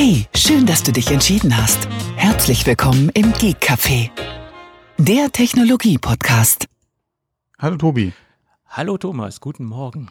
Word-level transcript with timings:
Hey, 0.00 0.26
schön, 0.32 0.64
dass 0.64 0.84
du 0.84 0.92
dich 0.92 1.10
entschieden 1.10 1.56
hast. 1.56 1.88
Herzlich 2.14 2.64
willkommen 2.64 3.10
im 3.14 3.32
Geek 3.32 3.56
Café, 3.60 4.10
der 4.96 5.32
Technologie-Podcast. 5.32 6.66
Hallo 7.58 7.76
Tobi. 7.76 8.12
Hallo 8.68 8.96
Thomas, 8.96 9.40
guten 9.40 9.64
Morgen. 9.64 10.06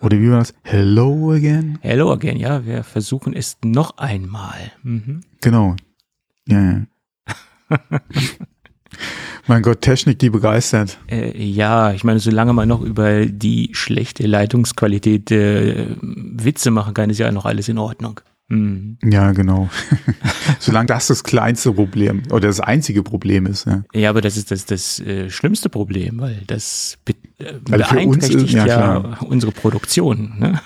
Oder 0.00 0.18
wie 0.18 0.30
war 0.30 0.38
das? 0.38 0.54
Hello 0.62 1.32
again? 1.32 1.78
Hello 1.82 2.10
again, 2.12 2.38
ja, 2.38 2.64
wir 2.64 2.82
versuchen 2.82 3.34
es 3.34 3.58
noch 3.62 3.98
einmal. 3.98 4.72
Mhm. 4.82 5.20
Genau. 5.42 5.76
Ja, 6.48 6.62
ja. 6.62 6.86
mein 9.46 9.60
Gott, 9.60 9.82
Technik, 9.82 10.18
die 10.18 10.30
begeistert. 10.30 10.96
Äh, 11.10 11.38
ja, 11.38 11.92
ich 11.92 12.04
meine, 12.04 12.20
solange 12.20 12.54
man 12.54 12.68
noch 12.68 12.80
über 12.80 13.26
die 13.26 13.68
schlechte 13.74 14.26
Leitungsqualität 14.26 15.30
äh, 15.30 15.94
Witze 16.00 16.70
machen 16.70 16.94
kann, 16.94 17.10
ist 17.10 17.18
ja 17.18 17.30
noch 17.30 17.44
alles 17.44 17.68
in 17.68 17.76
Ordnung. 17.76 18.22
Mhm. 18.48 18.98
Ja, 19.02 19.32
genau. 19.32 19.68
Solange 20.60 20.86
das 20.86 21.08
das 21.08 21.24
kleinste 21.24 21.72
Problem 21.72 22.22
oder 22.30 22.46
das 22.46 22.60
einzige 22.60 23.02
Problem 23.02 23.46
ist. 23.46 23.66
Ja, 23.66 23.82
ja 23.92 24.10
aber 24.10 24.20
das 24.20 24.36
ist 24.36 24.50
das, 24.50 24.66
das 24.66 25.00
äh, 25.00 25.30
schlimmste 25.30 25.68
Problem, 25.68 26.20
weil 26.20 26.42
das 26.46 26.98
be 27.04 27.14
äh, 27.38 27.54
weil 27.68 27.80
beeinträchtigt 27.80 28.44
ist, 28.44 28.52
ja, 28.52 28.66
ja 28.66 28.96
unsere 29.20 29.52
Produktion. 29.52 30.34
Ne? 30.38 30.60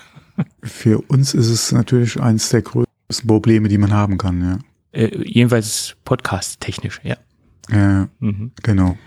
Für 0.62 1.01
uns 1.09 1.33
ist 1.33 1.48
es 1.48 1.73
natürlich 1.73 2.21
eines 2.21 2.51
der 2.51 2.62
größten 2.62 3.27
Probleme, 3.27 3.69
die 3.69 3.79
man 3.79 3.93
haben 3.93 4.19
kann. 4.19 4.43
Ja. 4.43 4.59
Äh, 4.93 5.16
jedenfalls 5.24 5.97
podcast-technisch, 6.05 7.01
ja. 7.02 7.16
Ja, 7.71 8.09
mhm. 8.19 8.52
genau. 8.62 8.99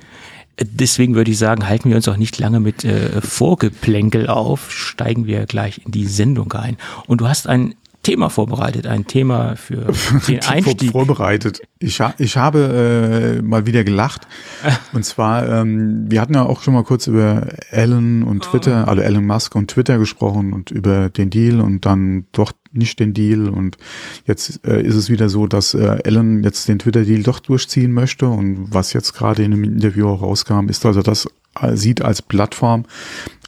Deswegen 0.59 1.15
würde 1.15 1.31
ich 1.31 1.37
sagen, 1.37 1.67
halten 1.67 1.89
wir 1.89 1.95
uns 1.95 2.07
auch 2.07 2.17
nicht 2.17 2.37
lange 2.37 2.59
mit 2.59 2.85
äh, 2.85 3.21
Vorgeplänkel 3.21 4.27
auf, 4.27 4.71
steigen 4.71 5.25
wir 5.25 5.45
gleich 5.47 5.81
in 5.83 5.91
die 5.91 6.05
Sendung 6.05 6.53
ein. 6.53 6.77
Und 7.07 7.21
du 7.21 7.27
hast 7.27 7.47
ein 7.47 7.73
Thema 8.03 8.29
vorbereitet, 8.29 8.85
ein 8.85 9.07
Thema 9.07 9.55
für 9.55 9.87
den 10.27 10.43
Einstieg. 10.43 10.91
vorbereitet. 10.91 11.61
Ich, 11.79 12.01
ha 12.01 12.13
ich 12.17 12.37
habe 12.37 13.37
äh, 13.39 13.41
mal 13.41 13.65
wieder 13.65 13.83
gelacht. 13.83 14.27
Und 14.93 15.05
zwar, 15.05 15.47
ähm, 15.47 16.11
wir 16.11 16.21
hatten 16.21 16.33
ja 16.33 16.45
auch 16.45 16.61
schon 16.61 16.73
mal 16.73 16.83
kurz 16.83 17.07
über 17.07 17.47
Elon 17.71 18.23
und 18.23 18.43
Twitter, 18.43 18.87
also 18.87 19.01
Elon 19.01 19.25
Musk 19.25 19.55
und 19.55 19.69
Twitter 19.71 19.97
gesprochen 19.97 20.53
und 20.53 20.69
über 20.69 21.09
den 21.09 21.29
Deal 21.29 21.59
und 21.61 21.85
dann 21.85 22.25
doch 22.31 22.51
nicht 22.71 22.99
den 22.99 23.13
Deal. 23.13 23.49
Und 23.49 23.77
jetzt 24.25 24.65
äh, 24.67 24.81
ist 24.81 24.95
es 24.95 25.09
wieder 25.09 25.29
so, 25.29 25.47
dass 25.47 25.73
äh, 25.73 25.99
Elon 26.03 26.43
jetzt 26.43 26.67
den 26.67 26.79
Twitter-Deal 26.79 27.23
doch 27.23 27.39
durchziehen 27.39 27.91
möchte. 27.91 28.27
Und 28.27 28.73
was 28.73 28.93
jetzt 28.93 29.13
gerade 29.13 29.43
in 29.43 29.53
einem 29.53 29.63
Interview 29.63 30.09
auch 30.09 30.21
rauskam, 30.21 30.67
ist, 30.69 30.85
er 30.85 30.93
das 30.93 31.27
äh, 31.59 31.75
sieht 31.75 32.01
als 32.01 32.21
Plattform 32.21 32.85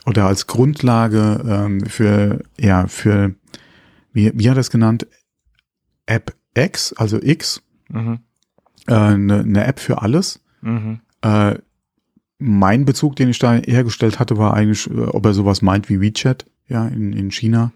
oder 0.06 0.26
als 0.28 0.48
Grundlage 0.48 1.44
ähm, 1.48 1.86
für, 1.86 2.40
ja, 2.60 2.88
für 2.88 3.34
wie, 4.16 4.32
wie 4.34 4.50
hat 4.50 4.58
er 4.58 4.62
es 4.62 4.72
genannt? 4.72 5.06
App 6.06 6.36
X, 6.56 6.94
also 6.94 7.22
X, 7.22 7.62
mhm. 7.90 8.20
äh, 8.88 8.94
eine, 8.94 9.40
eine 9.40 9.66
App 9.66 9.80
für 9.80 10.02
alles. 10.02 10.42
Mhm. 10.62 11.02
Äh, 11.22 11.56
mein 12.40 12.86
Bezug, 12.86 13.16
den 13.16 13.30
ich 13.30 13.40
da 13.40 13.54
hergestellt 13.54 14.20
hatte, 14.20 14.38
war 14.38 14.54
eigentlich, 14.54 14.90
äh, 14.90 15.02
ob 15.02 15.26
er 15.26 15.34
sowas 15.34 15.62
meint 15.62 15.90
wie 15.90 16.02
WeChat, 16.02 16.46
ja, 16.68 16.88
in, 16.88 17.14
in 17.14 17.30
China, 17.32 17.72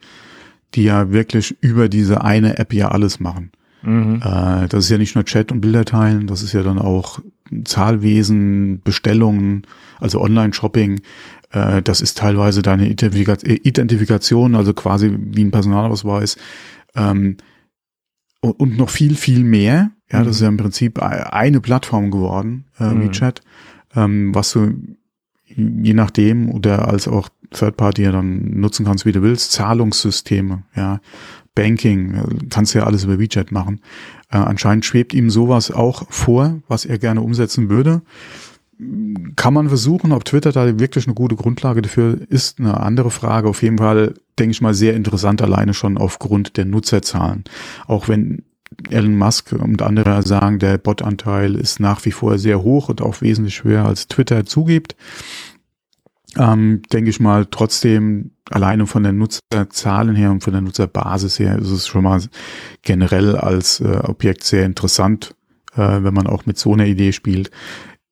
die 0.76 0.84
ja 0.84 1.12
wirklich 1.12 1.58
über 1.62 1.90
diese 1.90 2.24
eine 2.24 2.58
App 2.58 2.74
ja 2.74 2.90
alles 2.90 3.20
machen. 3.20 3.52
Mhm. 3.82 4.22
Äh, 4.24 4.68
das 4.68 4.86
ist 4.86 4.90
ja 4.90 4.98
nicht 4.98 5.16
nur 5.16 5.26
Chat 5.26 5.52
und 5.52 5.62
Bilder 5.62 5.86
teilen, 5.86 6.28
das 6.28 6.42
ist 6.42 6.54
ja 6.54 6.64
dann 6.64 6.80
auch 6.80 7.20
Zahlwesen, 7.66 8.82
Bestellungen, 8.82 9.64
also 10.00 10.22
Online-Shopping. 10.22 11.02
Äh, 11.52 11.82
das 11.82 12.02
ist 12.02 12.18
teilweise 12.18 12.62
deine 12.62 12.90
Identifikation, 12.90 14.56
also 14.56 14.74
quasi 14.74 15.16
wie 15.18 15.44
ein 15.44 15.52
Personalausweis. 15.52 16.38
Ähm, 16.96 17.38
und 18.42 18.78
noch 18.78 18.90
viel, 18.90 19.16
viel 19.16 19.44
mehr. 19.44 19.92
Ja, 20.12 20.24
das 20.24 20.38
ist 20.38 20.42
ja 20.42 20.48
im 20.48 20.58
Prinzip 20.58 21.00
eine 21.02 21.62
Plattform 21.62 22.10
geworden, 22.10 22.66
äh, 22.80 22.86
mhm. 22.86 23.04
WeChat, 23.04 23.42
ähm, 23.96 24.34
was 24.34 24.54
du 24.54 24.74
je 25.56 25.94
nachdem 25.94 26.50
oder 26.50 26.88
als 26.88 27.08
auch 27.08 27.30
Third 27.52 27.78
Party 27.78 28.04
ja 28.04 28.12
dann 28.12 28.60
nutzen 28.60 28.86
kannst, 28.86 29.06
wie 29.06 29.12
du 29.12 29.22
willst. 29.22 29.52
Zahlungssysteme, 29.52 30.64
ja, 30.76 31.00
Banking, 31.56 32.14
äh, 32.14 32.24
kannst 32.50 32.74
ja 32.74 32.86
alles 32.86 33.04
über 33.04 33.20
WeChat 33.20 33.52
machen. 33.52 33.82
Äh, 34.32 34.38
anscheinend 34.38 34.86
schwebt 34.86 35.14
ihm 35.14 35.30
sowas 35.30 35.72
auch 35.72 36.10
vor, 36.10 36.62
was 36.68 36.86
er 36.86 36.98
gerne 36.98 37.22
umsetzen 37.22 37.70
würde. 37.70 38.02
Kann 39.36 39.54
man 39.54 39.68
versuchen, 39.68 40.14
ob 40.14 40.24
Twitter 40.24 40.52
da 40.52 40.80
wirklich 40.80 41.06
eine 41.06 41.14
gute 41.14 41.36
Grundlage 41.36 41.82
dafür 41.82 42.20
ist, 42.30 42.60
eine 42.60 42.80
andere 42.80 43.12
Frage. 43.12 43.50
Auf 43.50 43.62
jeden 43.62 43.78
Fall, 43.78 44.14
denke 44.38 44.52
ich 44.52 44.62
mal, 44.62 44.74
sehr 44.74 44.96
interessant 44.96 45.42
alleine 45.42 45.74
schon 45.74 45.98
aufgrund 45.98 46.56
der 46.56 46.66
Nutzerzahlen. 46.66 47.44
Auch 47.88 48.08
wenn 48.08 48.44
Elon 48.90 49.18
Musk 49.18 49.52
und 49.52 49.82
andere 49.82 50.24
sagen, 50.24 50.60
der 50.60 50.78
Bot-Anteil 50.78 51.56
ist 51.56 51.82
nach 51.82 52.06
wie 52.06 52.12
vor 52.12 52.38
sehr 52.38 52.62
hoch 52.62 52.88
und 52.88 53.02
auch 53.02 53.22
wesentlich 53.22 53.64
höher 53.64 53.86
als 53.86 54.08
Twitter 54.08 54.46
zugibt 54.46 54.96
ähm, 56.38 56.82
denke 56.92 57.10
ich 57.10 57.20
mal, 57.20 57.46
trotzdem 57.46 58.32
alleine 58.50 58.88
von 58.88 59.04
der 59.04 59.14
Nutzerzahlen 59.14 60.16
her 60.16 60.32
und 60.32 60.44
von 60.44 60.54
der 60.54 60.62
Nutzerbasis 60.62 61.40
her 61.40 61.58
ist 61.58 61.70
es 61.70 61.88
schon 61.88 62.04
mal 62.04 62.22
generell 62.82 63.36
als 63.36 63.80
äh, 63.80 64.00
Objekt 64.04 64.44
sehr 64.44 64.66
interessant, 64.66 65.36
äh, 65.76 66.04
wenn 66.04 66.14
man 66.14 66.28
auch 66.28 66.46
mit 66.46 66.58
so 66.58 66.74
einer 66.74 66.86
Idee 66.86 67.12
spielt. 67.12 67.52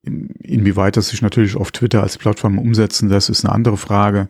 Inwieweit 0.07 0.97
das 0.97 1.09
sich 1.09 1.21
natürlich 1.21 1.55
auf 1.55 1.71
Twitter 1.71 2.03
als 2.03 2.17
Plattform 2.17 2.57
umsetzen 2.59 3.09
lässt, 3.09 3.29
ist 3.29 3.45
eine 3.45 3.53
andere 3.53 3.77
Frage. 3.77 4.27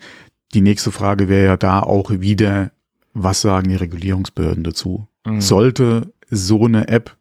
Die 0.53 0.61
nächste 0.61 0.91
Frage 0.91 1.29
wäre 1.29 1.45
ja 1.45 1.57
da 1.57 1.81
auch 1.81 2.09
wieder, 2.11 2.71
was 3.13 3.41
sagen 3.41 3.69
die 3.69 3.75
Regulierungsbehörden 3.75 4.63
dazu? 4.63 5.07
Mhm. 5.25 5.41
Sollte 5.41 6.13
so 6.29 6.65
eine 6.65 6.87
App 6.87 7.15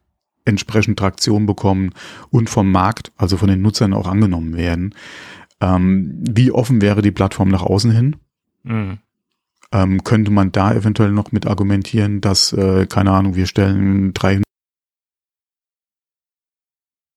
entsprechend 0.45 0.97
Traktion 0.97 1.45
bekommen 1.45 1.91
und 2.29 2.49
vom 2.49 2.71
Markt, 2.71 3.11
also 3.17 3.37
von 3.37 3.49
den 3.49 3.61
Nutzern 3.61 3.93
auch 3.93 4.07
angenommen 4.07 4.55
werden, 4.55 4.95
ähm, 5.59 6.23
wie 6.29 6.51
offen 6.51 6.81
wäre 6.81 7.01
die 7.01 7.11
Plattform 7.11 7.49
nach 7.49 7.63
außen 7.63 7.91
hin? 7.91 8.15
Mhm. 8.63 8.99
Ähm, 9.71 10.03
könnte 10.03 10.31
man 10.31 10.51
da 10.51 10.73
eventuell 10.73 11.11
noch 11.11 11.31
mit 11.31 11.45
argumentieren, 11.45 12.21
dass, 12.21 12.53
äh, 12.53 12.85
keine 12.85 13.11
Ahnung, 13.11 13.35
wir 13.35 13.47
stellen 13.47 14.13
300 14.13 14.43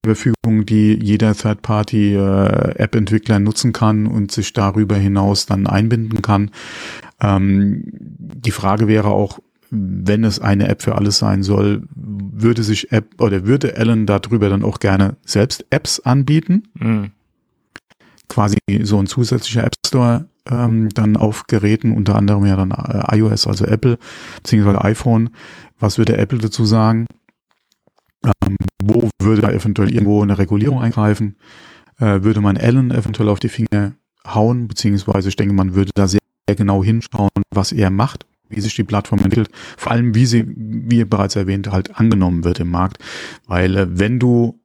Verfügung, 0.04 0.66
die 0.66 0.98
jeder 1.02 1.34
Third-Party-App-Entwickler 1.34 3.36
äh, 3.36 3.40
nutzen 3.40 3.72
kann 3.72 4.06
und 4.06 4.32
sich 4.32 4.52
darüber 4.52 4.96
hinaus 4.96 5.46
dann 5.46 5.66
einbinden 5.66 6.22
kann. 6.22 6.50
Ähm, 7.20 7.84
die 7.92 8.50
Frage 8.50 8.88
wäre 8.88 9.08
auch, 9.08 9.38
wenn 9.70 10.24
es 10.24 10.40
eine 10.40 10.68
App 10.68 10.82
für 10.82 10.96
alles 10.96 11.18
sein 11.18 11.42
soll, 11.42 11.82
würde 11.94 12.62
sich 12.62 12.92
App 12.92 13.20
oder 13.20 13.46
würde 13.46 13.76
Alan 13.76 14.06
darüber 14.06 14.48
dann 14.48 14.64
auch 14.64 14.80
gerne 14.80 15.16
selbst 15.24 15.64
Apps 15.70 16.00
anbieten? 16.00 16.64
Mhm 16.74 17.12
quasi 18.30 18.56
so 18.82 18.98
ein 18.98 19.06
zusätzlicher 19.06 19.64
App 19.64 19.74
Store 19.86 20.24
ähm, 20.48 20.88
dann 20.94 21.18
auf 21.18 21.46
Geräten, 21.46 21.92
unter 21.92 22.16
anderem 22.16 22.46
ja 22.46 22.56
dann 22.56 22.70
äh, 22.70 23.18
iOS, 23.18 23.46
also 23.46 23.66
Apple, 23.66 23.98
beziehungsweise 24.36 24.82
iPhone. 24.82 25.30
Was 25.78 25.98
würde 25.98 26.16
Apple 26.16 26.38
dazu 26.38 26.64
sagen? 26.64 27.06
Ähm, 28.24 28.56
wo 28.82 29.08
würde 29.20 29.42
da 29.42 29.50
eventuell 29.50 29.92
irgendwo 29.92 30.22
eine 30.22 30.38
Regulierung 30.38 30.80
eingreifen? 30.80 31.36
Äh, 31.98 32.22
würde 32.22 32.40
man 32.40 32.56
Allen 32.56 32.90
eventuell 32.90 33.28
auf 33.28 33.40
die 33.40 33.48
Finger 33.48 33.94
hauen, 34.26 34.68
beziehungsweise 34.68 35.28
ich 35.28 35.36
denke, 35.36 35.54
man 35.54 35.74
würde 35.74 35.92
da 35.94 36.06
sehr, 36.08 36.20
sehr 36.48 36.56
genau 36.56 36.82
hinschauen, 36.84 37.30
was 37.50 37.72
er 37.72 37.90
macht, 37.90 38.26
wie 38.48 38.60
sich 38.60 38.74
die 38.74 38.84
Plattform 38.84 39.20
entwickelt, 39.20 39.50
vor 39.76 39.92
allem 39.92 40.14
wie 40.14 40.26
sie, 40.26 40.44
wie 40.46 41.04
bereits 41.04 41.36
erwähnt, 41.36 41.70
halt 41.70 41.98
angenommen 41.98 42.44
wird 42.44 42.60
im 42.60 42.70
Markt. 42.70 42.98
Weil 43.46 43.76
äh, 43.76 43.86
wenn 43.98 44.18
du 44.18 44.60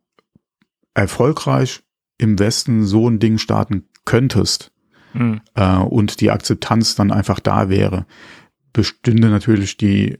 erfolgreich 0.93 1.83
im 2.17 2.39
Westen 2.39 2.85
so 2.85 3.09
ein 3.09 3.19
Ding 3.19 3.37
starten 3.37 3.87
könntest 4.05 4.71
mhm. 5.13 5.41
äh, 5.53 5.77
und 5.77 6.21
die 6.21 6.31
Akzeptanz 6.31 6.95
dann 6.95 7.11
einfach 7.11 7.39
da 7.39 7.69
wäre, 7.69 8.05
bestünde 8.73 9.29
natürlich 9.29 9.77
die 9.77 10.19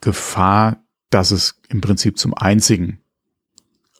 Gefahr, 0.00 0.85
dass 1.16 1.30
es 1.30 1.58
im 1.70 1.80
Prinzip 1.80 2.18
zum 2.18 2.34
einzigen 2.34 2.98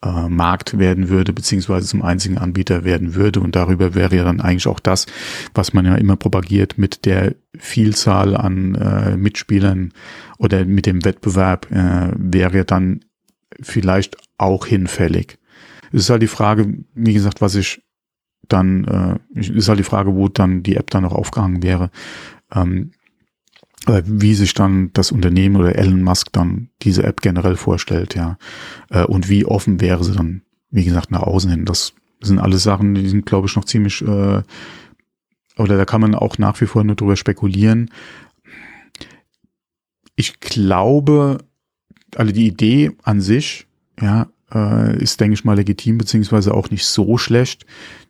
äh, 0.02 0.28
Markt 0.28 0.78
werden 0.78 1.08
würde, 1.08 1.32
beziehungsweise 1.32 1.86
zum 1.86 2.02
einzigen 2.02 2.36
Anbieter 2.36 2.84
werden 2.84 3.14
würde. 3.14 3.40
Und 3.40 3.56
darüber 3.56 3.94
wäre 3.94 4.14
ja 4.14 4.22
dann 4.22 4.42
eigentlich 4.42 4.66
auch 4.66 4.80
das, 4.80 5.06
was 5.54 5.72
man 5.72 5.86
ja 5.86 5.94
immer 5.94 6.16
propagiert 6.16 6.76
mit 6.76 7.06
der 7.06 7.34
Vielzahl 7.56 8.36
an 8.36 8.74
äh, 8.74 9.16
Mitspielern 9.16 9.94
oder 10.36 10.66
mit 10.66 10.84
dem 10.84 11.06
Wettbewerb, 11.06 11.72
äh, 11.72 12.10
wäre 12.14 12.66
dann 12.66 13.00
vielleicht 13.62 14.18
auch 14.36 14.66
hinfällig. 14.66 15.38
Es 15.92 16.02
ist 16.02 16.10
halt 16.10 16.20
die 16.20 16.26
Frage, 16.26 16.84
wie 16.92 17.14
gesagt, 17.14 17.40
was 17.40 17.54
ich 17.54 17.82
dann, 18.46 18.84
äh, 19.34 19.40
ist 19.40 19.70
halt 19.70 19.78
die 19.78 19.84
Frage, 19.84 20.14
wo 20.14 20.28
dann 20.28 20.62
die 20.62 20.76
App 20.76 20.90
dann 20.90 21.04
noch 21.04 21.14
aufgehangen 21.14 21.62
wäre. 21.62 21.90
Ähm, 22.54 22.90
wie 23.86 24.34
sich 24.34 24.54
dann 24.54 24.90
das 24.92 25.12
Unternehmen 25.12 25.56
oder 25.56 25.76
Elon 25.76 26.02
Musk 26.02 26.32
dann 26.32 26.70
diese 26.82 27.04
App 27.04 27.20
generell 27.20 27.56
vorstellt, 27.56 28.14
ja. 28.14 28.38
Äh, 28.90 29.04
und 29.04 29.28
wie 29.28 29.44
offen 29.44 29.80
wäre 29.80 30.04
sie 30.04 30.12
dann, 30.12 30.42
wie 30.70 30.84
gesagt, 30.84 31.10
nach 31.10 31.22
außen 31.22 31.50
hin. 31.50 31.64
Das 31.64 31.94
sind 32.20 32.38
alles 32.38 32.62
Sachen, 32.62 32.94
die 32.94 33.08
sind, 33.08 33.26
glaube 33.26 33.46
ich, 33.46 33.56
noch 33.56 33.64
ziemlich, 33.64 34.02
äh, 34.02 34.42
oder 35.56 35.76
da 35.76 35.84
kann 35.84 36.00
man 36.00 36.14
auch 36.14 36.38
nach 36.38 36.60
wie 36.60 36.66
vor 36.66 36.84
nur 36.84 36.96
drüber 36.96 37.16
spekulieren. 37.16 37.90
Ich 40.16 40.40
glaube, 40.40 41.38
also 42.14 42.32
die 42.32 42.46
Idee 42.46 42.92
an 43.02 43.20
sich, 43.20 43.66
ja, 44.00 44.28
äh, 44.52 45.02
ist, 45.02 45.20
denke 45.20 45.34
ich 45.34 45.44
mal, 45.44 45.56
legitim, 45.56 45.98
beziehungsweise 45.98 46.54
auch 46.54 46.70
nicht 46.70 46.84
so 46.84 47.18
schlecht. 47.18 47.66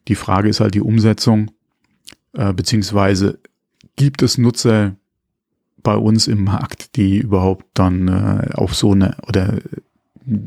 Die 0.08 0.14
Frage 0.14 0.48
ist 0.48 0.60
halt 0.60 0.74
die 0.74 0.80
Umsetzung, 0.80 1.50
äh, 2.32 2.52
beziehungsweise 2.52 3.38
gibt 3.96 4.22
es 4.22 4.38
Nutzer 4.38 4.96
bei 5.86 5.96
uns 5.96 6.26
im 6.26 6.42
Markt, 6.42 6.96
die 6.96 7.18
überhaupt 7.18 7.64
dann 7.74 8.08
äh, 8.08 8.54
auf 8.54 8.74
so 8.74 8.90
eine 8.90 9.16
oder 9.28 9.54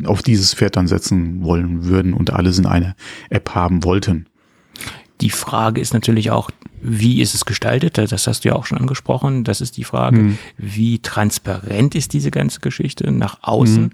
auf 0.03 0.21
dieses 0.21 0.53
Pferd 0.53 0.75
dann 0.75 0.89
setzen 0.89 1.45
wollen 1.45 1.85
würden 1.85 2.13
und 2.13 2.33
alles 2.33 2.59
in 2.59 2.65
eine 2.65 2.93
App 3.29 3.55
haben 3.55 3.85
wollten. 3.85 4.25
Die 5.21 5.29
Frage 5.29 5.79
ist 5.79 5.93
natürlich 5.93 6.29
auch, 6.29 6.51
wie 6.81 7.21
ist 7.21 7.35
es 7.35 7.45
gestaltet? 7.45 7.97
Das 7.97 8.27
hast 8.27 8.43
du 8.43 8.49
ja 8.49 8.55
auch 8.57 8.65
schon 8.65 8.79
angesprochen. 8.79 9.45
Das 9.45 9.61
ist 9.61 9.77
die 9.77 9.85
Frage, 9.85 10.17
mhm. 10.17 10.37
wie 10.57 10.99
transparent 10.99 11.95
ist 11.95 12.11
diese 12.11 12.31
ganze 12.31 12.59
Geschichte 12.59 13.09
nach 13.09 13.37
außen? 13.41 13.93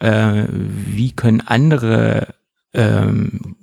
Mhm. 0.00 0.06
Äh, 0.06 0.46
wie 0.52 1.10
können 1.10 1.40
andere 1.40 2.32
ähm, 2.74 3.56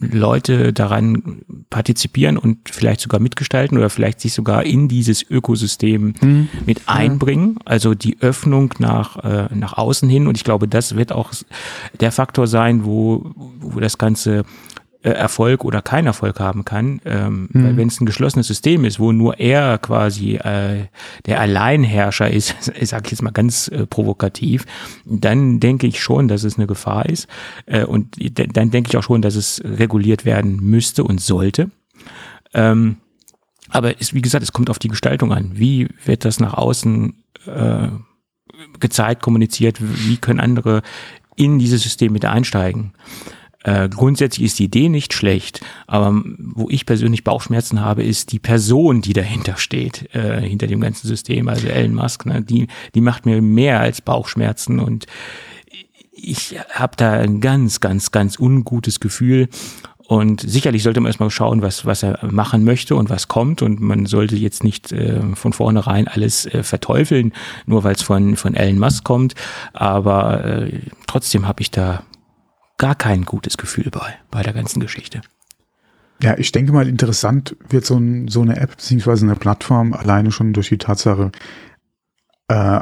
Leute 0.00 0.72
daran 0.72 1.42
partizipieren 1.70 2.38
und 2.38 2.68
vielleicht 2.70 3.00
sogar 3.00 3.20
mitgestalten 3.20 3.76
oder 3.76 3.90
vielleicht 3.90 4.20
sich 4.20 4.32
sogar 4.32 4.64
in 4.64 4.88
dieses 4.88 5.28
Ökosystem 5.28 6.14
mhm. 6.20 6.48
mit 6.66 6.82
einbringen. 6.86 7.58
Also 7.64 7.94
die 7.94 8.20
Öffnung 8.20 8.74
nach, 8.78 9.16
äh, 9.24 9.48
nach 9.54 9.72
außen 9.76 10.08
hin. 10.08 10.28
Und 10.28 10.36
ich 10.36 10.44
glaube, 10.44 10.68
das 10.68 10.94
wird 10.94 11.12
auch 11.12 11.32
der 12.00 12.12
Faktor 12.12 12.46
sein, 12.46 12.84
wo, 12.84 13.32
wo 13.60 13.80
das 13.80 13.98
Ganze 13.98 14.44
Erfolg 15.02 15.64
oder 15.64 15.80
kein 15.80 16.06
Erfolg 16.06 16.40
haben 16.40 16.64
kann. 16.64 17.00
Ähm, 17.04 17.48
mhm. 17.52 17.64
Weil 17.64 17.76
wenn 17.76 17.88
es 17.88 18.00
ein 18.00 18.06
geschlossenes 18.06 18.48
System 18.48 18.84
ist, 18.84 18.98
wo 18.98 19.12
nur 19.12 19.38
er 19.38 19.78
quasi 19.78 20.36
äh, 20.36 20.86
der 21.26 21.40
Alleinherrscher 21.40 22.30
ist, 22.30 22.72
ich 22.80 22.88
sage 22.88 23.10
jetzt 23.10 23.22
mal 23.22 23.30
ganz 23.30 23.68
äh, 23.68 23.86
provokativ, 23.86 24.66
dann 25.04 25.60
denke 25.60 25.86
ich 25.86 26.00
schon, 26.00 26.26
dass 26.28 26.42
es 26.42 26.56
eine 26.56 26.66
Gefahr 26.66 27.06
ist. 27.06 27.28
Äh, 27.66 27.84
und 27.84 28.16
dann 28.56 28.70
denke 28.70 28.90
ich 28.90 28.96
auch 28.96 29.02
schon, 29.02 29.22
dass 29.22 29.36
es 29.36 29.62
reguliert 29.64 30.24
werden 30.24 30.56
müsste 30.56 31.04
und 31.04 31.20
sollte. 31.20 31.70
Ähm, 32.52 32.96
aber 33.70 34.00
es, 34.00 34.14
wie 34.14 34.22
gesagt, 34.22 34.42
es 34.42 34.52
kommt 34.52 34.70
auf 34.70 34.78
die 34.78 34.88
Gestaltung 34.88 35.32
an. 35.32 35.52
Wie 35.54 35.88
wird 36.04 36.24
das 36.24 36.40
nach 36.40 36.54
außen 36.54 37.14
äh, 37.46 37.88
gezeigt, 38.80 39.22
kommuniziert? 39.22 39.78
Wie 39.80 40.16
können 40.16 40.40
andere 40.40 40.82
in 41.36 41.58
dieses 41.58 41.82
System 41.82 42.12
mit 42.12 42.24
einsteigen? 42.24 42.92
Äh, 43.68 43.90
grundsätzlich 43.90 44.46
ist 44.46 44.58
die 44.58 44.64
Idee 44.64 44.88
nicht 44.88 45.12
schlecht, 45.12 45.60
aber 45.86 46.22
wo 46.38 46.70
ich 46.70 46.86
persönlich 46.86 47.22
Bauchschmerzen 47.22 47.82
habe, 47.82 48.02
ist 48.02 48.32
die 48.32 48.38
Person, 48.38 49.02
die 49.02 49.12
dahinter 49.12 49.58
steht, 49.58 50.08
äh, 50.14 50.40
hinter 50.40 50.66
dem 50.66 50.80
ganzen 50.80 51.06
System, 51.06 51.48
also 51.48 51.68
Elon 51.68 51.94
Musk, 51.94 52.24
ne, 52.24 52.40
die, 52.40 52.68
die 52.94 53.02
macht 53.02 53.26
mir 53.26 53.42
mehr 53.42 53.80
als 53.80 54.00
Bauchschmerzen 54.00 54.80
und 54.80 55.04
ich 56.12 56.56
habe 56.72 56.96
da 56.96 57.12
ein 57.12 57.42
ganz, 57.42 57.80
ganz, 57.80 58.10
ganz 58.10 58.38
ungutes 58.38 59.00
Gefühl. 59.00 59.48
Und 59.98 60.40
sicherlich 60.40 60.82
sollte 60.82 61.00
man 61.00 61.10
erstmal 61.10 61.30
schauen, 61.30 61.60
was, 61.60 61.84
was 61.84 62.02
er 62.02 62.18
machen 62.28 62.64
möchte 62.64 62.96
und 62.96 63.10
was 63.10 63.28
kommt. 63.28 63.60
Und 63.60 63.80
man 63.80 64.06
sollte 64.06 64.34
jetzt 64.34 64.64
nicht 64.64 64.90
äh, 64.90 65.20
von 65.34 65.52
vornherein 65.52 66.08
alles 66.08 66.46
äh, 66.46 66.62
verteufeln, 66.62 67.34
nur 67.66 67.84
weil 67.84 67.94
es 67.94 68.02
von, 68.02 68.34
von 68.36 68.54
Elon 68.54 68.78
Musk 68.78 69.04
kommt. 69.04 69.34
Aber 69.74 70.44
äh, 70.44 70.80
trotzdem 71.06 71.46
habe 71.46 71.60
ich 71.60 71.70
da 71.70 72.02
gar 72.78 72.94
kein 72.94 73.24
gutes 73.24 73.58
Gefühl 73.58 73.90
bei, 73.90 74.14
bei 74.30 74.42
der 74.42 74.52
ganzen 74.52 74.80
Geschichte. 74.80 75.20
Ja, 76.22 76.36
ich 76.36 76.50
denke 76.50 76.72
mal, 76.72 76.88
interessant 76.88 77.56
wird 77.68 77.84
so, 77.84 77.96
ein, 77.96 78.28
so 78.28 78.40
eine 78.42 78.56
App 78.56 78.70
beziehungsweise 78.70 79.26
eine 79.26 79.36
Plattform 79.36 79.92
alleine 79.92 80.32
schon 80.32 80.52
durch 80.52 80.68
die 80.68 80.78
Tatsache, 80.78 81.30
äh, 82.48 82.80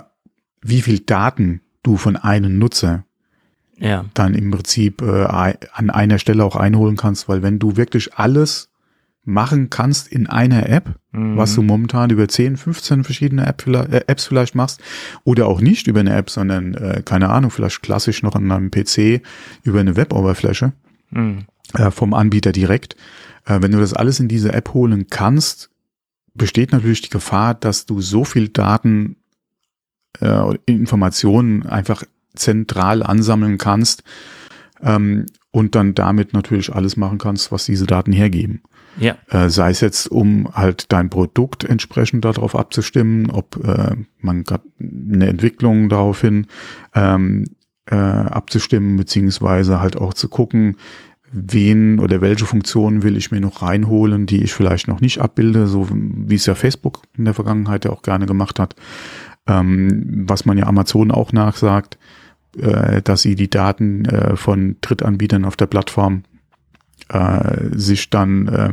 wie 0.62 0.82
viel 0.82 1.00
Daten 1.00 1.60
du 1.82 1.96
von 1.96 2.16
einem 2.16 2.58
Nutzer 2.58 3.04
ja. 3.76 4.06
dann 4.14 4.34
im 4.34 4.50
Prinzip 4.50 5.02
äh, 5.02 5.24
an 5.24 5.90
einer 5.90 6.18
Stelle 6.18 6.44
auch 6.44 6.56
einholen 6.56 6.96
kannst, 6.96 7.28
weil 7.28 7.42
wenn 7.42 7.58
du 7.58 7.76
wirklich 7.76 8.14
alles 8.14 8.70
machen 9.26 9.70
kannst 9.70 10.06
in 10.08 10.28
einer 10.28 10.68
App, 10.68 10.94
mhm. 11.10 11.36
was 11.36 11.54
du 11.54 11.62
momentan 11.62 12.10
über 12.10 12.28
10, 12.28 12.56
15 12.56 13.04
verschiedene 13.04 13.44
App, 13.44 13.66
äh, 13.66 14.04
Apps 14.06 14.24
vielleicht 14.24 14.54
machst 14.54 14.80
oder 15.24 15.48
auch 15.48 15.60
nicht 15.60 15.88
über 15.88 16.00
eine 16.00 16.14
App, 16.14 16.30
sondern 16.30 16.74
äh, 16.74 17.02
keine 17.04 17.28
Ahnung, 17.28 17.50
vielleicht 17.50 17.82
klassisch 17.82 18.22
noch 18.22 18.36
an 18.36 18.50
einem 18.50 18.70
PC 18.70 19.20
über 19.64 19.80
eine 19.80 19.96
Web-Oberfläche 19.96 20.72
mhm. 21.10 21.46
äh, 21.74 21.90
vom 21.90 22.14
Anbieter 22.14 22.52
direkt. 22.52 22.94
Äh, 23.44 23.60
wenn 23.62 23.72
du 23.72 23.78
das 23.78 23.94
alles 23.94 24.20
in 24.20 24.28
diese 24.28 24.52
App 24.52 24.72
holen 24.74 25.08
kannst, 25.10 25.70
besteht 26.34 26.70
natürlich 26.70 27.02
die 27.02 27.10
Gefahr, 27.10 27.54
dass 27.54 27.84
du 27.84 28.00
so 28.00 28.24
viel 28.24 28.48
Daten, 28.48 29.16
äh, 30.20 30.54
Informationen 30.66 31.66
einfach 31.66 32.04
zentral 32.36 33.02
ansammeln 33.02 33.58
kannst 33.58 34.04
ähm, 34.82 35.26
und 35.50 35.74
dann 35.74 35.94
damit 35.94 36.32
natürlich 36.32 36.72
alles 36.72 36.96
machen 36.96 37.18
kannst, 37.18 37.50
was 37.50 37.64
diese 37.64 37.86
Daten 37.86 38.12
hergeben. 38.12 38.62
Ja. 38.98 39.16
Äh, 39.28 39.50
sei 39.50 39.70
es 39.70 39.80
jetzt, 39.80 40.10
um 40.10 40.48
halt 40.54 40.92
dein 40.92 41.10
Produkt 41.10 41.64
entsprechend 41.64 42.24
darauf 42.24 42.56
abzustimmen, 42.56 43.30
ob 43.30 43.62
äh, 43.64 43.96
man 44.20 44.44
eine 44.80 45.26
Entwicklung 45.26 45.88
daraufhin 45.88 46.46
ähm, 46.94 47.44
äh, 47.86 47.94
abzustimmen, 47.94 48.96
beziehungsweise 48.96 49.80
halt 49.80 49.96
auch 49.96 50.14
zu 50.14 50.28
gucken, 50.28 50.76
wen 51.32 51.98
oder 51.98 52.20
welche 52.20 52.46
Funktionen 52.46 53.02
will 53.02 53.16
ich 53.16 53.30
mir 53.30 53.40
noch 53.40 53.62
reinholen, 53.62 54.26
die 54.26 54.42
ich 54.42 54.54
vielleicht 54.54 54.88
noch 54.88 55.00
nicht 55.00 55.20
abbilde, 55.20 55.66
so 55.66 55.88
wie 55.90 56.34
es 56.34 56.46
ja 56.46 56.54
Facebook 56.54 57.02
in 57.16 57.24
der 57.24 57.34
Vergangenheit 57.34 57.84
ja 57.84 57.90
auch 57.90 58.02
gerne 58.02 58.26
gemacht 58.26 58.58
hat. 58.58 58.74
Ähm, 59.46 60.24
was 60.26 60.44
man 60.44 60.58
ja 60.58 60.66
Amazon 60.66 61.10
auch 61.10 61.32
nachsagt, 61.32 61.98
äh, 62.58 63.02
dass 63.02 63.22
sie 63.22 63.34
die 63.34 63.50
Daten 63.50 64.04
äh, 64.06 64.36
von 64.36 64.76
Drittanbietern 64.80 65.44
auf 65.44 65.56
der 65.56 65.66
Plattform 65.66 66.22
äh, 67.08 67.76
sich 67.76 68.10
dann 68.10 68.48
äh, 68.48 68.72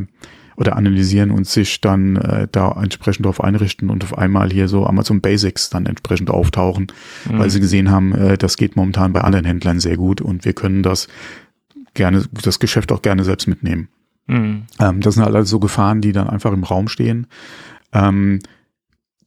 oder 0.56 0.76
analysieren 0.76 1.30
und 1.30 1.46
sich 1.46 1.80
dann 1.80 2.16
äh, 2.16 2.46
da 2.50 2.70
entsprechend 2.80 3.24
darauf 3.24 3.42
einrichten 3.42 3.90
und 3.90 4.04
auf 4.04 4.16
einmal 4.16 4.50
hier 4.50 4.68
so 4.68 4.86
Amazon 4.86 5.20
Basics 5.20 5.70
dann 5.70 5.86
entsprechend 5.86 6.30
auftauchen, 6.30 6.88
mhm. 7.28 7.38
weil 7.38 7.50
sie 7.50 7.60
gesehen 7.60 7.90
haben, 7.90 8.12
äh, 8.14 8.38
das 8.38 8.56
geht 8.56 8.76
momentan 8.76 9.12
bei 9.12 9.22
anderen 9.22 9.44
Händlern 9.44 9.80
sehr 9.80 9.96
gut 9.96 10.20
und 10.20 10.44
wir 10.44 10.52
können 10.52 10.82
das 10.82 11.08
gerne, 11.94 12.24
das 12.42 12.60
Geschäft 12.60 12.92
auch 12.92 13.02
gerne 13.02 13.24
selbst 13.24 13.48
mitnehmen. 13.48 13.88
Mhm. 14.26 14.64
Ähm, 14.78 15.00
das 15.00 15.14
sind 15.14 15.24
halt 15.24 15.34
also 15.34 15.50
so 15.50 15.60
Gefahren, 15.60 16.00
die 16.00 16.12
dann 16.12 16.28
einfach 16.28 16.52
im 16.52 16.64
Raum 16.64 16.88
stehen. 16.88 17.26
Ähm, 17.92 18.40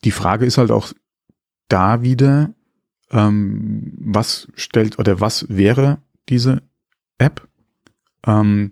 die 0.03 0.11
Frage 0.11 0.45
ist 0.45 0.57
halt 0.57 0.71
auch 0.71 0.93
da 1.67 2.01
wieder, 2.01 2.53
ähm, 3.11 3.93
was 3.99 4.47
stellt 4.55 4.99
oder 4.99 5.19
was 5.19 5.45
wäre 5.49 5.99
diese 6.29 6.61
App? 7.17 7.47
Ähm, 8.25 8.71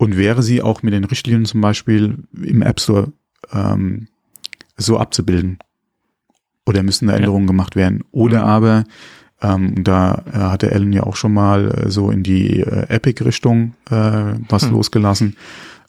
und 0.00 0.16
wäre 0.16 0.42
sie 0.42 0.62
auch 0.62 0.82
mit 0.82 0.94
den 0.94 1.04
Richtlinien 1.04 1.44
zum 1.44 1.60
Beispiel 1.60 2.24
im 2.32 2.62
App 2.62 2.80
Store 2.80 3.12
ähm, 3.52 4.08
so 4.78 4.98
abzubilden? 4.98 5.58
Oder 6.64 6.82
müssen 6.82 7.08
da 7.08 7.14
Änderungen 7.14 7.44
ja. 7.44 7.48
gemacht 7.48 7.76
werden? 7.76 8.02
Oder 8.10 8.38
mhm. 8.38 8.48
aber, 8.48 8.84
ähm, 9.42 9.84
da 9.84 10.24
äh, 10.32 10.38
hatte 10.38 10.70
Ellen 10.70 10.94
ja 10.94 11.02
auch 11.02 11.16
schon 11.16 11.34
mal 11.34 11.70
äh, 11.70 11.90
so 11.90 12.10
in 12.10 12.22
die 12.22 12.60
äh, 12.60 12.86
Epic-Richtung 12.88 13.74
äh, 13.90 14.36
was 14.48 14.64
mhm. 14.64 14.72
losgelassen. 14.72 15.36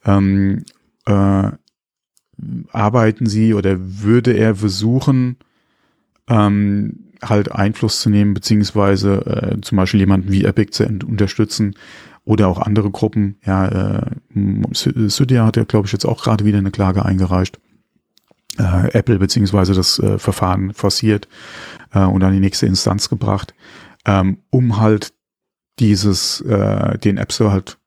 Ähm, 0.04 0.66
äh, 1.06 1.52
arbeiten 2.70 3.28
sie 3.28 3.54
oder 3.54 3.78
würde 3.80 4.34
er 4.34 4.56
versuchen, 4.56 5.38
ähm, 6.28 7.14
halt 7.22 7.50
Einfluss 7.54 8.02
zu 8.02 8.10
nehmen, 8.10 8.34
beziehungsweise 8.34 9.26
äh, 9.26 9.62
zum 9.62 9.78
Beispiel 9.78 10.02
jemanden 10.02 10.34
wie 10.34 10.44
Epic 10.44 10.72
zu 10.72 10.84
unterstützen 10.84 11.76
oder 12.26 12.48
auch 12.48 12.60
andere 12.60 12.92
Gruppen. 12.92 13.38
Ja, 13.46 13.68
äh, 13.68 14.02
Cydia 14.74 15.46
hat 15.46 15.58
ja, 15.58 15.64
glaube 15.64 15.88
ich, 15.88 15.92
jetzt 15.92 16.06
auch 16.06 16.24
gerade 16.24 16.46
wieder 16.46 16.58
eine 16.58 16.72
Klage 16.72 17.04
eingereicht. 17.04 17.60
Äh, 18.58 18.92
Apple 18.92 19.18
beziehungsweise 19.18 19.74
das 19.74 19.98
äh, 20.00 20.18
Verfahren 20.20 20.74
forciert 20.74 21.28
äh, 21.94 22.04
und 22.04 22.24
an 22.24 22.34
die 22.34 22.40
nächste 22.40 22.66
Instanz 22.66 23.10
gebracht, 23.10 23.54
ähm, 24.06 24.40
um 24.50 24.80
halt 24.80 25.14
dieses, 25.80 26.42
äh, 26.42 26.98
den 27.00 27.18
App 27.18 27.32
Store 27.32 27.52
halt 27.52 27.78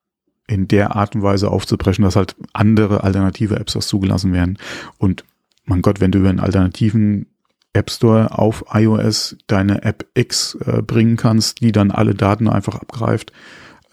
in 0.47 0.69
der 0.69 0.97
Art 0.97 1.15
und 1.15 1.23
Weise 1.23 1.51
aufzubrechen, 1.51 2.05
dass 2.05 2.17
halt 2.17 2.35
andere 2.53 3.03
alternative 3.03 3.57
Apps 3.57 3.73
Stores 3.73 3.89
zugelassen 3.89 4.33
werden. 4.33 4.59
Und 4.99 5.25
mein 5.65 5.83
Gott, 5.83 6.01
wenn 6.01 6.13
du 6.13 6.19
über 6.19 6.29
einen 6.29 6.41
alternativen 6.41 7.27
App 7.73 7.91
Store 7.91 8.39
auf 8.39 8.65
iOS 8.73 9.37
deine 9.47 9.83
App 9.83 10.07
X 10.15 10.57
äh, 10.67 10.83
bringen 10.83 11.17
kannst, 11.17 11.61
die 11.61 11.73
dann 11.73 11.91
alle 11.91 12.15
Daten 12.15 12.49
einfach 12.49 12.77
abgreift, 12.77 13.33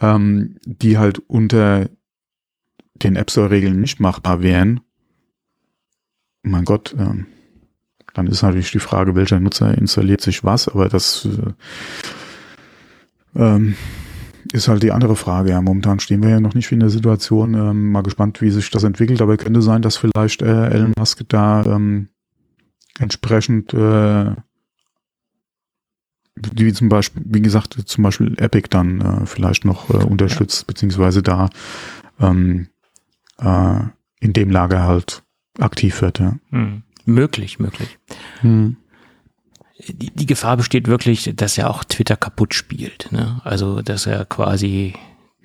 ähm, 0.01 0.58
die 0.65 0.98
halt 0.98 1.20
unter 1.20 1.89
den 2.96 3.15
App 3.15 3.31
Store-Regeln 3.31 3.79
nicht 3.79 4.00
machbar 4.00 4.41
wären. 4.41 4.81
Mein 6.43 6.65
Gott, 6.65 6.96
ähm, 6.98 7.27
dann 8.13 8.27
ist 8.27 8.41
natürlich 8.41 8.72
die 8.72 8.79
Frage, 8.79 9.15
welcher 9.15 9.39
Nutzer 9.39 9.77
installiert 9.77 10.22
sich 10.22 10.43
was, 10.43 10.67
aber 10.67 10.89
das 10.89 11.25
äh, 11.25 11.53
ähm, 13.39 13.75
ist 14.51 14.67
halt 14.67 14.84
die 14.84 14.91
andere 14.91 15.15
Frage. 15.15 15.51
Ja, 15.51 15.62
momentan 15.62 16.00
stehen 16.00 16.22
wir 16.24 16.29
ja 16.29 16.39
noch 16.39 16.55
nicht 16.55 16.72
in 16.72 16.79
der 16.79 16.89
Situation. 16.89 17.53
Ähm, 17.53 17.91
mal 17.91 18.01
gespannt, 18.01 18.41
wie 18.41 18.50
sich 18.50 18.70
das 18.70 18.84
entwickelt, 18.84 19.22
aber 19.22 19.38
könnte 19.38 19.62
sein, 19.62 19.81
dass 19.81 19.98
vielleicht 19.98 20.41
äh, 20.41 20.70
Elon 20.70 20.93
Musk 20.98 21.24
da 21.29 21.63
ähm, 21.65 22.10
entsprechend 23.00 23.74
äh, 23.74 24.36
die 26.35 26.73
zum 26.73 26.89
Beispiel, 26.89 27.21
wie 27.25 27.41
gesagt, 27.41 27.77
zum 27.85 28.03
Beispiel 28.03 28.35
Epic 28.38 28.67
dann 28.69 29.01
äh, 29.01 29.25
vielleicht 29.25 29.65
noch 29.65 29.89
äh, 29.89 30.03
unterstützt, 30.03 30.61
ja. 30.61 30.65
beziehungsweise 30.67 31.21
da 31.21 31.50
ähm, 32.19 32.67
äh, 33.39 33.79
in 34.19 34.33
dem 34.33 34.50
Lager 34.50 34.83
halt 34.83 35.23
aktiv 35.59 36.01
wird. 36.01 36.19
Ja. 36.19 36.38
Hm. 36.50 36.83
Möglich, 37.05 37.59
möglich. 37.59 37.97
Hm. 38.41 38.77
Die, 39.88 40.11
die 40.11 40.25
Gefahr 40.25 40.57
besteht 40.57 40.88
wirklich, 40.88 41.33
dass 41.35 41.57
er 41.57 41.69
auch 41.69 41.83
Twitter 41.83 42.15
kaputt 42.15 42.53
spielt. 42.53 43.11
Ne? 43.11 43.41
Also, 43.43 43.81
dass 43.81 44.05
er 44.05 44.25
quasi 44.25 44.93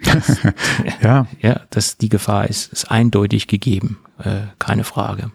das, 0.02 0.38
ja. 1.02 1.26
ja, 1.40 1.60
dass 1.70 1.96
die 1.96 2.08
Gefahr 2.08 2.48
ist, 2.48 2.72
ist 2.72 2.90
eindeutig 2.90 3.46
gegeben, 3.46 3.98
äh, 4.18 4.42
keine 4.58 4.84
Frage. 4.84 5.30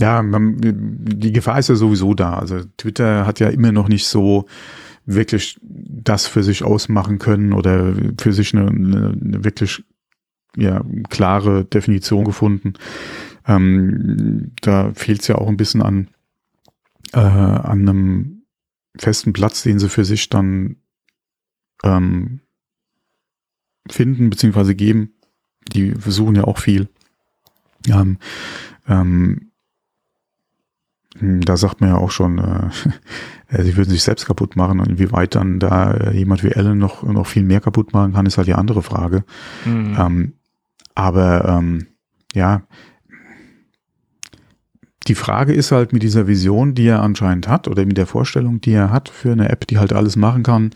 Ja, 0.00 0.22
man, 0.22 0.56
die 0.60 1.32
Gefahr 1.32 1.58
ist 1.58 1.68
ja 1.68 1.74
sowieso 1.74 2.14
da. 2.14 2.38
Also 2.38 2.60
Twitter 2.76 3.26
hat 3.26 3.38
ja 3.38 3.48
immer 3.48 3.70
noch 3.70 3.88
nicht 3.88 4.06
so 4.06 4.46
wirklich 5.04 5.58
das 5.62 6.26
für 6.26 6.42
sich 6.42 6.64
ausmachen 6.64 7.18
können 7.18 7.52
oder 7.52 7.94
für 8.18 8.32
sich 8.32 8.54
eine, 8.54 8.68
eine 8.68 9.44
wirklich 9.44 9.84
ja, 10.56 10.84
klare 11.08 11.64
Definition 11.64 12.24
gefunden. 12.24 12.74
Ähm, 13.46 14.52
da 14.62 14.92
fehlt 14.94 15.22
es 15.22 15.28
ja 15.28 15.36
auch 15.36 15.48
ein 15.48 15.56
bisschen 15.56 15.82
an, 15.82 16.08
äh, 17.12 17.18
an 17.18 17.88
einem 17.88 18.42
festen 18.96 19.32
Platz, 19.32 19.62
den 19.62 19.78
sie 19.78 19.88
für 19.88 20.04
sich 20.04 20.28
dann 20.28 20.76
ähm, 21.84 22.40
finden 23.88 24.30
bzw. 24.30 24.74
geben. 24.74 25.14
Die 25.72 25.92
versuchen 25.92 26.36
ja 26.36 26.44
auch 26.44 26.58
viel. 26.58 26.88
Ähm, 27.86 28.18
ähm, 28.88 28.96
hm, 28.96 29.49
da 31.18 31.56
sagt 31.56 31.80
man 31.80 31.90
ja 31.90 31.96
auch 31.96 32.10
schon, 32.10 32.38
äh, 32.38 32.70
äh, 33.56 33.62
sie 33.62 33.76
würden 33.76 33.90
sich 33.90 34.02
selbst 34.02 34.26
kaputt 34.26 34.56
machen 34.56 34.80
und 34.80 34.88
inwieweit 34.88 35.34
dann 35.34 35.58
da 35.58 35.92
äh, 35.92 36.16
jemand 36.16 36.44
wie 36.44 36.52
Ellen 36.52 36.78
noch, 36.78 37.02
noch 37.02 37.26
viel 37.26 37.42
mehr 37.42 37.60
kaputt 37.60 37.92
machen 37.92 38.12
kann, 38.12 38.26
ist 38.26 38.38
halt 38.38 38.48
die 38.48 38.54
andere 38.54 38.82
Frage. 38.82 39.24
Mhm. 39.64 39.96
Ähm, 39.98 40.32
aber 40.94 41.48
ähm, 41.48 41.86
ja, 42.34 42.62
die 45.06 45.14
Frage 45.14 45.52
ist 45.52 45.72
halt 45.72 45.92
mit 45.92 46.02
dieser 46.02 46.26
Vision, 46.26 46.74
die 46.74 46.86
er 46.86 47.02
anscheinend 47.02 47.48
hat, 47.48 47.66
oder 47.66 47.84
mit 47.84 47.96
der 47.96 48.06
Vorstellung, 48.06 48.60
die 48.60 48.72
er 48.72 48.90
hat 48.90 49.08
für 49.08 49.32
eine 49.32 49.48
App, 49.48 49.66
die 49.66 49.78
halt 49.78 49.92
alles 49.92 50.14
machen 50.14 50.42
kann, 50.42 50.70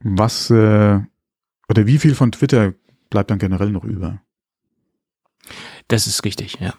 was 0.00 0.50
äh, 0.50 1.00
oder 1.68 1.86
wie 1.86 1.98
viel 1.98 2.14
von 2.14 2.32
Twitter 2.32 2.74
bleibt 3.08 3.30
dann 3.30 3.38
generell 3.38 3.70
noch 3.70 3.84
über? 3.84 4.20
Das 5.88 6.06
ist 6.06 6.24
richtig, 6.24 6.58
ja. 6.60 6.74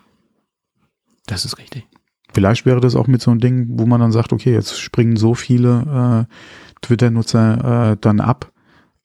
Das 1.26 1.46
ist 1.46 1.58
richtig. 1.58 1.88
Vielleicht 2.34 2.66
wäre 2.66 2.82
das 2.82 2.96
auch 2.96 3.08
mit 3.08 3.22
so 3.22 3.32
einem 3.32 3.40
Ding, 3.40 3.68
wo 3.70 3.86
man 3.86 4.02
dann 4.02 4.12
sagt, 4.12 4.34
okay, 4.34 4.54
jetzt 4.54 4.80
springen 4.80 5.16
so 5.16 5.36
viele 5.36 6.28
äh, 6.30 6.36
Twitter-Nutzer 6.82 7.92
äh, 7.92 7.98
dann 8.00 8.20
ab, 8.20 8.52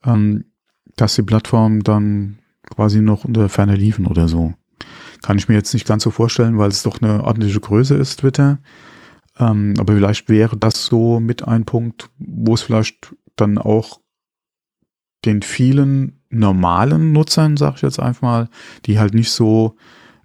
ähm, 0.04 0.44
dass 0.96 1.14
die 1.14 1.22
Plattform 1.22 1.82
dann 1.82 2.38
quasi 2.68 3.00
noch 3.00 3.24
unter 3.24 3.48
Ferne 3.48 3.76
liefen 3.76 4.06
oder 4.06 4.28
so. 4.28 4.54
Kann 5.22 5.38
ich 5.38 5.48
mir 5.48 5.54
jetzt 5.54 5.74
nicht 5.74 5.86
ganz 5.86 6.02
so 6.02 6.10
vorstellen, 6.10 6.58
weil 6.58 6.70
es 6.70 6.82
doch 6.82 7.00
eine 7.00 7.22
ordentliche 7.24 7.60
Größe 7.60 7.94
ist, 7.94 8.20
Twitter. 8.20 8.58
Ähm, 9.38 9.74
aber 9.78 9.94
vielleicht 9.94 10.28
wäre 10.28 10.56
das 10.56 10.86
so 10.86 11.20
mit 11.20 11.46
ein 11.46 11.64
Punkt, 11.64 12.10
wo 12.18 12.54
es 12.54 12.62
vielleicht 12.62 13.14
dann 13.36 13.58
auch 13.58 14.00
den 15.24 15.42
vielen 15.42 16.22
normalen 16.30 17.12
Nutzern, 17.12 17.56
sag 17.56 17.76
ich 17.76 17.82
jetzt 17.82 18.00
einfach 18.00 18.22
mal, 18.22 18.48
die 18.86 18.98
halt 18.98 19.14
nicht 19.14 19.30
so 19.30 19.76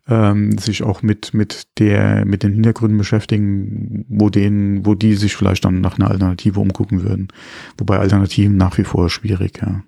ähm, 0.07 0.57
sich 0.57 0.83
auch 0.83 1.01
mit, 1.01 1.33
mit 1.33 1.67
der, 1.79 2.25
mit 2.25 2.43
den 2.43 2.53
Hintergründen 2.53 2.97
beschäftigen, 2.97 4.05
wo 4.07 4.29
denen, 4.29 4.85
wo 4.85 4.93
die 4.93 5.15
sich 5.15 5.35
vielleicht 5.35 5.65
dann 5.65 5.81
nach 5.81 5.97
einer 5.97 6.09
Alternative 6.09 6.59
umgucken 6.59 7.03
würden. 7.03 7.27
Wobei 7.77 7.99
Alternativen 7.99 8.57
nach 8.57 8.77
wie 8.77 8.83
vor 8.83 9.09
schwierig, 9.09 9.59
ja. 9.61 9.83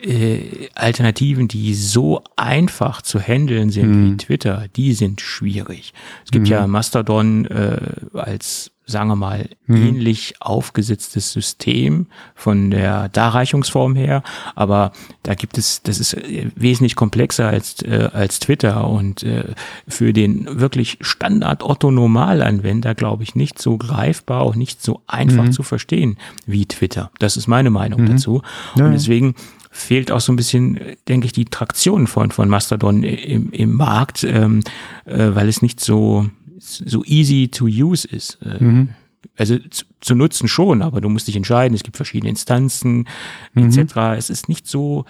Äh, 0.00 0.68
Alternativen, 0.74 1.48
die 1.48 1.74
so 1.74 2.22
einfach 2.36 3.02
zu 3.02 3.18
handeln 3.20 3.70
sind 3.70 3.90
mhm. 3.90 4.12
wie 4.12 4.16
Twitter, 4.16 4.66
die 4.76 4.92
sind 4.92 5.20
schwierig. 5.20 5.92
Es 6.24 6.30
gibt 6.30 6.46
mhm. 6.46 6.52
ja 6.52 6.66
Mastodon 6.66 7.46
äh, 7.46 7.78
als 8.12 8.70
sagen 8.88 9.08
wir 9.10 9.16
mal, 9.16 9.50
mhm. 9.66 9.76
ähnlich 9.76 10.34
aufgesetztes 10.40 11.30
System 11.32 12.06
von 12.34 12.70
der 12.70 13.10
Darreichungsform 13.10 13.94
her, 13.94 14.22
aber 14.54 14.92
da 15.22 15.34
gibt 15.34 15.58
es, 15.58 15.82
das 15.82 16.00
ist 16.00 16.14
äh, 16.14 16.50
wesentlich 16.56 16.96
komplexer 16.96 17.48
als, 17.48 17.82
äh, 17.82 18.08
als 18.12 18.40
Twitter 18.40 18.88
und 18.88 19.22
äh, 19.22 19.54
für 19.86 20.14
den 20.14 20.58
wirklich 20.58 20.96
Standard 21.02 21.62
Otto 21.62 21.90
Normalanwender, 21.90 22.94
glaube 22.94 23.24
ich, 23.24 23.34
nicht 23.34 23.60
so 23.60 23.76
greifbar, 23.76 24.40
auch 24.40 24.54
nicht 24.54 24.82
so 24.82 25.02
einfach 25.06 25.44
mhm. 25.44 25.52
zu 25.52 25.62
verstehen 25.62 26.16
wie 26.46 26.64
Twitter. 26.64 27.10
Das 27.18 27.36
ist 27.36 27.46
meine 27.46 27.70
Meinung 27.70 28.00
mhm. 28.02 28.06
dazu. 28.06 28.42
Ja. 28.74 28.86
Und 28.86 28.92
deswegen 28.92 29.34
fehlt 29.78 30.10
auch 30.10 30.20
so 30.20 30.32
ein 30.32 30.36
bisschen, 30.36 30.80
denke 31.06 31.26
ich, 31.26 31.32
die 31.32 31.44
Traktion 31.44 32.06
von, 32.06 32.30
von 32.30 32.48
Mastodon 32.48 33.02
im, 33.02 33.50
im 33.50 33.74
Markt, 33.74 34.24
ähm, 34.24 34.60
äh, 35.04 35.34
weil 35.34 35.48
es 35.48 35.62
nicht 35.62 35.80
so 35.80 36.28
so 36.60 37.04
easy 37.04 37.48
to 37.48 37.66
use 37.66 38.06
ist. 38.06 38.38
Äh, 38.42 38.62
mhm. 38.62 38.88
Also 39.36 39.58
zu, 39.58 39.84
zu, 40.00 40.14
nutzen 40.16 40.48
schon, 40.48 40.82
aber 40.82 41.00
du 41.00 41.08
musst 41.08 41.28
dich 41.28 41.36
entscheiden. 41.36 41.74
Es 41.74 41.84
gibt 41.84 41.96
verschiedene 41.96 42.30
Instanzen 42.30 43.08
mhm. 43.54 43.70
etc. 43.70 43.96
Es 44.16 44.30
ist 44.30 44.48
nicht 44.48 44.66
so 44.66 45.04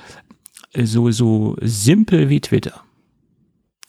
so 0.75 1.11
so 1.11 1.57
simpel 1.63 2.29
wie 2.29 2.41
Twitter. 2.41 2.83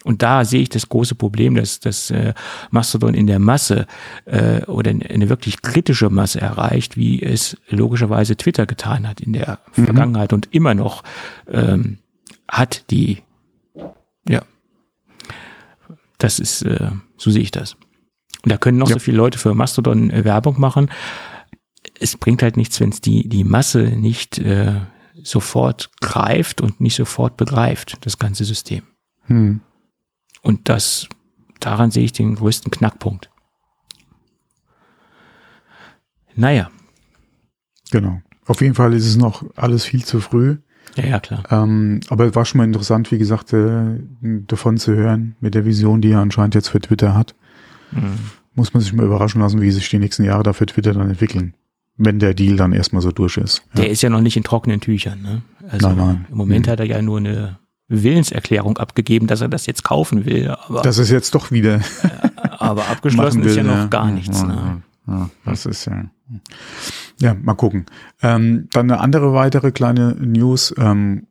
Und 0.05 0.21
da 0.21 0.45
sehe 0.45 0.61
ich 0.61 0.69
das 0.69 0.87
große 0.87 1.15
Problem, 1.15 1.55
dass 1.55 1.81
dass 1.81 2.09
äh, 2.09 2.33
Mastodon 2.71 3.13
in 3.13 3.27
der 3.27 3.39
Masse 3.39 3.85
äh, 4.25 4.63
oder 4.65 4.91
eine 4.91 5.29
wirklich 5.29 5.61
kritische 5.61 6.09
Masse 6.09 6.39
erreicht, 6.39 6.95
wie 6.95 7.21
es 7.21 7.57
logischerweise 7.67 8.37
Twitter 8.37 8.65
getan 8.65 9.07
hat 9.07 9.19
in 9.19 9.33
der 9.33 9.59
mhm. 9.75 9.85
Vergangenheit 9.85 10.31
und 10.31 10.47
immer 10.51 10.73
noch 10.73 11.03
ähm, 11.51 11.97
hat 12.47 12.89
die 12.91 13.23
ja 14.27 14.41
das 16.19 16.39
ist, 16.39 16.61
äh, 16.61 16.91
so 17.17 17.31
sehe 17.31 17.41
ich 17.41 17.51
das. 17.51 17.75
Und 18.43 18.51
da 18.51 18.57
können 18.57 18.77
noch 18.77 18.89
ja. 18.89 18.93
so 18.93 18.99
viele 18.99 19.17
Leute 19.17 19.39
für 19.39 19.55
Mastodon 19.55 20.11
äh, 20.11 20.23
Werbung 20.23 20.59
machen. 20.59 20.91
Es 21.99 22.15
bringt 22.15 22.43
halt 22.43 22.57
nichts, 22.57 22.79
wenn 22.79 22.89
es 22.89 23.01
die, 23.01 23.27
die 23.27 23.43
Masse 23.43 23.79
nicht 23.79 24.37
äh, 24.37 24.75
sofort 25.23 25.89
greift 25.99 26.61
und 26.61 26.79
nicht 26.79 26.95
sofort 26.95 27.35
begreift, 27.35 27.97
das 28.01 28.19
ganze 28.19 28.45
System. 28.45 28.83
Hm. 29.23 29.61
Und 30.41 30.69
das, 30.69 31.07
daran 31.59 31.91
sehe 31.91 32.03
ich 32.03 32.13
den 32.13 32.35
größten 32.35 32.71
Knackpunkt. 32.71 33.29
Naja. 36.35 36.69
Genau. 37.91 38.21
Auf 38.45 38.61
jeden 38.61 38.75
Fall 38.75 38.93
ist 38.93 39.05
es 39.05 39.17
noch 39.17 39.43
alles 39.55 39.83
viel 39.85 40.03
zu 40.03 40.21
früh. 40.21 40.57
Ja, 40.95 41.05
ja, 41.05 41.19
klar. 41.19 41.43
Ähm, 41.51 41.99
aber 42.09 42.25
es 42.25 42.35
war 42.35 42.45
schon 42.45 42.59
mal 42.59 42.63
interessant, 42.63 43.11
wie 43.11 43.17
gesagt, 43.17 43.53
äh, 43.53 43.99
davon 44.21 44.77
zu 44.77 44.95
hören, 44.95 45.35
mit 45.39 45.53
der 45.53 45.65
Vision, 45.65 46.01
die 46.01 46.11
er 46.11 46.19
anscheinend 46.19 46.55
jetzt 46.55 46.69
für 46.69 46.79
Twitter 46.79 47.13
hat. 47.13 47.35
Mhm. 47.91 48.17
Muss 48.55 48.73
man 48.73 48.81
sich 48.81 48.93
mal 48.93 49.05
überraschen 49.05 49.41
lassen, 49.41 49.61
wie 49.61 49.71
sich 49.71 49.89
die 49.89 49.99
nächsten 49.99 50.23
Jahre 50.23 50.43
da 50.43 50.53
für 50.53 50.65
Twitter 50.65 50.93
dann 50.93 51.09
entwickeln. 51.09 51.53
Wenn 51.95 52.19
der 52.19 52.33
Deal 52.33 52.55
dann 52.55 52.71
erstmal 52.71 53.01
so 53.01 53.11
durch 53.11 53.37
ist. 53.37 53.61
Ja. 53.73 53.81
Der 53.81 53.89
ist 53.89 54.01
ja 54.01 54.09
noch 54.09 54.21
nicht 54.21 54.37
in 54.37 54.43
trockenen 54.43 54.79
Tüchern, 54.79 55.21
ne? 55.21 55.41
Also 55.67 55.89
nein, 55.89 55.97
nein. 55.97 56.25
im 56.31 56.37
Moment 56.37 56.65
mhm. 56.65 56.71
hat 56.71 56.79
er 56.79 56.85
ja 56.85 57.01
nur 57.01 57.17
eine 57.17 57.59
Willenserklärung 57.89 58.77
abgegeben, 58.77 59.27
dass 59.27 59.41
er 59.41 59.49
das 59.49 59.65
jetzt 59.65 59.83
kaufen 59.83 60.25
will. 60.25 60.49
Aber, 60.49 60.81
das 60.81 60.99
ist 60.99 61.09
jetzt 61.09 61.35
doch 61.35 61.51
wieder. 61.51 61.81
aber 62.59 62.87
abgeschlossen 62.87 63.43
will, 63.43 63.49
ist 63.49 63.57
ja 63.57 63.63
noch 63.63 63.73
ja. 63.73 63.87
gar 63.87 64.11
nichts. 64.11 64.43
Ne? 64.43 64.83
Ja, 65.07 65.29
das 65.43 65.65
ist 65.65 65.85
ja. 65.85 66.05
Ja, 67.19 67.33
mal 67.33 67.55
gucken. 67.55 67.87
Ähm, 68.21 68.69
dann 68.71 68.89
eine 68.89 69.01
andere 69.01 69.33
weitere 69.33 69.71
kleine 69.71 70.15
News. 70.19 70.73
Ähm, 70.77 71.27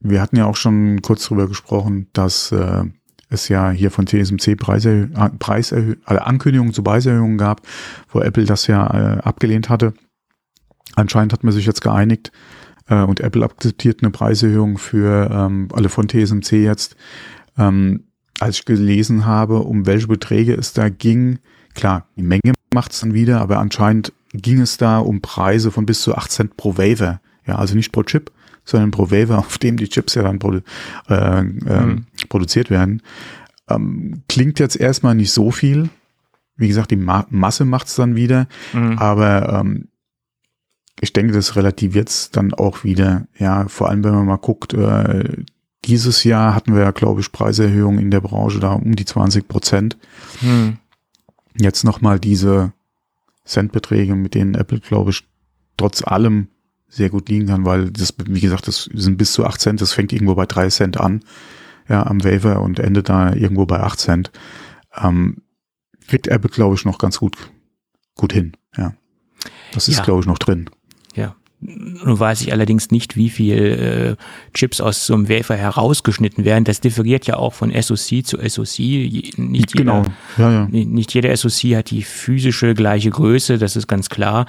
wir 0.00 0.20
hatten 0.20 0.36
ja 0.36 0.44
auch 0.44 0.56
schon 0.56 1.00
kurz 1.00 1.24
drüber 1.26 1.48
gesprochen, 1.48 2.08
dass 2.12 2.52
äh, 2.52 2.84
es 3.30 3.48
ja 3.48 3.70
hier 3.70 3.90
von 3.90 4.06
TSMC 4.06 4.56
Preise, 4.56 5.08
äh, 5.14 5.30
Preiserhö 5.38 5.96
also 6.04 6.22
Ankündigungen 6.22 6.74
zu 6.74 6.82
Preiserhöhungen 6.82 7.38
gab, 7.38 7.62
wo 8.10 8.20
Apple 8.20 8.44
das 8.44 8.66
ja 8.66 8.86
äh, 8.86 9.18
abgelehnt 9.20 9.70
hatte. 9.70 9.94
Anscheinend 10.94 11.32
hat 11.32 11.42
man 11.42 11.54
sich 11.54 11.64
jetzt 11.64 11.80
geeinigt 11.80 12.32
äh, 12.88 13.02
und 13.02 13.20
Apple 13.20 13.44
akzeptiert 13.44 14.02
eine 14.02 14.10
Preiserhöhung 14.10 14.78
für 14.78 15.30
ähm, 15.30 15.68
alle 15.72 15.88
von 15.88 16.08
TSMC 16.08 16.52
jetzt. 16.52 16.96
Ähm, 17.58 18.04
als 18.40 18.58
ich 18.58 18.64
gelesen 18.64 19.26
habe, 19.26 19.60
um 19.60 19.86
welche 19.86 20.08
Beträge 20.08 20.54
es 20.54 20.72
da 20.72 20.88
ging, 20.88 21.38
klar, 21.74 22.06
die 22.16 22.22
Menge 22.22 22.54
macht 22.74 22.92
es 22.92 23.00
dann 23.00 23.14
wieder, 23.14 23.40
aber 23.40 23.58
anscheinend 23.58 24.12
ging 24.32 24.60
es 24.60 24.78
da 24.78 24.98
um 24.98 25.20
Preise 25.20 25.70
von 25.70 25.86
bis 25.86 26.02
zu 26.02 26.14
8 26.14 26.30
Cent 26.30 26.56
pro 26.56 26.76
Wafer. 26.78 27.20
Ja, 27.46 27.56
also 27.56 27.74
nicht 27.74 27.92
pro 27.92 28.02
Chip, 28.02 28.30
sondern 28.64 28.90
pro 28.90 29.10
Wafer, 29.10 29.38
auf 29.46 29.58
dem 29.58 29.76
die 29.76 29.88
Chips 29.88 30.14
ja 30.14 30.22
dann 30.22 30.38
produ 30.38 30.60
äh, 31.08 31.14
äh, 31.14 31.42
mhm. 31.42 32.06
produziert 32.28 32.70
werden. 32.70 33.02
Ähm, 33.68 34.22
klingt 34.28 34.58
jetzt 34.58 34.76
erstmal 34.76 35.14
nicht 35.14 35.32
so 35.32 35.50
viel. 35.50 35.88
Wie 36.56 36.68
gesagt, 36.68 36.90
die 36.90 36.96
Ma 36.96 37.26
Masse 37.30 37.64
macht 37.64 37.86
es 37.86 37.94
dann 37.94 38.16
wieder. 38.16 38.46
Mhm. 38.72 38.98
Aber 38.98 39.60
ähm, 39.60 39.88
ich 41.00 41.12
denke, 41.12 41.32
das 41.32 41.56
relativiert 41.56 42.08
es 42.08 42.30
dann 42.30 42.54
auch 42.54 42.84
wieder. 42.84 43.26
Ja, 43.38 43.66
vor 43.68 43.88
allem, 43.88 44.04
wenn 44.04 44.14
man 44.14 44.26
mal 44.26 44.36
guckt, 44.36 44.74
äh, 44.74 45.44
dieses 45.84 46.22
Jahr 46.22 46.54
hatten 46.54 46.74
wir 46.74 46.82
ja, 46.82 46.90
glaube 46.92 47.20
ich, 47.20 47.32
Preiserhöhungen 47.32 47.98
in 47.98 48.10
der 48.10 48.20
Branche 48.20 48.60
da 48.60 48.72
um 48.72 48.94
die 48.94 49.04
20 49.04 49.48
Prozent. 49.48 49.96
Mhm. 50.40 50.78
Jetzt 51.56 51.82
nochmal 51.84 52.20
diese 52.20 52.72
Centbeträge, 53.44 54.14
mit 54.14 54.34
denen 54.34 54.54
Apple, 54.54 54.78
glaube 54.80 55.10
ich, 55.10 55.24
trotz 55.76 56.02
allem 56.02 56.48
sehr 56.88 57.10
gut 57.10 57.28
liegen 57.28 57.46
kann, 57.46 57.64
weil 57.64 57.90
das, 57.90 58.14
wie 58.26 58.40
gesagt, 58.40 58.68
das 58.68 58.84
sind 58.92 59.16
bis 59.18 59.32
zu 59.32 59.44
8 59.44 59.60
Cent, 59.60 59.80
das 59.80 59.92
fängt 59.92 60.12
irgendwo 60.12 60.34
bei 60.34 60.46
3 60.46 60.68
Cent 60.68 61.00
an, 61.00 61.24
ja, 61.88 62.06
am 62.06 62.22
Waiver 62.22 62.60
und 62.60 62.78
endet 62.78 63.08
da 63.08 63.32
irgendwo 63.32 63.66
bei 63.66 63.80
8 63.80 63.98
Cent. 63.98 64.30
Ähm, 64.96 65.38
kriegt 66.06 66.28
Apple, 66.28 66.50
glaube 66.50 66.74
ich, 66.76 66.84
noch 66.84 66.98
ganz 66.98 67.18
gut, 67.18 67.36
gut 68.14 68.32
hin, 68.32 68.52
ja. 68.76 68.92
Das 69.72 69.88
ist, 69.88 69.96
Ja. 69.98 70.04
glaube 70.04 70.20
ich, 70.20 70.26
noch 70.26 70.38
drin. 70.38 70.70
Ja. 71.14 71.34
Nun 71.64 72.18
weiß 72.18 72.40
ich 72.40 72.50
allerdings 72.52 72.90
nicht, 72.90 73.14
wie 73.16 73.30
viel 73.30 74.16
äh, 74.18 74.52
Chips 74.52 74.80
aus 74.80 75.06
so 75.06 75.14
einem 75.14 75.28
Wafer 75.28 75.54
herausgeschnitten 75.56 76.44
werden. 76.44 76.64
Das 76.64 76.80
differiert 76.80 77.24
ja 77.28 77.36
auch 77.36 77.52
von 77.54 77.70
SoC 77.70 78.26
zu 78.26 78.38
SoC. 78.38 78.78
Nicht 78.80 79.38
jeder, 79.38 79.74
Genau, 79.76 80.02
ja, 80.38 80.50
ja. 80.52 80.68
Ni- 80.68 80.86
Nicht 80.86 81.14
jeder 81.14 81.36
SoC 81.36 81.76
hat 81.76 81.90
die 81.92 82.02
physische 82.02 82.74
gleiche 82.74 83.10
Größe, 83.10 83.58
das 83.58 83.76
ist 83.76 83.86
ganz 83.86 84.08
klar. 84.08 84.46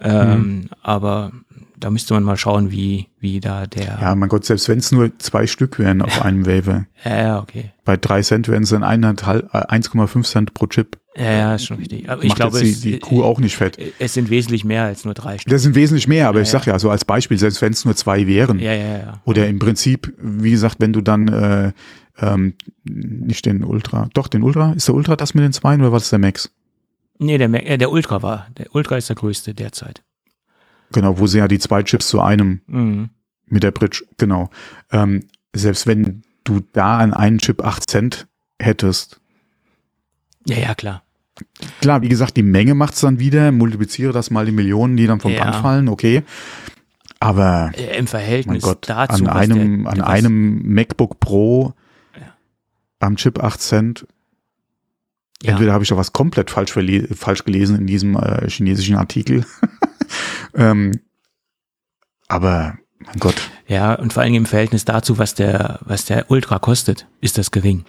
Ähm, 0.00 0.68
Aber 0.82 1.30
da 1.78 1.90
müsste 1.90 2.14
man 2.14 2.22
mal 2.22 2.36
schauen, 2.36 2.70
wie, 2.70 3.08
wie 3.20 3.40
da 3.40 3.66
der. 3.66 3.98
Ja, 4.00 4.14
mein 4.14 4.28
Gott, 4.28 4.44
selbst 4.44 4.68
wenn 4.68 4.78
es 4.78 4.92
nur 4.92 5.10
zwei 5.18 5.46
Stück 5.46 5.78
wären 5.78 6.02
auf 6.02 6.22
einem 6.24 6.46
Waiver, 6.46 6.86
Ja, 7.04 7.16
ja, 7.22 7.38
okay. 7.40 7.72
bei 7.84 7.96
3 7.96 8.22
Cent 8.22 8.48
wären 8.48 8.62
es 8.62 8.70
dann 8.70 8.82
1,5 8.84 9.44
äh, 9.52 9.78
1,5 9.78 10.22
Cent 10.24 10.54
pro 10.54 10.66
Chip. 10.66 10.98
Ja, 11.16 11.32
ja, 11.32 11.54
ist 11.54 11.66
schon 11.66 11.78
richtig. 11.78 12.10
Aber 12.10 12.22
ich 12.22 12.28
Macht 12.28 12.36
glaube, 12.40 12.58
jetzt 12.58 12.68
es, 12.76 12.80
die, 12.82 12.92
die 12.92 12.98
Kuh 12.98 13.22
auch 13.22 13.38
nicht 13.38 13.56
fett. 13.56 13.78
es 13.98 14.12
sind 14.14 14.28
wesentlich 14.28 14.64
mehr 14.64 14.84
als 14.84 15.04
nur 15.06 15.14
drei 15.14 15.38
Stück. 15.38 15.50
Das 15.50 15.62
sind 15.62 15.74
wesentlich 15.74 16.06
mehr, 16.08 16.28
aber 16.28 16.42
ich 16.42 16.48
sag 16.48 16.66
ja, 16.66 16.78
so 16.78 16.90
als 16.90 17.04
Beispiel, 17.06 17.38
selbst 17.38 17.62
wenn 17.62 17.72
es 17.72 17.84
nur 17.86 17.96
zwei 17.96 18.26
wären, 18.26 18.58
Ja, 18.58 18.74
ja, 18.74 18.98
ja. 18.98 19.20
Oder 19.24 19.46
im 19.48 19.58
Prinzip, 19.58 20.12
wie 20.18 20.50
gesagt, 20.50 20.76
wenn 20.78 20.92
du 20.92 21.00
dann 21.00 21.28
äh, 21.28 21.72
ähm, 22.20 22.54
nicht 22.84 23.46
den 23.46 23.64
Ultra, 23.64 24.08
doch 24.14 24.28
den 24.28 24.42
Ultra, 24.42 24.72
ist 24.72 24.88
der 24.88 24.94
Ultra 24.94 25.16
das 25.16 25.34
mit 25.34 25.42
den 25.44 25.52
Zweien 25.52 25.80
oder 25.80 25.92
was 25.92 26.04
ist 26.04 26.12
der 26.12 26.18
Max? 26.18 26.50
Nee, 27.18 27.38
der, 27.38 27.48
äh, 27.66 27.78
der 27.78 27.90
Ultra 27.90 28.22
war. 28.22 28.48
Der 28.58 28.74
Ultra 28.74 28.96
ist 28.98 29.08
der 29.08 29.16
größte 29.16 29.54
derzeit. 29.54 30.02
Genau, 30.92 31.18
wo 31.18 31.26
sie 31.26 31.38
ja 31.38 31.48
die 31.48 31.58
zwei 31.58 31.82
Chips 31.82 32.08
zu 32.08 32.20
einem 32.20 32.60
Mhm. 32.66 33.10
mit 33.46 33.62
der 33.62 33.70
Bridge, 33.72 34.04
genau. 34.18 34.50
Ähm, 34.92 35.24
selbst 35.54 35.86
wenn 35.86 36.22
du 36.44 36.60
da 36.72 36.98
an 36.98 37.12
einen 37.14 37.38
Chip 37.38 37.64
8 37.64 37.88
Cent 37.90 38.26
hättest, 38.60 39.20
Ja, 40.46 40.58
ja, 40.58 40.74
klar. 40.74 41.02
klar, 41.80 42.02
wie 42.02 42.08
gesagt, 42.08 42.36
die 42.36 42.42
Menge 42.42 42.74
macht's 42.74 43.00
dann 43.00 43.18
wieder, 43.18 43.50
multipliziere 43.52 44.12
das 44.12 44.30
mal 44.30 44.46
die 44.46 44.52
Millionen, 44.52 44.96
die 44.96 45.06
dann 45.06 45.20
vom 45.20 45.32
Ja. 45.32 45.42
Band 45.44 45.56
fallen, 45.56 45.88
okay. 45.88 46.22
Aber 47.18 47.72
Im 47.76 47.94
mein 47.94 48.06
Verhältnis 48.06 48.62
Gott, 48.62 48.88
dazu. 48.88 49.24
an 49.24 49.28
einem, 49.28 49.84
der, 49.84 49.92
an 49.94 50.00
einem 50.02 50.62
MacBook 50.74 51.18
Pro 51.18 51.72
Ja. 52.14 52.34
am 53.00 53.16
Chip 53.16 53.42
8 53.42 53.60
Cent 53.60 54.06
ja. 55.42 55.50
Entweder 55.52 55.74
habe 55.74 55.84
ich 55.84 55.90
da 55.90 55.96
was 55.98 56.14
komplett 56.14 56.50
falsch, 56.50 56.72
falsch 56.72 57.44
gelesen 57.44 57.76
in 57.76 57.86
diesem 57.86 58.16
äh, 58.16 58.48
chinesischen 58.48 58.96
Artikel. 58.96 59.44
ähm, 60.54 61.00
aber, 62.28 62.78
mein 62.98 63.16
Gott, 63.18 63.50
Ja, 63.68 63.94
und 63.94 64.12
vor 64.12 64.22
allem 64.22 64.34
im 64.34 64.46
Verhältnis 64.46 64.84
dazu, 64.84 65.18
was 65.18 65.34
der, 65.34 65.78
was 65.84 66.04
der 66.04 66.30
Ultra 66.30 66.58
kostet, 66.58 67.06
ist 67.20 67.38
das 67.38 67.50
gering. 67.50 67.84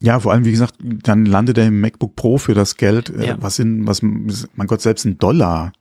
ja, 0.00 0.20
vor 0.20 0.30
allem, 0.32 0.44
wie 0.44 0.52
gesagt, 0.52 0.74
dann 0.80 1.26
landet 1.26 1.58
er 1.58 1.66
im 1.66 1.80
MacBook 1.80 2.14
Pro 2.14 2.38
für 2.38 2.54
das 2.54 2.76
Geld, 2.76 3.10
äh, 3.10 3.26
Ja. 3.28 3.42
was 3.42 3.58
in, 3.58 3.84
was, 3.86 4.00
mein 4.02 4.66
Gott, 4.68 4.80
selbst 4.80 5.04
ein 5.04 5.18
Dollar 5.18 5.72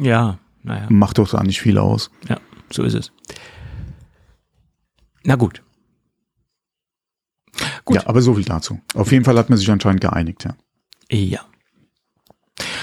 Ja, 0.00 0.38
naja, 0.62 0.86
macht 0.88 1.18
doch 1.18 1.28
da 1.28 1.42
nicht 1.42 1.60
viel 1.60 1.76
aus. 1.78 2.10
ja, 2.28 2.38
so 2.70 2.84
ist 2.84 2.94
es. 2.94 3.12
Na 5.24 5.34
gut. 5.36 5.62
Gut. 7.84 7.96
Ja, 7.96 8.06
aber 8.06 8.22
so 8.22 8.34
viel 8.34 8.44
dazu. 8.44 8.80
Auf 8.94 9.12
jeden 9.12 9.24
Fall 9.24 9.36
hat 9.36 9.50
man 9.50 9.58
sich 9.58 9.70
anscheinend 9.70 10.00
geeinigt, 10.00 10.44
ja. 10.44 10.54
Ja. 11.10 11.40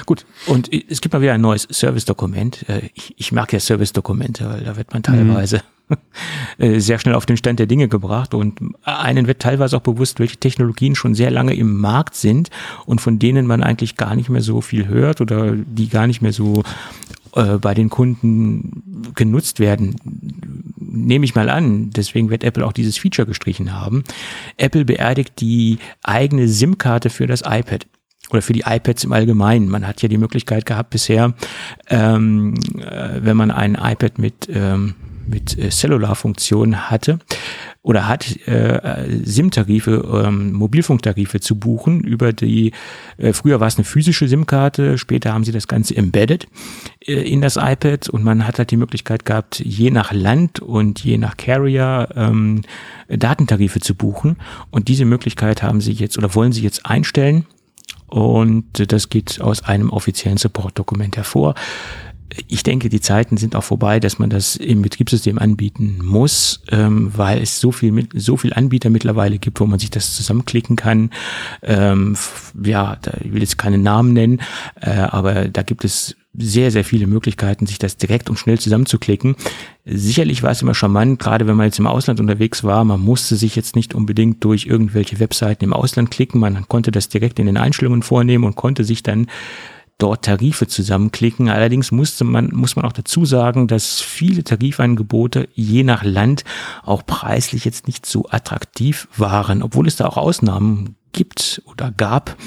Gut, 0.05 0.25
und 0.46 0.70
es 0.72 1.01
gibt 1.01 1.13
mal 1.13 1.22
wieder 1.22 1.34
ein 1.34 1.41
neues 1.41 1.67
Service-Dokument. 1.72 2.68
Äh, 2.70 2.90
Ich, 2.94 3.14
ich 3.18 3.31
mag 3.31 3.51
ja 3.53 3.59
Service-Dokumente, 3.59 4.48
weil 4.48 4.64
da 4.64 4.77
wird 4.77 4.94
man 4.94 5.03
teilweise 5.03 5.61
äh, 6.57 6.79
sehr 6.79 7.00
schnell 7.00 7.16
auf 7.16 7.25
den 7.25 7.38
Stand 7.38 7.59
der 7.59 7.68
Dinge 7.68 7.88
gebracht 7.88 8.33
und 8.33 8.59
einen 8.83 9.27
wird 9.27 9.42
teilweise 9.42 9.77
auch 9.77 9.81
bewusst, 9.81 10.20
welche 10.20 10.38
Technologien 10.38 10.96
schon 10.96 11.16
sehr 11.16 11.31
lange 11.31 11.53
im 11.55 11.79
Markt 11.79 12.16
sind 12.16 12.50
und 12.85 13.01
von 13.01 13.20
denen 13.20 13.46
man 13.46 13.64
eigentlich 13.64 13.98
gar 13.98 14.16
nicht 14.16 14.29
mehr 14.29 14.42
so 14.42 14.61
viel 14.61 14.88
hört 14.88 15.22
oder 15.22 15.53
die 15.55 15.90
gar 15.90 16.07
nicht 16.07 16.22
mehr 16.22 16.33
so 16.33 16.64
äh, 17.35 17.57
bei 17.57 17.74
den 17.74 17.90
Kunden 17.90 19.11
genutzt 19.16 19.59
werden. 19.59 19.96
Nehme 20.77 21.25
ich 21.25 21.35
mal 21.35 21.50
an, 21.50 21.90
deswegen 21.90 22.29
wird 22.29 22.44
Apple 22.44 22.66
auch 22.66 22.74
dieses 22.74 22.98
Feature 22.98 23.27
gestrichen 23.27 23.74
haben. 23.74 24.03
Apple 24.57 24.85
beerdigt 24.85 25.42
die 25.42 25.77
eigene 26.03 26.48
SIM-Karte 26.48 27.09
für 27.09 27.27
das 27.27 27.42
iPad 27.42 27.85
oder 28.29 28.42
für 28.42 28.53
die 28.53 28.64
iPads 28.66 29.03
im 29.03 29.14
Allgemeinen. 29.14 29.70
Man 29.70 29.88
hat 29.88 30.01
ja 30.01 30.09
die 30.09 30.18
Möglichkeit 30.18 30.66
gehabt 30.66 30.90
bisher, 30.92 31.33
ähm, 31.90 32.55
äh, 32.77 33.20
wenn 33.22 33.38
man 33.38 33.51
ein 33.51 33.75
iPad 33.75 34.18
mit 34.18 34.50
ähm, 34.51 34.96
mit 35.27 35.57
äh, 35.57 35.70
Cellular-Funktion 35.70 36.90
hatte 36.90 37.20
oder 37.81 38.07
hat 38.07 38.48
äh, 38.48 39.07
SIM-Tarife, 39.24 40.24
ähm, 40.25 40.53
Mobilfunktarife 40.53 41.40
zu 41.40 41.59
buchen 41.59 42.01
über 42.01 42.33
die, 42.33 42.72
äh, 43.18 43.33
früher 43.33 43.59
war 43.59 43.68
es 43.68 43.77
eine 43.77 43.85
physische 43.85 44.27
SIM-Karte, 44.27 44.98
später 44.98 45.33
haben 45.33 45.44
sie 45.44 45.51
das 45.51 45.68
Ganze 45.68 45.96
embedded 45.96 46.48
äh, 47.05 47.14
in 47.14 47.42
das 47.42 47.57
iPad 47.57 48.09
und 48.09 48.24
man 48.24 48.48
hat 48.48 48.57
halt 48.57 48.72
die 48.72 48.77
Möglichkeit 48.77 49.25
gehabt, 49.25 49.59
je 49.59 49.92
nach 49.92 50.11
Land 50.11 50.59
und 50.59 51.03
je 51.03 51.18
nach 51.18 51.38
Carrier 51.38 52.09
ähm, 52.16 52.61
Datentarife 53.07 53.79
zu 53.79 53.96
buchen 53.96 54.38
und 54.72 54.88
diese 54.88 55.05
Möglichkeit 55.05 55.61
haben 55.61 55.81
sie 55.81 55.94
jetzt 55.94 56.18
oder 56.18 56.33
wollen 56.33 56.51
sie 56.51 56.61
jetzt 56.61 56.85
einstellen 56.85 57.46
und 58.16 58.94
das 58.94 59.10
geht 59.10 59.42
aus 59.42 59.66
einem 59.66 59.90
offiziellen 59.90 60.38
Support-Dokument 60.38 61.18
hervor. 61.18 61.54
Ich 62.48 62.64
denke, 62.64 62.88
die 62.88 63.01
Zeiten 63.01 63.36
sind 63.36 63.58
auch 63.58 63.64
vorbei, 63.66 64.00
dass 64.00 64.20
man 64.20 64.30
das 64.30 64.56
im 64.56 64.82
Betriebssystem 64.82 65.38
anbieten 65.38 66.00
muss, 66.01 66.64
ähm, 66.72 67.12
weil 67.14 67.42
es 67.42 67.60
so 67.60 67.74
viel 67.74 67.92
mit, 67.92 68.12
so 68.16 68.38
viel 68.38 68.54
Anbieter 68.54 68.90
mittlerweile 68.90 69.38
gibt, 69.38 69.60
wo 69.60 69.66
man 69.66 69.80
sich 69.80 69.90
das 69.90 70.16
zusammenklicken 70.16 70.78
kann. 70.78 71.10
Ähm, 71.62 72.16
ja, 72.64 72.98
da, 73.01 73.12
ich 73.22 73.34
will 73.34 73.42
jetzt 73.42 73.58
keine 73.58 73.80
Namen 73.80 74.14
nennen, 74.14 74.42
äh, 74.80 74.92
aber 74.92 75.50
da 75.50 75.62
gibt 75.64 75.84
es 75.84 76.16
sehr, 76.38 76.72
sehr 76.72 76.84
viele 76.84 77.08
Möglichkeiten, 77.08 77.66
sich 77.66 77.80
das 77.80 77.98
direkt 77.98 78.30
und 78.30 78.38
schnell 78.38 78.60
zusammenzuklicken. 78.60 79.36
Sicherlich 79.86 80.44
war 80.44 80.52
es 80.52 80.62
immer 80.62 80.74
charmant, 80.74 81.20
gerade 81.20 81.48
wenn 81.48 81.56
man 81.56 81.68
jetzt 81.68 81.80
im 81.80 81.88
Ausland 81.88 82.20
unterwegs 82.20 82.64
war, 82.64 82.84
man 82.84 83.02
musste 83.02 83.36
sich 83.36 83.56
jetzt 83.56 83.76
nicht 83.76 83.94
unbedingt 83.94 84.44
durch 84.44 84.66
irgendwelche 84.66 85.20
Webseiten 85.20 85.64
im 85.64 85.74
Ausland 85.74 86.12
klicken, 86.12 86.40
man 86.40 86.68
konnte 86.68 86.92
das 86.92 87.10
direkt 87.10 87.40
in 87.40 87.46
den 87.46 87.58
Einstellungen 87.58 88.04
vornehmen 88.04 88.44
und 88.44 88.56
konnte 88.56 88.84
sich 88.84 89.04
dann 89.04 89.28
dort 89.98 90.26
Tarife 90.26 90.68
zusammenklicken. 90.68 91.50
Allerdings 91.50 91.92
musste 91.92 92.26
man, 92.26 92.50
muss 92.54 92.76
man 92.76 92.86
auch 92.86 92.92
dazu 92.92 93.26
sagen, 93.26 93.68
dass 93.68 94.02
viele 94.02 94.44
Tarifangebote 94.44 95.48
je 95.54 95.84
nach 95.84 96.04
Land 96.04 96.44
auch 96.84 97.06
preislich 97.06 97.66
jetzt 97.66 97.88
nicht 97.88 98.06
so 98.06 98.26
attraktiv 98.30 99.08
waren, 99.16 99.64
obwohl 99.64 99.88
es 99.88 99.96
da 99.96 100.06
auch 100.08 100.18
Ausnahmen 100.18 100.96
gibt 101.16 101.64
oder 101.66 101.92
gab, 101.92 102.38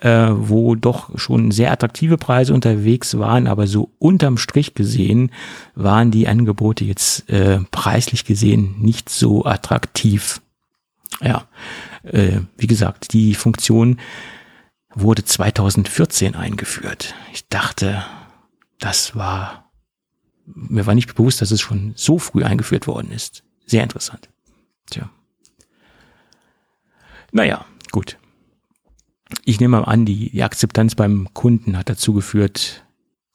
äh, 0.00 0.28
wo 0.30 0.74
doch 0.74 1.16
schon 1.16 1.52
sehr 1.52 1.70
attraktive 1.70 2.16
Preise 2.18 2.52
unterwegs 2.52 3.16
waren, 3.18 3.46
aber 3.46 3.68
so 3.68 3.92
unterm 3.98 4.38
Strich 4.38 4.74
gesehen 4.74 5.30
waren 5.76 6.10
die 6.10 6.26
Angebote 6.26 6.84
jetzt 6.84 7.28
äh, 7.30 7.60
preislich 7.70 8.24
gesehen 8.24 8.76
nicht 8.80 9.08
so 9.08 9.44
attraktiv. 9.44 10.40
Ja, 11.20 11.46
äh, 12.02 12.40
wie 12.56 12.66
gesagt, 12.66 13.12
die 13.12 13.34
Funktion 13.34 14.00
wurde 14.94 15.24
2014 15.24 16.34
eingeführt. 16.34 17.14
Ich 17.32 17.48
dachte, 17.48 18.04
das 18.80 19.14
war, 19.14 19.70
mir 20.46 20.86
war 20.86 20.94
nicht 20.94 21.14
bewusst, 21.14 21.40
dass 21.40 21.50
es 21.50 21.60
schon 21.60 21.92
so 21.94 22.18
früh 22.18 22.42
eingeführt 22.42 22.86
worden 22.86 23.12
ist. 23.12 23.44
Sehr 23.66 23.82
interessant. 23.82 24.28
Tja. 24.90 25.10
Naja, 27.32 27.64
gut. 27.94 28.18
Ich 29.44 29.60
nehme 29.60 29.78
mal 29.78 29.84
an, 29.84 30.04
die, 30.04 30.30
die 30.30 30.42
Akzeptanz 30.42 30.94
beim 30.96 31.28
Kunden 31.32 31.76
hat 31.78 31.88
dazu 31.88 32.12
geführt, 32.12 32.84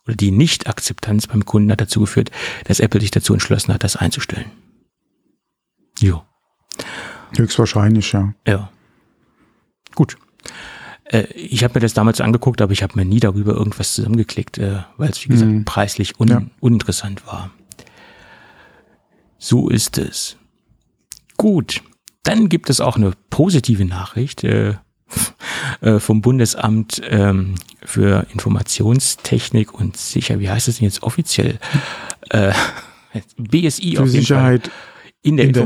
oder 0.06 0.15
die 0.15 0.32
Nicht-Akzeptanz 0.32 1.28
beim 1.28 1.45
Kunden 1.45 1.72
hat 1.72 1.80
dazu 1.82 2.02
geführt, 2.02 2.30
dass 2.65 2.80
Apple 2.80 3.00
sich 3.00 3.12
dazu 3.12 3.34
entschlossen 3.34 3.74
hat, 3.74 3.84
das 3.84 3.95
einzustellen. 3.95 4.52
Jo. 6.00 6.24
Höchstwahrscheinlich, 7.38 8.12
ja. 8.12 8.34
Ja. 8.45 8.69
Gut. 9.95 10.17
Äh, 11.06 11.24
ich 11.34 11.63
habe 11.63 11.76
mir 11.76 11.82
das 11.82 11.93
damals 11.93 12.22
angeguckt, 12.22 12.62
aber 12.62 12.74
ich 12.74 12.84
habe 12.84 12.93
mir 12.98 13.06
nie 13.06 13.19
darüber 13.19 13.54
irgendwas 13.54 13.93
zusammengeklickt, 13.93 14.58
äh, 14.58 14.84
weil 14.98 15.10
es, 15.10 15.24
wie 15.24 15.30
gesagt, 15.30 15.52
Mhm. 15.52 15.65
preislich 15.65 16.19
un 16.19 16.28
Ja. 16.28 16.41
uninteressant 16.60 17.26
war. 17.26 17.52
So 19.38 19.69
ist 19.69 19.98
es. 19.98 20.38
Gut. 21.38 21.82
Dann 22.23 22.49
gibt 22.49 22.69
es 22.69 22.82
auch 22.82 22.97
eine 22.97 23.13
positive 23.29 23.86
Nachricht 23.86 24.43
äh, 24.43 24.75
äh, 25.82 25.99
vom 25.99 26.21
Bundesamt 26.21 27.01
ähm, 27.10 27.55
für 27.84 28.27
Informationstechnik 28.32 29.73
und 29.73 29.97
sicher, 29.97 30.39
wie 30.39 30.49
heißt 30.49 30.67
es 30.67 30.77
denn 30.77 30.86
jetzt 30.86 31.03
offiziell? 31.03 31.60
Äh, 32.29 32.53
BSI 33.38 33.95
Für 33.95 34.03
auf 34.03 34.10
jeden 34.10 34.25
Fall. 34.25 34.62
In 35.21 35.36
der, 35.36 35.47
In 35.47 35.53
der 35.53 35.63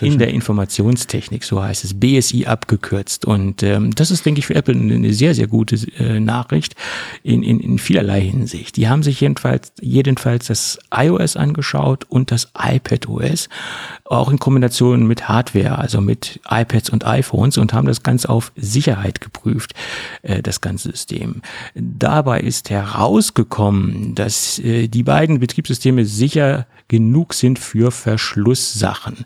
in 0.00 0.18
der 0.18 0.28
Informationstechnik, 0.30 1.44
so 1.44 1.62
heißt 1.62 1.84
es, 1.84 2.00
BSI 2.00 2.46
abgekürzt. 2.46 3.26
Und 3.26 3.62
ähm, 3.62 3.94
das 3.94 4.10
ist, 4.10 4.26
denke 4.26 4.40
ich, 4.40 4.46
für 4.46 4.56
Apple 4.56 4.74
eine 4.74 5.12
sehr, 5.12 5.36
sehr 5.36 5.46
gute 5.46 5.76
äh, 5.98 6.18
Nachricht 6.18 6.74
in, 7.22 7.44
in, 7.44 7.60
in 7.60 7.78
vielerlei 7.78 8.20
Hinsicht. 8.22 8.76
Die 8.76 8.88
haben 8.88 9.04
sich 9.04 9.20
jedenfalls, 9.20 9.72
jedenfalls 9.80 10.48
das 10.48 10.80
iOS 10.92 11.36
angeschaut 11.36 12.06
und 12.08 12.32
das 12.32 12.50
iPadOS, 12.58 13.48
auch 14.04 14.32
in 14.32 14.40
Kombination 14.40 15.06
mit 15.06 15.28
Hardware, 15.28 15.78
also 15.78 16.00
mit 16.00 16.40
iPads 16.50 16.90
und 16.90 17.06
iPhones 17.06 17.56
und 17.56 17.72
haben 17.72 17.86
das 17.86 18.02
Ganze 18.02 18.28
auf 18.28 18.50
Sicherheit 18.56 19.20
geprüft, 19.20 19.74
äh, 20.22 20.42
das 20.42 20.60
ganze 20.60 20.90
System. 20.90 21.42
Dabei 21.76 22.40
ist 22.40 22.68
herausgekommen, 22.68 24.16
dass 24.16 24.58
äh, 24.58 24.88
die 24.88 25.04
beiden 25.04 25.38
Betriebssysteme 25.38 26.04
sicher 26.04 26.66
genug 26.88 27.34
sind 27.34 27.58
für 27.58 27.90
Verschlusssachen. 27.90 29.24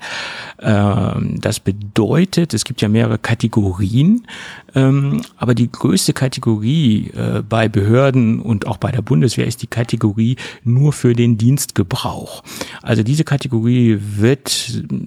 Ähm, 0.60 1.40
das 1.40 1.60
bedeutet, 1.60 2.54
es 2.54 2.64
gibt 2.64 2.82
ja 2.82 2.88
mehrere 2.88 3.18
Kategorien, 3.18 4.26
ähm, 4.74 5.22
aber 5.36 5.54
die 5.54 5.70
größte 5.70 6.12
Kategorie 6.12 7.10
äh, 7.14 7.42
bei 7.48 7.68
Behörden 7.68 8.40
und 8.40 8.66
auch 8.66 8.78
bei 8.78 8.90
der 8.90 9.02
Bundeswehr 9.02 9.46
ist 9.46 9.62
die 9.62 9.68
Kategorie 9.68 10.36
nur 10.64 10.92
für 10.92 11.14
den 11.14 11.38
Dienstgebrauch. 11.38 12.42
Also 12.82 13.02
diese 13.02 13.24
Kategorie 13.24 13.98
wird 14.00 14.48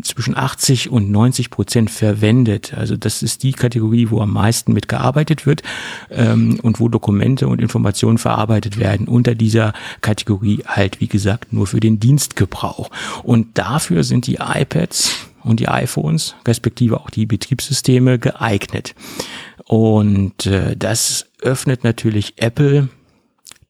zwischen 0.03 0.37
80 0.37 0.89
und 0.89 1.11
90 1.11 1.49
Prozent 1.49 1.91
verwendet. 1.91 2.73
Also 2.73 2.95
das 2.95 3.21
ist 3.21 3.43
die 3.43 3.51
Kategorie, 3.51 4.09
wo 4.09 4.21
am 4.21 4.31
meisten 4.31 4.73
mitgearbeitet 4.73 5.45
wird 5.45 5.61
ähm, 6.09 6.59
und 6.61 6.79
wo 6.79 6.87
Dokumente 6.87 7.47
und 7.47 7.59
Informationen 7.59 8.17
verarbeitet 8.17 8.79
werden 8.79 9.07
unter 9.07 9.35
dieser 9.35 9.73
Kategorie 10.01 10.63
halt, 10.65 11.01
wie 11.01 11.07
gesagt, 11.07 11.51
nur 11.51 11.67
für 11.67 11.79
den 11.79 11.99
Dienstgebrauch. 11.99 12.44
Und 13.23 13.57
dafür 13.57 14.03
sind 14.03 14.27
die 14.27 14.35
iPads 14.35 15.27
und 15.43 15.59
die 15.59 15.67
iPhones, 15.67 16.35
respektive 16.47 16.99
auch 16.99 17.09
die 17.09 17.25
Betriebssysteme 17.25 18.19
geeignet. 18.19 18.95
Und 19.65 20.45
äh, 20.45 20.75
das 20.75 21.27
öffnet 21.41 21.83
natürlich 21.83 22.33
Apple 22.37 22.89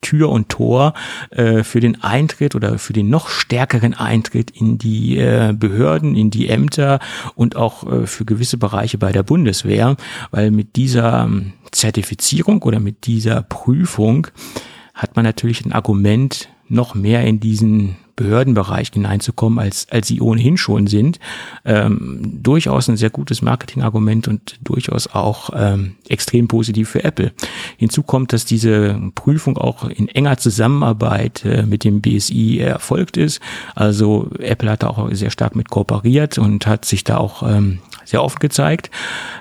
Tür 0.06 0.30
und 0.30 0.50
Tor 0.50 0.94
äh, 1.32 1.64
für 1.64 1.80
den 1.80 2.04
Eintritt 2.04 2.54
oder 2.54 2.78
für 2.78 2.94
den 2.94 3.10
noch 3.10 3.28
stärkeren 3.28 3.96
Eintritt 3.96 4.52
in 4.52 4.78
die 4.78 5.18
äh, 5.18 5.54
Behörden, 5.58 6.16
in 6.16 6.30
die 6.30 6.48
Ämter 6.48 7.00
und 7.34 7.56
auch 7.56 7.92
äh, 7.92 8.06
für 8.06 8.24
gewisse 8.24 8.58
Bereiche 8.58 9.00
bei 9.00 9.12
der 9.12 9.24
Bundeswehr, 9.24 9.96
weil 10.30 10.52
mit 10.52 10.76
dieser 10.76 11.24
ähm, 11.24 11.54
Zertifizierung 11.72 12.62
oder 12.62 12.80
mit 12.80 13.08
dieser 13.08 13.42
Prüfung 13.42 14.28
hat 14.94 15.16
man 15.16 15.26
natürlich 15.26 15.66
ein 15.66 15.74
Argument, 15.74 16.50
noch 16.68 16.96
mehr 16.96 17.24
in 17.26 17.40
diesen 17.40 17.96
Behördenbereich 18.16 18.92
hineinzukommen, 18.94 19.60
als, 19.60 19.88
als 19.90 20.08
sie 20.08 20.22
ohnehin 20.22 20.58
schon 20.58 20.88
sind. 20.88 21.20
Ähm, 21.66 22.40
durchaus 22.42 22.88
ein 22.88 22.96
sehr 22.96 23.10
gutes 23.10 23.42
Marketingargument 23.42 24.28
und 24.28 24.58
durchaus 24.64 25.08
auch 25.08 25.50
ähm, 25.54 25.96
extrem 26.08 26.48
positiv 26.48 26.90
für 26.90 27.04
Apple. 27.04 27.34
Hinzu 27.78 28.04
kommt, 28.04 28.32
dass 28.32 28.46
diese 28.46 29.00
Prüfung 29.16 29.58
auch 29.58 29.90
in 29.90 30.08
enger 30.08 30.38
Zusammenarbeit 30.38 31.44
äh, 31.44 31.64
mit 31.64 31.84
dem 31.84 32.02
BSI 32.02 32.60
erfolgt 32.60 33.18
ist. 33.18 33.42
Also 33.76 34.30
Apple 34.40 34.72
hat 34.72 34.84
da 34.84 34.88
auch 34.88 35.10
sehr 35.12 35.32
stark 35.32 35.56
mit 35.56 35.70
kooperiert 35.70 36.38
und 36.38 36.68
hat 36.68 36.86
sich 36.86 37.04
da 37.04 37.18
auch 37.18 37.44
ähm, 37.44 37.80
sehr 38.06 38.24
offen 38.24 38.40
gezeigt. 38.40 38.92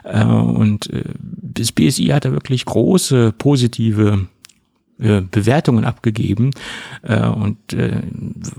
Äh, 0.03 0.25
und 0.25 0.91
äh, 0.93 1.05
das 1.21 1.71
BSI 1.71 2.07
hat 2.07 2.25
da 2.25 2.33
wirklich 2.33 2.65
große 2.65 3.33
positive 3.39 4.27
äh, 4.99 5.23
Bewertungen 5.23 5.85
abgegeben 5.85 6.51
äh, 7.03 7.27
und 7.27 7.73
äh, 7.73 8.03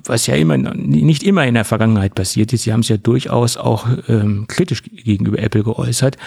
was 0.04 0.28
ja 0.28 0.36
immer 0.36 0.58
nicht 0.58 1.24
immer 1.24 1.45
in 1.45 1.54
der 1.54 1.65
Vergangenheit 1.65 2.15
passiert 2.15 2.52
ist. 2.54 2.63
Sie 2.63 2.74
haben 2.74 2.82
es 2.82 2.89
ja 2.89 2.98
durchaus 2.98 3.58
auch 3.58 3.88
ähm, 4.08 4.45
kritisch 4.48 4.84
gegenüber 4.84 5.39
Apple 5.39 5.63
geäußert 5.63 6.17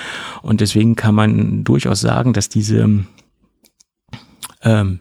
und 0.43 0.61
deswegen 0.61 0.97
kann 0.97 1.15
man 1.15 1.65
durchaus 1.65 2.01
sagen, 2.01 2.33
dass 2.33 2.49
diese 2.49 3.05
ähm, 4.63 5.01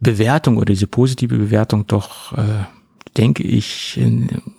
Bewertung 0.00 0.56
oder 0.56 0.66
diese 0.66 0.86
positive 0.86 1.36
Bewertung 1.36 1.86
doch, 1.86 2.32
äh, 2.36 2.64
denke 3.16 3.42
ich, 3.42 3.98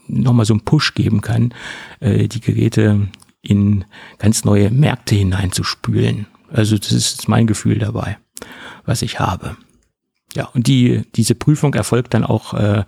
nochmal 0.07 0.45
so 0.45 0.53
einen 0.53 0.65
Push 0.65 0.93
geben 0.93 1.21
kann, 1.21 1.53
äh, 1.99 2.27
die 2.27 2.41
Geräte 2.41 3.07
in 3.41 3.85
ganz 4.17 4.43
neue 4.43 4.71
Märkte 4.71 5.15
hineinzuspülen. 5.15 6.25
Also 6.51 6.77
das 6.77 6.91
ist 6.91 7.27
mein 7.27 7.47
Gefühl 7.47 7.79
dabei, 7.79 8.17
was 8.85 9.01
ich 9.01 9.19
habe. 9.19 9.55
Ja, 10.35 10.49
und 10.53 10.67
die, 10.67 11.03
diese 11.15 11.33
Prüfung 11.33 11.73
erfolgt 11.75 12.13
dann 12.13 12.25
auch 12.25 12.53
äh, 12.53 12.83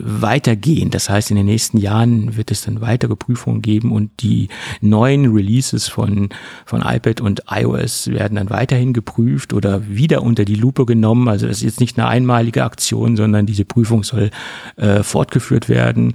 weitergehend. 0.00 0.94
Das 0.94 1.08
heißt, 1.08 1.30
in 1.30 1.36
den 1.36 1.46
nächsten 1.46 1.78
Jahren 1.78 2.36
wird 2.36 2.50
es 2.50 2.60
dann 2.60 2.82
weitere 2.82 3.16
Prüfungen 3.16 3.62
geben 3.62 3.92
und 3.92 4.10
die 4.20 4.48
neuen 4.82 5.32
Releases 5.32 5.88
von, 5.88 6.28
von 6.66 6.82
iPad 6.82 7.22
und 7.22 7.44
iOS 7.50 8.08
werden 8.08 8.34
dann 8.34 8.50
weiterhin 8.50 8.92
geprüft 8.92 9.54
oder 9.54 9.88
wieder 9.88 10.22
unter 10.22 10.44
die 10.44 10.54
Lupe 10.54 10.84
genommen. 10.84 11.28
Also 11.28 11.46
das 11.46 11.58
ist 11.58 11.62
jetzt 11.62 11.80
nicht 11.80 11.98
eine 11.98 12.08
einmalige 12.08 12.64
Aktion, 12.64 13.16
sondern 13.16 13.46
diese 13.46 13.64
Prüfung 13.64 14.02
soll 14.04 14.30
äh, 14.76 15.02
fortgeführt 15.02 15.70
werden. 15.70 16.14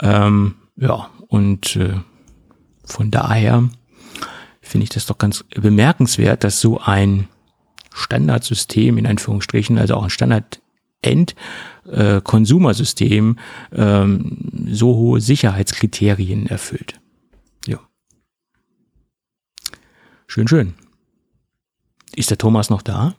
Ähm, 0.00 0.56
ja, 0.74 1.08
und 1.28 1.76
äh, 1.76 1.94
von 2.84 3.12
daher 3.12 3.68
finde 4.60 4.84
ich 4.84 4.90
das 4.90 5.06
doch 5.06 5.18
ganz 5.18 5.44
bemerkenswert, 5.54 6.42
dass 6.42 6.60
so 6.60 6.80
ein 6.80 7.28
Standardsystem 7.98 8.98
in 8.98 9.06
Anführungsstrichen, 9.06 9.78
also 9.78 9.94
auch 9.94 10.04
ein 10.04 10.10
Standard 10.10 10.60
End 11.00 11.34
äh, 11.90 12.20
Konsumersystem 12.20 13.38
ähm, 13.72 14.66
so 14.70 14.96
hohe 14.96 15.20
Sicherheitskriterien 15.20 16.46
erfüllt. 16.46 17.00
Ja. 17.66 17.78
Schön, 20.26 20.48
schön. 20.48 20.74
Ist 22.16 22.30
der 22.30 22.38
Thomas 22.38 22.68
noch 22.68 22.82
da? 22.82 23.14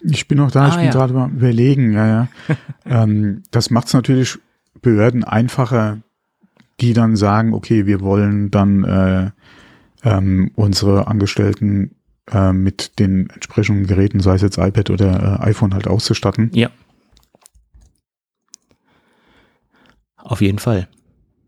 Ich 0.00 0.28
bin 0.28 0.36
noch 0.38 0.50
da, 0.50 0.66
Ah, 0.66 0.68
ich 0.68 0.74
bin 0.76 0.84
ja. 0.84 0.90
gerade 0.92 1.14
mal 1.14 1.30
überlegen, 1.30 1.92
ja, 1.92 2.06
ja. 2.06 2.28
ähm, 2.84 3.42
das 3.50 3.70
macht 3.70 3.86
es 3.86 3.94
natürlich 3.94 4.38
Behörden 4.82 5.24
einfacher, 5.24 6.02
die 6.80 6.92
dann 6.92 7.16
sagen, 7.16 7.54
okay, 7.54 7.86
wir 7.86 8.00
wollen 8.02 8.50
dann 8.50 8.84
äh, 8.84 9.30
ähm, 10.02 10.50
unsere 10.56 11.06
Angestellten 11.06 11.94
äh, 12.30 12.52
mit 12.52 12.98
den 12.98 13.30
entsprechenden 13.30 13.86
Geräten, 13.86 14.20
sei 14.20 14.34
es 14.34 14.42
jetzt 14.42 14.58
iPad 14.58 14.90
oder 14.90 15.40
äh, 15.40 15.46
iPhone 15.48 15.74
halt 15.74 15.86
auszustatten. 15.86 16.50
Ja. 16.54 16.70
Auf 20.16 20.40
jeden 20.40 20.58
Fall. 20.58 20.88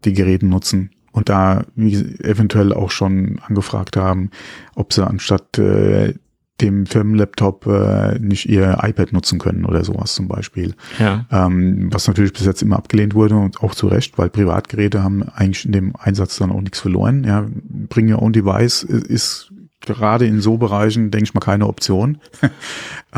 die 0.04 0.12
Geräte 0.12 0.46
nutzen 0.46 0.90
und 1.12 1.28
da 1.30 1.64
wie, 1.74 1.94
eventuell 2.22 2.72
auch 2.72 2.90
schon 2.90 3.40
angefragt 3.46 3.96
haben, 3.96 4.30
ob 4.74 4.92
sie 4.92 5.06
anstatt 5.06 5.58
äh, 5.58 6.14
dem 6.60 6.86
Firmenlaptop 6.86 7.66
äh, 7.66 8.18
nicht 8.18 8.48
ihr 8.48 8.78
iPad 8.82 9.12
nutzen 9.12 9.38
können 9.38 9.64
oder 9.64 9.84
sowas 9.84 10.14
zum 10.14 10.28
Beispiel. 10.28 10.74
Ja. 10.98 11.26
Ähm, 11.30 11.88
was 11.92 12.06
natürlich 12.06 12.32
bis 12.32 12.46
jetzt 12.46 12.62
immer 12.62 12.76
abgelehnt 12.76 13.14
wurde 13.14 13.36
und 13.36 13.62
auch 13.62 13.74
zu 13.74 13.88
Recht, 13.88 14.16
weil 14.16 14.30
Privatgeräte 14.30 15.02
haben 15.02 15.22
eigentlich 15.22 15.66
in 15.66 15.72
dem 15.72 15.96
Einsatz 15.96 16.36
dann 16.36 16.52
auch 16.52 16.60
nichts 16.60 16.80
verloren. 16.80 17.24
Ja, 17.24 17.46
Bring 17.88 18.12
Your 18.12 18.22
Own 18.22 18.32
Device 18.32 18.82
ist 18.84 19.52
gerade 19.94 20.26
in 20.26 20.40
so 20.40 20.56
Bereichen, 20.58 21.10
denke 21.10 21.24
ich 21.24 21.34
mal, 21.34 21.40
keine 21.40 21.66
Option. 21.66 22.18
ähm, 22.42 22.50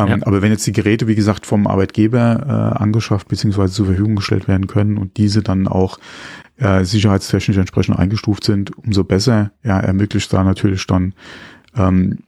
Ja. 0.08 0.16
Aber 0.22 0.42
wenn 0.42 0.52
jetzt 0.52 0.66
die 0.66 0.72
Geräte, 0.72 1.06
wie 1.08 1.14
gesagt, 1.14 1.46
vom 1.46 1.66
Arbeitgeber 1.66 2.74
äh, 2.76 2.78
angeschafft 2.82 3.28
bzw. 3.28 3.66
zur 3.68 3.86
Verfügung 3.86 4.16
gestellt 4.16 4.48
werden 4.48 4.66
können 4.66 4.98
und 4.98 5.16
diese 5.16 5.42
dann 5.42 5.66
auch 5.68 5.98
äh, 6.58 6.84
sicherheitstechnisch 6.84 7.56
entsprechend 7.56 7.98
eingestuft 7.98 8.44
sind, 8.44 8.76
umso 8.78 9.04
besser. 9.04 9.52
Ja, 9.62 9.78
ermöglicht 9.80 10.32
da 10.32 10.42
natürlich 10.44 10.86
dann 10.86 11.14
ähm, 11.76 12.18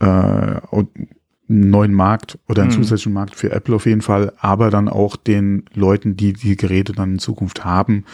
äh, 0.00 0.04
einen 0.06 1.70
neuen 1.70 1.92
Markt 1.92 2.38
oder 2.48 2.62
einen 2.62 2.70
Mhm. 2.70 2.76
zusätzlichen 2.76 3.12
Markt 3.12 3.34
für 3.36 3.52
Apple 3.52 3.74
auf 3.76 3.86
jeden 3.86 4.00
Fall, 4.02 4.32
aber 4.38 4.70
dann 4.70 4.88
auch 4.88 5.16
den 5.16 5.64
Leuten, 5.74 6.16
die 6.16 6.32
die 6.32 6.56
Geräte 6.56 6.92
dann 6.92 7.12
in 7.12 7.18
Zukunft 7.18 7.64
haben, 7.64 8.04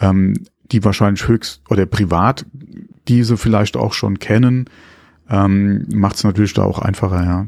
ähm, 0.00 0.34
die 0.72 0.84
wahrscheinlich 0.84 1.26
höchst 1.28 1.62
oder 1.70 1.86
privat 1.86 2.44
diese 3.08 3.36
vielleicht 3.36 3.76
auch 3.76 3.92
schon 3.92 4.18
kennen, 4.18 4.68
ähm, 5.30 5.86
macht 5.92 6.16
es 6.16 6.24
natürlich 6.24 6.52
da 6.54 6.62
auch 6.64 6.78
einfacher, 6.78 7.24
ja. 7.24 7.46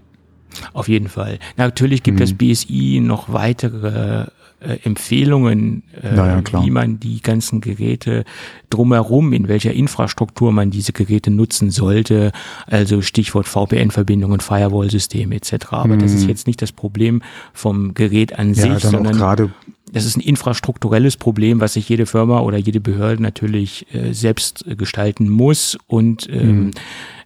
Auf 0.73 0.89
jeden 0.89 1.09
Fall. 1.09 1.39
Natürlich 1.57 2.03
gibt 2.03 2.17
Mhm. 2.17 2.21
das 2.21 2.33
BSI 2.33 3.01
noch 3.03 3.33
weitere 3.33 4.27
äh, 4.61 4.79
Empfehlungen, 4.83 5.85
äh, 6.03 6.17
Ja, 6.17 6.43
wie 6.65 6.71
man 6.73 6.99
die 6.99 7.21
ganzen 7.23 7.61
Geräte 7.61 8.25
drumherum, 8.71 9.33
in 9.33 9.47
welcher 9.47 9.73
Infrastruktur 9.73 10.51
man 10.51 10.73
diese 10.73 10.93
Geräte 10.93 11.31
nutzen 11.31 11.71
sollte. 11.71 12.33
Also 12.67 13.01
Stichwort 13.01 13.47
VPN-Verbindungen, 13.47 14.41
Firewall-Systeme 14.41 15.37
etc. 15.37 15.67
Aber 15.71 15.97
das 15.97 16.13
ist 16.13 16.25
Mhm. 16.25 16.29
jetzt 16.31 16.47
nicht 16.49 16.61
das 16.61 16.73
Problem 16.73 17.23
vom 17.53 17.95
Gerät 17.95 18.37
an 18.37 18.55
Ja, 18.55 18.75
sich, 18.75 18.83
sondern 18.85 19.17
gerade, 19.17 19.51
das 19.93 20.05
ist 20.05 20.17
ein 20.17 20.21
infrastrukturelles 20.21 21.17
Problem, 21.17 21.61
was 21.61 21.75
sich 21.75 21.89
jede 21.89 22.07
Firma 22.07 22.41
oder 22.41 22.59
jede 22.59 22.81
Behörde 22.81 23.23
natürlich 23.23 23.87
äh, 23.95 24.13
selbst 24.13 24.67
äh, 24.67 24.77
gestalten 24.77 25.29
muss. 25.29 25.79
Und 25.87 26.29
ähm, 26.31 26.67
Mhm. 26.67 26.71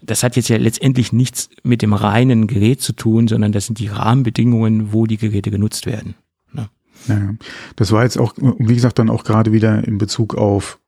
das 0.02 0.22
hat 0.22 0.36
jetzt 0.36 0.48
ja 0.48 0.56
letztendlich 0.56 1.12
nichts 1.12 1.48
mit 1.62 1.82
dem 1.82 1.92
reinen 1.92 2.46
Gerät 2.46 2.80
zu 2.80 2.92
tun, 2.92 3.28
sondern 3.28 3.52
das 3.52 3.66
sind 3.66 3.78
die 3.78 3.88
Rahmenbedingungen, 3.88 4.92
wo 4.92 5.06
die 5.06 5.16
Geräte 5.16 5.50
genutzt 5.50 5.86
werden. 5.86 6.14
ja, 6.54 6.68
ja. 7.08 7.34
das 7.76 7.90
war 7.92 8.04
jetzt 8.04 8.18
auch, 8.18 8.34
wie 8.36 8.74
gesagt, 8.74 8.98
dann 8.98 9.10
auch 9.10 9.24
gerade 9.24 9.52
wieder 9.52 9.84
in 9.86 9.98
Bezug 9.98 10.34
auf 10.36 10.78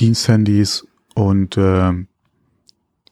Diensthandys 0.00 0.86
und 1.14 1.56
äh, 1.56 1.92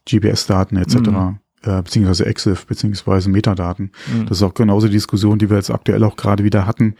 GPS-Daten 0.08 0.76
etc. 0.76 0.94
Mhm. 0.96 1.38
Äh, 1.62 1.82
beziehungsweise 1.82 2.26
EXIF 2.26 2.66
beziehungsweise 2.66 3.30
Metadaten. 3.30 3.92
Mhm. 4.12 4.26
Das 4.26 4.38
ist 4.38 4.42
auch 4.42 4.54
genauso 4.54 4.88
die 4.88 4.94
Diskussion, 4.94 5.38
die 5.38 5.48
wir 5.48 5.56
jetzt 5.58 5.70
aktuell 5.70 6.02
auch 6.04 6.16
gerade 6.16 6.42
wieder 6.42 6.66
hatten 6.66 6.96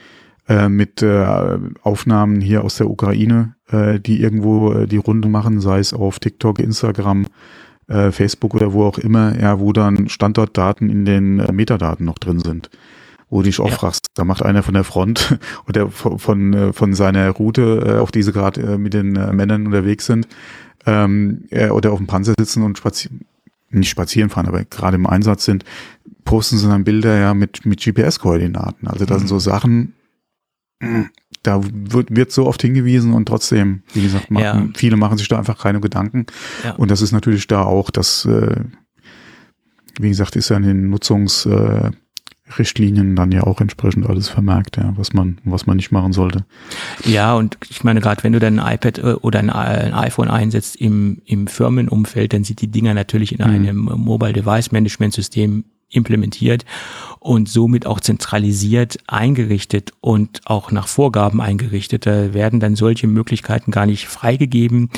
äh, 0.49 0.69
mit 0.69 1.03
äh, 1.03 1.59
Aufnahmen 1.83 2.41
hier 2.41 2.65
aus 2.65 2.77
der 2.77 2.91
Ukraine, 2.91 3.55
äh, 3.71 4.01
die 4.01 4.21
irgendwo 4.21 4.73
äh, 4.73 4.87
die 4.87 4.97
Runde 4.97 5.29
machen, 5.29 5.61
sei 5.61 5.79
es 5.79 5.95
auf 5.95 6.19
TikTok, 6.19 6.59
Instagram, 6.59 7.27
äh, 7.89 8.11
Facebook 8.11 8.55
oder 8.55 8.73
wo 8.73 8.85
auch 8.85 8.99
immer, 8.99 9.39
ja, 9.39 9.61
wo 9.61 9.73
dann 9.73 10.09
Standortdaten 10.09 10.91
in 10.91 11.05
den 11.05 11.37
Metadaten 11.37 12.07
noch 12.07 12.19
drin 12.19 12.41
sind 12.41 12.71
wo 13.29 13.39
du 13.39 13.45
dich 13.45 13.61
auch 13.61 13.71
ja. 13.71 13.77
fragst, 13.77 14.09
da 14.13 14.25
macht 14.25 14.43
einer 14.43 14.63
von 14.63 14.75
der 14.75 14.85
Front 14.85 15.39
oder 15.67 15.89
von, 15.89 16.19
von, 16.19 16.75
von 16.75 16.93
seiner 16.93 17.31
Route, 17.31 17.99
auf 18.03 18.13
die 18.13 18.23
sie 18.23 18.31
gerade 18.31 18.77
mit 18.77 18.93
den 18.93 19.13
Männern 19.13 19.65
unterwegs 19.65 20.05
sind, 20.05 20.29
ähm, 20.85 21.45
oder 21.71 21.93
auf 21.93 21.99
dem 21.99 22.07
Panzer 22.07 22.35
sitzen 22.39 22.63
und 22.63 22.77
spazieren, 22.77 23.23
nicht 23.71 23.89
spazieren 23.89 24.29
fahren, 24.29 24.49
aber 24.49 24.65
gerade 24.65 24.97
im 24.97 25.07
Einsatz 25.07 25.47
sind, 25.47 25.65
posten 26.25 26.59
sie 26.59 26.69
dann 26.69 26.85
Bilder 26.85 27.19
ja 27.19 27.33
mit, 27.33 27.65
mit 27.65 27.81
GPS-Koordinaten. 27.81 28.87
Also 28.87 29.07
das 29.07 29.17
mhm. 29.17 29.19
sind 29.21 29.29
so 29.29 29.39
Sachen, 29.39 29.95
da 31.43 31.61
wird, 31.63 32.15
wird 32.15 32.33
so 32.33 32.47
oft 32.47 32.63
hingewiesen 32.63 33.13
und 33.15 33.27
trotzdem, 33.27 33.83
wie 33.95 34.03
gesagt, 34.03 34.31
machen, 34.31 34.43
ja. 34.45 34.69
viele 34.75 34.97
machen 34.97 35.19
sich 35.19 35.29
da 35.29 35.39
einfach 35.39 35.59
keine 35.59 35.81
Gedanken. 35.81 36.27
Ja. 36.65 36.75
Und 36.75 36.91
das 36.91 37.03
ist 37.03 37.13
natürlich 37.13 37.47
da 37.47 37.65
auch, 37.65 37.91
dass, 37.91 38.25
äh, 38.25 38.61
wie 39.99 40.09
gesagt, 40.09 40.37
ist 40.37 40.51
ja 40.51 40.57
in 40.57 40.63
den 40.63 40.91
Nutzungs, 40.91 41.47
äh, 41.47 41.91
dann 42.55 43.33
ja 43.33 43.45
auch 43.45 43.63
entsprechend 43.63 44.07
alles 44.07 44.29
vermerkt, 44.29 44.77
ja, 44.77 44.93
was 44.97 45.15
man, 45.15 45.39
was 45.43 45.65
man 45.67 45.79
nicht 45.79 45.91
machen 45.91 46.13
sollte. 46.13 46.45
Ja, 47.07 47.35
und 47.35 47.57
ich 47.71 47.83
meine, 47.83 48.03
gerade 48.03 48.23
wenn 48.25 48.35
du 48.35 48.41
dann 48.41 48.59
ein 48.59 48.75
iPad 48.75 48.99
äh, 48.99 49.15
oder 49.15 49.39
ein, 49.39 49.49
ein, 49.49 49.95
iPhone 49.95 50.29
einsetzt 50.29 50.77
im, 50.77 51.23
im 51.25 51.47
Firmenumfeld, 51.47 52.35
dann 52.35 52.45
sind 52.45 52.61
die 52.61 52.69
Dinger 52.69 52.93
natürlich 52.93 53.33
in 53.33 53.39
mhm. 53.39 53.55
einem 53.55 53.79
Mobile 53.79 54.35
Device 54.35 54.71
Management 54.71 55.15
System 55.15 55.65
implementiert 55.93 56.65
und 57.23 57.49
somit 57.49 57.87
auch 57.87 58.01
zentralisiert 58.01 58.99
eingerichtet 59.07 59.93
und 60.01 60.41
auch 60.45 60.73
nach 60.73 60.89
Vorgaben 60.89 61.41
eingerichtet. 61.41 62.05
Da 62.05 62.35
werden 62.35 62.59
dann 62.59 62.75
solche 62.75 63.07
Möglichkeiten 63.07 63.71
gar 63.71 63.87
nicht 63.87 64.09
freigegeben 64.09 64.91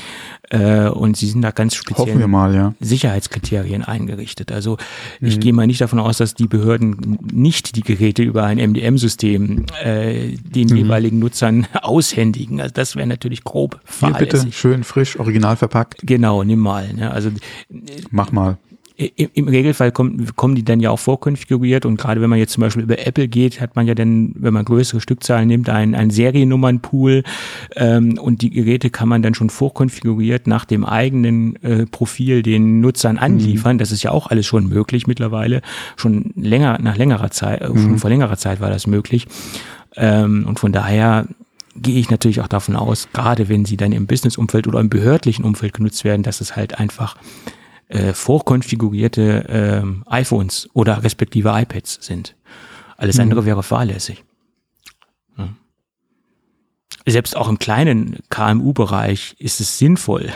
äh, 0.49 0.89
und 0.89 1.19
sie 1.19 1.27
sind 1.27 1.43
da 1.43 1.51
ganz 1.51 1.75
speziell 1.75 2.19
ja. 2.19 2.75
Sicherheitskriterien 2.81 3.85
eingerichtet. 3.85 4.53
Also 4.53 4.79
mhm. 5.21 5.29
ich 5.29 5.41
gehe 5.41 5.53
mal 5.53 5.67
nicht 5.67 5.83
davon 5.83 5.99
aus, 5.99 6.17
dass 6.17 6.35
die 6.35 6.47
Behörden 6.47 7.19
nicht 7.31 7.77
die 7.77 7.83
Geräte 7.83 8.23
über 8.23 8.45
ein 8.45 8.57
MDM-System 8.57 9.67
äh, 9.83 10.29
den 10.37 10.69
mhm. 10.69 10.77
jeweiligen 10.77 11.19
Nutzern 11.19 11.67
aushändigen. 11.83 12.61
Also 12.61 12.73
das 12.73 12.97
wäre 12.97 13.07
natürlich 13.07 13.45
grob 13.45 13.81
fahrlässig. 13.85 14.31
Hier 14.31 14.41
bitte, 14.41 14.53
schön 14.53 14.85
frisch, 14.85 15.19
original 15.19 15.57
verpackt. 15.57 15.99
Genau, 16.03 16.43
nimm 16.43 16.61
mal. 16.61 16.91
Ne? 16.95 17.11
Also 17.11 17.31
Mach 18.11 18.33
mal 18.33 18.57
im 18.97 19.49
Regelfall 19.49 19.91
kommen, 19.91 20.37
kommen 20.37 20.55
die 20.55 20.65
dann 20.65 20.79
ja 20.79 20.91
auch 20.91 21.01
vorkonfiguriert 21.01 21.85
und 21.85 21.97
gerade 21.97 22.21
wenn 22.21 22.31
man 22.31 22.39
jetzt 22.39 22.53
zum 22.53 22.61
Beispiel 22.61 22.85
über 22.85 23.05
Apple 23.05 23.27
geht, 23.27 23.61
hat 23.61 23.75
man 23.75 23.89
ja 23.89 23.95
dann, 23.97 24.33
wenn 24.37 24.55
man 24.55 24.65
größere 24.65 25.01
Stückzahlen 25.01 25.49
nimmt, 25.49 25.69
ein, 25.69 25.97
ein 25.97 26.11
Seriennummernpool 26.11 27.25
ähm, 27.75 28.19
und 28.19 28.43
die 28.43 28.51
Geräte 28.51 28.91
kann 28.91 29.09
man 29.09 29.21
dann 29.21 29.35
schon 29.35 29.51
vorkonfiguriert 29.51 30.47
nach 30.47 30.65
dem 30.65 30.85
eigenen 30.85 31.61
äh, 31.65 31.87
Profil 31.87 32.45
den 32.45 32.81
Nutzern 32.81 33.19
anliefern. 33.19 33.77
Mhm. 33.77 33.79
Das 33.79 33.91
ist 33.91 34.05
ja 34.05 34.13
auch 34.13 34.29
alles 34.29 34.47
schon 34.47 34.69
möglich 34.69 35.09
mittlerweile. 35.09 35.61
Schon 35.97 36.33
länger, 36.37 36.79
nach 36.81 36.97
längerer 36.97 37.33
Zeit, 37.33 37.63
äh, 37.63 37.71
mhm. 37.71 37.79
schon 37.79 37.99
vor 37.99 38.11
längerer 38.11 38.37
Zeit 38.37 38.61
war 38.61 38.71
das 38.71 38.87
möglich. 38.87 39.27
Ähm, 39.97 40.45
und 40.47 40.61
von 40.61 40.71
daher 40.71 41.27
gehe 41.75 41.99
ich 41.99 42.11
natürlich 42.11 42.41
auch 42.41 42.49
davon 42.49 42.77
aus, 42.77 43.09
gerade 43.13 43.49
wenn 43.49 43.65
sie 43.65 43.77
dann 43.77 43.91
im 43.91 44.07
Businessumfeld 44.07 44.69
oder 44.69 44.79
im 44.79 44.89
behördlichen 44.89 45.45
Umfeld 45.45 45.75
genutzt 45.75 46.05
werden, 46.05 46.23
dass 46.23 46.41
es 46.41 46.55
halt 46.55 46.79
einfach 46.79 47.17
äh, 47.95 48.13
vorkonfigurierte 48.13 49.85
äh, 50.07 50.11
iPhones 50.11 50.69
oder 50.73 51.03
respektive 51.05 51.51
iPads 51.51 51.99
sind. 52.01 52.35
Alles 52.97 53.17
mhm. 53.17 53.23
andere 53.23 53.47
wäre 53.47 53.63
fahrlässig. 53.63 54.25
Ja. 55.39 55.49
Selbst 57.07 57.37
auch 57.37 57.49
im 57.49 57.59
kleinen 57.59 58.19
KMU-Bereich 58.31 59.37
ist 59.39 59.61
es 59.61 59.79
sinnvoll, 59.79 60.33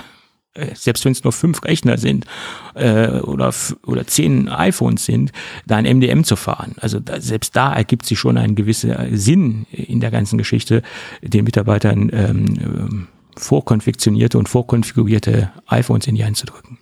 äh, 0.54 0.74
selbst 0.74 1.04
wenn 1.04 1.12
es 1.12 1.24
nur 1.24 1.32
fünf 1.32 1.64
Rechner 1.64 1.98
sind 1.98 2.26
äh, 2.74 3.08
oder, 3.20 3.52
oder 3.84 4.06
zehn 4.06 4.48
iPhones 4.48 5.04
sind, 5.04 5.32
da 5.66 5.76
ein 5.76 5.84
MDM 5.84 6.22
zu 6.22 6.36
fahren. 6.36 6.76
Also 6.80 7.00
da, 7.00 7.20
selbst 7.20 7.56
da 7.56 7.72
ergibt 7.74 8.06
sich 8.06 8.18
schon 8.18 8.38
ein 8.38 8.54
gewisser 8.54 9.06
Sinn 9.10 9.66
in 9.72 10.00
der 10.00 10.12
ganzen 10.12 10.38
Geschichte, 10.38 10.82
den 11.22 11.44
Mitarbeitern 11.44 12.10
ähm, 12.12 12.46
ähm 12.60 13.08
vorkonfektionierte 13.36 14.36
und 14.36 14.48
vorkonfigurierte 14.48 15.52
iPhones 15.68 16.08
in 16.08 16.16
die 16.16 16.24
Hand 16.24 16.36
zu 16.36 16.46
drücken. 16.46 16.78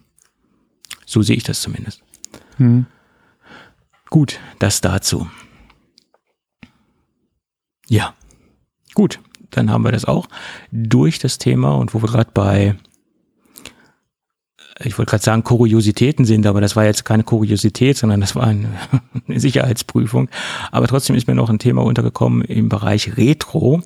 So 1.05 1.23
sehe 1.23 1.37
ich 1.37 1.45
das 1.45 1.61
zumindest. 1.61 2.03
Hm. 2.57 2.87
Gut, 4.11 4.41
das 4.59 4.81
dazu. 4.81 5.29
Ja, 7.89 8.15
gut, 8.95 9.21
dann 9.51 9.71
haben 9.71 9.85
wir 9.85 9.93
das 9.93 10.05
auch 10.05 10.27
durch 10.73 11.19
das 11.19 11.39
Thema 11.39 11.77
und 11.77 11.95
wo 11.95 12.03
wir 12.03 12.09
gerade 12.09 12.31
bei, 12.35 12.77
ich 14.81 14.99
wollte 14.99 15.11
gerade 15.11 15.23
sagen, 15.23 15.45
Kuriositäten 15.45 16.25
sind, 16.25 16.47
aber 16.47 16.61
das 16.61 16.75
war 16.75 16.85
jetzt 16.85 17.05
keine 17.05 17.23
Kuriosität, 17.23 17.97
sondern 17.97 18.21
das 18.21 18.35
war 18.35 18.45
eine, 18.45 18.69
eine 19.29 19.41
Sicherheitsprüfung. 19.41 20.29
Aber 20.73 20.89
trotzdem 20.89 21.15
ist 21.15 21.29
mir 21.29 21.35
noch 21.35 21.51
ein 21.51 21.61
Thema 21.61 21.85
untergekommen 21.85 22.43
im 22.43 22.69
Bereich 22.69 23.17
Retro 23.17 23.83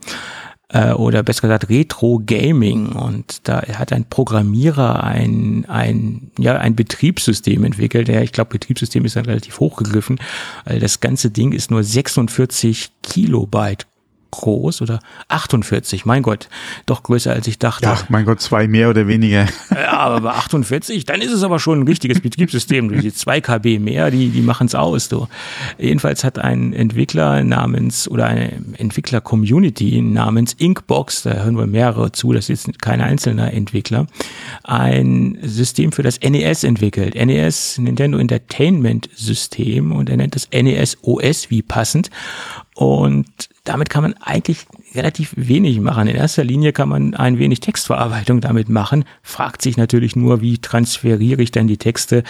äh, 0.73 0.93
oder 0.93 1.23
besser 1.23 1.43
gesagt 1.43 1.69
Retro 1.69 2.23
Gaming 2.25 2.93
und 2.93 3.49
da 3.49 3.63
hat 3.63 3.93
ein 3.93 4.05
Programmierer 4.05 5.03
ein 5.03 5.67
ein 5.69 6.31
ja 6.39 6.57
ein 6.59 6.77
Betriebssystem 6.77 7.65
entwickelt. 7.65 8.09
Ja, 8.09 8.23
ich 8.23 8.33
glaube 8.33 8.51
Betriebssystem 8.51 9.05
ist 9.05 9.17
dann 9.17 9.27
relativ 9.27 9.61
hochgegriffen, 9.61 10.21
weil 10.65 10.81
das 10.81 11.01
ganze 11.01 11.31
Ding 11.31 11.53
ist 11.53 11.71
nur 11.71 11.83
46 11.83 12.91
Kilobyte 13.03 13.87
groß 14.31 14.83
oder 14.83 15.01
48, 15.29 16.05
mein 16.05 16.23
Gott, 16.23 16.49
doch 16.87 17.03
größer 17.03 17.33
als 17.33 17.47
ich 17.47 17.59
dachte. 17.59 17.85
Ja, 17.85 17.99
mein 18.09 18.25
Gott, 18.25 18.41
zwei 18.41 18.69
mehr 18.69 18.91
oder 18.91 19.07
weniger. 19.07 19.47
Ja, 19.71 19.99
aber 19.99 20.21
bei 20.21 20.31
48, 20.31 21.05
dann 21.05 21.21
ist 21.21 21.33
es 21.33 21.43
aber 21.43 21.59
schon 21.59 21.81
ein 21.81 21.87
richtiges 21.87 22.21
Betriebssystem. 22.21 23.01
Die 23.01 23.15
2 23.15 23.41
KB 23.41 23.79
mehr, 23.79 24.11
die, 24.11 24.29
die 24.29 24.43
machen 24.43 24.67
es 24.67 24.75
aus. 24.75 25.09
Du. 25.09 25.27
Jedenfalls 25.79 26.23
hat 26.25 26.39
ein 26.39 26.73
Entwickler 26.73 27.43
namens 27.45 28.09
oder 28.09 28.27
eine 28.27 28.53
Entwickler-Community 28.77 30.03
namens 30.03 30.55
Inkbox, 30.55 31.23
da 31.23 31.45
hören 31.45 31.57
wir 31.57 31.67
mehrere 31.67 32.13
zu, 32.13 32.33
das 32.33 32.51
ist 32.51 32.67
jetzt 32.67 32.83
kein 32.83 33.01
einzelner 33.01 33.53
Entwickler, 33.53 34.07
ein 34.65 35.39
System 35.43 35.93
für 35.93 36.03
das 36.03 36.21
NES 36.21 36.65
entwickelt. 36.65 37.15
NES, 37.15 37.79
Nintendo 37.79 38.19
Entertainment 38.19 39.09
System 39.15 39.93
und 39.93 40.11
er 40.11 40.17
nennt 40.17 40.35
das 40.35 40.49
NES 40.53 40.99
OS 41.03 41.51
wie 41.51 41.63
passend. 41.63 42.11
Und 42.75 43.27
damit 43.65 43.91
kann 43.91 44.03
man 44.03 44.15
eigentlich 44.15 44.67
relativ 44.95 45.35
wenig 45.37 45.81
machen. 45.81 46.09
In 46.09 46.17
erster 46.17 46.45
Linie 46.45 46.73
kann 46.73 46.89
man 46.89 47.15
ein 47.15 47.39
wenig 47.39 47.61
Textverarbeitung 47.61 48.41
damit 48.41 48.69
machen, 48.69 49.05
fragt 49.23 49.63
sich 49.63 49.77
natürlich 49.77 50.17
nur, 50.17 50.41
wie 50.41 50.59
transferiere 50.59 51.43
ich 51.43 51.51
dann 51.51 51.67
die 51.67 51.77
Texte 51.77 52.25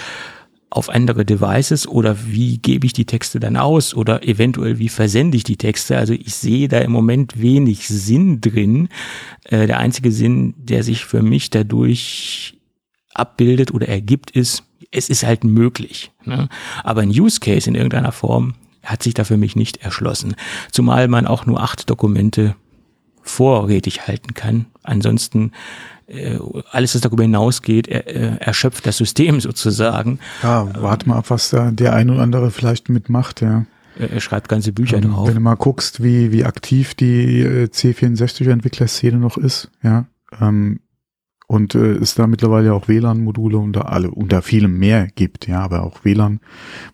auf 0.70 0.88
andere 0.88 1.24
Devices 1.24 1.86
oder 1.88 2.16
wie 2.26 2.58
gebe 2.58 2.86
ich 2.86 2.92
die 2.92 3.04
Texte 3.04 3.40
dann 3.40 3.56
aus 3.56 3.92
oder 3.92 4.22
eventuell 4.22 4.78
wie 4.78 4.88
versende 4.88 5.36
ich 5.36 5.42
die 5.42 5.56
Texte. 5.56 5.98
Also 5.98 6.12
ich 6.14 6.34
sehe 6.34 6.68
da 6.68 6.78
im 6.78 6.92
Moment 6.92 7.40
wenig 7.40 7.88
Sinn 7.88 8.40
drin. 8.40 8.88
Äh, 9.44 9.66
der 9.66 9.78
einzige 9.78 10.12
Sinn, 10.12 10.54
der 10.56 10.84
sich 10.84 11.04
für 11.04 11.22
mich 11.22 11.50
dadurch 11.50 12.56
abbildet 13.14 13.74
oder 13.74 13.88
ergibt, 13.88 14.30
ist, 14.30 14.62
es 14.92 15.10
ist 15.10 15.24
halt 15.24 15.42
möglich. 15.42 16.12
Ne? 16.24 16.48
Aber 16.84 17.00
ein 17.00 17.10
Use 17.10 17.40
Case 17.40 17.68
in 17.68 17.74
irgendeiner 17.74 18.12
Form 18.12 18.54
hat 18.84 19.02
sich 19.02 19.14
da 19.14 19.24
für 19.24 19.36
mich 19.36 19.56
nicht 19.56 19.78
erschlossen. 19.78 20.34
Zumal 20.70 21.08
man 21.08 21.26
auch 21.26 21.46
nur 21.46 21.60
acht 21.60 21.88
Dokumente 21.90 22.54
vorrätig 23.22 24.06
halten 24.06 24.34
kann. 24.34 24.66
Ansonsten 24.82 25.52
äh, 26.06 26.38
alles, 26.70 26.94
was 26.94 27.02
darüber 27.02 27.22
hinausgeht, 27.22 27.88
er, 27.88 28.06
äh, 28.08 28.36
erschöpft 28.38 28.86
das 28.86 28.96
System 28.96 29.40
sozusagen. 29.40 30.18
Ja, 30.42 30.68
warte 30.80 31.08
mal 31.08 31.18
ab, 31.18 31.26
was 31.28 31.50
da 31.50 31.70
der 31.70 31.94
ein 31.94 32.10
oder 32.10 32.22
andere 32.22 32.50
vielleicht 32.50 32.88
mitmacht, 32.88 33.40
ja. 33.40 33.66
Er 33.98 34.20
schreibt 34.20 34.48
ganze 34.48 34.72
Bücher 34.72 34.96
ähm, 34.96 35.10
drauf. 35.10 35.28
Wenn 35.28 35.34
du 35.34 35.40
mal 35.40 35.56
guckst, 35.56 36.02
wie, 36.02 36.32
wie 36.32 36.44
aktiv 36.44 36.94
die 36.94 37.40
äh, 37.40 37.64
C64-Entwicklerszene 37.66 39.18
noch 39.18 39.36
ist, 39.36 39.70
ja, 39.82 40.06
ähm, 40.40 40.80
und 41.50 41.74
äh, 41.74 41.94
es 41.94 42.14
da 42.14 42.28
mittlerweile 42.28 42.72
auch 42.72 42.86
WLAN-Module 42.86 43.58
unter 43.58 43.90
alle 43.90 44.12
unter 44.12 44.40
vielem 44.40 44.78
mehr 44.78 45.08
gibt, 45.08 45.48
ja, 45.48 45.60
aber 45.62 45.82
auch 45.82 46.04
WLAN, 46.04 46.38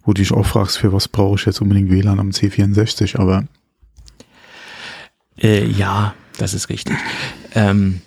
wo 0.02 0.14
du 0.14 0.22
dich 0.22 0.32
auch 0.32 0.46
fragst, 0.46 0.78
für 0.78 0.94
was 0.94 1.08
brauche 1.08 1.34
ich 1.34 1.44
jetzt 1.44 1.60
unbedingt 1.60 1.90
WLAN 1.90 2.18
am 2.18 2.30
C64, 2.30 3.18
aber 3.18 3.44
äh, 5.38 5.66
ja, 5.66 6.14
das 6.38 6.54
ist 6.54 6.70
richtig. 6.70 6.96
Ähm, 7.54 8.00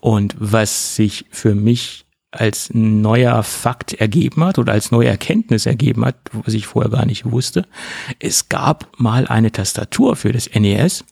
und 0.00 0.34
was 0.38 0.96
sich 0.96 1.26
für 1.30 1.54
mich 1.54 2.06
als 2.30 2.70
neuer 2.72 3.42
Fakt 3.42 3.92
ergeben 3.92 4.42
hat 4.42 4.58
oder 4.58 4.72
als 4.72 4.90
neue 4.90 5.08
Erkenntnis 5.08 5.66
ergeben 5.66 6.02
hat, 6.06 6.16
was 6.32 6.54
ich 6.54 6.66
vorher 6.66 6.90
gar 6.90 7.04
nicht 7.04 7.30
wusste, 7.30 7.66
es 8.20 8.48
gab 8.48 8.88
mal 8.98 9.26
eine 9.26 9.52
Tastatur 9.52 10.16
für 10.16 10.32
das 10.32 10.48
NES, 10.54 11.04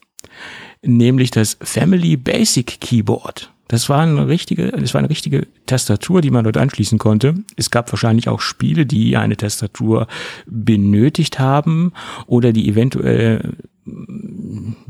nämlich 0.85 1.31
das 1.31 1.57
Family 1.61 2.17
Basic 2.17 2.79
Keyboard. 2.79 3.51
Das 3.67 3.89
war 3.89 4.01
eine 4.01 4.27
richtige, 4.27 4.71
das 4.71 4.93
war 4.93 4.99
eine 4.99 5.09
richtige 5.09 5.47
Tastatur, 5.65 6.21
die 6.21 6.29
man 6.29 6.43
dort 6.43 6.57
anschließen 6.57 6.99
konnte. 6.99 7.33
Es 7.55 7.71
gab 7.71 7.91
wahrscheinlich 7.91 8.29
auch 8.29 8.39
Spiele, 8.39 8.85
die 8.85 9.17
eine 9.17 9.37
Tastatur 9.37 10.07
benötigt 10.45 11.39
haben 11.39 11.91
oder 12.27 12.53
die 12.53 12.69
eventuell 12.69 13.53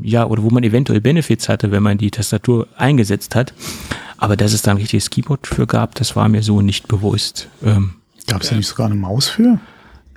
ja, 0.00 0.26
oder 0.26 0.42
wo 0.42 0.50
man 0.50 0.64
eventuell 0.64 1.00
Benefits 1.00 1.48
hatte, 1.48 1.70
wenn 1.70 1.82
man 1.82 1.98
die 1.98 2.10
Tastatur 2.10 2.66
eingesetzt 2.76 3.34
hat. 3.34 3.52
Aber 4.16 4.36
dass 4.36 4.54
es 4.54 4.62
da 4.62 4.70
ein 4.70 4.78
richtiges 4.78 5.10
Keyboard 5.10 5.46
für 5.46 5.66
gab, 5.66 5.94
das 5.96 6.16
war 6.16 6.28
mir 6.28 6.42
so 6.42 6.62
nicht 6.62 6.88
bewusst. 6.88 7.48
Ähm, 7.62 7.94
Gab 8.26 8.42
es 8.42 8.48
da 8.48 8.56
nicht 8.56 8.66
sogar 8.66 8.86
eine 8.86 8.94
Maus 8.94 9.28
für? 9.28 9.60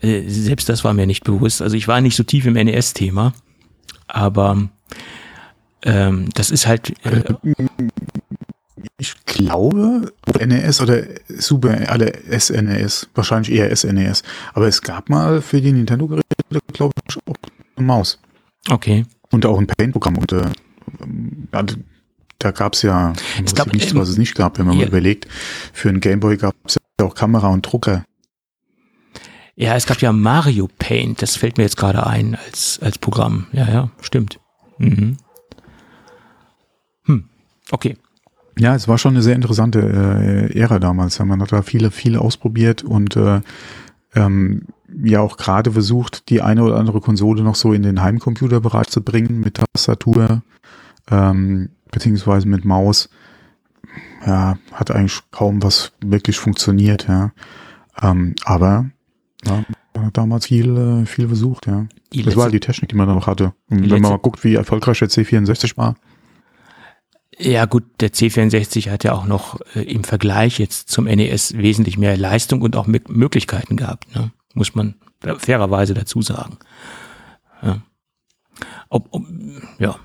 äh, 0.01 0.23
selbst 0.27 0.69
das 0.69 0.83
war 0.83 0.93
mir 0.93 1.07
nicht 1.07 1.23
bewusst. 1.23 1.61
Also 1.61 1.75
ich 1.75 1.87
war 1.87 2.01
nicht 2.01 2.15
so 2.15 2.23
tief 2.23 2.45
im 2.45 2.53
NES-Thema, 2.53 3.33
aber 4.07 4.69
ähm, 5.83 6.29
das 6.33 6.51
ist 6.51 6.67
halt 6.67 6.93
äh, 7.05 7.23
Ich 8.97 9.13
glaube, 9.25 10.11
NES 10.39 10.81
oder 10.81 11.03
Super, 11.27 11.89
alle 11.89 12.13
SNES, 12.37 13.09
wahrscheinlich 13.15 13.51
eher 13.51 13.75
SNES. 13.75 14.23
Aber 14.53 14.67
es 14.67 14.81
gab 14.81 15.09
mal 15.09 15.41
für 15.41 15.61
die 15.61 15.71
Nintendo-Geräte, 15.71 16.25
glaube 16.73 16.93
ich, 17.07 17.17
auch 17.17 17.35
eine 17.75 17.85
Maus. 17.85 18.19
okay. 18.69 19.05
Und 19.31 19.45
auch 19.45 19.59
ein 19.59 19.67
Paint-Programm. 19.67 20.17
Und 20.17 20.31
äh, 20.33 20.41
da 22.39 22.51
gab 22.51 22.73
es 22.73 22.81
ja 22.81 23.13
Es 23.43 23.53
gab, 23.53 23.71
nichts, 23.73 23.93
was 23.93 24.09
es 24.09 24.17
nicht 24.17 24.33
gab, 24.33 24.57
wenn 24.57 24.65
man 24.65 24.75
ja. 24.75 24.81
mal 24.81 24.87
überlegt. 24.87 25.27
Für 25.73 25.89
einen 25.89 25.99
Gameboy 25.99 26.37
gab 26.37 26.55
es 26.65 26.77
ja 26.99 27.05
auch 27.05 27.13
Kamera 27.13 27.49
und 27.49 27.61
Drucker. 27.61 28.05
Ja, 29.55 29.75
es 29.75 29.85
gab 29.85 30.01
ja 30.01 30.13
Mario 30.13 30.69
Paint, 30.79 31.21
das 31.21 31.35
fällt 31.35 31.57
mir 31.57 31.63
jetzt 31.65 31.75
gerade 31.75 32.07
ein 32.07 32.35
als, 32.35 32.79
als 32.81 32.97
Programm. 32.97 33.47
Ja, 33.51 33.69
ja, 33.69 33.91
stimmt. 34.01 34.39
Mhm. 34.77 35.17
Okay. 37.71 37.97
Ja, 38.57 38.75
es 38.75 38.87
war 38.87 38.97
schon 38.97 39.13
eine 39.13 39.21
sehr 39.21 39.35
interessante 39.35 39.79
äh, 39.79 40.59
Ära 40.59 40.79
damals. 40.79 41.19
Man 41.19 41.41
hat 41.41 41.51
da 41.51 41.61
viele, 41.61 41.91
viele 41.91 42.19
ausprobiert 42.19 42.83
und 42.83 43.15
äh, 43.15 43.41
ähm, 44.15 44.63
ja 45.03 45.21
auch 45.21 45.37
gerade 45.37 45.71
versucht, 45.71 46.29
die 46.29 46.41
eine 46.41 46.63
oder 46.63 46.77
andere 46.77 46.99
Konsole 46.99 47.43
noch 47.43 47.55
so 47.55 47.73
in 47.73 47.83
den 47.83 48.01
Heimcomputerbereich 48.01 48.87
zu 48.87 49.01
bringen 49.01 49.39
mit 49.39 49.61
Tastatur 49.73 50.41
ähm, 51.09 51.69
beziehungsweise 51.91 52.47
mit 52.47 52.65
Maus. 52.65 53.09
Ja, 54.25 54.57
hat 54.73 54.91
eigentlich 54.91 55.21
kaum 55.31 55.63
was 55.63 55.93
wirklich 56.01 56.37
funktioniert, 56.37 57.07
ja. 57.07 57.31
Ähm, 58.01 58.35
aber 58.43 58.89
ja, 59.45 59.63
man 59.95 60.05
hat 60.07 60.17
damals 60.17 60.47
viel, 60.47 60.77
äh, 60.77 61.05
viel 61.05 61.27
versucht, 61.27 61.67
ja. 61.67 61.85
Die 62.11 62.23
Das 62.23 62.35
war 62.35 62.49
die 62.49 62.59
Technik, 62.59 62.89
die 62.89 62.95
man 62.95 63.07
da 63.07 63.13
noch 63.13 63.27
hatte. 63.27 63.53
Und 63.69 63.89
wenn 63.89 64.01
man 64.01 64.11
mal 64.11 64.17
guckt, 64.17 64.43
wie 64.43 64.55
erfolgreich 64.55 64.99
der 64.99 65.09
C64 65.09 65.77
war. 65.77 65.95
Ja 67.41 67.65
gut, 67.65 67.83
der 68.01 68.11
C64 68.11 68.89
hat 68.91 69.03
ja 69.05 69.13
auch 69.13 69.25
noch 69.25 69.59
äh, 69.73 69.81
im 69.81 70.03
Vergleich 70.03 70.59
jetzt 70.59 70.89
zum 70.89 71.05
NES 71.05 71.57
wesentlich 71.57 71.97
mehr 71.97 72.17
Leistung 72.17 72.61
und 72.61 72.75
auch 72.75 72.87
Mö- 72.87 73.09
Möglichkeiten 73.09 73.77
gehabt, 73.77 74.13
ne? 74.13 74.31
muss 74.53 74.75
man 74.75 74.95
fairerweise 75.37 75.93
dazu 75.93 76.21
sagen. 76.21 76.57
Ja. 77.61 77.81
Ob, 78.89 79.07
ob, 79.11 79.23
ja. 79.79 79.95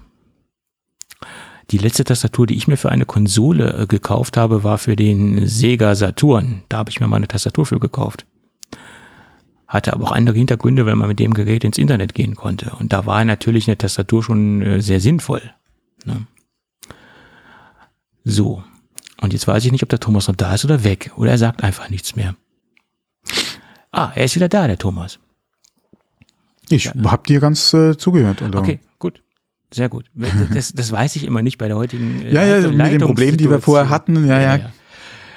Die 1.71 1.79
letzte 1.79 2.05
Tastatur, 2.05 2.47
die 2.47 2.57
ich 2.57 2.69
mir 2.69 2.77
für 2.77 2.91
eine 2.91 3.07
Konsole 3.07 3.73
äh, 3.83 3.87
gekauft 3.87 4.37
habe, 4.37 4.63
war 4.63 4.79
für 4.79 4.97
den 4.97 5.47
Sega 5.49 5.95
Saturn. 5.95 6.63
Da 6.69 6.79
habe 6.79 6.91
ich 6.91 7.01
mir 7.01 7.09
mal 7.09 7.17
eine 7.17 7.29
Tastatur 7.29 7.67
für 7.67 7.81
gekauft. 7.81 8.27
Hatte 9.67 9.93
aber 9.93 10.05
auch 10.05 10.13
andere 10.13 10.37
Hintergründe, 10.37 10.87
weil 10.87 10.95
man 10.95 11.09
mit 11.09 11.19
dem 11.19 11.35
Gerät 11.35 11.65
ins 11.65 11.79
Internet 11.79 12.15
gehen 12.15 12.37
konnte. 12.37 12.77
Und 12.79 12.93
da 12.93 13.07
war 13.07 13.25
natürlich 13.25 13.67
eine 13.67 13.79
Tastatur 13.79 14.23
schon 14.23 14.63
äh, 14.63 14.81
sehr 14.83 15.01
sinnvoll. 15.01 15.43
Ne? 16.05 16.27
So. 18.25 18.65
Und 19.21 19.33
jetzt 19.33 19.47
weiß 19.47 19.65
ich 19.65 19.73
nicht, 19.73 19.83
ob 19.83 19.89
der 19.89 20.01
Thomas 20.01 20.29
noch 20.29 20.37
da 20.37 20.55
ist 20.55 20.65
oder 20.65 20.83
weg. 20.85 21.13
Oder 21.17 21.33
er 21.33 21.39
sagt 21.39 21.63
einfach 21.63 21.89
nichts 21.91 22.17
mehr. 22.17 22.35
Ah, 23.93 24.11
er 24.15 24.25
ist 24.25 24.35
wieder 24.35 24.49
da, 24.49 24.67
der 24.67 24.79
Thomas. 24.79 25.19
Ich 26.69 26.89
hab 26.89 27.27
dir 27.27 27.41
ganz 27.41 27.73
äh, 27.75 27.97
zugehört. 27.97 28.43
Oder? 28.43 28.59
Okay, 28.59 28.81
gut. 28.99 29.23
Sehr 29.73 29.89
gut. 29.89 30.07
Das, 30.53 30.73
das 30.73 30.91
weiß 30.93 31.17
ich 31.17 31.25
immer 31.25 31.43
nicht 31.43 31.59
bei 31.59 31.69
der 31.69 31.77
heutigen 31.77 32.23
äh, 32.23 32.33
Ja, 32.33 32.45
ja, 32.45 32.69
mit 32.69 32.93
den 32.93 33.01
Problemen, 33.01 33.37
die 33.37 33.49
wir 33.49 33.61
vorher 33.61 33.89
hatten. 33.89 34.27
Ja, 34.27 34.41
ja, 34.41 34.73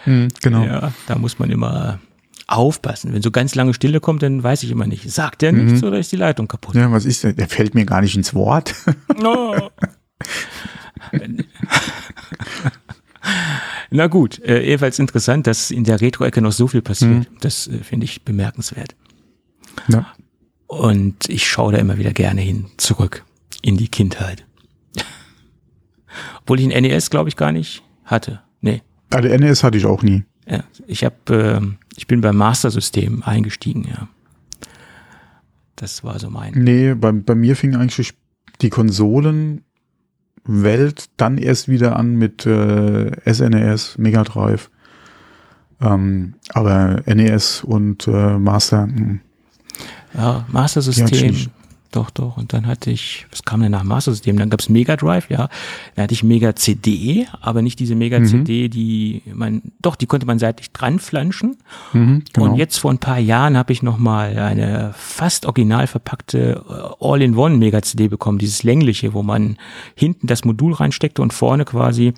Hm, 0.03 0.29
genau. 0.41 0.63
Ja, 0.63 0.93
da 1.07 1.17
muss 1.17 1.37
man 1.37 1.51
immer 1.51 1.99
aufpassen. 2.47 3.13
Wenn 3.13 3.21
so 3.21 3.29
ganz 3.29 3.55
lange 3.55 3.73
Stille 3.73 3.99
kommt, 3.99 4.23
dann 4.23 4.41
weiß 4.41 4.63
ich 4.63 4.71
immer 4.71 4.87
nicht. 4.87 5.11
Sagt 5.11 5.41
der 5.41 5.51
nichts 5.51 5.83
oder 5.83 5.99
ist 5.99 6.13
die 6.13 6.15
Leitung 6.15 6.47
kaputt? 6.47 6.75
Ja, 6.75 6.89
was 6.91 7.03
ist 7.03 7.25
denn? 7.25 7.35
Der 7.35 7.49
fällt 7.49 7.75
mir 7.75 7.85
gar 7.85 7.99
nicht 8.01 8.15
ins 8.15 8.33
Wort. 8.33 8.73
Oh. 9.21 9.69
Na 13.89 14.07
gut, 14.07 14.39
äh, 14.39 14.63
ebenfalls 14.63 14.99
interessant, 14.99 15.47
dass 15.47 15.71
in 15.71 15.83
der 15.83 16.01
Retro-Ecke 16.01 16.41
noch 16.41 16.51
so 16.51 16.67
viel 16.67 16.81
passiert. 16.81 17.27
Das 17.41 17.67
äh, 17.67 17.79
finde 17.79 18.05
ich 18.05 18.23
bemerkenswert. 18.23 18.95
Ja. 19.87 20.07
Und 20.67 21.29
ich 21.29 21.47
schaue 21.47 21.73
da 21.73 21.77
immer 21.77 21.97
wieder 21.97 22.11
gerne 22.11 22.41
hin, 22.41 22.65
zurück 22.77 23.23
in 23.61 23.77
die 23.77 23.87
Kindheit. 23.87 24.45
Obwohl 26.41 26.59
ich 26.59 26.73
ein 26.73 26.81
NES, 26.83 27.09
glaube 27.09 27.29
ich, 27.29 27.35
gar 27.35 27.51
nicht 27.51 27.83
hatte. 28.03 28.41
Nee. 28.61 28.81
Also 29.09 29.29
NES 29.29 29.63
hatte 29.63 29.77
ich 29.77 29.85
auch 29.85 30.03
nie. 30.03 30.23
Ja, 30.45 30.63
ich 30.87 31.03
habe, 31.03 31.15
ähm, 31.29 31.77
ich 31.95 32.07
bin 32.07 32.21
beim 32.21 32.37
Master-System 32.37 33.23
eingestiegen, 33.23 33.85
ja. 33.89 34.07
Das 35.75 36.03
war 36.03 36.19
so 36.19 36.29
mein. 36.29 36.53
Nee, 36.55 36.95
bei, 36.95 37.11
bei 37.11 37.35
mir 37.35 37.55
fing 37.55 37.75
eigentlich 37.75 38.13
die 38.61 38.69
Konsolenwelt 40.47 41.09
dann 41.17 41.37
erst 41.37 41.67
wieder 41.67 41.97
an 41.97 42.15
mit 42.15 42.45
äh, 42.45 43.11
SNES, 43.31 43.97
Mega 43.97 44.23
Drive. 44.23 44.69
Ähm, 45.81 46.33
aber 46.53 47.01
NES 47.05 47.63
und 47.63 48.07
äh, 48.07 48.37
Master, 48.37 48.87
mh. 48.87 49.19
Ja, 50.13 50.21
Ja, 50.23 50.45
Master-System. 50.49 51.51
Doch, 51.91 52.09
doch. 52.09 52.37
Und 52.37 52.53
dann 52.53 52.67
hatte 52.67 52.91
ich, 52.91 53.25
was 53.31 53.43
kam 53.43 53.61
denn 53.61 53.71
nach 53.71 53.83
Master-System? 53.83 54.37
Dann 54.37 54.49
gab's 54.49 54.69
Mega 54.69 54.95
Drive, 54.95 55.29
ja. 55.29 55.49
Dann 55.95 56.03
hatte 56.03 56.13
ich 56.13 56.23
Mega 56.23 56.55
CD, 56.55 57.27
aber 57.41 57.61
nicht 57.61 57.79
diese 57.79 57.95
Mega 57.95 58.23
CD, 58.23 58.69
die 58.69 59.21
man, 59.33 59.61
doch, 59.81 59.95
die 59.95 60.05
konnte 60.05 60.25
man 60.25 60.39
seitlich 60.39 60.71
dran 60.71 60.99
flanschen. 60.99 61.57
mhm, 61.93 62.23
genau. 62.33 62.47
Und 62.47 62.55
jetzt 62.55 62.77
vor 62.77 62.91
ein 62.91 62.99
paar 62.99 63.19
Jahren 63.19 63.57
habe 63.57 63.73
ich 63.73 63.83
noch 63.83 63.97
mal 63.97 64.37
eine 64.37 64.93
fast 64.95 65.45
original 65.45 65.87
verpackte 65.87 66.63
äh, 66.69 67.05
All-in-One 67.05 67.57
Mega 67.57 67.81
CD 67.81 68.07
bekommen, 68.07 68.37
dieses 68.37 68.63
längliche, 68.63 69.13
wo 69.13 69.23
man 69.23 69.57
hinten 69.95 70.27
das 70.27 70.45
Modul 70.45 70.73
reinsteckte 70.73 71.21
und 71.21 71.33
vorne 71.33 71.65
quasi 71.65 72.13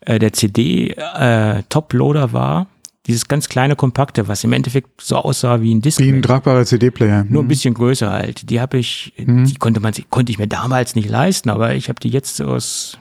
äh, 0.00 0.18
der 0.18 0.32
CD 0.32 0.90
äh, 0.90 1.62
Top-Loader 1.68 2.32
war. 2.32 2.66
Dieses 3.06 3.26
ganz 3.26 3.48
kleine 3.48 3.74
kompakte, 3.74 4.28
was 4.28 4.44
im 4.44 4.52
Endeffekt 4.52 5.00
so 5.00 5.16
aussah 5.16 5.60
wie 5.60 5.74
ein 5.74 5.78
Wie 5.78 5.82
Display. 5.82 6.10
ein 6.12 6.22
tragbarer 6.22 6.64
CD-Player. 6.64 7.24
Nur 7.28 7.42
ein 7.42 7.48
bisschen 7.48 7.74
größer 7.74 8.10
halt. 8.10 8.48
Die 8.48 8.60
habe 8.60 8.78
ich, 8.78 9.12
die 9.16 9.54
konnte 9.56 9.80
man, 9.80 9.92
konnte 10.10 10.30
ich 10.30 10.38
mir 10.38 10.46
damals 10.46 10.94
nicht 10.94 11.08
leisten, 11.08 11.50
aber 11.50 11.74
ich 11.74 11.88
habe 11.88 11.98
die 11.98 12.10
jetzt 12.10 12.40
aus 12.40 12.98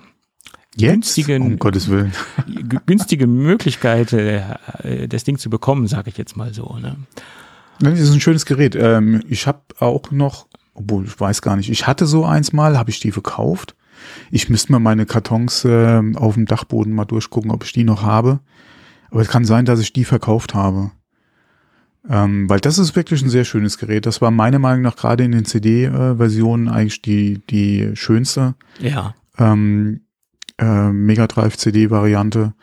Jetzt? 0.76 0.92
günstigen- 0.92 1.44
Um 1.44 1.60
Gottes 1.60 1.88
Willen. 1.90 2.14
günstige 2.88 3.28
Möglichkeit, 3.28 4.12
äh, 4.14 4.42
das 5.08 5.24
Ding 5.24 5.38
zu 5.38 5.50
bekommen, 5.52 5.86
sage 5.88 6.10
ich 6.10 6.18
jetzt 6.18 6.36
mal 6.36 6.52
so. 6.54 6.78
Ne? 6.82 6.96
Das 7.80 8.00
ist 8.00 8.12
ein 8.12 8.22
schönes 8.22 8.46
Gerät. 8.48 8.76
Ähm, 8.76 9.22
ich 9.28 9.46
habe 9.46 9.60
auch 9.80 10.10
noch, 10.12 10.48
obwohl 10.74 11.06
ich 11.06 11.20
weiß 11.20 11.42
gar 11.44 11.56
nicht, 11.58 11.70
ich 11.70 11.86
hatte 11.86 12.08
so 12.08 12.26
eins 12.26 12.54
mal, 12.54 12.78
habe 12.78 12.90
ich 12.90 13.00
die 13.00 13.12
verkauft. 13.12 13.76
Ich 14.32 14.50
müsste 14.50 14.72
mal 14.72 14.80
meine 14.80 15.06
Kartons 15.06 15.64
ähm, 15.70 16.16
auf 16.18 16.34
dem 16.34 16.46
Dachboden 16.48 16.94
mal 16.94 17.06
durchgucken, 17.06 17.52
ob 17.52 17.64
ich 17.66 17.74
die 17.74 17.84
noch 17.84 18.02
habe. 18.02 18.40
Aber 19.12 19.22
es 19.22 19.28
kann 19.28 19.46
sein, 19.46 19.66
dass 19.66 19.80
ich 19.80 19.94
die 19.94 20.06
verkauft 20.06 20.54
habe. 20.54 20.92
Ähm, 22.10 22.50
weil 22.50 22.60
das 22.60 22.80
ist 22.80 22.96
wirklich 22.96 23.22
ein 23.22 23.30
sehr 23.30 23.46
schönes 23.46 23.78
Gerät. 23.78 24.06
Das 24.06 24.22
war 24.22 24.32
meiner 24.32 24.58
Meinung 24.58 24.82
nach 24.82 24.96
gerade 24.96 25.24
in 25.24 25.32
den 25.32 25.46
CD-Versionen 25.46 26.68
eigentlich 26.68 27.02
die, 27.04 27.42
die 27.50 27.92
schönste 27.94 28.56
Ja, 28.80 29.14
ähm, 29.38 30.02
äh, 30.58 30.92
Mega 30.92 31.28
Drive 31.28 31.58
CD-Variante. 31.58 32.54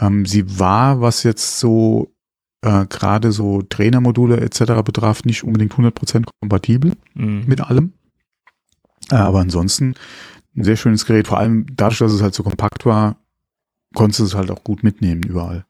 Ähm, 0.00 0.26
sie 0.26 0.58
war, 0.58 1.00
was 1.00 1.22
jetzt 1.22 1.60
so 1.60 2.12
äh, 2.62 2.86
gerade 2.86 3.32
so 3.32 3.62
Trainermodule 3.62 4.40
etc. 4.40 4.82
betraf, 4.84 5.24
nicht 5.24 5.44
unbedingt 5.44 5.74
100% 5.74 6.24
kompatibel 6.40 6.92
mhm. 7.14 7.44
mit 7.46 7.60
allem. 7.60 7.92
Äh, 9.10 9.16
aber 9.16 9.40
ansonsten 9.40 9.94
ein 10.56 10.64
sehr 10.64 10.76
schönes 10.76 11.06
Gerät. 11.06 11.28
Vor 11.28 11.38
allem 11.38 11.66
dadurch, 11.74 11.98
dass 11.98 12.12
es 12.12 12.22
halt 12.22 12.34
so 12.34 12.42
kompakt 12.42 12.86
war, 12.86 13.16
konntest 13.94 14.20
du 14.20 14.24
es 14.24 14.34
halt 14.34 14.50
auch 14.50 14.64
gut 14.64 14.82
mitnehmen 14.82 15.22
überall. 15.22 15.66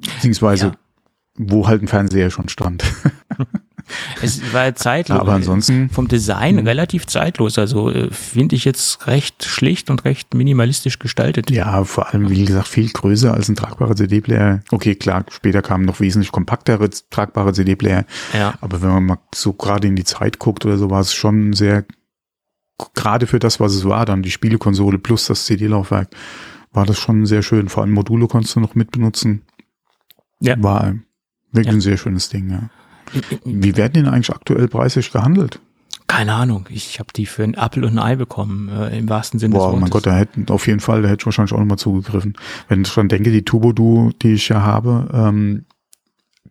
Beziehungsweise, 0.00 0.66
Ja. 0.66 0.72
wo 1.36 1.66
halt 1.68 1.82
ein 1.82 1.88
Fernseher 1.88 2.30
schon 2.30 2.48
stand. 2.48 2.84
es 4.22 4.52
war 4.52 4.74
zeitlos. 4.74 5.18
aber 5.18 5.32
ansonsten, 5.32 5.90
vom 5.90 6.08
Design 6.08 6.58
relativ 6.58 7.06
zeitlos. 7.06 7.58
Also 7.58 7.90
äh, 7.90 8.10
finde 8.10 8.56
ich 8.56 8.64
jetzt 8.64 9.06
recht 9.06 9.44
schlicht 9.44 9.90
und 9.90 10.04
recht 10.04 10.34
minimalistisch 10.34 10.98
gestaltet. 10.98 11.50
Ja, 11.50 11.84
vor 11.84 12.08
allem, 12.12 12.30
wie 12.30 12.44
gesagt, 12.44 12.68
viel 12.68 12.88
größer 12.90 13.32
als 13.34 13.48
ein 13.48 13.56
tragbarer 13.56 13.96
CD-Player. 13.96 14.60
Okay, 14.70 14.94
klar, 14.94 15.24
später 15.30 15.62
kamen 15.62 15.84
noch 15.84 16.00
wesentlich 16.00 16.32
kompaktere 16.32 16.88
tragbare 17.10 17.52
CD-Player. 17.52 18.04
Ja. 18.32 18.54
Aber 18.60 18.82
wenn 18.82 18.90
man 18.90 19.04
mal 19.04 19.18
so 19.34 19.52
gerade 19.52 19.88
in 19.88 19.96
die 19.96 20.04
Zeit 20.04 20.38
guckt 20.38 20.64
oder 20.64 20.78
so, 20.78 20.90
war 20.90 21.00
es 21.00 21.12
schon 21.14 21.52
sehr 21.52 21.84
gerade 22.94 23.26
für 23.26 23.38
das, 23.38 23.60
was 23.60 23.74
es 23.74 23.84
war, 23.84 24.04
dann 24.06 24.22
die 24.22 24.30
Spielekonsole 24.30 24.98
plus 24.98 25.26
das 25.26 25.44
CD-Laufwerk, 25.46 26.08
war 26.72 26.84
das 26.86 26.98
schon 26.98 27.26
sehr 27.26 27.42
schön. 27.42 27.68
Vor 27.68 27.82
allem 27.82 27.92
Module 27.92 28.26
konntest 28.26 28.56
du 28.56 28.60
noch 28.60 28.74
mitbenutzen. 28.74 29.42
Ja. 30.42 30.60
War 30.62 30.94
wirklich 31.52 31.66
Ja. 31.66 31.72
ein 31.72 31.80
sehr 31.80 31.96
schönes 31.96 32.28
Ding, 32.28 32.50
ja. 32.50 32.70
Wie 33.44 33.76
werden 33.76 33.92
denn 33.94 34.06
eigentlich 34.08 34.30
aktuell 34.30 34.68
preislich 34.68 35.12
gehandelt? 35.12 35.60
Keine 36.06 36.34
Ahnung. 36.34 36.66
Ich 36.70 36.98
habe 36.98 37.10
die 37.14 37.26
für 37.26 37.44
einen 37.44 37.54
Apfel 37.56 37.84
und 37.84 37.92
ein 37.92 37.98
Ei 37.98 38.16
bekommen, 38.16 38.68
äh, 38.68 38.98
im 38.98 39.08
wahrsten 39.08 39.38
Sinne 39.38 39.54
Boah, 39.54 39.58
des 39.60 39.64
Wortes. 39.66 39.80
mein 39.80 39.90
Gott, 39.90 40.06
da 40.06 40.16
hätten 40.16 40.46
auf 40.50 40.66
jeden 40.66 40.80
Fall, 40.80 41.02
da 41.02 41.08
hätte 41.08 41.22
ich 41.22 41.26
wahrscheinlich 41.26 41.52
auch 41.52 41.58
nochmal 41.58 41.78
zugegriffen. 41.78 42.34
Wenn 42.68 42.82
ich 42.82 42.92
dran 42.92 43.08
denke, 43.08 43.30
die 43.30 43.44
Turbo 43.44 43.72
Duo, 43.72 44.10
die 44.22 44.32
ich 44.34 44.48
ja 44.48 44.62
habe, 44.62 45.08
ähm, 45.12 45.64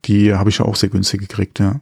die 0.06 0.34
habe 0.34 0.50
ich 0.50 0.58
ja 0.60 0.66
auch 0.66 0.76
sehr 0.76 0.90
günstig 0.90 1.22
gekriegt, 1.22 1.60
ja. 1.60 1.80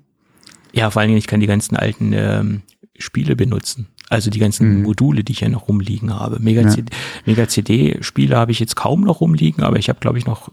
Ja, 0.74 0.90
vor 0.92 1.02
allen 1.02 1.10
Dingen, 1.10 1.20
ich 1.20 1.28
kann 1.28 1.40
die 1.40 1.48
ganzen 1.48 1.76
alten 1.78 2.12
ähm, 2.14 2.62
Spiele 2.98 3.36
benutzen. 3.36 3.88
Also 4.10 4.32
die 4.32 4.40
ganzen 4.40 4.80
Mhm. 4.80 4.84
Module, 4.84 5.24
die 5.24 5.34
ich 5.34 5.42
ja 5.42 5.50
noch 5.50 5.68
rumliegen 5.68 6.14
habe. 6.14 6.40
Mega, 6.40 6.62
Ja. 6.62 8.36
Habe 8.36 8.52
ich 8.52 8.60
jetzt 8.60 8.76
kaum 8.76 9.02
noch 9.02 9.22
rumliegen, 9.22 9.64
aber 9.64 9.78
ich 9.78 9.88
habe, 9.88 10.00
glaube 10.00 10.18
ich, 10.18 10.26
noch 10.26 10.50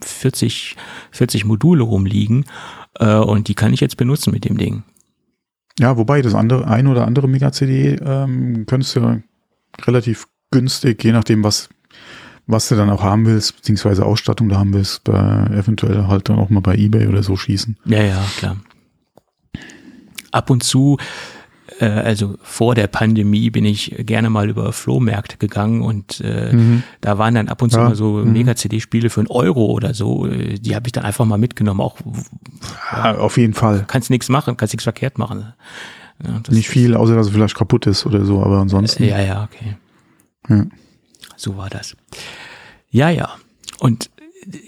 40, 0.00 0.76
40 1.10 1.44
Module 1.44 1.82
rumliegen 1.82 2.46
äh, 2.98 3.16
und 3.16 3.48
die 3.48 3.54
kann 3.54 3.74
ich 3.74 3.80
jetzt 3.80 3.96
benutzen 3.98 4.32
mit 4.32 4.44
dem 4.44 4.56
Ding. 4.56 4.82
Ja, 5.78 5.98
wobei 5.98 6.22
das 6.22 6.34
andere, 6.34 6.66
ein 6.68 6.86
oder 6.86 7.06
andere 7.06 7.28
Mega-CD 7.28 7.96
ähm, 8.02 8.64
könntest 8.66 8.96
du 8.96 9.22
relativ 9.84 10.26
günstig, 10.50 11.04
je 11.04 11.12
nachdem, 11.12 11.44
was, 11.44 11.68
was 12.46 12.68
du 12.70 12.76
dann 12.76 12.88
auch 12.88 13.02
haben 13.02 13.26
willst, 13.26 13.56
beziehungsweise 13.56 14.06
Ausstattung 14.06 14.48
da 14.48 14.56
haben 14.58 14.72
willst, 14.72 15.04
bei, 15.04 15.12
eventuell 15.52 16.06
halt 16.06 16.30
dann 16.30 16.38
auch 16.38 16.48
mal 16.48 16.60
bei 16.60 16.76
Ebay 16.76 17.08
oder 17.08 17.22
so 17.22 17.36
schießen. 17.36 17.76
Ja, 17.84 18.02
ja, 18.02 18.24
klar. 18.38 18.56
Ab 20.32 20.48
und 20.50 20.62
zu, 20.64 20.96
äh, 21.80 21.84
also 21.86 22.36
vor 22.42 22.74
der 22.74 22.86
Pandemie, 22.86 23.50
bin 23.50 23.64
ich 23.64 23.94
gerne 23.98 24.30
mal 24.30 24.48
über 24.48 24.72
Flohmärkte 24.72 25.36
gegangen 25.36 25.82
und 25.82 26.20
äh, 26.20 26.54
da 27.00 27.18
waren 27.18 27.34
dann 27.34 27.48
ab 27.48 27.62
und 27.62 27.70
zu 27.70 27.78
Ja, 27.78 27.84
mal 27.84 27.94
so 27.94 28.12
mhm. 28.24 28.32
Mega-CD-Spiele 28.32 29.10
für 29.10 29.20
einen 29.20 29.28
Euro 29.28 29.66
oder 29.66 29.94
so. 29.94 30.26
Äh, 30.26 30.54
Die 30.58 30.74
habe 30.74 30.86
ich 30.88 30.92
dann 30.92 31.04
einfach 31.04 31.24
mal 31.24 31.38
mitgenommen. 31.38 31.80
Auch 31.80 31.98
Ja, 32.92 33.16
auf 33.18 33.36
jeden 33.36 33.54
Fall. 33.54 33.84
kannst 33.86 34.10
nichts 34.10 34.28
machen, 34.28 34.56
kannst 34.56 34.74
nichts 34.74 34.84
verkehrt 34.84 35.18
machen. 35.18 35.52
Ja, 36.24 36.40
Nicht 36.48 36.68
viel, 36.68 36.94
außer 36.94 37.14
dass 37.14 37.26
es 37.26 37.32
vielleicht 37.32 37.54
kaputt 37.56 37.86
ist 37.86 38.06
oder 38.06 38.24
so, 38.24 38.42
aber 38.42 38.58
ansonsten. 38.58 39.04
Ja, 39.04 39.20
ja, 39.20 39.44
okay. 39.44 39.76
Ja. 40.48 40.64
So 41.36 41.56
war 41.58 41.68
das. 41.68 41.94
Ja, 42.90 43.10
ja. 43.10 43.30
Und 43.78 44.08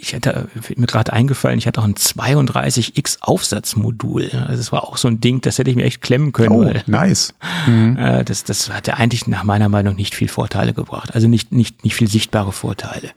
ich 0.00 0.12
hätte 0.12 0.48
mir 0.76 0.86
gerade 0.86 1.12
eingefallen, 1.12 1.58
ich 1.58 1.66
hatte 1.66 1.80
auch 1.80 1.84
ein 1.84 1.94
32x 1.94 3.18
Aufsatzmodul. 3.20 4.30
Also 4.46 4.60
es 4.60 4.72
war 4.72 4.84
auch 4.84 4.96
so 4.96 5.08
ein 5.08 5.20
Ding, 5.20 5.40
das 5.40 5.58
hätte 5.58 5.70
ich 5.70 5.76
mir 5.76 5.84
echt 5.84 6.02
klemmen 6.02 6.32
können. 6.32 6.52
Oh, 6.52 6.64
weil, 6.64 6.82
nice. 6.86 7.34
Mhm. 7.66 7.96
äh, 7.96 8.24
das, 8.24 8.44
das 8.44 8.70
hatte 8.70 8.96
eigentlich 8.96 9.26
nach 9.26 9.44
meiner 9.44 9.68
Meinung 9.68 9.94
nicht 9.94 10.14
viel 10.14 10.28
Vorteile 10.28 10.74
gebracht. 10.74 11.14
Also 11.14 11.28
nicht, 11.28 11.52
nicht, 11.52 11.84
nicht 11.84 11.94
viel 11.94 12.08
sichtbare 12.08 12.52
Vorteile. 12.52 13.10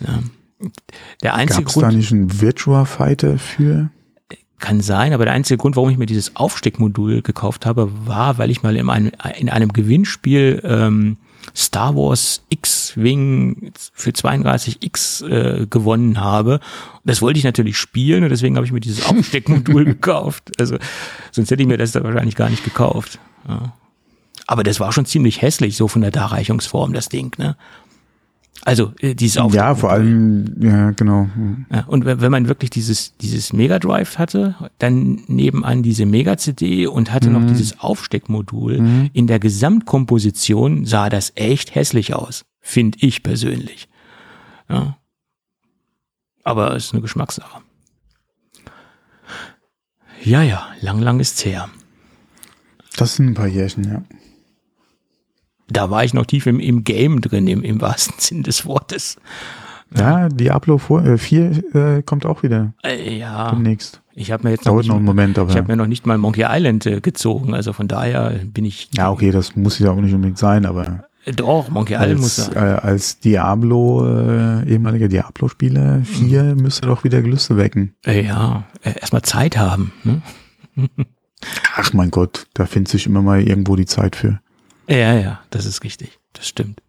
Ja. 0.00 0.20
Der 1.22 1.34
einzige 1.34 1.62
Gab 1.62 1.68
es 1.68 1.74
Grund 1.74 1.92
da 1.92 1.96
nicht 1.96 2.12
einen 2.12 2.40
Virtua 2.40 2.84
Fighter 2.84 3.38
für? 3.38 3.90
kann 4.60 4.80
sein, 4.82 5.12
aber 5.12 5.24
der 5.24 5.34
einzige 5.34 5.56
Grund, 5.56 5.74
warum 5.74 5.90
ich 5.90 5.96
mir 5.96 6.06
dieses 6.06 6.36
Aufsteckmodul 6.36 7.22
gekauft 7.22 7.66
habe, 7.66 7.90
war, 8.06 8.38
weil 8.38 8.50
ich 8.50 8.62
mal 8.62 8.76
in 8.76 8.88
einem, 8.88 9.10
in 9.38 9.48
einem 9.48 9.72
Gewinnspiel 9.72 10.60
ähm, 10.64 11.16
Star 11.56 11.94
Wars 11.96 12.42
X-Wing 12.48 13.72
für 13.92 14.10
32X 14.10 15.26
äh, 15.26 15.66
gewonnen 15.66 16.20
habe. 16.20 16.60
Das 17.04 17.22
wollte 17.22 17.38
ich 17.38 17.44
natürlich 17.44 17.76
spielen 17.76 18.24
und 18.24 18.30
deswegen 18.30 18.56
habe 18.56 18.66
ich 18.66 18.72
mir 18.72 18.80
dieses 18.80 19.06
Aufsteckmodul 19.06 19.84
gekauft. 19.86 20.50
Also 20.58 20.78
sonst 21.30 21.50
hätte 21.50 21.62
ich 21.62 21.68
mir 21.68 21.78
das 21.78 21.92
da 21.92 22.02
wahrscheinlich 22.02 22.36
gar 22.36 22.50
nicht 22.50 22.64
gekauft. 22.64 23.18
Ja. 23.48 23.74
Aber 24.46 24.64
das 24.64 24.80
war 24.80 24.92
schon 24.92 25.06
ziemlich 25.06 25.42
hässlich, 25.42 25.76
so 25.76 25.86
von 25.86 26.02
der 26.02 26.10
Darreichungsform, 26.10 26.92
das 26.92 27.08
Ding, 27.08 27.32
ne? 27.38 27.56
Also 28.64 28.92
äh, 29.00 29.14
dieses 29.14 29.36
Ja, 29.36 29.42
Aufsteckmodul. 29.44 29.76
vor 29.80 29.90
allem, 29.90 30.54
ja, 30.62 30.90
genau. 30.90 31.24
Mhm. 31.34 31.66
Ja, 31.72 31.84
und 31.86 32.04
wenn 32.04 32.30
man 32.30 32.46
wirklich 32.48 32.70
dieses, 32.70 33.16
dieses 33.16 33.52
Mega 33.54 33.78
Drive 33.78 34.18
hatte, 34.18 34.54
dann 34.78 35.22
nebenan 35.28 35.82
diese 35.82 36.04
Mega 36.04 36.36
CD 36.36 36.86
und 36.86 37.12
hatte 37.12 37.30
noch 37.30 37.46
dieses 37.46 37.80
Aufsteckmodul, 37.80 39.08
in 39.12 39.26
der 39.26 39.38
Gesamtkomposition 39.38 40.84
sah 40.84 41.08
das 41.08 41.32
echt 41.36 41.74
hässlich 41.74 42.14
aus. 42.14 42.44
Finde 42.60 42.98
ich 43.00 43.22
persönlich. 43.22 43.88
Ja. 44.68 44.98
Aber 46.44 46.76
es 46.76 46.86
ist 46.86 46.92
eine 46.92 47.00
Geschmackssache. 47.02 47.60
Ja, 50.22 50.42
ja, 50.42 50.68
lang, 50.82 51.00
lang 51.00 51.18
ist's 51.20 51.44
her. 51.44 51.70
Das 52.96 53.16
sind 53.16 53.28
ein 53.28 53.34
paar 53.34 53.46
Jährchen, 53.46 53.84
ja. 53.84 54.02
Da 55.70 55.90
war 55.90 56.04
ich 56.04 56.14
noch 56.14 56.26
tief 56.26 56.46
im, 56.46 56.60
im 56.60 56.84
Game 56.84 57.20
drin, 57.20 57.46
im, 57.46 57.62
im 57.62 57.80
wahrsten 57.80 58.14
Sinn 58.18 58.42
des 58.42 58.66
Wortes. 58.66 59.16
Ja, 59.96 60.28
Diablo 60.28 60.78
4, 60.78 61.04
äh, 61.04 61.18
4 61.18 61.74
äh, 61.74 62.02
kommt 62.02 62.24
auch 62.24 62.42
wieder 62.44 62.72
Äh, 62.84 63.18
ja, 63.18 63.50
demnächst. 63.50 64.00
ich 64.14 64.30
habe 64.30 64.44
mir 64.44 64.50
jetzt 64.50 64.64
noch 64.64 64.72
Dauert 64.72 64.82
nicht, 64.84 64.88
noch 64.90 64.96
einen 64.96 65.04
Moment, 65.04 65.36
aber. 65.38 65.50
ich 65.50 65.56
habe 65.56 65.66
mir 65.66 65.76
noch 65.76 65.88
nicht 65.88 66.06
mal 66.06 66.16
Monkey 66.16 66.44
Island 66.48 66.86
äh, 66.86 67.00
gezogen, 67.00 67.54
also 67.54 67.72
von 67.72 67.88
daher 67.88 68.38
bin 68.44 68.64
ich 68.64 68.88
ja, 68.94 69.10
okay, 69.10 69.32
das 69.32 69.56
muss 69.56 69.78
ja 69.80 69.90
auch 69.90 69.96
nicht 70.00 70.14
unbedingt 70.14 70.38
sein, 70.38 70.64
aber 70.64 71.04
Äh, 71.24 71.32
Doch, 71.32 71.68
Monkey 71.70 71.94
Island 71.94 72.20
muss 72.20 72.38
als, 72.38 72.54
sein. 72.54 72.64
äh, 72.68 72.80
als 72.80 73.18
Diablo, 73.18 74.06
äh, 74.06 74.68
ehemaliger 74.70 75.08
Diablo-Spieler 75.08 76.02
4 76.04 76.54
müsste 76.54 76.86
doch 76.86 77.02
wieder 77.02 77.20
Gelüste 77.20 77.56
wecken. 77.56 77.92
Äh, 78.06 78.24
ja, 78.26 78.62
erstmal 78.84 79.22
Zeit 79.22 79.56
haben. 79.58 79.92
Ne? 80.04 80.22
Ach 81.76 81.92
mein 81.94 82.10
Gott, 82.12 82.46
da 82.54 82.66
findet 82.66 82.90
sich 82.92 83.06
immer 83.06 83.22
mal 83.22 83.40
irgendwo 83.42 83.74
die 83.74 83.86
Zeit 83.86 84.14
für. 84.14 84.40
Ja, 84.90 85.14
ja, 85.14 85.40
das 85.50 85.66
ist 85.66 85.84
richtig. 85.84 86.18
Das 86.32 86.48
stimmt. 86.48 86.82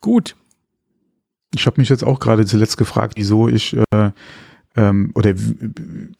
Gut. 0.00 0.34
Ich 1.54 1.66
habe 1.66 1.80
mich 1.80 1.90
jetzt 1.90 2.04
auch 2.04 2.18
gerade 2.18 2.46
zuletzt 2.46 2.78
gefragt, 2.78 3.14
wieso 3.16 3.48
ich 3.48 3.76
äh, 3.92 4.10
ähm, 4.76 5.10
oder 5.14 5.34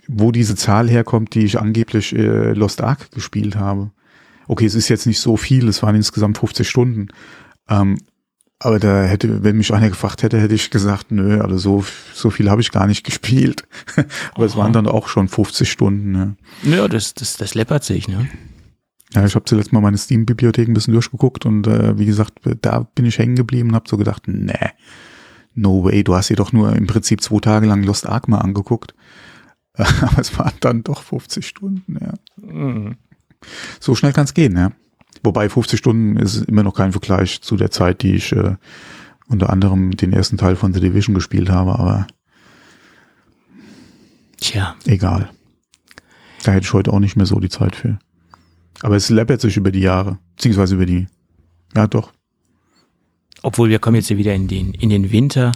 wo 0.07 0.31
diese 0.31 0.57
Zahl 0.57 0.91
herkommt, 0.91 1.35
die 1.35 1.45
ich 1.45 1.59
angeblich 1.59 2.15
äh, 2.15 2.53
Lost 2.53 2.83
Ark 2.83 3.11
gespielt 3.13 3.57
habe. 3.57 3.91
Okay, 4.49 4.67
es 4.67 4.75
ist 4.75 4.89
jetzt 4.89 5.07
nicht 5.07 5.21
so 5.21 5.39
viel, 5.39 5.69
es 5.69 5.83
waren 5.83 5.95
insgesamt 5.95 6.37
50 6.37 6.69
Stunden. 6.69 7.09
Ähm, 7.69 7.99
aber 8.59 8.79
da 8.79 9.05
hätte, 9.05 9.43
wenn 9.43 9.57
mich 9.57 9.73
einer 9.73 9.89
gefragt 9.89 10.23
hätte, 10.23 10.39
hätte 10.39 10.55
ich 10.55 10.71
gesagt, 10.71 11.11
nö, 11.11 11.41
also 11.41 11.57
so, 11.57 11.85
so 12.15 12.31
viel 12.31 12.51
habe 12.51 12.61
ich 12.61 12.71
gar 12.71 12.87
nicht 12.87 13.05
gespielt. 13.05 13.65
aber 14.35 14.45
es 14.45 14.53
Aha. 14.53 14.61
waren 14.61 14.73
dann 14.75 14.87
auch 14.87 15.09
schon 15.09 15.29
50 15.29 15.71
Stunden. 15.71 16.13
Ne? 16.13 16.37
Ja, 16.63 16.87
das, 16.87 17.15
das, 17.15 17.39
das 17.39 17.55
läppert 17.55 17.85
sich, 17.85 18.09
ne? 18.09 18.29
Ja, 19.15 19.25
ich 19.25 19.35
habe 19.35 19.45
zuletzt 19.45 19.73
mal 19.73 19.81
meine 19.81 19.99
Steam-Bibliothek 19.99 20.69
ein 20.69 20.75
bisschen 20.75 20.95
durchgeguckt 20.95 21.45
und 21.45 21.67
äh, 21.67 21.99
wie 21.99 22.07
gesagt, 22.07 22.41
da 22.63 22.87
bin 22.95 23.05
ich 23.05 23.19
hängen 23.19 23.37
geblieben 23.37 23.71
und 23.71 23.75
habe 23.75 23.89
so 23.89 23.97
gedacht, 23.97 24.23
nee, 24.27 24.71
no 25.55 25.85
way, 25.85 26.03
du 26.03 26.15
hast 26.15 26.31
dir 26.31 26.37
doch 26.37 26.53
nur 26.53 26.75
im 26.75 26.87
Prinzip 26.87 27.21
zwei 27.21 27.41
Tage 27.41 27.67
lang 27.67 27.83
Lost 27.83 28.07
Ark 28.07 28.29
mal 28.29 28.39
angeguckt. 28.39 28.95
Aber 29.75 30.19
es 30.19 30.39
waren 30.39 30.55
dann 30.61 30.83
doch 30.83 31.03
50 31.03 31.47
Stunden, 31.47 31.97
ja. 32.01 32.15
Mhm. 32.37 32.97
So 33.81 33.95
schnell 33.95 34.13
kann 34.13 34.25
es 34.25 34.35
gehen, 34.35 34.57
ja. 34.57 34.73
Wobei 35.23 35.49
50 35.49 35.79
Stunden 35.79 36.17
ist 36.17 36.45
immer 36.45 36.63
noch 36.63 36.75
kein 36.75 36.93
Vergleich 36.93 37.43
zu 37.43 37.57
der 37.57 37.71
Zeit, 37.71 38.03
die 38.03 38.15
ich 38.15 38.33
äh, 38.33 38.57
unter 39.29 39.51
anderem 39.51 39.97
den 39.97 40.13
ersten 40.13 40.37
Teil 40.37 40.57
von 40.57 40.73
The 40.73 40.81
Division 40.81 41.15
gespielt 41.15 41.51
habe, 41.51 41.79
aber 41.79 42.07
Tja, 44.41 44.75
egal. 44.87 45.31
Da 46.43 46.53
hätte 46.53 46.65
ich 46.65 46.73
heute 46.73 46.93
auch 46.93 46.99
nicht 46.99 47.17
mehr 47.17 47.27
so 47.27 47.39
die 47.39 47.49
Zeit 47.49 47.77
für. 47.77 47.99
Aber 48.83 48.97
es 48.97 49.09
läppert 49.09 49.41
sich 49.41 49.57
über 49.57 49.71
die 49.71 49.81
Jahre, 49.81 50.19
beziehungsweise 50.37 50.75
über 50.75 50.87
die, 50.87 51.07
ja 51.75 51.87
doch, 51.87 52.13
obwohl 53.43 53.69
wir 53.69 53.79
kommen 53.79 53.97
jetzt 53.97 54.09
hier 54.09 54.19
wieder 54.19 54.35
in 54.35 54.49
den, 54.49 54.73
in 54.73 54.89
den 54.89 55.11
Winter, 55.13 55.53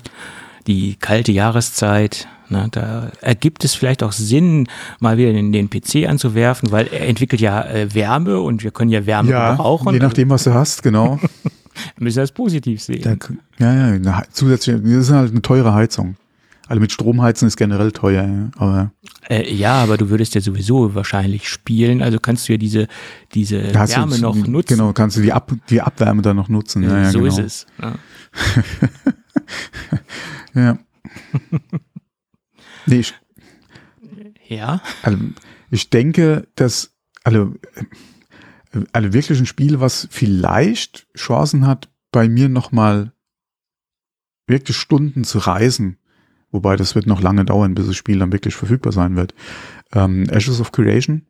die 0.66 0.96
kalte 0.96 1.32
Jahreszeit. 1.32 2.28
Ne, 2.48 2.68
da 2.70 3.10
ergibt 3.22 3.64
es 3.64 3.74
vielleicht 3.74 4.04
auch 4.04 4.12
Sinn, 4.12 4.68
mal 5.00 5.18
wieder 5.18 5.32
den, 5.32 5.50
den 5.50 5.68
PC 5.68 6.08
anzuwerfen, 6.08 6.70
weil 6.70 6.86
er 6.86 7.08
entwickelt 7.08 7.40
ja 7.40 7.64
äh, 7.64 7.92
Wärme 7.92 8.40
und 8.40 8.62
wir 8.62 8.70
können 8.70 8.90
ja 8.90 9.04
Wärme 9.04 9.32
brauchen. 9.56 9.92
je 9.92 9.98
nachdem, 9.98 10.30
was 10.30 10.44
du 10.44 10.54
hast, 10.54 10.82
genau. 10.82 11.18
Wir 11.96 12.04
müssen 12.04 12.20
das 12.20 12.32
positiv 12.32 12.80
sehen. 12.80 13.02
Da, 13.02 13.16
ja, 13.58 13.96
ja, 13.96 14.22
zusätzliche, 14.32 14.80
das 14.80 14.90
ist 14.92 15.10
halt 15.10 15.32
eine 15.32 15.42
teure 15.42 15.74
Heizung. 15.74 16.16
Also 16.68 16.80
mit 16.80 16.90
Strom 16.90 17.22
heizen 17.22 17.46
ist 17.46 17.56
generell 17.56 17.92
teuer, 17.92 18.24
ja. 18.24 18.50
aber 18.56 18.92
Äh, 19.28 19.52
ja, 19.52 19.74
aber 19.74 19.96
du 19.96 20.10
würdest 20.10 20.34
ja 20.34 20.40
sowieso 20.40 20.94
wahrscheinlich 20.94 21.48
spielen, 21.48 22.02
also 22.02 22.18
kannst 22.18 22.48
du 22.48 22.52
ja 22.52 22.58
diese, 22.58 22.88
diese 23.34 23.72
Wärme 23.72 24.16
du, 24.16 24.22
noch 24.22 24.34
nutzen. 24.34 24.76
Genau, 24.76 24.92
kannst 24.92 25.16
du 25.16 25.20
die, 25.20 25.32
Ab, 25.32 25.52
die 25.70 25.80
Abwärme 25.80 26.22
dann 26.22 26.36
noch 26.36 26.48
nutzen. 26.48 26.82
Ja, 26.82 27.02
ja, 27.02 27.10
so 27.10 27.20
genau. 27.20 27.38
ist 27.38 27.38
es. 27.38 27.66
ne? 27.78 27.94
Ja. 30.54 30.78
nee, 32.86 33.00
ich, 33.00 33.14
Ja, 34.48 34.80
also, 35.02 35.18
ich 35.70 35.90
denke, 35.90 36.48
dass 36.54 36.94
alle, 37.24 37.52
alle 38.92 39.12
wirklich 39.12 39.38
ein 39.38 39.46
Spiel, 39.46 39.80
was 39.80 40.08
vielleicht 40.10 41.06
Chancen 41.14 41.66
hat, 41.66 41.90
bei 42.10 42.28
mir 42.28 42.48
nochmal 42.48 43.12
wirklich 44.46 44.76
Stunden 44.78 45.24
zu 45.24 45.38
reisen, 45.38 45.98
wobei 46.56 46.76
das 46.76 46.94
wird 46.94 47.06
noch 47.06 47.20
lange 47.20 47.44
dauern, 47.44 47.74
bis 47.74 47.86
das 47.86 47.96
Spiel 47.96 48.18
dann 48.18 48.32
wirklich 48.32 48.54
verfügbar 48.54 48.92
sein 48.92 49.14
wird. 49.14 49.34
Ähm, 49.92 50.24
Ashes 50.30 50.60
of 50.60 50.72
Creation, 50.72 51.22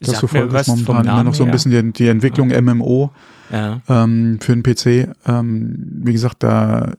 Das 0.00 0.18
verfolgt 0.18 0.54
ist 0.54 0.68
momentan 0.68 1.06
immer 1.06 1.24
noch 1.24 1.34
so 1.34 1.44
ein 1.44 1.50
bisschen 1.50 1.70
die, 1.70 1.92
die 1.92 2.08
Entwicklung 2.08 2.50
ja. 2.50 2.60
MMO 2.60 3.12
ja. 3.52 3.82
ähm, 3.88 4.38
für 4.40 4.56
den 4.56 4.62
PC. 4.62 5.14
Ähm, 5.26 6.00
wie 6.02 6.12
gesagt, 6.12 6.42
da 6.42 6.94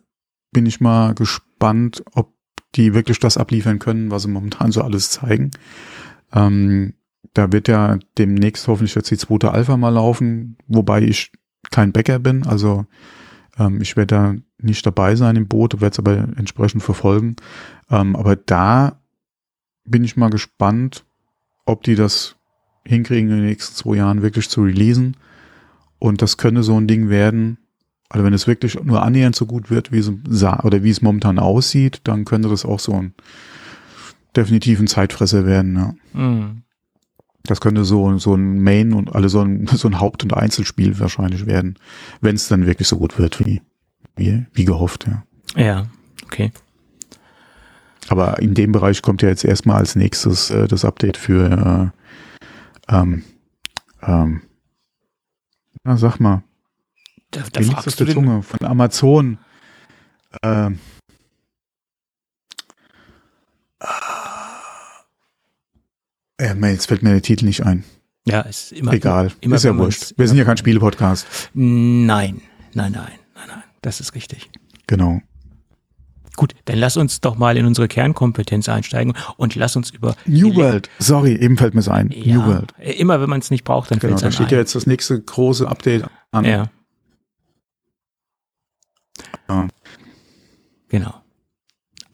bin 0.52 0.66
ich 0.66 0.80
mal 0.80 1.14
gespannt, 1.16 2.04
ob 2.14 2.34
die 2.76 2.94
wirklich 2.94 3.20
das 3.20 3.38
abliefern 3.38 3.80
können, 3.80 4.12
was 4.12 4.24
sie 4.24 4.30
momentan 4.30 4.72
so 4.72 4.82
alles 4.82 5.10
zeigen. 5.10 5.52
Ähm, 6.32 6.94
da 7.34 7.52
wird 7.52 7.68
ja 7.68 7.98
demnächst 8.18 8.68
hoffentlich 8.68 8.96
jetzt 8.96 9.12
die 9.12 9.18
zweite 9.18 9.52
Alpha 9.52 9.78
mal 9.78 9.90
laufen, 9.90 10.58
wobei 10.68 11.02
ich 11.02 11.32
kein 11.72 11.92
Bäcker 11.92 12.20
bin, 12.20 12.46
also 12.46 12.86
ähm, 13.58 13.82
ich 13.82 13.96
werde 13.96 14.16
da 14.16 14.36
nicht 14.60 14.86
dabei 14.86 15.16
sein 15.16 15.36
im 15.36 15.48
Boot, 15.48 15.80
werde 15.82 15.94
es 15.94 16.00
aber 16.00 16.18
entsprechend 16.38 16.84
verfolgen. 16.84 17.36
Ähm, 17.90 18.16
aber 18.16 18.36
da 18.36 19.00
bin 19.86 20.04
ich 20.04 20.18
mal 20.18 20.30
gespannt, 20.30 21.06
ob 21.66 21.84
die 21.84 21.96
das 21.96 22.36
hinkriegen 22.86 23.30
in 23.30 23.38
den 23.38 23.46
nächsten 23.46 23.76
zwei 23.76 23.98
Jahren 23.98 24.22
wirklich 24.22 24.50
zu 24.50 24.64
releasen. 24.64 25.18
Und 26.00 26.22
das 26.22 26.38
könnte 26.38 26.64
so 26.64 26.80
ein 26.80 26.88
Ding 26.88 27.10
werden, 27.10 27.58
also 28.10 28.26
wenn 28.26 28.34
es 28.34 28.48
wirklich 28.48 28.82
nur 28.82 29.02
annähernd 29.04 29.36
so 29.36 29.46
gut 29.46 29.70
wird, 29.70 29.92
wie 29.92 30.00
es 30.00 30.10
oder 30.64 30.84
wie 30.84 30.90
es 30.90 31.02
momentan 31.02 31.40
aussieht, 31.40 32.02
dann 32.06 32.26
könnte 32.26 32.50
das 32.50 32.66
auch 32.66 32.80
so 32.80 32.94
ein 32.94 33.14
definitiven 34.36 34.88
Zeitfresser 34.88 35.46
werden. 35.46 35.76
Ja. 35.76 35.94
Mhm. 36.14 36.64
Das 37.48 37.62
könnte 37.62 37.84
so, 37.86 38.18
so 38.18 38.36
ein 38.36 38.62
Main 38.62 38.94
und 38.94 39.16
alle 39.16 39.30
so 39.30 39.42
ein, 39.42 39.68
so 39.74 39.88
ein 39.88 40.00
Haupt- 40.00 40.24
und 40.24 40.34
Einzelspiel 40.34 41.00
wahrscheinlich 41.00 41.46
werden, 41.46 41.80
wenn 42.22 42.36
es 42.36 42.48
dann 42.48 42.66
wirklich 42.66 42.88
so 42.88 42.98
gut 42.98 43.18
wird, 43.18 43.40
wie, 43.40 43.62
wie, 44.16 44.46
wie 44.54 44.66
gehofft, 44.66 45.08
ja. 45.08 45.24
Ja, 45.56 45.88
okay. 46.26 46.52
Aber 48.10 48.40
in 48.40 48.54
dem 48.54 48.72
Bereich 48.72 49.02
kommt 49.02 49.22
ja 49.22 49.30
jetzt 49.30 49.44
erstmal 49.44 49.78
als 49.78 49.96
nächstes 49.96 50.50
äh, 50.50 50.68
das 50.68 50.86
Update 50.86 51.18
für 51.18 51.92
äh, 52.90 52.96
ähm, 52.96 53.24
ähm, 54.02 54.42
na, 55.84 55.98
sag 55.98 56.20
mal. 56.20 56.44
Da, 57.32 57.42
da 57.52 57.62
fragst 57.62 58.00
du 58.00 58.06
Zunge 58.06 58.44
von 58.44 58.66
Amazon. 58.66 59.38
Ähm, 60.44 60.80
äh, 66.38 66.56
jetzt 66.72 66.88
fällt 66.88 67.04
mir 67.04 67.12
der 67.12 67.22
Titel 67.22 67.46
nicht 67.46 67.66
ein. 67.66 67.84
Ja, 68.26 68.42
ist 68.42 68.74
immer. 68.74 68.94
Egal, 68.94 69.32
immer, 69.42 69.56
ist 69.56 69.64
ja 69.64 69.78
wurscht. 69.78 70.14
Wir 70.18 70.28
sind 70.28 70.38
ja 70.38 70.44
kein 70.44 70.58
Spiele-Podcast. 70.58 71.26
Nein, 71.54 72.42
nein, 72.74 72.92
nein, 72.92 72.92
nein, 72.92 73.48
nein. 73.48 73.64
Das 73.82 74.02
ist 74.02 74.16
richtig. 74.16 74.50
Genau. 74.86 75.22
Gut, 76.36 76.54
dann 76.66 76.78
lass 76.78 76.98
uns 76.98 77.20
doch 77.20 77.36
mal 77.36 77.58
in 77.58 77.66
unsere 77.66 77.88
Kernkompetenz 77.88 78.70
einsteigen 78.70 79.14
und 79.38 79.56
lass 79.56 79.76
uns 79.76 79.90
über 79.90 80.16
New 80.26 80.56
World. 80.56 80.88
Sorry, 81.00 81.34
eben 81.34 81.58
fällt 81.58 81.74
mir 81.74 81.80
es 81.80 81.90
ein. 81.90 82.12
Ja, 82.12 82.36
New 82.36 82.46
World. 82.46 82.74
Immer 82.78 83.20
wenn 83.22 83.30
man 83.30 83.40
es 83.40 83.50
nicht 83.50 83.64
braucht, 83.64 83.90
dann 83.90 83.98
genau, 83.98 84.12
fällt 84.12 84.20
es 84.20 84.24
ein. 84.24 84.30
Da 84.30 84.36
steht 84.36 84.52
ja 84.52 84.60
jetzt 84.60 84.76
das 84.76 84.86
nächste 84.86 85.20
große 85.20 85.68
Update 85.68 86.06
an. 86.32 86.46
Ja. 86.46 86.70
ja. 89.50 89.68
Genau. 90.90 91.16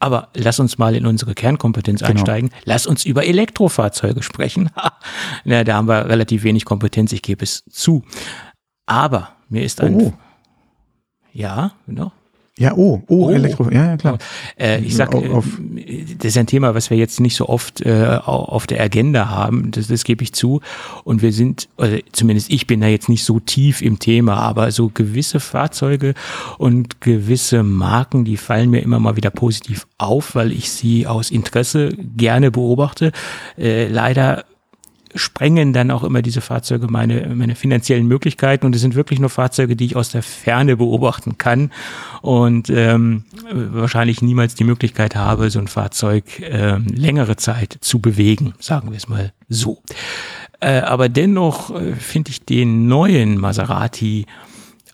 Aber 0.04 0.28
lass 0.34 0.60
uns 0.60 0.76
mal 0.76 0.94
in 0.94 1.06
unsere 1.06 1.32
Kernkompetenz 1.34 2.00
genau. 2.00 2.10
einsteigen. 2.10 2.50
Lass 2.64 2.86
uns 2.86 3.06
über 3.06 3.24
Elektrofahrzeuge 3.24 4.22
sprechen. 4.22 4.68
ja, 5.46 5.64
da 5.64 5.76
haben 5.76 5.88
wir 5.88 6.04
relativ 6.10 6.42
wenig 6.42 6.66
Kompetenz, 6.66 7.10
ich 7.12 7.22
gebe 7.22 7.42
es 7.42 7.64
zu. 7.70 8.02
Aber 8.84 9.30
mir 9.48 9.64
ist 9.64 9.80
ein. 9.80 9.94
Oh. 9.94 10.12
Ja, 11.32 11.72
genau. 11.86 12.12
Ja, 12.56 12.72
oh, 12.76 13.02
oh, 13.08 13.26
oh. 13.26 13.30
Elektro, 13.30 13.68
ja, 13.68 13.86
ja 13.86 13.96
klar. 13.96 14.18
Äh, 14.56 14.80
ich 14.80 14.94
sag, 14.94 15.12
äh, 15.12 15.28
das 16.18 16.26
ist 16.26 16.38
ein 16.38 16.46
Thema, 16.46 16.72
was 16.76 16.88
wir 16.88 16.96
jetzt 16.96 17.18
nicht 17.18 17.34
so 17.34 17.48
oft 17.48 17.80
äh, 17.80 18.20
auf 18.24 18.68
der 18.68 18.80
Agenda 18.80 19.28
haben, 19.28 19.72
das, 19.72 19.88
das 19.88 20.04
gebe 20.04 20.22
ich 20.22 20.34
zu. 20.34 20.60
Und 21.02 21.20
wir 21.20 21.32
sind, 21.32 21.68
also 21.76 21.96
zumindest 22.12 22.52
ich 22.52 22.68
bin 22.68 22.80
da 22.80 22.86
jetzt 22.86 23.08
nicht 23.08 23.24
so 23.24 23.40
tief 23.40 23.82
im 23.82 23.98
Thema, 23.98 24.36
aber 24.36 24.70
so 24.70 24.88
gewisse 24.88 25.40
Fahrzeuge 25.40 26.14
und 26.56 27.00
gewisse 27.00 27.64
Marken, 27.64 28.24
die 28.24 28.36
fallen 28.36 28.70
mir 28.70 28.82
immer 28.82 29.00
mal 29.00 29.16
wieder 29.16 29.30
positiv 29.30 29.88
auf, 29.98 30.36
weil 30.36 30.52
ich 30.52 30.70
sie 30.70 31.08
aus 31.08 31.32
Interesse 31.32 31.88
gerne 32.16 32.52
beobachte. 32.52 33.10
Äh, 33.58 33.88
leider 33.88 34.44
sprengen 35.14 35.72
dann 35.72 35.90
auch 35.90 36.04
immer 36.04 36.22
diese 36.22 36.40
Fahrzeuge 36.40 36.88
meine, 36.88 37.34
meine 37.34 37.54
finanziellen 37.54 38.06
Möglichkeiten 38.06 38.66
und 38.66 38.74
es 38.74 38.80
sind 38.80 38.94
wirklich 38.94 39.20
nur 39.20 39.30
Fahrzeuge, 39.30 39.76
die 39.76 39.86
ich 39.86 39.96
aus 39.96 40.10
der 40.10 40.22
Ferne 40.22 40.76
beobachten 40.76 41.38
kann 41.38 41.70
und 42.22 42.70
ähm, 42.70 43.24
wahrscheinlich 43.50 44.22
niemals 44.22 44.54
die 44.54 44.64
Möglichkeit 44.64 45.16
habe, 45.16 45.50
so 45.50 45.58
ein 45.58 45.68
Fahrzeug 45.68 46.24
ähm, 46.40 46.86
längere 46.88 47.36
Zeit 47.36 47.78
zu 47.80 48.00
bewegen, 48.00 48.54
sagen 48.58 48.90
wir 48.90 48.96
es 48.96 49.08
mal 49.08 49.32
so. 49.48 49.82
Äh, 50.60 50.80
aber 50.80 51.08
dennoch 51.08 51.70
äh, 51.70 51.94
finde 51.94 52.30
ich 52.30 52.44
den 52.44 52.88
neuen 52.88 53.38
Maserati 53.38 54.26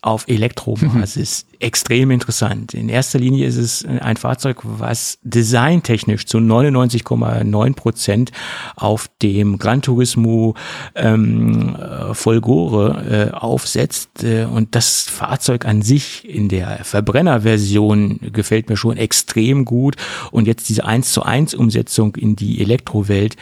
auf 0.03 0.29
Elektrobasis 0.29 1.47
mhm. 1.51 1.57
extrem 1.61 2.11
interessant. 2.11 2.73
In 2.75 2.89
erster 2.89 3.19
Linie 3.19 3.47
ist 3.47 3.57
es 3.57 3.85
ein 3.85 4.17
Fahrzeug, 4.17 4.59
was 4.63 5.19
designtechnisch 5.23 6.27
zu 6.27 6.39
99,9 6.39 7.75
Prozent 7.75 8.33
auf 8.77 9.11
dem 9.21 9.59
Gran 9.59 9.83
Turismo 9.83 10.55
ähm, 10.95 11.77
Folgore 12.13 13.31
äh, 13.33 13.35
aufsetzt. 13.35 14.25
Äh, 14.25 14.45
und 14.45 14.75
das 14.75 15.03
Fahrzeug 15.03 15.67
an 15.67 15.83
sich 15.83 16.27
in 16.29 16.49
der 16.49 16.85
Verbrennerversion 16.85 18.21
gefällt 18.33 18.71
mir 18.71 18.77
schon 18.77 18.97
extrem 18.97 19.65
gut. 19.65 19.97
Und 20.31 20.47
jetzt 20.47 20.69
diese 20.71 20.87
1 20.87 21.13
zu 21.13 21.23
1 21.23 21.55
Umsetzung 21.55 22.17
in 22.17 22.37
die 22.37 22.61
Elektrowelt 22.61 23.37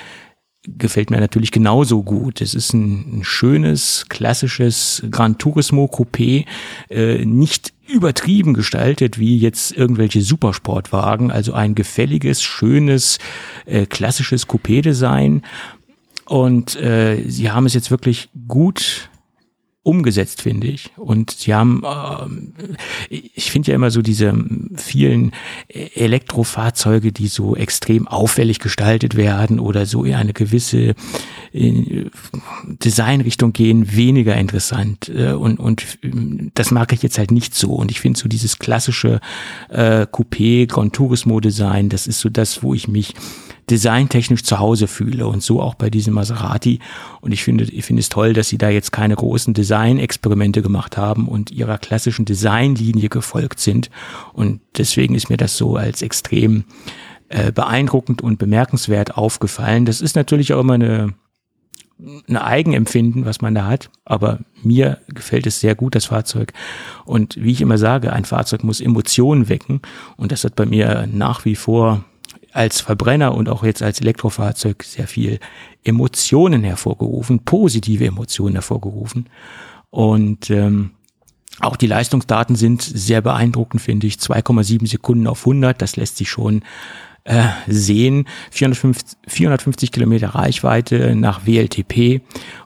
gefällt 0.66 1.10
mir 1.10 1.20
natürlich 1.20 1.52
genauso 1.52 2.02
gut. 2.02 2.40
Es 2.40 2.54
ist 2.54 2.72
ein, 2.72 3.18
ein 3.18 3.24
schönes, 3.24 4.06
klassisches 4.08 5.04
Gran 5.10 5.38
Turismo 5.38 5.86
Coupé, 5.86 6.46
äh, 6.90 7.24
nicht 7.24 7.72
übertrieben 7.86 8.54
gestaltet 8.54 9.18
wie 9.18 9.38
jetzt 9.38 9.72
irgendwelche 9.72 10.20
Supersportwagen, 10.20 11.30
also 11.30 11.54
ein 11.54 11.74
gefälliges, 11.74 12.42
schönes, 12.42 13.18
äh, 13.66 13.86
klassisches 13.86 14.46
Coupé-Design. 14.46 15.42
Und 16.26 16.76
äh, 16.76 17.24
sie 17.26 17.50
haben 17.50 17.64
es 17.64 17.72
jetzt 17.72 17.90
wirklich 17.90 18.28
gut 18.46 19.08
umgesetzt, 19.88 20.42
finde 20.42 20.66
ich. 20.66 20.90
Und 20.96 21.30
sie 21.30 21.54
haben, 21.54 21.82
äh, 23.08 23.16
ich 23.34 23.50
finde 23.50 23.70
ja 23.70 23.74
immer 23.74 23.90
so 23.90 24.02
diese 24.02 24.34
vielen 24.76 25.32
Elektrofahrzeuge, 25.68 27.10
die 27.10 27.28
so 27.28 27.56
extrem 27.56 28.06
auffällig 28.06 28.58
gestaltet 28.58 29.16
werden 29.16 29.58
oder 29.58 29.86
so 29.86 30.04
in 30.04 30.14
eine 30.14 30.34
gewisse 30.34 30.94
äh, 31.52 32.04
Designrichtung 32.66 33.54
gehen, 33.54 33.96
weniger 33.96 34.36
interessant. 34.36 35.08
Äh, 35.08 35.32
und, 35.32 35.58
und 35.58 35.98
das 36.54 36.70
mag 36.70 36.92
ich 36.92 37.02
jetzt 37.02 37.16
halt 37.16 37.30
nicht 37.30 37.54
so. 37.54 37.72
Und 37.72 37.90
ich 37.90 38.00
finde 38.00 38.18
so 38.18 38.28
dieses 38.28 38.58
klassische 38.58 39.20
äh, 39.70 40.02
Coupé, 40.02 40.66
Grand 40.66 40.92
Turismo 40.92 41.40
Design, 41.40 41.88
das 41.88 42.06
ist 42.06 42.20
so 42.20 42.28
das, 42.28 42.62
wo 42.62 42.74
ich 42.74 42.88
mich 42.88 43.14
designtechnisch 43.70 44.42
zu 44.42 44.58
Hause 44.58 44.86
fühle 44.86 45.26
und 45.26 45.42
so 45.42 45.60
auch 45.60 45.74
bei 45.74 45.90
diesem 45.90 46.14
Maserati. 46.14 46.80
Und 47.20 47.32
ich 47.32 47.44
finde, 47.44 47.64
ich 47.64 47.84
finde 47.84 48.00
es 48.00 48.08
toll, 48.08 48.32
dass 48.32 48.48
sie 48.48 48.58
da 48.58 48.68
jetzt 48.70 48.92
keine 48.92 49.16
großen 49.16 49.54
Design-Experimente 49.54 50.62
gemacht 50.62 50.96
haben 50.96 51.28
und 51.28 51.50
ihrer 51.50 51.78
klassischen 51.78 52.24
Designlinie 52.24 53.08
gefolgt 53.08 53.60
sind. 53.60 53.90
Und 54.32 54.60
deswegen 54.76 55.14
ist 55.14 55.30
mir 55.30 55.36
das 55.36 55.56
so 55.56 55.76
als 55.76 56.02
extrem 56.02 56.64
äh, 57.28 57.52
beeindruckend 57.52 58.22
und 58.22 58.38
bemerkenswert 58.38 59.16
aufgefallen. 59.16 59.84
Das 59.84 60.00
ist 60.00 60.16
natürlich 60.16 60.52
auch 60.54 60.60
immer 60.60 60.74
eine 60.74 61.14
ein 62.28 62.36
Eigenempfinden, 62.36 63.24
was 63.24 63.40
man 63.40 63.54
da 63.54 63.66
hat, 63.66 63.90
aber 64.04 64.38
mir 64.62 64.98
gefällt 65.08 65.46
es 65.46 65.60
sehr 65.60 65.74
gut, 65.74 65.94
das 65.94 66.06
Fahrzeug. 66.06 66.52
Und 67.04 67.36
wie 67.42 67.50
ich 67.50 67.60
immer 67.60 67.76
sage, 67.78 68.12
ein 68.12 68.24
Fahrzeug 68.24 68.62
muss 68.62 68.80
Emotionen 68.80 69.48
wecken 69.48 69.80
und 70.16 70.30
das 70.30 70.44
hat 70.44 70.54
bei 70.54 70.64
mir 70.64 71.08
nach 71.12 71.44
wie 71.44 71.56
vor 71.56 72.04
als 72.52 72.80
Verbrenner 72.80 73.34
und 73.34 73.48
auch 73.48 73.62
jetzt 73.62 73.82
als 73.82 74.00
Elektrofahrzeug 74.00 74.82
sehr 74.82 75.06
viel 75.06 75.38
Emotionen 75.84 76.64
hervorgerufen, 76.64 77.40
positive 77.40 78.06
Emotionen 78.06 78.54
hervorgerufen. 78.54 79.28
Und 79.90 80.50
ähm, 80.50 80.92
auch 81.60 81.76
die 81.76 81.86
Leistungsdaten 81.86 82.56
sind 82.56 82.82
sehr 82.82 83.20
beeindruckend, 83.20 83.82
finde 83.82 84.06
ich. 84.06 84.14
2,7 84.14 84.86
Sekunden 84.88 85.26
auf 85.26 85.40
100, 85.40 85.80
das 85.80 85.96
lässt 85.96 86.16
sich 86.16 86.30
schon 86.30 86.62
äh, 87.24 87.44
sehen. 87.66 88.26
450, 88.50 89.18
450 89.26 89.92
Kilometer 89.92 90.28
Reichweite 90.30 91.14
nach 91.16 91.46
WLTP 91.46 92.22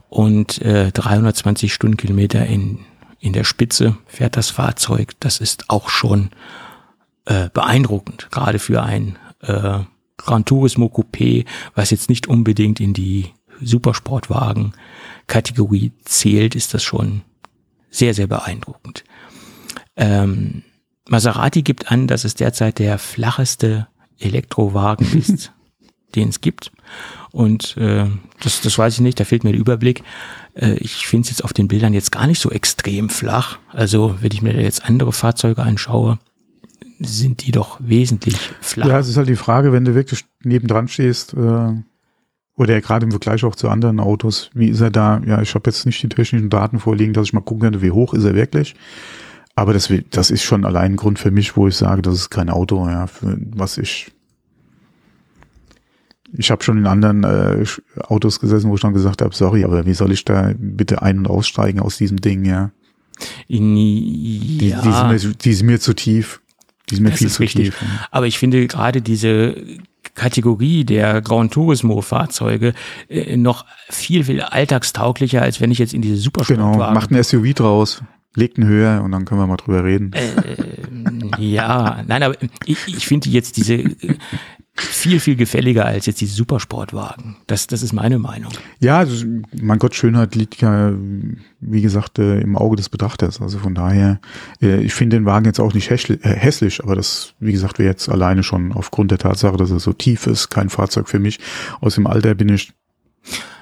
und 0.09 0.61
äh, 0.62 0.93
320 0.93 1.72
Stundenkilometer 1.72 2.45
in, 2.47 2.80
in 3.18 3.33
der 3.33 3.45
Spitze 3.45 3.97
fährt 4.07 4.37
das 4.37 4.51
Fahrzeug. 4.51 5.12
Das 5.20 5.39
ist 5.39 5.70
auch 5.70 5.89
schon 5.89 6.30
äh, 7.24 7.49
beeindruckend, 7.53 8.28
gerade 8.30 8.59
für 8.59 8.83
ein 8.83 9.16
äh, 9.43 9.80
Gran 10.16 10.45
Turismo 10.45 10.86
Coupé, 10.86 11.45
was 11.74 11.90
jetzt 11.90 12.09
nicht 12.09 12.28
unbedingt 12.28 12.78
in 12.80 12.95
die 12.95 13.30
Supersportwagen-Kategorie 13.61 15.93
zählt, 16.05 16.55
ist 16.55 16.74
das 16.74 16.82
schon 16.82 17.22
sehr, 17.90 18.14
sehr 18.14 18.26
beeindruckend. 18.26 19.05
Ähm, 19.97 20.62
Maserati 21.09 21.62
gibt 21.62 21.90
an, 21.90 22.07
dass 22.07 22.24
es 22.24 22.34
derzeit 22.34 22.78
der 22.78 22.99
flacheste 22.99 23.88
Elektrowagen 24.18 25.07
ist. 25.18 25.53
den 26.14 26.28
es 26.28 26.40
gibt. 26.40 26.72
Und 27.30 27.76
äh, 27.78 28.07
das, 28.40 28.61
das 28.61 28.78
weiß 28.78 28.95
ich 28.95 29.01
nicht, 29.01 29.18
da 29.18 29.24
fehlt 29.24 29.45
mir 29.45 29.53
der 29.53 29.61
Überblick. 29.61 30.03
Äh, 30.55 30.74
ich 30.74 31.07
finde 31.07 31.24
es 31.24 31.30
jetzt 31.30 31.45
auf 31.45 31.53
den 31.53 31.68
Bildern 31.68 31.95
jetzt 31.95 32.12
gar 32.12 32.26
nicht 32.26 32.40
so 32.40 32.51
extrem 32.51 33.09
flach. 33.09 33.59
Also 33.70 34.16
wenn 34.20 34.32
ich 34.32 34.43
mir 34.43 34.61
jetzt 34.61 34.84
andere 34.84 35.12
Fahrzeuge 35.12 35.62
anschaue, 35.62 36.18
sind 37.05 37.46
die 37.46 37.53
doch 37.53 37.78
wesentlich 37.80 38.36
flacher. 38.61 38.90
Ja, 38.90 38.98
es 38.98 39.09
ist 39.09 39.16
halt 39.16 39.28
die 39.28 39.36
Frage, 39.36 39.72
wenn 39.72 39.84
du 39.84 39.94
wirklich 39.94 40.24
nebendran 40.42 40.88
stehst, 40.88 41.34
äh, 41.34 41.72
oder 42.57 42.80
gerade 42.80 43.07
im 43.07 43.11
Vergleich 43.11 43.44
auch 43.44 43.57
zu 43.57 43.68
anderen 43.68 43.98
Autos, 43.98 44.50
wie 44.55 44.68
ist 44.68 44.80
er 44.80 44.90
da? 44.90 45.22
Ja, 45.26 45.40
ich 45.40 45.55
habe 45.55 45.70
jetzt 45.70 45.86
nicht 45.86 46.03
die 46.03 46.09
technischen 46.09 46.50
Daten 46.50 46.78
vorliegen, 46.78 47.14
dass 47.14 47.26
ich 47.26 47.32
mal 47.32 47.40
gucken 47.40 47.62
könnte, 47.62 47.82
wie 47.82 47.90
hoch 47.90 48.14
ist 48.14 48.24
er 48.24 48.34
wirklich. 48.34 48.74
Aber 49.55 49.72
das, 49.72 49.92
das 50.11 50.30
ist 50.30 50.42
schon 50.42 50.64
allein 50.64 50.92
ein 50.92 50.96
Grund 50.96 51.18
für 51.18 51.30
mich, 51.30 51.57
wo 51.57 51.68
ich 51.68 51.76
sage, 51.76 52.03
das 52.03 52.14
ist 52.14 52.30
kein 52.30 52.50
Auto, 52.50 52.86
ja, 52.88 53.07
für 53.07 53.38
was 53.55 53.78
ich. 53.78 54.12
Ich 56.34 56.50
habe 56.50 56.62
schon 56.62 56.78
in 56.78 56.86
anderen 56.86 57.24
äh, 57.24 57.64
Autos 58.05 58.40
gesessen, 58.40 58.70
wo 58.70 58.74
ich 58.74 58.80
dann 58.80 58.94
gesagt 58.94 59.20
habe, 59.20 59.34
sorry, 59.34 59.64
aber 59.64 59.84
wie 59.84 59.92
soll 59.92 60.12
ich 60.12 60.24
da 60.24 60.53
bitte 60.57 61.03
ein- 61.03 61.18
und 61.18 61.26
aussteigen 61.28 61.80
aus 61.80 61.98
diesem 61.98 62.20
Ding, 62.20 62.44
ja? 62.44 62.70
In, 63.48 63.76
ja. 63.76 64.80
Die, 64.80 64.88
die, 64.88 64.92
sind 64.92 65.09
mir, 65.09 65.34
die 65.34 65.53
sind 65.53 65.66
mir 65.66 65.80
zu 65.80 65.94
tief. 65.94 66.41
Die 66.93 66.97
sind 66.97 67.05
mir 67.05 67.11
Das 67.11 67.18
viel 67.18 67.26
ist 67.28 67.34
zu 67.34 67.43
richtig. 67.43 67.64
tief. 67.70 67.82
Aber 68.11 68.26
ich 68.26 68.38
finde 68.38 68.66
gerade 68.66 69.03
diese 69.03 69.57
Kategorie 70.14 70.84
der 70.84 71.22
Grand 71.22 71.53
Turismo 71.53 72.03
Fahrzeuge 72.03 72.74
äh, 73.09 73.36
noch 73.36 73.64
viel, 73.88 74.24
viel 74.24 74.43
alltagstauglicher, 74.43 75.40
als 75.43 75.61
wenn 75.61 75.70
ich 75.70 75.78
jetzt 75.78 75.95
in 75.95 76.03
diese 76.03 76.14
Genau, 76.16 76.24
Supersportwagen 76.24 76.95
macht 76.95 77.11
ein 77.11 77.22
SUV 77.24 77.55
draus, 77.55 78.03
legt 78.36 78.59
ihn 78.59 78.66
höher 78.66 79.03
und 79.03 79.12
dann 79.12 79.24
können 79.24 79.40
wir 79.40 79.47
mal 79.47 79.57
drüber 79.57 79.84
reden. 79.84 80.11
Ja, 81.38 82.03
nein, 82.07 82.22
aber 82.22 82.34
ich, 82.66 82.78
ich 82.88 83.07
finde 83.07 83.30
jetzt 83.30 83.57
diese 83.57 83.74
äh, 83.74 84.16
viel, 84.74 85.20
viel 85.20 85.36
gefälliger 85.36 85.84
als 85.84 86.06
jetzt 86.06 86.20
diese 86.20 86.34
Supersportwagen. 86.34 87.36
Das, 87.46 87.66
das 87.66 87.82
ist 87.82 87.92
meine 87.92 88.18
Meinung. 88.18 88.52
Ja, 88.80 89.04
das, 89.04 89.24
mein 89.60 89.78
Gott, 89.78 89.94
Schönheit 89.94 90.34
liegt 90.34 90.60
ja, 90.62 90.92
wie 91.60 91.82
gesagt, 91.82 92.18
äh, 92.18 92.40
im 92.40 92.56
Auge 92.56 92.76
des 92.76 92.88
Betrachters. 92.88 93.42
Also 93.42 93.58
von 93.58 93.74
daher, 93.74 94.20
äh, 94.62 94.80
ich 94.80 94.94
finde 94.94 95.16
den 95.16 95.26
Wagen 95.26 95.44
jetzt 95.44 95.60
auch 95.60 95.74
nicht 95.74 95.90
hässlich, 95.90 96.24
äh, 96.24 96.34
hässlich, 96.34 96.82
aber 96.82 96.96
das, 96.96 97.34
wie 97.38 97.52
gesagt, 97.52 97.78
wäre 97.78 97.90
jetzt 97.90 98.08
alleine 98.08 98.42
schon 98.42 98.72
aufgrund 98.72 99.10
der 99.10 99.18
Tatsache, 99.18 99.58
dass 99.58 99.70
er 99.70 99.80
so 99.80 99.92
tief 99.92 100.26
ist, 100.26 100.48
kein 100.48 100.70
Fahrzeug 100.70 101.08
für 101.08 101.18
mich. 101.18 101.38
Aus 101.80 101.96
dem 101.96 102.06
Alter 102.06 102.34
bin 102.34 102.48
ich, 102.48 102.72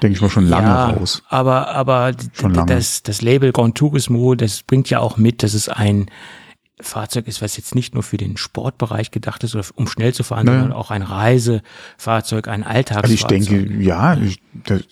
denke 0.02 0.14
ich 0.14 0.22
mal, 0.22 0.30
schon 0.30 0.46
lange 0.46 0.68
ja, 0.68 0.90
raus. 0.90 1.24
Aber, 1.28 1.68
aber 1.70 2.12
Schon 2.34 2.54
lange. 2.54 2.72
das, 2.72 3.02
das 3.02 3.20
Label 3.20 3.50
Grand 3.50 3.76
Turismo, 3.76 4.36
das 4.36 4.62
bringt 4.62 4.88
ja 4.90 5.00
auch 5.00 5.16
mit, 5.16 5.42
dass 5.42 5.54
es 5.54 5.68
ein 5.68 6.06
Fahrzeug 6.83 7.26
ist, 7.28 7.43
was 7.43 7.57
jetzt 7.57 7.74
nicht 7.74 7.95
nur 7.95 8.03
für 8.03 8.16
den 8.16 8.37
Sportbereich 8.37 9.11
gedacht 9.11 9.45
ist, 9.45 9.55
oder 9.55 9.64
um 9.74 9.87
schnell 9.87 10.12
zu 10.14 10.22
fahren, 10.22 10.47
Naja. 10.47 10.61
sondern 10.61 10.76
auch 10.78 10.91
ein 10.91 11.03
Reisefahrzeug, 11.03 12.49
ein 12.49 12.62
Also 12.62 12.74
Alltagsfahrzeug. 12.76 13.41
ich 13.41 13.49
denke, 13.49 13.83
ja, 13.83 14.16
ich, 14.16 14.41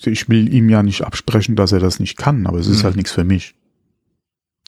ich 0.06 0.28
will 0.28 0.52
ihm 0.52 0.68
ja 0.68 0.82
nicht 0.82 1.02
absprechen, 1.02 1.56
dass 1.56 1.72
er 1.72 1.80
das 1.80 2.00
nicht 2.00 2.16
kann, 2.16 2.46
aber 2.46 2.58
es 2.58 2.66
ist 2.66 2.80
Mhm. 2.80 2.84
halt 2.84 2.96
nichts 2.96 3.12
für 3.12 3.24
mich. 3.24 3.54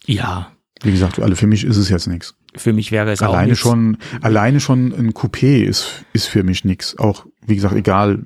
Ja, 0.07 0.53
Wie 0.83 0.93
gesagt, 0.93 1.18
also 1.21 1.35
für 1.37 1.47
mich 1.47 1.64
ist 1.64 1.77
es 1.77 1.91
jetzt 1.91 2.07
nichts. 2.07 2.35
Für 2.57 2.72
mich 2.72 2.90
wäre 2.92 3.11
es 3.12 3.22
auch 3.22 3.28
Alleine 3.28 3.48
nichts. 3.51 3.61
schon, 3.61 3.96
alleine 4.22 4.61
schon 4.61 4.92
ein 4.92 5.12
Coupé 5.12 5.62
ist, 5.64 6.05
ist 6.12 6.26
für 6.26 6.42
mich 6.42 6.64
nix. 6.64 6.98
Auch, 6.98 7.26
wie 7.46 7.55
gesagt, 7.55 7.74
egal, 7.76 8.24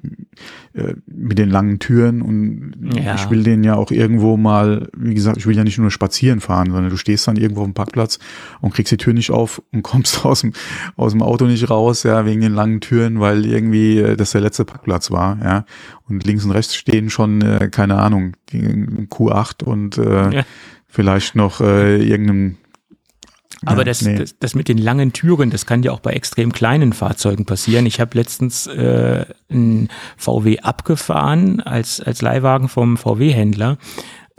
äh, 0.72 0.94
mit 1.06 1.38
den 1.38 1.50
langen 1.50 1.78
Türen 1.78 2.22
und 2.22 2.72
Ja. 2.96 3.14
ich 3.16 3.28
will 3.30 3.42
den 3.42 3.64
ja 3.64 3.74
auch 3.76 3.90
irgendwo 3.90 4.36
mal, 4.36 4.88
wie 4.96 5.14
gesagt, 5.14 5.36
ich 5.36 5.46
will 5.46 5.56
ja 5.56 5.62
nicht 5.62 5.78
nur 5.78 5.90
spazieren 5.90 6.40
fahren, 6.40 6.70
sondern 6.70 6.90
du 6.90 6.96
stehst 6.96 7.28
dann 7.28 7.36
irgendwo 7.36 7.60
auf 7.62 7.66
dem 7.68 7.74
Parkplatz 7.74 8.18
und 8.62 8.72
kriegst 8.74 8.92
die 8.92 8.96
Tür 8.96 9.12
nicht 9.12 9.30
auf 9.30 9.62
und 9.72 9.82
kommst 9.82 10.24
aus 10.24 10.40
dem, 10.40 10.52
aus 10.96 11.12
dem 11.12 11.22
Auto 11.22 11.44
nicht 11.46 11.68
raus, 11.68 12.02
ja, 12.02 12.24
wegen 12.24 12.40
den 12.40 12.54
langen 12.54 12.80
Türen, 12.80 13.20
weil 13.20 13.44
irgendwie 13.44 13.98
äh, 13.98 14.16
das 14.16 14.32
der 14.32 14.40
letzte 14.40 14.64
Parkplatz 14.64 15.10
war, 15.10 15.38
ja. 15.44 15.64
Und 16.08 16.24
links 16.26 16.44
und 16.44 16.50
rechts 16.50 16.74
stehen 16.76 17.08
schon, 17.10 17.40
äh, 17.42 17.68
keine 17.70 17.96
Ahnung, 17.98 18.34
die 18.52 18.62
Q8 19.10 19.64
und 19.64 19.98
äh, 19.98 20.36
Ja. 20.38 20.42
vielleicht 20.88 21.34
noch 21.36 21.60
äh, 21.60 22.02
irgendeinem 22.02 22.56
Aber 23.66 23.78
Ja, 23.80 23.84
das, 23.84 24.02
nee. 24.02 24.16
das, 24.16 24.38
das 24.38 24.54
mit 24.54 24.68
den 24.68 24.78
langen 24.78 25.12
Türen, 25.12 25.50
das 25.50 25.66
kann 25.66 25.82
ja 25.82 25.92
auch 25.92 26.00
bei 26.00 26.12
extrem 26.12 26.52
kleinen 26.52 26.92
Fahrzeugen 26.92 27.44
passieren. 27.44 27.86
Ich 27.86 28.00
habe 28.00 28.16
letztens 28.16 28.66
äh, 28.66 29.24
einen 29.50 29.88
VW 30.16 30.60
abgefahren 30.60 31.60
als, 31.60 32.00
als 32.00 32.22
Leihwagen 32.22 32.68
vom 32.68 32.96
VW-Händler. 32.96 33.78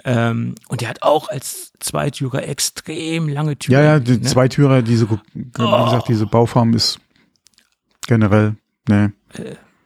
Ähm, 0.04 0.56
und 0.68 0.82
der 0.82 0.90
hat 0.90 1.02
auch 1.02 1.30
als 1.30 1.74
Zweitürer 1.80 2.48
extrem 2.48 3.28
lange 3.28 3.58
Türen. 3.58 3.74
Ja, 3.80 3.84
ja, 3.84 4.00
die 4.00 4.14
ne? 4.14 4.22
Zweitürer, 4.22 4.82
diese, 4.82 5.10
wie 5.10 5.50
gesagt, 5.52 6.08
diese 6.08 6.28
Bauform 6.28 6.74
ist 6.74 7.00
generell, 8.08 8.56
ne. 8.88 9.14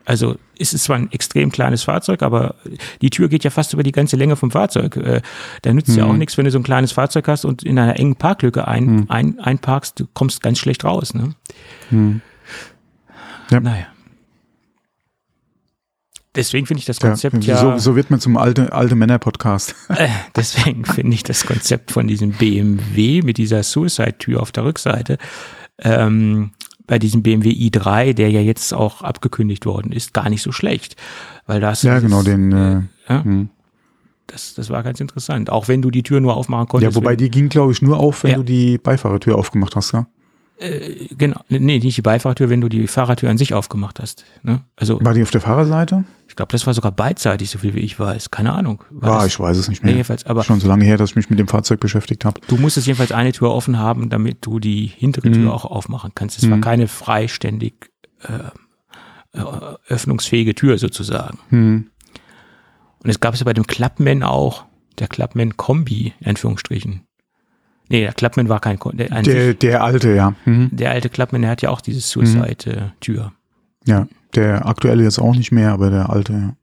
Also 0.05 0.35
ist 0.60 0.74
es 0.74 0.84
zwar 0.84 0.97
ein 0.97 1.12
extrem 1.12 1.51
kleines 1.51 1.84
Fahrzeug, 1.84 2.22
aber 2.22 2.55
die 3.01 3.10
Tür 3.10 3.30
geht 3.30 3.43
ja 3.43 3.49
fast 3.49 3.74
über 3.74 3.84
die 3.84 3.91
ganze 3.91 4.16
Länge 4.16 4.36
vom 4.36 4.51
Fahrzeug. 4.51 4.95
Äh, 4.97 5.22
Da 5.62 5.74
nützt 5.74 5.95
ja 5.95 6.05
auch 6.05 6.14
nichts, 6.14 6.38
wenn 6.38 6.45
du 6.45 6.51
so 6.51 6.60
ein 6.60 6.64
kleines 6.64 6.91
Fahrzeug 6.91 7.28
hast 7.28 7.45
und 7.45 7.64
in 7.64 7.80
einer 7.80 7.97
engen 7.97 8.16
Parklücke 8.16 8.68
ein, 8.68 9.10
ein, 9.10 9.39
einparkst, 9.39 9.99
du 9.99 10.07
kommst 10.14 10.43
ganz 10.43 10.60
schlecht 10.60 10.84
raus. 10.84 11.14
Ne? 11.14 11.34
Ja. 13.49 13.60
Naja. 13.60 13.88
Deswegen 16.36 16.68
finde 16.68 16.80
ich 16.80 16.86
das 16.86 16.99
Ja, 17.01 17.10
Konzept 17.10 17.43
ja, 17.43 17.57
So, 17.57 17.78
so 17.78 17.95
wird 17.95 18.12
man 18.12 18.20
zum 18.20 18.38
alte, 18.38 18.72
alte 18.72 18.95
Männer-Podcast. 18.95 19.76
äh, 19.89 20.10
deswegen 20.36 20.86
finde 20.86 21.16
ich 21.16 21.24
das 21.24 21.45
Konzept 21.45 21.91
von 21.91 22.07
diesem 22.07 22.32
BMW 22.34 23.22
mit 23.24 23.38
dieser 23.38 23.64
Suicide-Tür 23.64 24.41
auf 24.41 24.51
der 24.51 24.64
Rückseite, 24.64 25.18
ähm, 25.80 26.51
bei 26.89 26.97
diesem 26.99 27.21
BMW 27.21 27.51
i3, 27.51 28.13
der 28.13 28.31
ja 28.31 28.41
jetzt 28.41 28.73
auch 28.73 29.03
abgekündigt 29.03 29.65
worden 29.67 29.91
ist, 29.91 30.13
gar 30.13 30.27
nicht 30.29 30.41
so 30.41 30.51
schlecht. 30.51 30.95
Weil 31.45 31.61
das 31.61 31.83
Ja, 31.83 31.99
genau, 31.99 32.23
den, 32.23 32.51
äh, 32.51 32.81
ja, 33.07 33.23
hm. 33.23 33.49
das, 34.25 34.55
das 34.55 34.71
war 34.71 34.81
ganz 34.81 34.99
interessant. 34.99 35.51
Auch 35.51 35.67
wenn 35.67 35.83
du 35.83 35.91
die 35.91 36.01
Tür 36.01 36.19
nur 36.19 36.35
aufmachen 36.35 36.67
konntest. 36.67 36.91
ja, 36.91 36.95
wobei 36.99 37.15
die 37.15 37.29
ging, 37.29 37.47
glaube 37.47 37.71
ich, 37.71 37.83
nur 37.83 37.99
auf, 37.99 38.23
wenn 38.23 38.31
Ja. 38.31 38.37
du 38.37 38.43
die 38.43 38.79
Beifahrertür 38.79 39.37
aufgemacht 39.37 39.75
hast, 39.75 39.91
ja? 39.93 40.07
wenn, 40.59 41.17
genau, 41.17 41.39
nee, 41.47 41.77
nicht 41.79 41.95
die 41.97 42.01
Beifahrertür, 42.01 42.49
wenn 42.49 42.59
du 42.59 42.69
die 42.69 42.87
Fahrertür 42.87 43.29
an 43.29 43.37
sich 43.37 43.53
aufgemacht 43.53 43.99
hast. 43.99 44.25
Ne? 44.41 44.61
Also 44.75 44.99
War 45.01 45.13
die 45.13 45.21
auf 45.21 45.31
der 45.31 45.41
Fahrerseite? 45.41 46.03
Ich 46.39 46.41
glaube, 46.41 46.53
das 46.53 46.65
war 46.67 46.73
sogar 46.73 46.93
beidseitig, 46.93 47.49
so 47.49 47.59
viel 47.59 47.73
wie 47.75 47.79
ich 47.81 47.99
weiß. 47.99 48.31
Keine 48.31 48.53
Ahnung. 48.53 48.81
War 48.91 49.09
War, 49.11 49.17
das, 49.23 49.27
ich 49.27 49.39
weiß 49.41 49.57
es 49.57 49.67
nicht 49.67 49.83
Nee, 49.83 49.87
mehr. 49.87 49.95
jedenfalls, 49.97 50.25
aber 50.25 50.41
Schon 50.43 50.61
so 50.61 50.69
lange 50.69 50.85
her, 50.85 50.95
dass 50.95 51.09
ich 51.09 51.15
mich 51.17 51.29
mit 51.29 51.37
dem 51.37 51.49
Fahrzeug 51.49 51.81
beschäftigt 51.81 52.23
habe. 52.23 52.39
du 52.47 52.55
musstest 52.55 52.87
jedenfalls 52.87 53.11
eine 53.11 53.33
Tür 53.33 53.51
offen 53.51 53.77
haben, 53.77 54.09
damit 54.09 54.37
du 54.45 54.59
die 54.59 54.85
hintere 54.87 55.29
Tür 55.31 55.41
Mhm. 55.43 55.49
auch 55.51 55.65
aufmachen 55.65 56.11
kannst. 56.15 56.41
Es 56.41 56.49
war 56.49 56.59
keine 56.59 56.87
freiständig 56.87 57.91
äh, 58.21 59.37
äh, 59.37 59.43
öffnungsfähige 59.89 60.55
Tür 60.55 60.77
sozusagen. 60.77 61.39
Hm. 61.49 61.89
Und 63.03 63.09
es 63.09 63.19
gab 63.19 63.33
es 63.33 63.41
ja 63.41 63.43
bei 63.43 63.53
dem 63.53 63.67
Clubman 63.67 64.23
auch, 64.23 64.63
der 64.97 65.07
Clubman 65.09 65.57
Kombi, 65.57 66.13
in 66.21 66.27
Anführungsstrichen. 66.27 67.01
Nee, 67.89 68.01
der 68.01 68.13
Clubman 68.13 68.47
war 68.49 68.59
kein 68.61 68.79
der, 68.93 69.21
Der, 69.23 69.53
der 69.55 69.83
alte, 69.83 70.13
ja. 70.15 70.33
Mhm. 70.45 70.69
der 70.71 70.91
alte 70.91 71.09
Clubman, 71.09 71.41
der 71.41 71.51
hat 71.51 71.61
ja 71.61 71.69
auch 71.69 71.81
diese 71.81 71.99
Suicide-Tür. 71.99 73.33
Ja, 73.85 74.07
der 74.36 74.65
aktuelle 74.67 75.03
jetzt 75.03 75.19
auch 75.19 75.36
nicht 75.36 75.51
mehr, 75.51 75.71
aber 75.71 75.89
der 75.89 76.09
alte, 76.09 76.34
ja. 76.34 76.55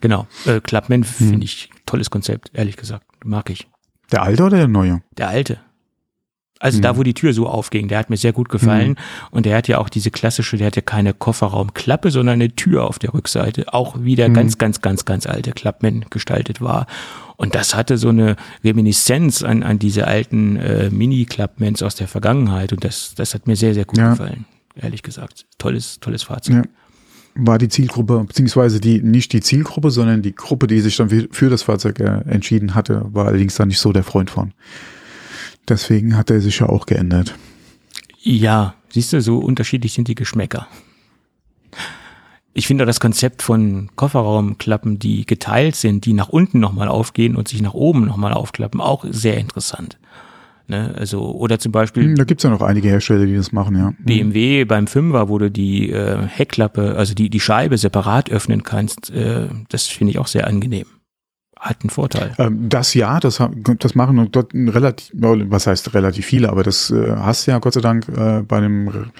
Genau. 0.00 0.26
Äh, 0.46 0.60
Clubman 0.60 1.00
Mhm. 1.00 1.04
finde 1.04 1.44
ich 1.44 1.70
tolles 1.86 2.10
Konzept, 2.10 2.50
ehrlich 2.54 2.76
gesagt. 2.76 3.06
Mag 3.24 3.50
ich. 3.50 3.68
Der 4.10 4.22
alte 4.22 4.42
oder 4.44 4.56
der 4.58 4.68
neue? 4.68 5.00
Der 5.16 5.28
alte. 5.28 5.60
Also 6.58 6.78
Mhm. 6.78 6.82
da, 6.82 6.96
wo 6.96 7.02
die 7.02 7.14
Tür 7.14 7.32
so 7.32 7.48
aufging, 7.48 7.88
der 7.88 7.98
hat 7.98 8.10
mir 8.10 8.16
sehr 8.16 8.32
gut 8.32 8.48
gefallen. 8.48 8.96
Und 9.32 9.46
der 9.46 9.56
hat 9.56 9.66
ja 9.68 9.78
auch 9.78 9.88
diese 9.88 10.10
klassische, 10.12 10.56
der 10.56 10.68
hat 10.68 10.76
ja 10.76 10.82
keine 10.82 11.12
Kofferraumklappe, 11.14 12.10
sondern 12.12 12.34
eine 12.34 12.54
Tür 12.54 12.84
auf 12.84 12.98
der 13.00 13.14
Rückseite. 13.14 13.72
Auch 13.74 13.96
wie 14.00 14.14
der 14.16 14.28
Mhm. 14.28 14.34
ganz, 14.34 14.58
ganz, 14.58 14.80
ganz, 14.80 15.04
ganz 15.04 15.26
alte 15.26 15.52
Clubman 15.52 16.04
gestaltet 16.10 16.60
war. 16.60 16.86
Und 17.36 17.54
das 17.56 17.74
hatte 17.74 17.96
so 17.98 18.10
eine 18.10 18.36
Reminiszenz 18.62 19.42
an, 19.42 19.62
an 19.64 19.78
diese 19.80 20.06
alten 20.06 20.56
äh, 20.56 20.90
Mini-Clubmans 20.90 21.82
aus 21.82 21.94
der 21.96 22.06
Vergangenheit. 22.08 22.72
Und 22.72 22.84
das, 22.84 23.14
das 23.16 23.34
hat 23.34 23.46
mir 23.48 23.56
sehr, 23.56 23.74
sehr 23.74 23.84
gut 23.84 23.98
Ja. 23.98 24.10
gefallen. 24.10 24.44
Ehrlich 24.76 25.02
gesagt. 25.02 25.46
Tolles, 25.58 25.98
tolles 26.00 26.22
Fahrzeug. 26.22 26.54
Ja. 26.56 26.62
War 27.34 27.58
die 27.58 27.68
Zielgruppe, 27.68 28.24
beziehungsweise 28.26 28.80
die, 28.80 29.00
nicht 29.00 29.32
die 29.32 29.40
Zielgruppe, 29.40 29.90
sondern 29.90 30.22
die 30.22 30.34
Gruppe, 30.34 30.66
die 30.66 30.80
sich 30.80 30.96
dann 30.96 31.08
für, 31.08 31.48
das 31.50 31.62
Fahrzeug 31.62 31.98
äh, 32.00 32.20
entschieden 32.26 32.74
hatte, 32.74 33.06
war 33.12 33.26
allerdings 33.26 33.54
dann 33.54 33.68
nicht 33.68 33.78
so 33.78 33.92
der 33.92 34.04
Freund 34.04 34.30
von. 34.30 34.52
Deswegen 35.68 36.16
hat 36.16 36.30
er 36.30 36.40
sich 36.40 36.58
ja 36.58 36.68
auch 36.68 36.86
geändert. 36.86 37.34
Ja, 38.20 38.74
siehst 38.90 39.12
du, 39.12 39.20
so 39.20 39.38
unterschiedlich 39.38 39.94
sind 39.94 40.08
die 40.08 40.14
Geschmäcker. 40.14 40.68
Ich 42.54 42.66
finde 42.66 42.84
das 42.84 43.00
Konzept 43.00 43.40
von 43.40 43.88
Kofferraumklappen, 43.96 44.98
die 44.98 45.24
geteilt 45.24 45.74
sind, 45.74 46.04
die 46.04 46.12
nach 46.12 46.28
unten 46.28 46.60
nochmal 46.60 46.88
aufgehen 46.88 47.34
und 47.34 47.48
sich 47.48 47.62
nach 47.62 47.72
oben 47.72 48.04
nochmal 48.04 48.34
aufklappen, 48.34 48.80
auch 48.80 49.06
sehr 49.08 49.38
interessant. 49.38 49.98
Ne? 50.68 50.94
Also, 50.96 51.32
oder 51.32 51.58
zum 51.58 51.72
Beispiel 51.72 52.04
Hm, 52.04 52.16
Da 52.16 52.24
gibt's 52.24 52.44
ja 52.44 52.50
noch 52.50 52.62
einige 52.62 52.88
Hersteller, 52.88 53.26
die 53.26 53.36
das 53.36 53.52
machen, 53.52 53.76
ja. 53.76 53.92
BMW 53.98 54.64
beim 54.64 54.86
Fünfer, 54.86 55.28
wo 55.28 55.38
du 55.38 55.50
die 55.50 55.90
äh, 55.90 56.18
Heckklappe, 56.26 56.94
also 56.96 57.14
die, 57.14 57.30
die 57.30 57.40
Scheibe 57.40 57.78
separat 57.78 58.30
öffnen 58.30 58.62
kannst, 58.62 59.10
äh, 59.10 59.48
das 59.68 59.86
finde 59.86 60.12
ich 60.12 60.18
auch 60.18 60.26
sehr 60.28 60.46
angenehm. 60.46 60.86
Hat 61.58 61.82
einen 61.82 61.90
Vorteil. 61.90 62.34
Ähm, 62.38 62.68
das 62.68 62.92
ja, 62.94 63.20
das, 63.20 63.40
das 63.78 63.94
machen 63.94 64.28
dort 64.32 64.52
relativ, 64.52 65.10
was 65.14 65.66
heißt 65.68 65.94
relativ 65.94 66.26
viele, 66.26 66.48
aber 66.48 66.64
das 66.64 66.90
äh, 66.90 67.14
hast 67.16 67.46
ja 67.46 67.58
Gott 67.60 67.74
sei 67.74 67.80
Dank 67.80 68.08
äh, 68.08 68.42
bei 68.42 68.56
einem 68.56 69.12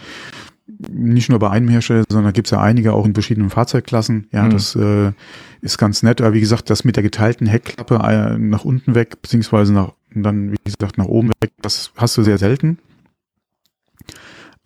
nicht 0.66 1.28
nur 1.28 1.38
bei 1.38 1.50
einem 1.50 1.68
Hersteller, 1.68 2.04
sondern 2.08 2.32
gibt 2.32 2.46
es 2.46 2.50
ja 2.52 2.60
einige 2.60 2.92
auch 2.92 3.04
in 3.04 3.14
verschiedenen 3.14 3.50
Fahrzeugklassen. 3.50 4.28
Ja, 4.32 4.44
Mhm. 4.44 4.50
das 4.50 4.74
äh, 4.76 5.12
ist 5.60 5.78
ganz 5.78 6.02
nett. 6.02 6.20
Aber 6.20 6.32
wie 6.34 6.40
gesagt, 6.40 6.70
das 6.70 6.84
mit 6.84 6.96
der 6.96 7.02
geteilten 7.02 7.46
Heckklappe 7.46 7.96
äh, 7.96 8.38
nach 8.38 8.64
unten 8.64 8.94
weg, 8.94 9.20
beziehungsweise 9.22 9.72
nach, 9.72 9.92
dann, 10.14 10.52
wie 10.52 10.56
gesagt, 10.64 10.98
nach 10.98 11.06
oben 11.06 11.30
weg, 11.40 11.52
das 11.60 11.92
hast 11.96 12.16
du 12.16 12.22
sehr 12.22 12.38
selten. 12.38 12.78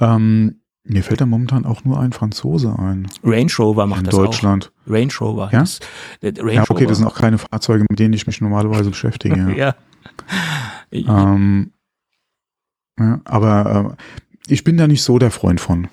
Ähm, 0.00 0.56
mir 0.84 1.02
fällt 1.02 1.20
da 1.20 1.26
momentan 1.26 1.64
auch 1.64 1.84
nur 1.84 1.98
ein 1.98 2.12
Franzose 2.12 2.78
ein 2.78 3.08
Range 3.24 3.50
Rover 3.58 3.86
macht 3.86 4.00
in 4.00 4.04
das 4.04 4.14
Deutschland. 4.14 4.72
auch. 4.86 4.92
Range 4.92 5.12
Rover. 5.20 5.50
Ja? 5.52 5.60
Das, 5.60 5.80
äh, 6.20 6.32
Range 6.38 6.52
Ja, 6.54 6.64
okay, 6.68 6.86
das 6.86 6.98
sind 6.98 7.06
auch 7.06 7.16
keine 7.16 7.38
Fahrzeuge, 7.38 7.84
mit 7.88 7.98
denen 7.98 8.14
ich 8.14 8.26
mich 8.26 8.40
normalerweise 8.40 8.90
beschäftige. 8.90 9.54
ja. 9.56 9.74
Ähm, 10.92 11.72
ja, 12.98 13.20
aber 13.24 13.96
äh, 13.98 14.25
ich 14.48 14.64
bin 14.64 14.76
da 14.76 14.86
nicht 14.86 15.02
so 15.02 15.18
der 15.18 15.30
Freund 15.30 15.60
von, 15.60 15.88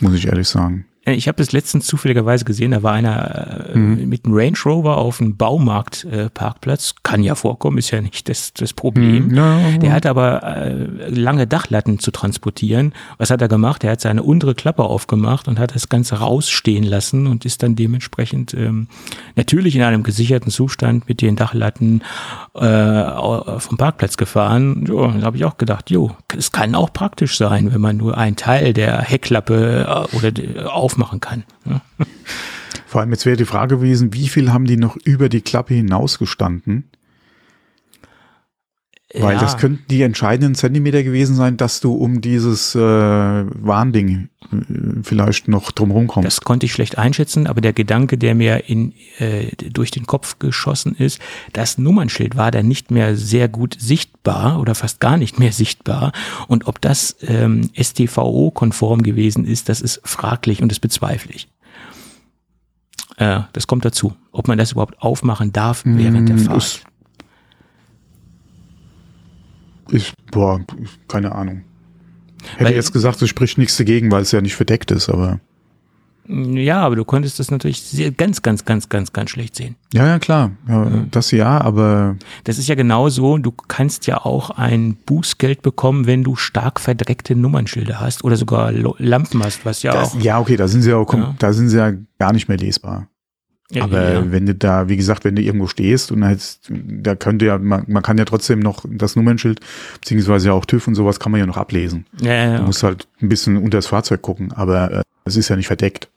muss 0.00 0.14
ich 0.14 0.26
ehrlich 0.26 0.48
sagen. 0.48 0.86
Äh, 1.08 1.14
Ich 1.14 1.28
habe 1.28 1.36
das 1.38 1.52
letztens 1.52 1.86
zufälligerweise 1.86 2.44
gesehen, 2.44 2.70
da 2.72 2.82
war 2.82 2.92
einer 2.92 3.68
äh, 3.74 3.78
Mhm. 3.78 4.08
mit 4.08 4.24
einem 4.24 4.34
Range 4.34 4.56
Rover 4.64 4.96
auf 4.98 5.20
einem 5.20 5.36
Baumarktparkplatz. 5.36 6.90
Äh. 6.90 7.00
Kann 7.02 7.22
ja 7.22 7.34
vorkommen, 7.34 7.78
ist 7.78 7.90
ja 7.90 8.00
nicht 8.00 8.28
das, 8.28 8.52
das 8.52 8.72
Problem. 8.72 9.28
Mhm, 9.28 9.80
Der 9.80 9.92
hat 9.92 10.06
aber 10.06 10.42
äh, 10.42 11.08
lange 11.10 11.46
Dachlatten 11.46 11.98
zu 11.98 12.10
transportieren. 12.10 12.92
Was 13.18 13.30
hat 13.30 13.40
er 13.42 13.48
gemacht? 13.48 13.84
Er 13.84 13.92
hat 13.92 14.00
seine 14.00 14.22
untere 14.22 14.54
Klappe 14.54 14.82
aufgemacht 14.84 15.48
und 15.48 15.58
hat 15.58 15.74
das 15.74 15.88
Ganze 15.88 16.16
rausstehen 16.16 16.84
lassen 16.84 17.26
und 17.26 17.44
ist 17.44 17.62
dann 17.62 17.76
dementsprechend 17.76 18.54
ähm, 18.54 18.88
natürlich 19.36 19.76
in 19.76 19.82
einem 19.82 20.02
gesicherten 20.02 20.50
Zustand 20.50 21.08
mit 21.08 21.20
den 21.22 21.36
Dachlatten 21.36 22.02
äh, 22.54 22.64
au- 22.66 23.58
vom 23.58 23.76
Parkplatz 23.76 24.16
gefahren. 24.16 24.84
Jo, 24.86 25.06
da 25.08 25.22
habe 25.22 25.36
ich 25.36 25.44
auch 25.44 25.56
gedacht, 25.58 25.90
jo, 25.90 26.10
es 26.36 26.52
kann 26.52 26.74
auch 26.74 26.92
praktisch 26.92 27.36
sein, 27.36 27.72
wenn 27.72 27.80
man 27.80 27.96
nur 27.96 28.16
einen 28.18 28.36
Teil 28.36 28.72
der 28.72 29.00
Heckklappe 29.00 29.86
äh, 30.12 30.16
oder 30.16 30.30
die- 30.32 30.48
aufmachen 30.98 31.20
kann. 31.20 31.44
ne? 31.64 31.80
Vor 32.86 33.00
allem 33.02 33.10
jetzt 33.10 33.26
wäre 33.26 33.36
die 33.36 33.44
Frage 33.44 33.76
gewesen, 33.76 34.14
wie 34.14 34.28
viel 34.28 34.52
haben 34.52 34.64
die 34.64 34.76
noch 34.78 34.96
über 35.04 35.28
die 35.28 35.42
Klappe 35.42 35.74
hinausgestanden? 35.74 36.90
Weil 39.14 39.34
Ja. 39.34 39.40
das 39.40 39.56
könnten 39.56 39.84
die 39.90 40.02
entscheidenden 40.02 40.54
Zentimeter 40.54 41.02
gewesen 41.02 41.34
sein, 41.36 41.56
dass 41.56 41.80
du 41.80 41.94
um 41.94 42.20
dieses 42.20 42.74
äh, 42.74 42.78
Warnding 42.80 44.28
äh, 44.52 44.56
vielleicht 45.02 45.48
noch 45.48 45.70
drumherum 45.72 46.06
kommst. 46.06 46.26
Das 46.26 46.40
konnte 46.42 46.66
ich 46.66 46.72
schlecht 46.72 46.98
einschätzen, 46.98 47.46
aber 47.46 47.60
der 47.60 47.72
Gedanke, 47.72 48.18
der 48.18 48.34
mir 48.34 48.68
in, 48.68 48.92
äh, 49.18 49.48
durch 49.70 49.90
den 49.90 50.06
Kopf 50.06 50.38
geschossen 50.38 50.94
ist, 50.94 51.20
das 51.52 51.78
Nummernschild 51.78 52.36
war 52.36 52.50
dann 52.50 52.68
nicht 52.68 52.90
mehr 52.90 53.16
sehr 53.16 53.48
gut 53.48 53.76
sichtbar 53.78 54.60
oder 54.60 54.74
fast 54.74 55.00
gar 55.00 55.16
nicht 55.16 55.38
mehr 55.38 55.52
sichtbar. 55.62 56.12
Und 56.46 56.66
ob 56.66 56.80
das 56.80 57.16
ähm, 57.22 57.70
STVO-konform 57.80 59.02
gewesen 59.02 59.44
ist, 59.44 59.68
das 59.68 59.80
ist 59.80 60.00
fraglich 60.04 60.62
und 60.62 60.70
das 60.70 60.80
bezweifle 60.80 61.32
ich. 61.34 61.48
Äh, 63.16 63.40
das 63.52 63.66
kommt 63.66 63.84
dazu. 63.84 64.14
Ob 64.32 64.46
man 64.48 64.58
das 64.58 64.72
überhaupt 64.72 65.00
aufmachen 65.02 65.52
darf 65.52 65.82
während 65.84 66.28
der 66.28 66.36
Mm, 66.36 66.40
Fahrt. 66.40 66.56
ist- 66.58 66.84
Ich, 69.90 70.12
boah, 70.30 70.60
keine 71.08 71.32
Ahnung. 71.34 71.62
Hätte 72.56 72.64
Weil- 72.70 72.74
jetzt 72.74 72.92
gesagt, 72.92 73.20
es 73.22 73.28
spricht 73.28 73.58
nichts 73.58 73.76
dagegen, 73.76 74.10
weil 74.10 74.22
es 74.22 74.32
ja 74.32 74.40
nicht 74.40 74.56
verdeckt 74.56 74.90
ist, 74.90 75.08
aber 75.08 75.40
Ja, 76.30 76.80
aber 76.82 76.96
du 76.96 77.04
konntest 77.06 77.38
das 77.38 77.50
natürlich 77.50 77.80
sehr, 77.82 78.10
ganz, 78.10 78.42
ganz, 78.42 78.66
ganz, 78.66 78.90
ganz, 78.90 79.14
ganz 79.14 79.30
schlecht 79.30 79.56
sehen. 79.56 79.76
ja, 79.94 80.06
ja, 80.06 80.18
klar. 80.18 80.50
Ja, 80.68 80.86
Das 81.10 81.30
ja, 81.30 81.58
aber 81.60 82.16
Das 82.44 82.58
ist 82.58 82.68
ja 82.68 82.74
genauso, 82.74 83.38
du 83.38 83.50
kannst 83.50 84.06
ja 84.06 84.18
auch 84.24 84.50
ein 84.50 84.96
Bußgeld 85.06 85.62
bekommen, 85.62 86.06
wenn 86.06 86.24
du 86.24 86.36
stark 86.36 86.80
verdreckte 86.80 87.34
Nummernschilder 87.34 87.98
hast 88.00 88.24
oder 88.24 88.36
sogar 88.36 88.72
Lampen 88.72 89.42
hast, 89.42 89.64
was 89.64 89.82
ja 89.82 89.92
das, 89.92 90.14
auch. 90.16 90.20
ja, 90.20 90.38
okay, 90.38 90.56
da 90.56 90.68
sind 90.68 90.82
sie 90.82 90.90
ja, 90.90 90.96
auch, 90.96 91.12
Ja. 91.14 91.34
da 91.38 91.52
sind 91.54 91.70
sie 91.70 91.78
ja 91.78 91.92
gar 92.18 92.32
nicht 92.34 92.46
mehr 92.48 92.58
lesbar. 92.58 93.08
Ja, 93.70 93.84
Aber 93.84 94.12
ja. 94.12 94.32
wenn 94.32 94.46
du 94.46 94.54
da, 94.54 94.88
wie 94.88 94.96
gesagt, 94.96 95.24
wenn 95.24 95.36
du 95.36 95.42
irgendwo 95.42 95.66
stehst 95.66 96.10
und 96.10 96.24
halt, 96.24 96.58
da 96.70 97.14
könnte 97.14 97.44
ja, 97.44 97.58
man, 97.58 97.84
man 97.86 98.02
kann 98.02 98.16
ja 98.16 98.24
trotzdem 98.24 98.60
noch 98.60 98.84
das 98.88 99.14
Nummernschild, 99.14 99.60
beziehungsweise 100.00 100.48
ja 100.48 100.54
auch 100.54 100.64
TÜV 100.64 100.88
und 100.88 100.94
sowas 100.94 101.20
kann 101.20 101.32
man 101.32 101.40
ja 101.40 101.46
noch 101.46 101.58
ablesen. 101.58 102.06
Ja, 102.20 102.32
ja, 102.32 102.46
Du 102.46 102.52
ja. 102.60 102.62
musst 102.62 102.82
halt 102.82 103.06
ein 103.20 103.28
bisschen 103.28 103.58
unter 103.58 103.76
das 103.78 103.86
Fahrzeug 103.86 104.22
gucken, 104.22 104.52
aber 104.52 104.90
äh, 104.92 105.02
es 105.24 105.36
ist 105.36 105.50
ja 105.50 105.56
nicht 105.56 105.66
verdeckt. 105.66 106.08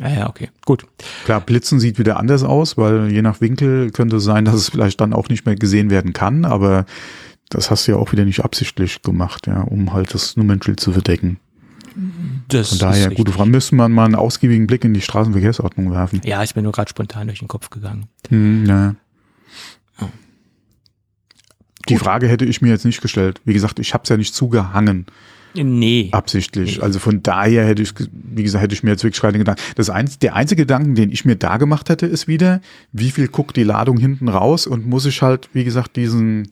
ja, 0.00 0.08
ja, 0.10 0.28
okay, 0.28 0.50
gut. 0.64 0.86
Klar, 1.24 1.40
Blitzen 1.40 1.80
sieht 1.80 1.98
wieder 1.98 2.18
anders 2.18 2.44
aus, 2.44 2.78
weil 2.78 3.10
je 3.10 3.22
nach 3.22 3.40
Winkel 3.40 3.90
könnte 3.90 4.16
es 4.16 4.24
sein, 4.24 4.44
dass 4.44 4.54
es 4.54 4.68
vielleicht 4.68 5.00
dann 5.00 5.12
auch 5.12 5.28
nicht 5.28 5.44
mehr 5.44 5.56
gesehen 5.56 5.90
werden 5.90 6.12
kann, 6.12 6.44
aber 6.44 6.86
das 7.48 7.70
hast 7.70 7.88
du 7.88 7.92
ja 7.92 7.98
auch 7.98 8.12
wieder 8.12 8.24
nicht 8.24 8.44
absichtlich 8.44 9.02
gemacht, 9.02 9.48
ja, 9.48 9.60
um 9.62 9.92
halt 9.92 10.14
das 10.14 10.36
Nummernschild 10.36 10.78
zu 10.78 10.92
verdecken. 10.92 11.38
Das 12.48 12.70
Von 12.70 12.78
daher, 12.78 13.10
gute. 13.10 13.32
Frage, 13.32 13.50
müsste 13.50 13.74
man 13.74 13.92
mal 13.92 14.04
einen 14.04 14.14
ausgiebigen 14.14 14.66
Blick 14.66 14.84
in 14.84 14.92
die 14.94 15.00
Straßenverkehrsordnung 15.00 15.90
werfen. 15.90 16.20
Ja, 16.24 16.42
ist 16.42 16.54
mir 16.54 16.62
nur 16.62 16.72
gerade 16.72 16.90
spontan 16.90 17.26
durch 17.26 17.38
den 17.38 17.48
Kopf 17.48 17.70
gegangen. 17.70 18.06
Hm, 18.28 18.66
ja. 18.66 18.94
Ja. 20.00 20.08
Die 21.88 21.96
Frage 21.96 22.28
hätte 22.28 22.44
ich 22.44 22.60
mir 22.60 22.68
jetzt 22.68 22.84
nicht 22.84 23.00
gestellt. 23.00 23.40
Wie 23.44 23.54
gesagt, 23.54 23.78
ich 23.78 23.94
habe 23.94 24.02
es 24.02 24.08
ja 24.10 24.16
nicht 24.16 24.34
zugehangen, 24.34 25.06
Nee. 25.64 26.08
absichtlich. 26.12 26.76
Nee. 26.78 26.82
Also 26.82 26.98
von 26.98 27.22
daher 27.22 27.66
hätte 27.66 27.82
ich, 27.82 27.92
wie 28.12 28.42
gesagt, 28.42 28.62
hätte 28.62 28.74
ich 28.74 28.82
mir 28.82 28.90
jetzt 28.90 29.04
wirklich 29.04 29.20
keine 29.20 29.38
Gedanken. 29.38 29.60
Das 29.76 29.90
eins, 29.90 30.18
der 30.18 30.34
einzige 30.36 30.62
Gedanken, 30.62 30.94
den 30.94 31.10
ich 31.12 31.24
mir 31.24 31.36
da 31.36 31.56
gemacht 31.56 31.88
hätte, 31.88 32.06
ist 32.06 32.28
wieder, 32.28 32.60
wie 32.92 33.10
viel 33.10 33.28
guckt 33.28 33.56
die 33.56 33.64
Ladung 33.64 33.98
hinten 33.98 34.28
raus 34.28 34.66
und 34.66 34.86
muss 34.86 35.06
ich 35.06 35.22
halt, 35.22 35.48
wie 35.52 35.64
gesagt, 35.64 35.96
diesen 35.96 36.48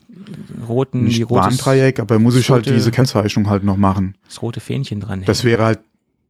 roten, 0.67 0.99
die 1.05 1.05
nicht 1.19 1.29
rotes, 1.29 1.65
Warndreieck, 1.65 1.99
aber 1.99 2.19
muss 2.19 2.35
ich 2.35 2.49
halt 2.49 2.65
rote- 2.67 2.73
diese 2.73 2.91
Kennzeichnung 2.91 3.49
halt 3.49 3.63
noch 3.63 3.77
machen. 3.77 4.15
das 4.27 4.41
rote 4.41 4.59
Fähnchen 4.59 4.99
dran. 4.99 5.23
Das 5.25 5.43
wäre 5.43 5.63
halt, 5.63 5.79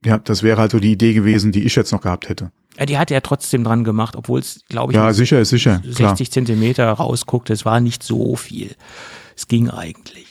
ja, 0.03 0.17
das 0.17 0.43
wäre 0.43 0.57
halt 0.59 0.71
so 0.71 0.79
die 0.79 0.91
Idee 0.91 1.13
gewesen, 1.13 1.51
die 1.51 1.63
ich 1.63 1.75
jetzt 1.75 1.91
noch 1.91 2.01
gehabt 2.01 2.29
hätte. 2.29 2.51
ja, 2.77 2.85
die 2.85 2.97
hat 2.97 3.09
er 3.11 3.21
trotzdem 3.23 3.63
dran 3.63 3.83
gemacht, 3.83 4.15
obwohl 4.15 4.39
es, 4.39 4.61
glaube 4.69 4.91
ich, 4.91 4.97
Ja, 4.97 5.13
sicher 5.13 5.43
sicher, 5.45 5.81
60 5.83 5.95
klar. 5.95 6.15
Zentimeter 6.17 6.89
rausguckt. 6.91 7.49
Es 7.49 7.65
war 7.65 7.79
nicht 7.79 8.03
so 8.03 8.35
viel. 8.35 8.71
Es 9.37 9.47
ging 9.47 9.69
eigentlich. 9.69 10.24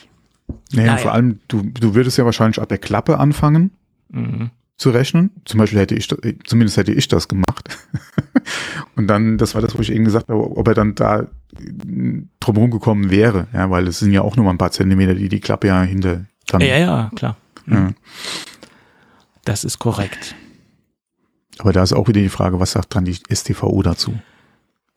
Und 0.76 0.84
Naja. 0.84 0.96
vor 0.98 1.12
allem, 1.12 1.40
du, 1.48 1.62
du 1.62 1.94
würdest 1.94 2.18
ja 2.18 2.24
wahrscheinlich 2.24 2.60
ab 2.60 2.68
der 2.68 2.78
Klappe 2.78 3.18
anfangen 3.18 3.70
Mhm. 4.10 4.50
zu 4.76 4.90
rechnen. 4.90 5.30
Zum 5.44 5.58
Beispiel 5.58 5.78
hätte 5.78 5.94
ich, 5.94 6.08
das- 6.08 6.18
zumindest 6.44 6.76
hätte 6.76 6.92
ich 6.92 7.08
das 7.08 7.28
gemacht. 7.28 7.76
und 8.96 9.06
dann, 9.06 9.38
das 9.38 9.54
war 9.54 9.62
das, 9.62 9.76
wo 9.76 9.80
ich 9.82 9.92
eben 9.92 10.04
gesagt 10.04 10.28
habe, 10.28 10.56
ob 10.56 10.66
er 10.68 10.74
dann 10.74 10.94
da 10.94 11.20
äh, 11.20 11.26
drumherum 12.40 12.70
gekommen 12.70 13.10
wäre. 13.10 13.46
Ja, 13.52 13.70
weil 13.70 13.86
es 13.88 13.98
sind 14.00 14.12
ja 14.12 14.22
auch 14.22 14.36
nur 14.36 14.44
mal 14.44 14.50
ein 14.52 14.58
paar 14.58 14.72
Zentimeter, 14.72 15.14
die 15.14 15.28
die 15.28 15.40
Klappe 15.40 15.68
ja 15.68 15.82
hinter 15.82 16.24
dann. 16.48 16.60
Ja, 16.60 16.76
ja, 16.78 17.10
klar. 17.14 17.36
Ja. 17.66 17.92
Das 19.44 19.64
ist 19.64 19.78
korrekt. 19.78 20.34
Aber 21.58 21.72
da 21.72 21.82
ist 21.82 21.92
auch 21.92 22.08
wieder 22.08 22.20
die 22.20 22.28
Frage, 22.28 22.58
was 22.60 22.72
sagt 22.72 22.94
dann 22.96 23.04
die 23.04 23.16
STVO 23.32 23.82
dazu? 23.82 24.14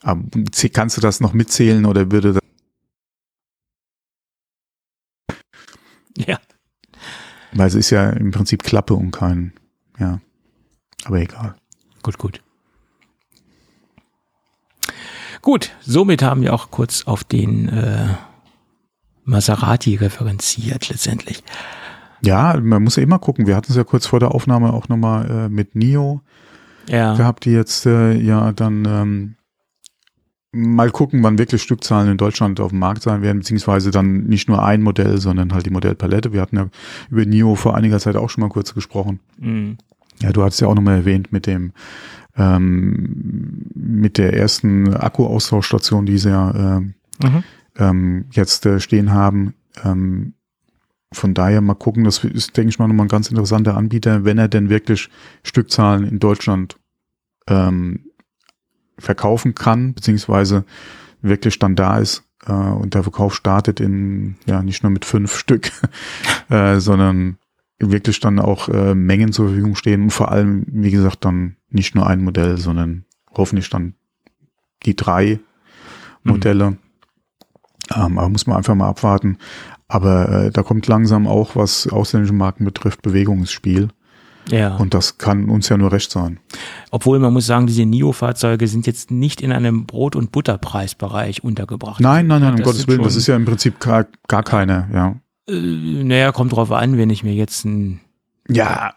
Zäh- 0.04 0.72
kannst 0.72 0.98
du 0.98 1.02
das 1.02 1.20
noch 1.20 1.34
mitzählen 1.34 1.86
oder 1.86 2.12
würde 2.12 2.40
Ja. 6.18 6.40
weil 7.54 7.68
es 7.68 7.76
ist 7.76 7.90
ja 7.92 8.10
im 8.10 8.32
Prinzip 8.32 8.64
Klappe 8.64 8.94
und 8.94 9.12
kein, 9.12 9.54
ja. 10.00 10.20
Aber 11.06 11.20
egal. 11.20 11.56
Gut, 12.04 12.18
gut. 12.18 12.42
Gut, 15.42 15.72
somit 15.82 16.24
haben 16.24 16.42
wir 16.42 16.54
auch 16.54 16.72
kurz 16.72 17.04
auf 17.06 17.24
den 17.24 17.70
äh, 17.70 18.08
Maserati 19.24 19.96
referenziert 19.96 20.90
letztendlich. 20.90 21.44
Ja, 22.22 22.60
man 22.60 22.84
muss 22.84 22.96
ja 22.96 23.04
immer 23.04 23.20
gucken. 23.20 23.46
Wir 23.48 23.56
hatten 23.56 23.72
es 23.72 23.78
ja 23.78 23.84
kurz 23.84 24.08
vor 24.08 24.20
der 24.20 24.32
Aufnahme 24.32 24.74
auch 24.74 24.90
nochmal 24.90 25.30
äh, 25.30 25.50
mit 25.50 25.76
Nio 25.76 26.22
Ja, 26.90 27.16
gehabt, 27.16 27.46
die 27.46 27.52
jetzt 27.52 27.86
äh, 27.86 28.14
ja 28.14 28.52
dann 28.52 28.86
ähm, 28.86 29.36
mal 30.52 30.90
gucken, 30.92 31.22
wann 31.24 31.38
wirklich 31.38 31.62
Stückzahlen 31.62 32.12
in 32.12 32.18
Deutschland 32.18 32.60
auf 32.60 32.70
dem 32.72 32.80
Markt 32.80 33.04
sein 33.04 33.22
werden, 33.22 33.40
beziehungsweise 33.40 33.92
dann 33.92 34.24
nicht 34.24 34.48
nur 34.48 34.64
ein 34.64 34.82
Modell, 34.82 35.18
sondern 35.20 35.54
halt 35.54 35.66
die 35.66 35.72
Modellpalette. 35.72 36.34
Wir 36.34 36.42
hatten 36.42 36.56
ja 36.58 36.68
über 37.10 37.26
Nio 37.26 37.56
vor 37.56 37.76
einiger 37.76 38.00
Zeit 38.00 38.16
auch 38.16 38.30
schon 38.30 38.42
mal 38.42 38.50
kurz 38.50 38.74
gesprochen. 38.74 39.20
mhm. 39.40 39.78
Ja, 40.20 40.32
du 40.32 40.42
hattest 40.44 40.62
ja 40.62 40.68
auch 40.68 40.74
nochmal 40.74 40.96
erwähnt 40.98 41.32
mit 41.32 41.46
dem 41.46 41.74
ähm, 42.36 43.66
mit 43.76 44.18
der 44.18 44.34
ersten 44.34 44.94
Akkuaustauschstation, 44.94 46.06
die 46.06 46.18
sie 46.18 46.30
ja 46.30 46.78
ähm, 46.78 46.94
Mhm. 47.24 47.44
ähm, 47.78 48.26
jetzt 48.32 48.66
äh, 48.66 48.80
stehen 48.80 49.12
haben. 49.12 49.54
Ähm, 49.84 50.34
von 51.14 51.34
daher 51.34 51.62
mal 51.62 51.74
gucken, 51.76 52.04
das 52.04 52.24
ist, 52.24 52.58
denke 52.58 52.70
ich 52.70 52.80
mal, 52.80 52.88
nochmal 52.88 53.06
ein 53.06 53.10
ganz 53.10 53.30
interessanter 53.30 53.78
Anbieter, 53.78 54.26
wenn 54.26 54.38
er 54.38 54.48
denn 54.48 54.70
wirklich 54.70 55.10
Stückzahlen 55.44 56.04
in 56.08 56.20
Deutschland 56.20 56.78
ähm, 57.48 58.07
verkaufen 58.98 59.56
kann, 59.56 59.94
beziehungsweise 59.94 60.66
wirklich 61.22 61.60
dann 61.60 61.76
da 61.76 61.98
ist 62.00 62.24
äh, 62.46 62.52
und 62.52 62.94
der 62.94 63.04
Verkauf 63.04 63.36
startet 63.36 63.80
in, 63.80 64.36
ja, 64.46 64.62
nicht 64.64 64.84
nur 64.84 64.92
mit 64.92 65.06
fünf 65.06 65.36
Stück, 65.38 65.72
äh, 66.50 66.80
sondern 66.80 67.38
wirklich 67.80 68.20
dann 68.20 68.40
auch 68.40 68.70
äh, 68.70 68.96
Mengen 68.96 69.32
zur 69.32 69.48
Verfügung 69.48 69.76
stehen 69.76 70.04
und 70.04 70.10
vor 70.12 70.32
allem, 70.32 70.66
wie 70.68 70.92
gesagt, 70.92 71.26
dann 71.26 71.58
nicht 71.70 71.94
nur 71.94 72.08
ein 72.08 72.24
Modell, 72.24 72.58
sondern 72.58 73.06
hoffentlich 73.36 73.70
dann 73.70 73.94
die 74.84 74.96
drei 74.96 75.40
Mhm. 76.28 76.32
Modelle. 76.32 76.78
Ähm, 77.96 78.18
aber 78.18 78.30
muss 78.30 78.48
man 78.48 78.58
einfach 78.58 78.76
mal 78.76 78.90
abwarten. 78.90 79.38
Aber 79.88 80.30
äh, 80.30 80.52
da 80.52 80.64
kommt 80.64 80.88
langsam 80.88 81.28
auch, 81.28 81.56
was 81.56 81.88
ausländische 81.88 82.34
Marken 82.34 82.66
betrifft, 82.66 83.02
Bewegung 83.02 83.40
ins 83.40 83.52
Spiel. 83.52 83.90
Ja. 84.50 84.76
Und 84.76 84.94
das 84.94 85.18
kann 85.18 85.50
uns 85.50 85.70
ja 85.70 85.78
nur 85.78 85.92
recht 85.92 86.12
sein. 86.12 86.40
Obwohl 86.92 87.20
man 87.20 87.34
muss 87.34 87.46
sagen, 87.46 87.68
diese 87.68 87.86
NIO-Fahrzeuge 87.86 88.68
sind 88.68 88.88
jetzt 88.88 89.12
nicht 89.12 89.42
in 89.42 89.52
einem 89.52 89.86
Brot- 89.86 90.16
und 90.16 90.32
Butterpreisbereich 90.32 91.44
untergebracht. 91.44 92.00
Nein, 92.00 92.28
nein, 92.28 92.42
nein, 92.42 92.52
um 92.52 92.58
Das 92.58 92.66
Gottes 92.66 92.88
Willen, 92.88 93.04
das 93.04 93.16
ist 93.16 93.28
ja 93.28 93.36
im 93.36 93.46
Prinzip 93.46 93.80
gar, 93.80 94.08
gar 94.28 94.44
keine, 94.44 94.90
ja. 94.94 95.16
Äh, 95.48 96.04
naja, 96.04 96.32
kommt 96.32 96.54
drauf 96.54 96.72
an, 96.72 96.98
wenn 96.98 97.10
ich 97.10 97.24
mir 97.24 97.34
jetzt 97.34 97.66
einen, 97.66 98.00
Ja, 98.50 98.94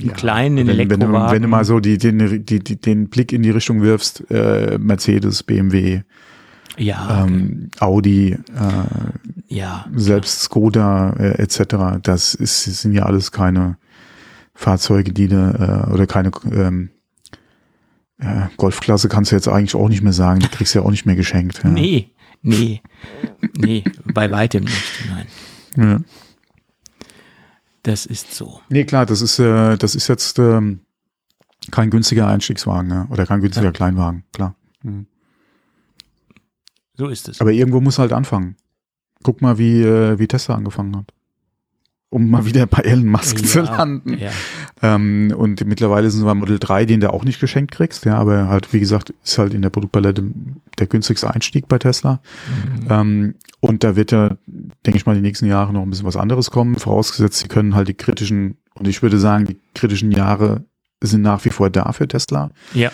einen 0.00 0.12
kleinen 0.14 0.66
wenn, 0.66 0.90
wenn, 0.90 1.00
du, 1.00 1.12
wenn 1.12 1.42
du 1.42 1.48
mal 1.48 1.64
so 1.64 1.80
die, 1.80 1.98
den, 1.98 2.44
die, 2.46 2.60
die, 2.60 2.80
den 2.80 3.08
Blick 3.08 3.32
in 3.32 3.42
die 3.42 3.50
Richtung 3.50 3.82
wirfst, 3.82 4.30
äh, 4.30 4.78
Mercedes, 4.78 5.42
BMW, 5.42 6.02
ja, 6.78 7.24
ähm, 7.24 7.68
Audi, 7.80 8.32
äh, 8.32 8.38
ja, 9.48 9.84
selbst 9.94 10.40
Skoda 10.40 11.10
äh, 11.18 11.42
etc., 11.42 12.00
das 12.02 12.34
ist, 12.34 12.66
das 12.66 12.80
sind 12.80 12.92
ja 12.92 13.02
alles 13.02 13.30
keine 13.30 13.76
Fahrzeuge, 14.54 15.12
die 15.12 15.28
ne, 15.28 15.86
äh, 15.88 15.92
oder 15.92 16.06
keine 16.06 16.30
ähm, 16.50 16.90
äh, 18.18 18.46
Golfklasse 18.56 19.08
kannst 19.08 19.32
du 19.32 19.36
jetzt 19.36 19.48
eigentlich 19.48 19.74
auch 19.74 19.88
nicht 19.88 20.02
mehr 20.02 20.12
sagen, 20.12 20.40
die 20.40 20.48
kriegst 20.48 20.74
du 20.74 20.80
ja 20.80 20.84
auch 20.84 20.90
nicht 20.90 21.06
mehr 21.06 21.16
geschenkt. 21.16 21.62
Ja. 21.64 21.70
nee, 21.70 22.10
nee, 22.42 22.82
nee, 23.56 23.84
bei 24.12 24.30
weitem 24.30 24.64
nicht, 24.64 25.04
nein. 25.08 25.26
Ja. 25.76 26.00
Das 27.82 28.06
ist 28.06 28.34
so. 28.34 28.60
Nee, 28.68 28.84
klar, 28.84 29.06
das 29.06 29.22
ist, 29.22 29.38
äh, 29.38 29.76
das 29.76 29.94
ist 29.94 30.06
jetzt 30.08 30.38
ähm, 30.38 30.80
kein 31.70 31.90
günstiger 31.90 32.28
Einstiegswagen 32.28 32.90
ja, 32.90 33.06
oder 33.10 33.26
kein 33.26 33.40
günstiger 33.40 33.66
Ja. 33.66 33.72
Kleinwagen, 33.72 34.24
klar. 34.32 34.54
Mhm. 34.82 35.06
So 36.96 37.08
ist 37.08 37.28
es. 37.28 37.40
Aber 37.40 37.50
irgendwo 37.50 37.80
muss 37.80 37.98
halt 37.98 38.12
anfangen. 38.12 38.56
Guck 39.22 39.40
mal, 39.40 39.58
wie, 39.58 39.82
äh, 39.82 40.18
wie 40.18 40.28
Tesla 40.28 40.54
angefangen 40.54 40.96
hat. 40.96 41.12
Um 42.12 42.28
mal 42.28 42.44
wieder 42.44 42.66
bei 42.66 42.82
Elon 42.82 43.06
Musk 43.06 43.38
zu 43.46 43.62
landen. 43.62 44.18
Ja. 44.18 44.30
Ähm, 44.82 45.32
und 45.34 45.64
mittlerweile 45.64 46.10
sind 46.10 46.20
wir 46.20 46.26
beim 46.26 46.40
Model 46.40 46.58
3, 46.58 46.84
den 46.84 47.00
du 47.00 47.10
auch 47.10 47.24
nicht 47.24 47.40
geschenkt 47.40 47.72
kriegst, 47.72 48.04
ja, 48.04 48.18
aber 48.18 48.48
halt, 48.48 48.70
wie 48.74 48.80
gesagt, 48.80 49.14
ist 49.24 49.38
halt 49.38 49.54
in 49.54 49.62
der 49.62 49.70
Produktpalette 49.70 50.22
der 50.78 50.86
günstigste 50.88 51.32
Einstieg 51.32 51.68
bei 51.68 51.78
Tesla. 51.78 52.20
Mhm. 52.82 52.86
Ähm, 52.90 53.34
und 53.60 53.82
da 53.82 53.96
wird 53.96 54.12
ja, 54.12 54.36
denke 54.84 54.98
ich 54.98 55.06
mal, 55.06 55.14
die 55.14 55.22
nächsten 55.22 55.46
Jahre 55.46 55.72
noch 55.72 55.80
ein 55.80 55.88
bisschen 55.88 56.04
was 56.04 56.18
anderes 56.18 56.50
kommen, 56.50 56.74
vorausgesetzt, 56.74 57.38
sie 57.38 57.48
können 57.48 57.74
halt 57.74 57.88
die 57.88 57.94
kritischen, 57.94 58.58
und 58.74 58.86
ich 58.88 59.02
würde 59.02 59.18
sagen, 59.18 59.46
die 59.46 59.56
kritischen 59.74 60.12
Jahre 60.12 60.64
sind 61.00 61.22
nach 61.22 61.42
wie 61.46 61.50
vor 61.50 61.70
da 61.70 61.92
für 61.92 62.06
Tesla. 62.06 62.50
ja, 62.74 62.92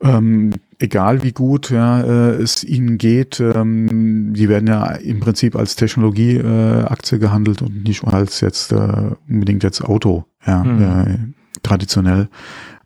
Ähm, 0.00 0.52
egal 0.78 1.24
wie 1.24 1.32
gut 1.32 1.70
ja, 1.70 2.00
äh, 2.02 2.34
es 2.40 2.62
ihnen 2.62 2.98
geht, 2.98 3.40
ähm, 3.40 4.32
die 4.32 4.48
werden 4.48 4.68
ja 4.68 4.92
im 4.92 5.18
Prinzip 5.18 5.56
als 5.56 5.74
Technologieaktie 5.74 7.16
äh, 7.16 7.18
gehandelt 7.18 7.62
und 7.62 7.82
nicht 7.84 8.04
als 8.04 8.40
jetzt 8.40 8.70
äh, 8.72 9.10
unbedingt 9.28 9.64
jetzt 9.64 9.82
Auto, 9.82 10.24
ja, 10.46 10.62
Mhm. 10.62 10.82
äh, 10.82 11.18
traditionell. 11.64 12.28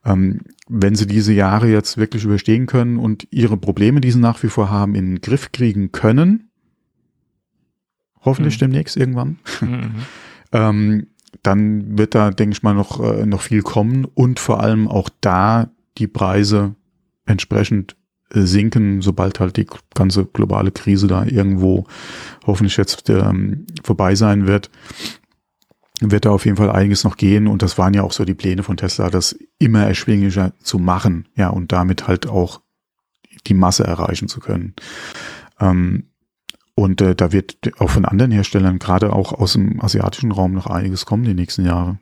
Ähm, 0.04 0.40
wenn 0.68 0.94
sie 0.94 1.06
diese 1.06 1.34
Jahre 1.34 1.68
jetzt 1.68 1.98
wirklich 1.98 2.24
überstehen 2.24 2.64
können 2.66 2.96
und 2.96 3.28
ihre 3.30 3.58
Probleme, 3.58 4.00
die 4.00 4.10
sie 4.10 4.18
nach 4.18 4.42
wie 4.42 4.48
vor 4.48 4.70
haben, 4.70 4.94
in 4.94 5.06
den 5.16 5.20
Griff 5.20 5.52
kriegen 5.52 5.92
können, 5.92 6.48
hoffentlich 8.24 8.56
Mhm. 8.56 8.60
demnächst 8.60 8.96
irgendwann, 8.96 9.38
Mhm. 9.60 9.90
ähm, 10.52 11.06
dann 11.42 11.98
wird 11.98 12.14
da, 12.14 12.30
denke 12.30 12.54
ich 12.54 12.62
mal, 12.62 12.74
noch, 12.74 13.00
äh, 13.00 13.26
noch 13.26 13.42
viel 13.42 13.62
kommen 13.62 14.06
und 14.06 14.38
vor 14.38 14.62
allem 14.62 14.88
auch 14.88 15.08
da 15.20 15.70
die 15.98 16.06
Preise 16.06 16.74
entsprechend 17.26 17.96
äh, 18.34 18.42
sinken, 18.42 19.02
sobald 19.02 19.40
halt 19.40 19.56
die 19.56 19.66
ganze 19.94 20.24
globale 20.26 20.70
Krise 20.70 21.06
da 21.06 21.24
irgendwo 21.24 21.86
hoffentlich 22.46 22.76
jetzt 22.76 23.08
ähm, 23.10 23.66
vorbei 23.82 24.14
sein 24.14 24.46
wird, 24.46 24.70
wird 26.00 26.24
da 26.24 26.30
auf 26.30 26.44
jeden 26.44 26.56
Fall 26.56 26.70
einiges 26.70 27.04
noch 27.04 27.16
gehen 27.16 27.46
und 27.46 27.62
das 27.62 27.78
waren 27.78 27.94
ja 27.94 28.02
auch 28.02 28.12
so 28.12 28.24
die 28.24 28.34
Pläne 28.34 28.62
von 28.62 28.76
Tesla, 28.76 29.10
das 29.10 29.38
immer 29.58 29.86
erschwinglicher 29.86 30.52
zu 30.62 30.78
machen, 30.78 31.28
ja, 31.36 31.48
und 31.48 31.72
damit 31.72 32.08
halt 32.08 32.26
auch 32.26 32.60
die 33.46 33.54
Masse 33.54 33.84
erreichen 33.84 34.28
zu 34.28 34.40
können. 34.40 34.74
Ähm, 35.60 36.04
und 36.74 37.00
äh, 37.00 37.14
da 37.14 37.32
wird 37.32 37.58
auch 37.78 37.90
von 37.90 38.04
anderen 38.04 38.32
Herstellern, 38.32 38.78
gerade 38.78 39.12
auch 39.12 39.32
aus 39.32 39.52
dem 39.52 39.82
asiatischen 39.82 40.32
Raum, 40.32 40.52
noch 40.52 40.66
einiges 40.66 41.04
kommen 41.06 41.24
die 41.24 41.34
nächsten 41.34 41.64
Jahre. 41.64 41.98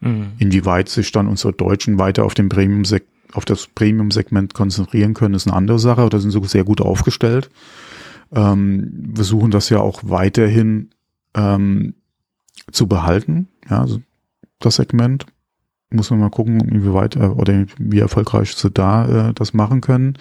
Mhm. 0.00 0.32
Inwieweit 0.38 0.88
sich 0.88 1.12
dann 1.12 1.26
unsere 1.26 1.52
Deutschen 1.52 1.98
weiter 1.98 2.24
auf 2.24 2.34
den 2.34 2.48
Premium 2.48 2.84
auf 3.32 3.44
das 3.44 3.66
Premium-Segment 3.68 4.54
konzentrieren 4.54 5.14
können, 5.14 5.34
ist 5.34 5.46
eine 5.46 5.56
andere 5.56 5.78
Sache. 5.78 6.08
Da 6.08 6.18
sind 6.18 6.30
sie 6.30 6.44
sehr 6.44 6.64
gut 6.64 6.80
aufgestellt. 6.80 7.50
Ähm, 8.32 8.90
wir 8.92 9.24
suchen 9.24 9.50
das 9.50 9.68
ja 9.68 9.80
auch 9.80 10.02
weiterhin 10.04 10.90
ähm, 11.34 11.94
zu 12.70 12.86
behalten. 12.86 13.48
Ja, 13.68 13.80
also 13.80 14.00
das 14.58 14.76
Segment 14.76 15.26
muss 15.90 16.10
man 16.10 16.20
mal 16.20 16.30
gucken, 16.30 16.60
inwieweit 16.60 17.16
äh, 17.16 17.26
oder 17.26 17.66
wie 17.78 17.98
erfolgreich 17.98 18.54
sie 18.54 18.70
da 18.70 19.28
äh, 19.28 19.34
das 19.34 19.54
machen 19.54 19.80
können. 19.80 20.14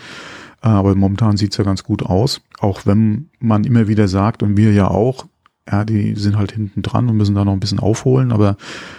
Äh, 0.61 0.67
aber 0.69 0.95
momentan 0.95 1.37
sieht's 1.37 1.57
ja 1.57 1.63
ganz 1.63 1.83
gut 1.83 2.03
aus. 2.03 2.41
Auch 2.59 2.85
wenn 2.85 3.29
man 3.39 3.63
immer 3.63 3.87
wieder 3.87 4.07
sagt, 4.07 4.43
und 4.43 4.57
wir 4.57 4.73
ja 4.73 4.87
auch, 4.87 5.27
ja, 5.69 5.85
die 5.85 6.15
sind 6.15 6.37
halt 6.37 6.51
hinten 6.51 6.81
dran 6.81 7.07
und 7.09 7.17
müssen 7.17 7.35
da 7.35 7.45
noch 7.45 7.53
ein 7.53 7.59
bisschen 7.59 7.79
aufholen, 7.79 8.31
aber 8.31 8.57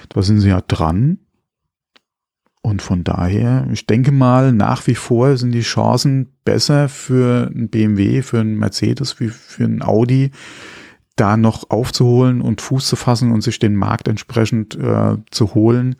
da 0.08 0.22
sind 0.22 0.40
sie 0.40 0.48
ja 0.48 0.60
dran. 0.60 1.18
Und 2.62 2.82
von 2.82 3.04
daher, 3.04 3.66
ich 3.72 3.86
denke 3.86 4.12
mal, 4.12 4.52
nach 4.52 4.86
wie 4.86 4.94
vor 4.94 5.36
sind 5.36 5.52
die 5.52 5.62
Chancen 5.62 6.34
besser 6.44 6.88
für 6.88 7.50
ein 7.54 7.70
BMW, 7.70 8.22
für 8.22 8.40
ein 8.40 8.56
Mercedes, 8.56 9.18
wie 9.18 9.28
für 9.28 9.64
ein 9.64 9.82
Audi, 9.82 10.30
da 11.16 11.36
noch 11.36 11.70
aufzuholen 11.70 12.40
und 12.40 12.60
Fuß 12.60 12.86
zu 12.86 12.96
fassen 12.96 13.32
und 13.32 13.42
sich 13.42 13.58
den 13.58 13.76
Markt 13.76 14.08
entsprechend 14.08 14.74
äh, 14.74 15.16
zu 15.30 15.54
holen, 15.54 15.96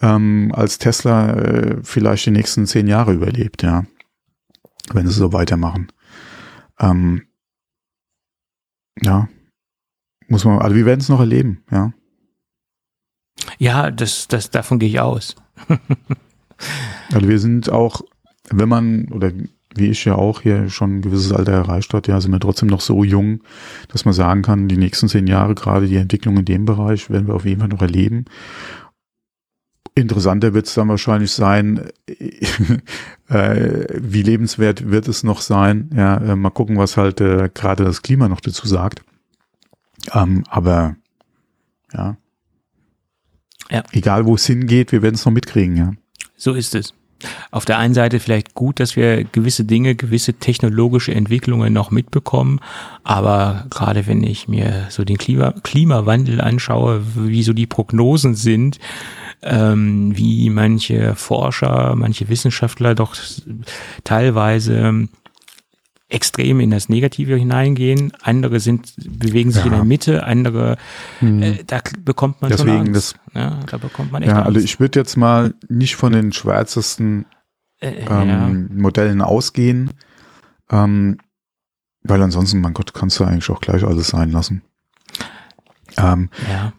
ähm, 0.00 0.52
als 0.54 0.78
Tesla 0.78 1.34
äh, 1.34 1.76
vielleicht 1.82 2.26
die 2.26 2.30
nächsten 2.30 2.66
zehn 2.66 2.86
Jahre 2.86 3.12
überlebt, 3.12 3.62
ja. 3.62 3.84
Wenn 4.92 5.06
sie 5.06 5.14
so 5.14 5.32
weitermachen. 5.32 5.88
Ähm, 6.80 7.22
ja. 9.00 9.28
Muss 10.28 10.44
man, 10.44 10.58
also 10.58 10.76
wir 10.76 10.86
werden 10.86 11.00
es 11.00 11.08
noch 11.08 11.20
erleben, 11.20 11.62
ja. 11.70 11.92
Ja, 13.58 13.90
das, 13.90 14.28
das, 14.28 14.50
davon 14.50 14.78
gehe 14.78 14.88
ich 14.88 15.00
aus. 15.00 15.36
Also 17.12 17.28
wir 17.28 17.38
sind 17.38 17.70
auch, 17.70 18.02
wenn 18.50 18.68
man, 18.68 19.08
oder 19.08 19.32
wie 19.74 19.88
ich 19.88 20.04
ja 20.04 20.14
auch 20.14 20.42
hier 20.42 20.68
schon 20.68 20.98
ein 20.98 21.02
gewisses 21.02 21.32
Alter 21.32 21.52
erreicht 21.52 21.92
hat, 21.94 22.06
ja, 22.06 22.20
sind 22.20 22.32
wir 22.32 22.40
trotzdem 22.40 22.68
noch 22.68 22.80
so 22.80 23.04
jung, 23.04 23.40
dass 23.88 24.04
man 24.04 24.14
sagen 24.14 24.42
kann, 24.42 24.68
die 24.68 24.76
nächsten 24.76 25.08
zehn 25.08 25.26
Jahre, 25.26 25.54
gerade 25.54 25.86
die 25.86 25.96
Entwicklung 25.96 26.36
in 26.36 26.44
dem 26.44 26.64
Bereich, 26.64 27.10
werden 27.10 27.26
wir 27.26 27.34
auf 27.34 27.44
jeden 27.44 27.60
Fall 27.60 27.68
noch 27.68 27.82
erleben. 27.82 28.26
Interessanter 29.94 30.54
wird 30.54 30.66
es 30.66 30.74
dann 30.74 30.88
wahrscheinlich 30.88 31.32
sein, 31.32 31.90
äh, 33.28 33.84
wie 33.94 34.22
lebenswert 34.22 34.90
wird 34.90 35.06
es 35.06 35.22
noch 35.22 35.42
sein. 35.42 35.90
Ja, 35.94 36.16
äh, 36.16 36.36
mal 36.36 36.50
gucken, 36.50 36.78
was 36.78 36.96
halt 36.96 37.20
äh, 37.20 37.50
gerade 37.52 37.84
das 37.84 38.02
Klima 38.02 38.28
noch 38.28 38.40
dazu 38.40 38.66
sagt. 38.66 39.02
Ähm, 40.14 40.44
aber 40.48 40.96
ja. 41.92 42.16
Ja. 43.72 43.82
Egal 43.92 44.26
wo 44.26 44.34
es 44.34 44.46
hingeht, 44.46 44.92
wir 44.92 45.02
werden 45.02 45.14
es 45.14 45.24
noch 45.24 45.32
mitkriegen, 45.32 45.76
ja. 45.76 45.92
So 46.36 46.52
ist 46.52 46.74
es. 46.74 46.94
Auf 47.50 47.64
der 47.64 47.78
einen 47.78 47.94
Seite 47.94 48.18
vielleicht 48.20 48.54
gut, 48.54 48.80
dass 48.80 48.96
wir 48.96 49.24
gewisse 49.24 49.64
Dinge, 49.64 49.94
gewisse 49.94 50.34
technologische 50.34 51.14
Entwicklungen 51.14 51.72
noch 51.72 51.90
mitbekommen, 51.90 52.60
aber 53.04 53.66
gerade 53.70 54.06
wenn 54.06 54.24
ich 54.24 54.48
mir 54.48 54.86
so 54.90 55.04
den 55.04 55.18
Klima 55.18 55.54
Klimawandel 55.62 56.40
anschaue, 56.40 57.02
wie 57.14 57.44
so 57.44 57.52
die 57.52 57.66
Prognosen 57.66 58.34
sind, 58.34 58.78
ähm, 59.42 60.16
wie 60.16 60.50
manche 60.50 61.14
Forscher, 61.14 61.94
manche 61.96 62.28
Wissenschaftler 62.28 62.94
doch 62.94 63.14
teilweise 64.04 65.08
extrem 66.12 66.60
in 66.60 66.70
das 66.70 66.88
Negative 66.88 67.36
hineingehen, 67.36 68.12
andere 68.22 68.60
sind 68.60 68.92
bewegen 68.96 69.50
sich 69.50 69.62
Ja. 69.64 69.66
in 69.70 69.72
der 69.72 69.84
Mitte, 69.84 70.24
andere 70.24 70.76
äh, 71.20 71.64
da 71.66 71.80
bekommt 72.04 72.42
man 72.42 72.50
schon 72.50 72.66
Deswegen 72.66 72.86
Angst. 72.88 73.16
das- 73.34 73.34
ja, 73.34 73.60
da 73.66 73.78
bekommt 73.78 74.12
man 74.12 74.22
echt 74.22 74.30
Ja, 74.30 74.42
also 74.42 74.58
Angst. 74.58 74.64
ich 74.64 74.78
würde 74.80 74.98
jetzt 75.00 75.16
mal 75.16 75.54
nicht 75.68 75.96
von 75.96 76.12
den 76.12 76.32
schwärzesten 76.32 77.26
Äh, 77.80 78.04
ähm, 78.08 78.68
Modellen 78.76 79.22
ausgehen, 79.22 79.90
ähm, 80.70 81.18
weil 82.04 82.22
ansonsten, 82.22 82.60
mein 82.60 82.74
Gott, 82.74 82.94
kannst 82.94 83.18
du 83.18 83.24
eigentlich 83.24 83.50
auch 83.50 83.60
gleich 83.60 83.82
alles 83.84 84.08
sein 84.08 84.30
lassen. 84.30 84.62
Ähm, 85.96 86.30
ja. 86.48 86.72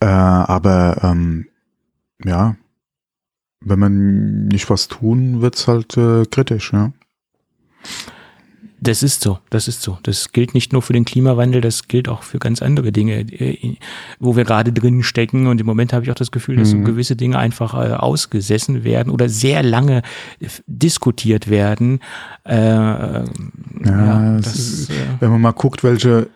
äh, 0.00 0.06
aber 0.06 1.00
ähm, 1.02 1.46
ja, 2.24 2.56
wenn 3.60 3.78
man 3.78 4.46
nicht 4.48 4.68
was 4.70 4.88
tun, 4.88 5.40
wird's 5.40 5.66
halt 5.68 5.96
äh, 5.96 6.24
kritisch, 6.26 6.72
ja. 6.72 6.92
Das 8.82 9.02
ist 9.02 9.20
so, 9.22 9.38
das 9.50 9.68
ist 9.68 9.82
so. 9.82 9.98
Das 10.04 10.32
gilt 10.32 10.54
nicht 10.54 10.72
nur 10.72 10.80
für 10.80 10.94
den 10.94 11.04
Klimawandel, 11.04 11.60
das 11.60 11.86
gilt 11.86 12.08
auch 12.08 12.22
für 12.22 12.38
ganz 12.38 12.62
andere 12.62 12.92
Dinge, 12.92 13.20
äh, 13.20 13.76
wo 14.18 14.36
wir 14.36 14.44
gerade 14.44 14.72
drin 14.72 15.02
stecken. 15.02 15.46
Und 15.48 15.60
im 15.60 15.66
Moment 15.66 15.92
habe 15.92 16.04
ich 16.04 16.10
auch 16.10 16.14
das 16.14 16.30
Gefühl, 16.30 16.56
dass 16.56 16.70
so 16.70 16.76
Mhm. 16.78 16.84
gewisse 16.86 17.14
Dinge 17.14 17.38
einfach 17.38 17.74
äh, 17.74 17.92
ausgesessen 17.92 18.82
werden 18.82 19.10
oder 19.12 19.28
sehr 19.28 19.62
lange 19.62 20.00
diskutiert 20.66 21.50
werden. 21.50 22.00
Äh, 22.44 22.54
ja, 22.54 23.24
Ja, 23.84 24.36
es 24.38 24.44
das, 24.46 24.56
ist- 24.58 24.90
äh, 24.90 24.94
Wenn 25.20 25.30
man 25.30 25.40
mal 25.42 25.52
guckt, 25.52 25.84
welche 25.84 26.28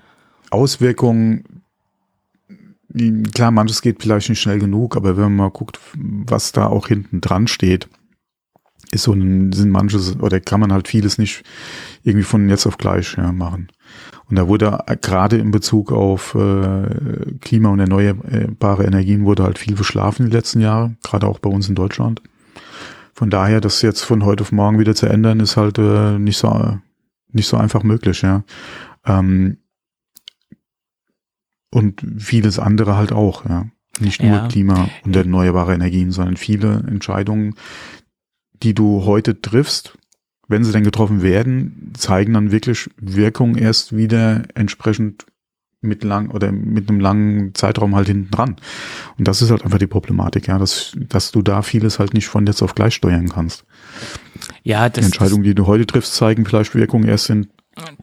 Auswirkungen 0.51 1.45
klar, 3.33 3.51
manches 3.51 3.83
geht 3.83 4.03
vielleicht 4.03 4.29
nicht 4.29 4.41
schnell 4.41 4.59
genug, 4.59 4.97
aber 4.97 5.17
wenn 5.17 5.25
man 5.25 5.37
mal 5.37 5.51
guckt, 5.51 5.81
was 5.95 6.53
da 6.53 6.67
auch 6.67 6.89
hinten 6.89 7.21
dran 7.21 7.49
steht, 7.49 7.89
ist 8.95 9.05
so 9.05 9.13
ein, 9.13 9.53
sind 9.53 9.71
manches, 9.71 10.19
oder 10.21 10.41
kann 10.41 10.61
man 10.61 10.73
halt 10.73 10.89
vieles 10.89 11.19
nicht 11.19 11.43
irgendwie 12.03 12.25
von 12.25 12.49
jetzt 12.49 12.67
auf 12.67 12.79
gleich 12.79 13.17
ja, 13.17 13.33
machen. 13.33 13.69
Und 14.31 14.37
da 14.37 14.49
wurde 14.49 14.79
gerade 15.03 15.37
in 15.37 15.51
Bezug 15.51 15.93
auf 15.93 16.35
äh, 16.35 17.35
Klima 17.41 17.69
und 17.69 17.81
erneuerbare 17.81 18.85
Energien 18.85 19.25
wurde 19.25 19.43
halt 19.43 19.59
viel 19.59 19.77
verschlafen 19.77 20.27
die 20.27 20.33
letzten 20.33 20.61
Jahre, 20.61 20.97
gerade 21.03 21.27
auch 21.27 21.39
bei 21.39 21.51
uns 21.51 21.69
in 21.69 21.75
Deutschland. 21.75 22.23
Von 23.13 23.31
daher, 23.31 23.61
das 23.61 23.83
jetzt 23.83 24.03
von 24.03 24.25
heute 24.25 24.43
auf 24.43 24.53
morgen 24.53 24.79
wieder 24.79 24.95
zu 24.95 25.07
ändern, 25.07 25.41
ist 25.41 25.57
halt 25.57 25.79
äh, 25.79 26.19
nicht 26.19 26.39
so 26.39 26.79
nicht 27.31 27.49
so 27.49 27.57
einfach 27.57 27.83
möglich, 27.83 28.23
ja. 28.23 28.45
Ähm, 29.05 29.59
und 31.71 32.01
vieles 32.19 32.59
andere 32.59 32.97
halt 32.97 33.13
auch, 33.13 33.45
ja. 33.45 33.67
Nicht 34.01 34.23
nur 34.23 34.33
ja. 34.33 34.49
Klima 34.49 34.89
und 35.05 35.15
erneuerbare 35.15 35.75
Energien, 35.75 36.11
sondern 36.11 36.37
viele 36.37 36.85
Entscheidungen, 36.89 37.55
die 38.65 38.75
du 38.75 39.05
heute 39.05 39.41
triffst, 39.41 39.97
wenn 40.49 40.65
sie 40.65 40.73
denn 40.73 40.85
getroffen 40.85 41.23
werden, 41.23 41.93
zeigen 41.97 42.35
dann 42.35 42.51
wirklich 42.51 42.91
Wirkung 42.97 43.57
erst 43.57 43.97
wieder 43.97 44.43
entsprechend 44.55 45.27
mit 45.81 46.03
lang 46.03 46.31
oder 46.31 46.51
mit 46.51 46.89
einem 46.89 46.99
langen 46.99 47.55
Zeitraum 47.55 47.95
halt 47.95 48.09
hinten 48.09 48.31
dran. 48.31 48.57
Und 49.19 49.29
das 49.29 49.43
ist 49.43 49.51
halt 49.51 49.65
einfach 49.65 49.79
die 49.79 49.87
Problematik, 49.87 50.49
ja, 50.49 50.59
dass, 50.59 50.97
dass 50.97 51.31
du 51.31 51.43
da 51.43 51.63
vieles 51.63 51.99
halt 51.99 52.15
nicht 52.15 52.27
von 52.27 52.47
jetzt 52.47 52.63
auf 52.63 52.75
gleich 52.75 52.95
steuern 52.95 53.29
kannst. 53.29 53.65
Ja, 54.63 54.89
das, 54.89 55.01
die 55.01 55.05
Entscheidungen, 55.07 55.45
die 55.45 55.55
du 55.55 55.67
heute 55.67 55.87
triffst, 55.87 56.15
zeigen 56.15 56.47
vielleicht 56.47 56.75
Wirkung 56.75 57.05
erst 57.05 57.31
in 57.31 57.49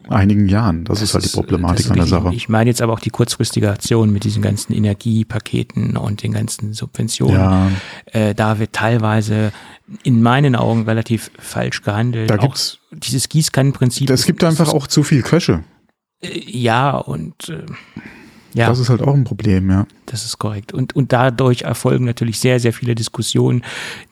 einigen 0.08 0.48
Jahren. 0.48 0.84
Das, 0.84 1.00
das 1.00 1.08
ist 1.08 1.14
halt 1.14 1.24
die 1.24 1.30
Problematik 1.30 1.90
an 1.90 1.96
der 1.96 2.06
Sache. 2.06 2.32
Ich 2.34 2.48
meine 2.48 2.70
jetzt 2.70 2.82
aber 2.82 2.92
auch 2.92 3.00
die 3.00 3.10
kurzfristige 3.10 3.70
Aktion 3.70 4.12
mit 4.12 4.24
diesen 4.24 4.42
ganzen 4.42 4.72
Energiepaketen 4.72 5.96
und 5.96 6.22
den 6.22 6.32
ganzen 6.32 6.72
Subventionen. 6.72 7.36
Ja. 7.36 7.70
Äh, 8.06 8.34
da 8.34 8.58
wird 8.58 8.72
teilweise 8.72 9.52
in 10.02 10.22
meinen 10.22 10.56
Augen 10.56 10.84
relativ 10.84 11.30
falsch 11.38 11.82
gehandelt. 11.82 12.30
Da 12.30 12.36
gibt's 12.36 12.78
auch 12.92 12.98
dieses 12.98 13.28
Gießkannenprinzip. 13.28 14.10
Es 14.10 14.26
gibt 14.26 14.44
einfach 14.44 14.72
auch 14.72 14.86
zu 14.86 15.02
viel 15.02 15.22
Köche. 15.22 15.64
Äh, 16.20 16.40
ja, 16.46 16.96
und 16.96 17.48
äh, 17.48 17.64
ja. 18.54 18.68
Das 18.68 18.78
ist 18.78 18.90
halt 18.90 19.02
auch 19.02 19.14
ein 19.14 19.24
Problem, 19.24 19.70
ja. 19.70 19.86
Das 20.06 20.24
ist 20.24 20.38
korrekt. 20.38 20.72
Und, 20.72 20.94
und 20.94 21.12
dadurch 21.12 21.62
erfolgen 21.62 22.04
natürlich 22.04 22.38
sehr, 22.38 22.60
sehr 22.60 22.72
viele 22.72 22.94
Diskussionen, 22.94 23.62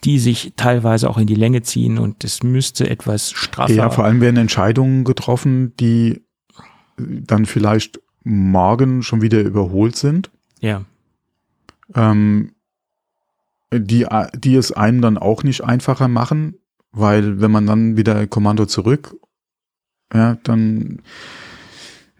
die 0.04 0.18
sich 0.18 0.52
teilweise 0.56 1.10
auch 1.10 1.18
in 1.18 1.26
die 1.26 1.34
Länge 1.34 1.62
ziehen 1.62 1.98
und 1.98 2.24
es 2.24 2.42
müsste 2.42 2.88
etwas 2.88 3.30
straffer. 3.32 3.74
Ja, 3.74 3.90
vor 3.90 4.04
allem 4.04 4.20
werden 4.20 4.36
Entscheidungen 4.36 5.04
getroffen, 5.04 5.74
die 5.78 6.22
dann 6.96 7.46
vielleicht 7.46 8.00
morgen 8.24 9.02
schon 9.02 9.22
wieder 9.22 9.40
überholt 9.40 9.96
sind. 9.96 10.30
Ja. 10.60 10.84
Ähm, 11.94 12.52
die, 13.72 14.06
die 14.34 14.56
es 14.56 14.72
einem 14.72 15.00
dann 15.00 15.18
auch 15.18 15.42
nicht 15.42 15.64
einfacher 15.64 16.08
machen, 16.08 16.56
weil 16.92 17.40
wenn 17.40 17.50
man 17.50 17.66
dann 17.66 17.96
wieder 17.96 18.26
Kommando 18.26 18.66
zurück, 18.66 19.14
ja, 20.12 20.36
dann 20.42 21.02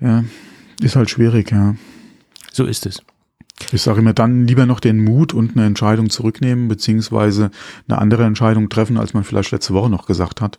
ja, 0.01 0.25
ist 0.81 0.97
halt 0.97 1.11
schwierig, 1.11 1.51
ja. 1.51 1.75
So 2.53 2.65
ist 2.65 2.87
es. 2.87 3.03
Ich 3.73 3.83
sage 3.83 4.01
immer 4.01 4.15
dann 4.15 4.47
lieber 4.47 4.67
noch 4.67 4.81
den 4.81 5.05
Mut 5.05 5.35
und 5.35 5.57
eine 5.57 5.67
Entscheidung 5.67 6.11
zurücknehmen, 6.11 6.69
beziehungsweise 6.69 7.51
eine 7.89 7.99
andere 7.99 8.25
Entscheidung 8.25 8.69
treffen, 8.69 8.97
als 8.97 9.15
man 9.15 9.25
vielleicht 9.25 9.51
letzte 9.51 9.75
Woche 9.75 9.91
noch 9.91 10.07
gesagt 10.07 10.41
hat, 10.41 10.59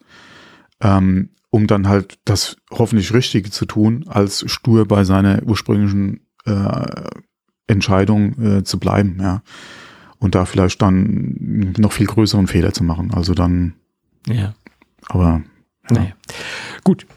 ähm, 0.80 1.30
um 1.50 1.68
dann 1.68 1.88
halt 1.88 2.20
das 2.26 2.58
hoffentlich 2.70 3.14
Richtige 3.14 3.50
zu 3.50 3.66
tun, 3.66 4.06
als 4.08 4.50
stur 4.50 4.88
bei 4.88 5.04
seiner 5.04 5.42
ursprünglichen 5.44 6.22
äh, 6.46 7.10
Entscheidung 7.68 8.42
äh, 8.42 8.64
zu 8.64 8.80
bleiben, 8.80 9.18
ja. 9.20 9.42
Und 10.20 10.36
da 10.36 10.46
vielleicht 10.46 10.80
dann 10.84 11.74
noch 11.80 11.94
viel 11.94 12.06
größeren 12.06 12.46
Fehler 12.46 12.74
zu 12.74 12.84
machen. 12.84 13.12
Also 13.12 13.34
dann. 13.34 13.74
Ja. 14.28 14.54
Aber. 15.08 15.42
Ja. 15.90 15.96
Naja. 15.98 16.12
Gut, 16.84 17.08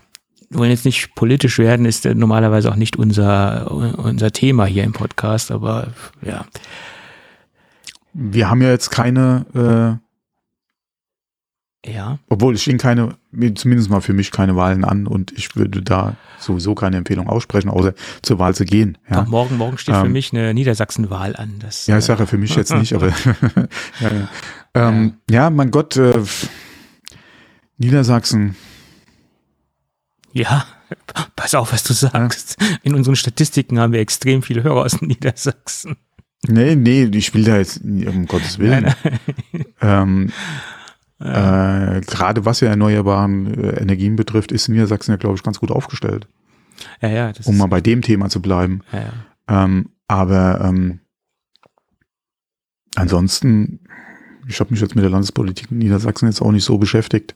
wollen 0.50 0.70
jetzt 0.70 0.84
nicht 0.84 1.14
politisch 1.14 1.58
werden, 1.58 1.86
ist 1.86 2.04
normalerweise 2.04 2.70
auch 2.70 2.76
nicht 2.76 2.96
unser, 2.96 3.70
unser 3.70 4.30
Thema 4.30 4.66
hier 4.66 4.84
im 4.84 4.92
Podcast, 4.92 5.50
aber 5.50 5.88
ja. 6.22 6.46
Wir 8.12 8.48
haben 8.48 8.62
ja 8.62 8.70
jetzt 8.70 8.90
keine, 8.90 10.00
äh, 11.84 11.92
ja. 11.92 12.18
Obwohl 12.28 12.54
es 12.54 12.62
stehen 12.62 12.78
keine, 12.78 13.16
zumindest 13.56 13.90
mal 13.90 14.00
für 14.00 14.12
mich 14.14 14.30
keine 14.30 14.56
Wahlen 14.56 14.84
an 14.84 15.06
und 15.06 15.32
ich 15.32 15.56
würde 15.56 15.82
da 15.82 16.16
sowieso 16.38 16.74
keine 16.74 16.96
Empfehlung 16.96 17.28
aussprechen, 17.28 17.68
außer 17.68 17.92
zur 18.22 18.38
Wahl 18.38 18.54
zu 18.54 18.64
gehen. 18.64 18.96
Ja. 19.10 19.22
Doch, 19.22 19.28
morgen, 19.28 19.56
morgen 19.56 19.78
steht 19.78 19.94
ähm, 19.94 20.02
für 20.02 20.08
mich 20.08 20.32
eine 20.32 20.54
Niedersachsen-Wahl 20.54 21.36
an. 21.36 21.56
Das, 21.58 21.86
ja, 21.86 21.98
ich 21.98 22.04
sage 22.04 22.20
ja 22.20 22.26
für 22.26 22.38
mich 22.38 22.54
jetzt 22.54 22.74
nicht, 22.74 22.94
aber 22.94 23.08
ja, 24.00 24.10
ja. 24.10 24.28
Ähm, 24.74 25.14
ja, 25.28 25.50
mein 25.50 25.70
Gott, 25.70 25.96
äh, 25.96 26.14
Niedersachsen 27.76 28.56
ja, 30.34 30.66
pass 31.36 31.54
auf, 31.54 31.72
was 31.72 31.84
du 31.84 31.92
sagst. 31.92 32.56
In 32.82 32.94
unseren 32.94 33.16
Statistiken 33.16 33.78
haben 33.78 33.92
wir 33.92 34.00
extrem 34.00 34.42
viele 34.42 34.62
Hörer 34.62 34.82
aus 34.84 35.00
Niedersachsen. 35.00 35.96
Nee, 36.46 36.74
nee, 36.76 37.04
ich 37.04 37.32
will 37.32 37.44
da 37.44 37.56
jetzt, 37.56 37.82
um 37.82 38.26
Gottes 38.26 38.58
Willen. 38.58 38.84
Nein, 38.84 39.20
nein. 39.52 39.64
Ähm, 39.80 40.32
ja. 41.20 41.96
äh, 41.96 42.00
gerade 42.02 42.44
was 42.44 42.60
ja 42.60 42.68
erneuerbaren 42.68 43.62
äh, 43.62 43.80
Energien 43.80 44.16
betrifft, 44.16 44.52
ist 44.52 44.68
Niedersachsen 44.68 45.12
ja, 45.12 45.16
glaube 45.16 45.36
ich, 45.36 45.42
ganz 45.42 45.60
gut 45.60 45.70
aufgestellt. 45.70 46.28
Ja, 47.00 47.08
ja. 47.08 47.32
um 47.44 47.56
mal 47.56 47.66
bei 47.66 47.80
dem 47.80 48.02
Thema 48.02 48.28
zu 48.28 48.42
bleiben. 48.42 48.82
Ja, 48.92 49.00
ja. 49.00 49.64
Ähm, 49.64 49.90
aber 50.08 50.60
ähm, 50.62 51.00
ansonsten 52.96 53.83
ich 54.48 54.60
habe 54.60 54.70
mich 54.70 54.80
jetzt 54.80 54.94
mit 54.94 55.04
der 55.04 55.10
Landespolitik 55.10 55.70
in 55.70 55.78
Niedersachsen 55.78 56.26
jetzt 56.26 56.40
auch 56.40 56.52
nicht 56.52 56.64
so 56.64 56.78
beschäftigt, 56.78 57.34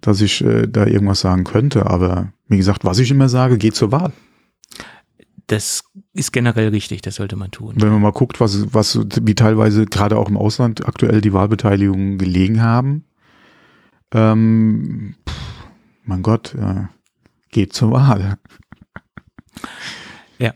dass 0.00 0.20
ich 0.20 0.44
äh, 0.44 0.66
da 0.66 0.86
irgendwas 0.86 1.20
sagen 1.20 1.44
könnte. 1.44 1.86
Aber 1.86 2.32
wie 2.48 2.56
gesagt, 2.56 2.84
was 2.84 2.98
ich 2.98 3.10
immer 3.10 3.28
sage, 3.28 3.58
geht 3.58 3.74
zur 3.74 3.92
Wahl. 3.92 4.12
Das 5.46 5.84
ist 6.14 6.32
generell 6.32 6.68
richtig, 6.68 7.02
das 7.02 7.16
sollte 7.16 7.36
man 7.36 7.50
tun. 7.50 7.74
Wenn 7.76 7.90
man 7.90 8.00
mal 8.00 8.12
guckt, 8.12 8.40
was, 8.40 8.72
was, 8.72 8.98
wie 9.20 9.34
teilweise 9.34 9.86
gerade 9.86 10.16
auch 10.16 10.28
im 10.28 10.36
Ausland 10.36 10.86
aktuell 10.86 11.20
die 11.20 11.32
Wahlbeteiligungen 11.32 12.18
gelegen 12.18 12.62
haben, 12.62 13.04
ähm, 14.14 15.16
pff, 15.28 15.36
mein 16.04 16.22
Gott, 16.22 16.54
äh, 16.54 16.86
geht 17.50 17.72
zur 17.72 17.92
Wahl. 17.92 18.38
Ja. 20.38 20.54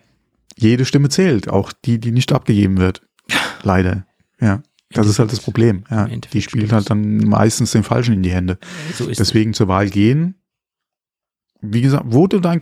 Jede 0.56 0.84
Stimme 0.84 1.08
zählt, 1.08 1.48
auch 1.48 1.72
die, 1.72 1.98
die 1.98 2.12
nicht 2.12 2.32
abgegeben 2.32 2.78
wird. 2.78 3.02
Leider. 3.62 4.06
Ja. 4.40 4.62
Das 4.96 5.06
ist 5.06 5.18
halt 5.18 5.32
das 5.32 5.40
Problem. 5.40 5.84
Ja, 5.90 6.06
die 6.06 6.42
spielt 6.42 6.72
halt 6.72 6.90
dann 6.90 7.18
meistens 7.18 7.72
den 7.72 7.82
Falschen 7.82 8.14
in 8.14 8.22
die 8.22 8.32
Hände. 8.32 8.58
So 8.94 9.06
Deswegen 9.06 9.50
es. 9.50 9.56
zur 9.56 9.68
Wahl 9.68 9.90
gehen. 9.90 10.36
Wie 11.60 11.82
gesagt, 11.82 12.12
wurde 12.12 12.40
dein 12.40 12.60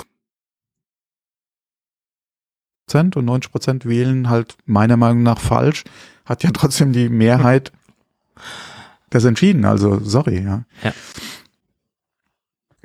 Prozent 2.87 3.17
und 3.17 3.25
90 3.25 3.51
Prozent 3.51 3.87
wählen 3.87 4.29
halt 4.29 4.57
meiner 4.67 4.97
Meinung 4.97 5.23
nach 5.23 5.41
falsch, 5.41 5.85
hat 6.25 6.43
ja 6.43 6.51
trotzdem 6.51 6.93
die 6.93 7.09
Mehrheit 7.09 7.73
das 9.11 9.25
entschieden. 9.25 9.65
Also 9.65 10.01
sorry, 10.03 10.43
ja. 10.43 10.65
ja. 10.83 10.93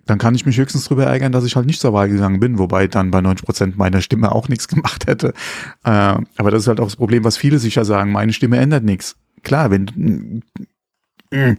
Dann 0.06 0.18
kann 0.18 0.34
ich 0.34 0.46
mich 0.46 0.58
höchstens 0.58 0.86
drüber 0.86 1.06
ärgern, 1.06 1.32
dass 1.32 1.46
ich 1.46 1.56
halt 1.56 1.68
nicht 1.68 1.80
zur 1.80 1.94
Wahl 1.94 2.10
gegangen 2.10 2.40
bin, 2.40 2.58
wobei 2.58 2.88
dann 2.88 3.12
bei 3.12 3.22
90 3.22 3.46
Prozent 3.46 3.78
meiner 3.78 4.02
Stimme 4.02 4.32
auch 4.32 4.48
nichts 4.48 4.68
gemacht 4.70 5.08
hätte. 5.08 5.34
Äh, 5.84 6.18
aber 6.38 6.52
das 6.52 6.64
ist 6.64 6.68
halt 6.68 6.80
auch 6.80 6.86
das 6.86 6.96
Problem, 6.96 7.24
was 7.24 7.38
viele 7.38 7.60
sicher 7.60 7.86
sagen, 7.86 8.12
meine 8.12 8.34
Stimme 8.34 8.58
ändert 8.58 8.84
nichts 8.84 9.16
klar, 9.44 9.72
wenn. 9.72 10.44
Mh. 11.32 11.58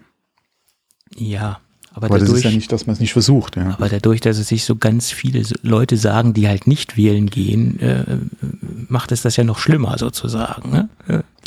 Ja. 1.17 1.61
Aber, 1.93 2.07
aber 2.07 2.19
dadurch, 2.21 2.31
das 2.31 2.39
ist 2.39 2.45
ja 2.45 2.51
nicht, 2.53 2.71
dass 2.71 2.87
man 2.87 2.95
es 2.95 3.01
nicht 3.01 3.13
versucht. 3.13 3.57
Ja. 3.57 3.75
Aber 3.75 3.89
dadurch, 3.89 4.21
dass 4.21 4.39
es 4.39 4.47
sich 4.47 4.65
so 4.65 4.77
ganz 4.77 5.11
viele 5.11 5.43
Leute 5.63 5.97
sagen, 5.97 6.35
die 6.35 6.47
halt 6.47 6.69
nicht 6.69 6.97
wählen 6.97 7.27
gehen, 7.27 7.81
äh, 7.81 8.05
macht 8.89 9.11
es 9.11 9.23
das 9.23 9.37
ja 9.37 9.43
noch 9.43 9.59
schlimmer 9.59 9.99
sozusagen. 9.99 10.71
Ne? 10.71 10.89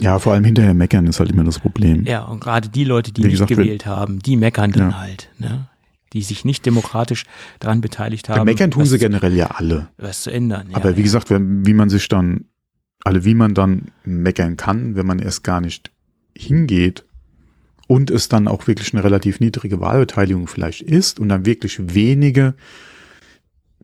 Ja, 0.02 0.20
vor 0.20 0.34
allem 0.34 0.44
hinterher 0.44 0.74
meckern 0.74 1.08
ist 1.08 1.22
halt 1.22 1.32
immer 1.32 1.46
das 1.46 1.60
Problem. 1.60 2.06
Ja, 2.06 2.24
und 2.24 2.42
gerade 2.42 2.68
die 2.68 2.84
Leute, 2.84 3.14
die 3.14 3.22
Wie 3.24 3.28
nicht 3.28 3.36
gesagt, 3.36 3.50
gewählt 3.50 3.86
haben, 3.86 4.20
die 4.20 4.36
meckern 4.36 4.74
dann 4.74 4.92
ja. 4.92 5.00
halt. 5.00 5.30
Ne? 5.40 5.68
Die 6.12 6.22
sich 6.22 6.44
nicht 6.44 6.66
demokratisch 6.66 7.24
daran 7.60 7.80
beteiligt 7.80 8.28
haben. 8.28 8.44
meckern 8.44 8.70
tun 8.70 8.86
sie 8.86 9.00
generell 9.00 9.34
ja 9.34 9.48
alle. 9.48 9.88
Was 9.98 10.24
zu 10.24 10.30
ändern. 10.30 10.68
Ja, 10.72 10.76
aber 10.76 10.98
wie 10.98 11.04
gesagt, 11.04 11.30
wie 11.30 11.74
man 11.74 11.90
sich 11.90 12.10
dann, 12.10 12.46
alle 13.06 13.24
wie 13.24 13.34
man 13.34 13.54
dann 13.54 13.92
meckern 14.04 14.58
kann, 14.58 14.96
wenn 14.96 15.06
man 15.06 15.20
erst 15.20 15.46
gar 15.46 15.62
nicht 15.62 15.93
hingeht 16.36 17.06
und 17.88 18.10
es 18.10 18.30
dann 18.30 18.48
auch 18.48 18.68
wirklich 18.68 18.94
eine 18.94 19.04
relativ 19.04 19.40
niedrige 19.40 19.80
Wahlbeteiligung 19.80 20.48
vielleicht 20.48 20.82
ist 20.82 21.20
und 21.20 21.30
dann 21.30 21.46
wirklich 21.46 21.94
wenige 21.94 22.56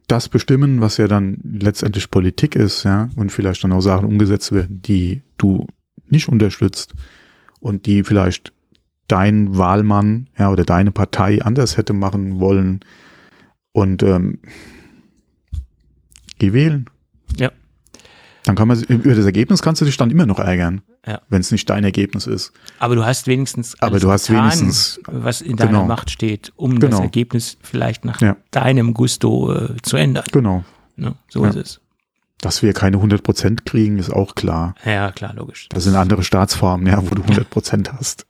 das 0.08 0.28
bestimmen, 0.28 0.82
was 0.82 0.98
ja 0.98 1.08
dann 1.08 1.38
letztendlich 1.44 2.10
Politik 2.10 2.56
ist, 2.56 2.84
ja, 2.84 3.10
und 3.16 3.32
vielleicht 3.32 3.64
dann 3.64 3.72
auch 3.72 3.82
Sachen 3.82 4.08
umgesetzt 4.08 4.52
werden, 4.52 4.82
die 4.82 5.22
du 5.38 5.68
nicht 6.08 6.28
unterstützt 6.28 6.94
und 7.60 7.86
die 7.86 8.04
vielleicht 8.04 8.52
dein 9.08 9.58
Wahlmann, 9.58 10.28
ja, 10.38 10.52
oder 10.52 10.64
deine 10.64 10.92
Partei 10.92 11.42
anders 11.42 11.78
hätte 11.78 11.94
machen 11.94 12.40
wollen 12.40 12.80
und 13.72 14.02
ähm, 14.04 14.40
geh 16.40 16.54
wählen. 16.54 16.86
Ja. 17.38 17.52
Dann 18.46 18.56
kann 18.56 18.68
man 18.68 18.82
über 18.82 19.14
das 19.14 19.26
Ergebnis 19.26 19.62
kannst 19.62 19.82
du 19.82 19.86
dich 19.86 19.98
dann 19.98 20.12
immer 20.12 20.26
noch 20.26 20.40
ärgern, 20.40 20.82
Ja. 21.08 21.22
wenn 21.30 21.40
es 21.42 21.52
nicht 21.52 21.70
dein 21.70 21.84
Ergebnis 21.84 22.28
ist. 22.28 22.52
Aber 22.78 22.94
du 22.96 23.06
hast 23.06 23.26
wenigstens 23.26 23.76
Aber 23.82 24.00
du 24.00 24.12
hast 24.12 24.28
getan, 24.28 24.44
wenigstens- 24.52 25.00
was 25.08 25.42
in 25.42 25.56
deiner 25.56 25.72
genau. 25.72 25.86
Macht 25.86 26.12
steht, 26.12 26.52
um 26.58 26.80
das 26.80 26.90
Genau. 26.92 27.02
Ergebnis 27.04 27.58
vielleicht 27.62 28.04
nach 28.06 28.20
Ja. 28.22 28.36
deinem 28.52 28.94
Gusto 28.94 29.54
äh, 29.54 29.76
zu 29.82 29.96
ändern. 29.98 30.26
Genau. 30.32 30.64
Ne? 30.98 31.16
So 31.30 31.44
Ja. 31.44 31.50
ist 31.52 31.56
es. 31.56 31.82
Dass 32.42 32.62
wir 32.64 32.74
keine 32.74 32.98
100 33.02 33.24
Prozent 33.24 33.66
kriegen, 33.66 33.98
ist 33.98 34.12
auch 34.12 34.36
klar. 34.36 34.76
Ja, 34.86 35.12
klar, 35.12 35.34
logisch. 35.34 35.68
Das 35.70 35.86
sind 35.86 35.96
andere 35.96 36.24
Staatsformen, 36.24 36.86
ja, 36.88 37.02
wo 37.02 37.16
du 37.16 37.24
100 37.24 37.50
Prozent 37.50 37.92
hast. 37.94 38.26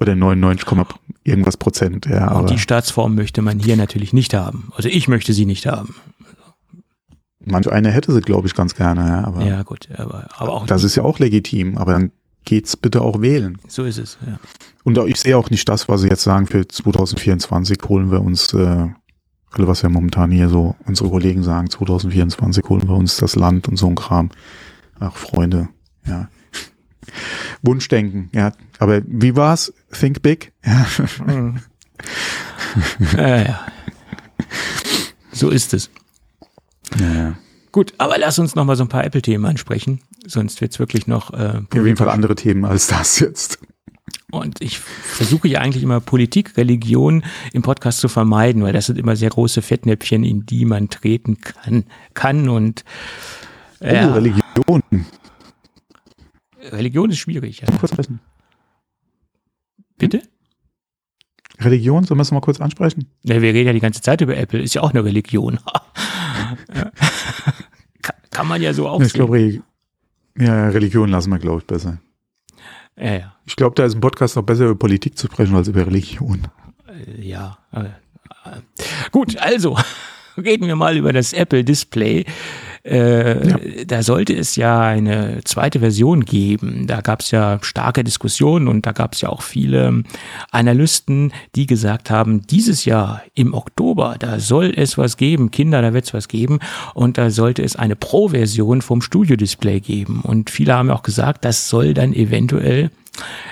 Oder 0.00 0.14
99, 0.16 0.66
Komma 0.66 0.86
irgendwas 1.24 1.56
Prozent, 1.56 2.06
ja. 2.06 2.28
Und 2.28 2.36
Aber 2.36 2.46
die 2.48 2.58
Staatsform 2.58 3.14
möchte 3.14 3.42
man 3.42 3.58
hier 3.58 3.76
natürlich 3.76 4.12
nicht 4.12 4.34
haben. 4.34 4.70
Also 4.76 4.88
ich 4.88 5.08
möchte 5.08 5.32
sie 5.32 5.46
nicht 5.46 5.66
haben. 5.66 5.94
Manch 7.46 7.70
einer 7.70 7.90
hätte 7.90 8.12
sie, 8.12 8.20
glaube 8.20 8.46
ich, 8.46 8.54
ganz 8.54 8.74
gerne, 8.74 9.08
ja. 9.08 9.24
Aber 9.24 9.42
Ja, 9.42 9.62
gut, 9.62 9.88
aber, 9.96 10.28
aber 10.36 10.52
auch 10.52 10.66
das 10.66 10.84
ist 10.84 10.96
ja 10.96 11.02
auch 11.02 11.18
legitim. 11.18 11.78
Aber 11.78 11.92
dann 11.92 12.12
geht's 12.44 12.76
bitte 12.76 13.00
auch 13.02 13.20
wählen. 13.20 13.58
so 13.68 13.84
ist 13.84 13.98
es. 13.98 14.18
Ja. 14.26 14.38
Und 14.84 14.98
ich 15.08 15.18
sehe 15.18 15.36
auch 15.36 15.50
nicht 15.50 15.68
das, 15.68 15.88
was 15.88 16.02
sie 16.02 16.08
jetzt 16.08 16.22
sagen, 16.22 16.46
für 16.46 16.66
2024 16.68 17.78
holen 17.88 18.10
wir 18.10 18.20
uns, 18.20 18.52
äh, 18.52 18.88
was 19.56 19.82
ja 19.82 19.88
momentan 19.88 20.30
hier 20.30 20.48
so 20.48 20.76
unsere 20.86 21.08
Kollegen 21.08 21.42
sagen, 21.42 21.70
2024 21.70 22.64
holen 22.68 22.86
wir 22.86 22.94
uns 22.94 23.16
das 23.16 23.34
Land 23.34 23.68
und 23.68 23.76
so 23.76 23.88
ein 23.88 23.94
Kram. 23.94 24.30
Ach, 25.00 25.16
Freunde, 25.16 25.68
ja. 26.06 26.28
Wunschdenken, 27.62 28.30
ja. 28.32 28.52
Aber 28.78 29.00
wie 29.06 29.34
war's? 29.34 29.72
Think 29.92 30.22
big? 30.22 30.52
Ja. 30.64 30.86
Ja, 33.16 33.36
ja. 33.38 33.60
So 35.32 35.50
ist 35.50 35.72
es. 35.74 35.90
Ja. 36.98 37.36
Gut, 37.72 37.92
aber 37.98 38.16
lass 38.18 38.38
uns 38.38 38.54
noch 38.54 38.64
mal 38.64 38.76
so 38.76 38.84
ein 38.84 38.88
paar 38.88 39.04
Apple-Themen 39.04 39.44
ansprechen, 39.44 40.00
sonst 40.26 40.60
wird's 40.60 40.78
wirklich 40.78 41.06
noch 41.06 41.32
äh, 41.32 41.60
Auf 41.70 41.74
jeden 41.74 41.96
Fall 41.96 42.08
andere 42.08 42.34
Themen 42.34 42.64
als 42.64 42.86
das 42.86 43.20
jetzt. 43.20 43.58
Und 44.30 44.60
ich 44.60 44.78
versuche 44.78 45.46
ja 45.48 45.60
eigentlich 45.60 45.82
immer 45.82 46.00
Politik, 46.00 46.56
Religion 46.56 47.22
im 47.52 47.62
Podcast 47.62 48.00
zu 48.00 48.08
vermeiden, 48.08 48.62
weil 48.62 48.72
das 48.72 48.86
sind 48.86 48.98
immer 48.98 49.14
sehr 49.14 49.30
große 49.30 49.62
Fettnäpfchen, 49.62 50.24
in 50.24 50.46
die 50.46 50.64
man 50.64 50.88
treten 50.88 51.40
kann, 51.40 51.84
kann 52.14 52.48
und 52.48 52.84
ja, 53.80 54.10
Oh, 54.10 54.14
Religion. 54.14 54.82
Religion 56.72 57.10
ist 57.10 57.18
schwierig. 57.18 57.60
Ja. 57.60 57.68
Kurz 57.78 57.92
sprechen. 57.92 58.20
Bitte? 59.98 60.22
Religion, 61.60 62.04
sollen 62.04 62.18
wir 62.18 62.22
es 62.22 62.32
mal 62.32 62.40
kurz 62.40 62.60
ansprechen? 62.60 63.10
Ja, 63.22 63.40
wir 63.40 63.54
reden 63.54 63.68
ja 63.68 63.72
die 63.72 63.80
ganze 63.80 64.02
Zeit 64.02 64.20
über 64.20 64.36
Apple, 64.36 64.60
ist 64.60 64.74
ja 64.74 64.82
auch 64.82 64.90
eine 64.90 65.04
Religion. 65.04 65.58
Kann, 68.02 68.16
kann 68.30 68.46
man 68.46 68.62
ja 68.62 68.72
so 68.72 68.88
auch 68.88 69.00
Ich 69.00 69.12
glaube, 69.12 69.62
ja, 70.38 70.68
Religion 70.68 71.08
lassen 71.08 71.30
wir, 71.30 71.38
glaube 71.38 71.60
ich, 71.60 71.66
besser. 71.66 71.98
Ja, 72.98 73.14
ja. 73.14 73.36
Ich 73.46 73.56
glaube, 73.56 73.74
da 73.74 73.84
ist 73.84 73.94
ein 73.94 74.00
Podcast 74.00 74.36
noch 74.36 74.42
besser 74.42 74.64
über 74.64 74.74
Politik 74.74 75.18
zu 75.18 75.26
sprechen 75.26 75.54
als 75.54 75.68
über 75.68 75.86
Religion. 75.86 76.48
Äh, 76.88 77.26
ja. 77.26 77.58
äh, 77.72 77.84
äh. 77.84 78.60
Gut, 79.12 79.36
also 79.38 79.76
reden 80.36 80.66
wir 80.66 80.76
mal 80.76 80.96
über 80.96 81.12
das 81.12 81.32
Apple 81.32 81.64
Display. 81.64 82.24
Äh, 82.86 83.84
Da 83.86 84.02
sollte 84.02 84.32
es 84.34 84.54
ja 84.56 84.80
eine 84.80 85.40
zweite 85.44 85.80
Version 85.80 86.24
geben. 86.24 86.86
Da 86.86 87.00
gab 87.00 87.20
es 87.20 87.32
ja 87.32 87.58
starke 87.62 88.04
Diskussionen 88.04 88.68
und 88.68 88.86
da 88.86 88.92
gab 88.92 89.14
es 89.14 89.20
ja 89.22 89.28
auch 89.28 89.42
viele 89.42 90.04
Analysten, 90.52 91.32
die 91.56 91.66
gesagt 91.66 92.10
haben, 92.10 92.46
dieses 92.46 92.84
Jahr 92.84 93.22
im 93.34 93.54
Oktober, 93.54 94.16
da 94.18 94.38
soll 94.38 94.72
es 94.76 94.96
was 94.96 95.16
geben, 95.16 95.50
Kinder, 95.50 95.82
da 95.82 95.92
wird 95.92 96.04
es 96.04 96.14
was 96.14 96.28
geben 96.28 96.60
und 96.94 97.18
da 97.18 97.30
sollte 97.30 97.62
es 97.62 97.74
eine 97.74 97.96
Pro-Version 97.96 98.82
vom 98.82 99.02
Studio-Display 99.02 99.80
geben. 99.80 100.20
Und 100.22 100.50
viele 100.50 100.74
haben 100.74 100.90
auch 100.90 101.02
gesagt, 101.02 101.44
das 101.44 101.68
soll 101.68 101.92
dann 101.92 102.12
eventuell 102.12 102.90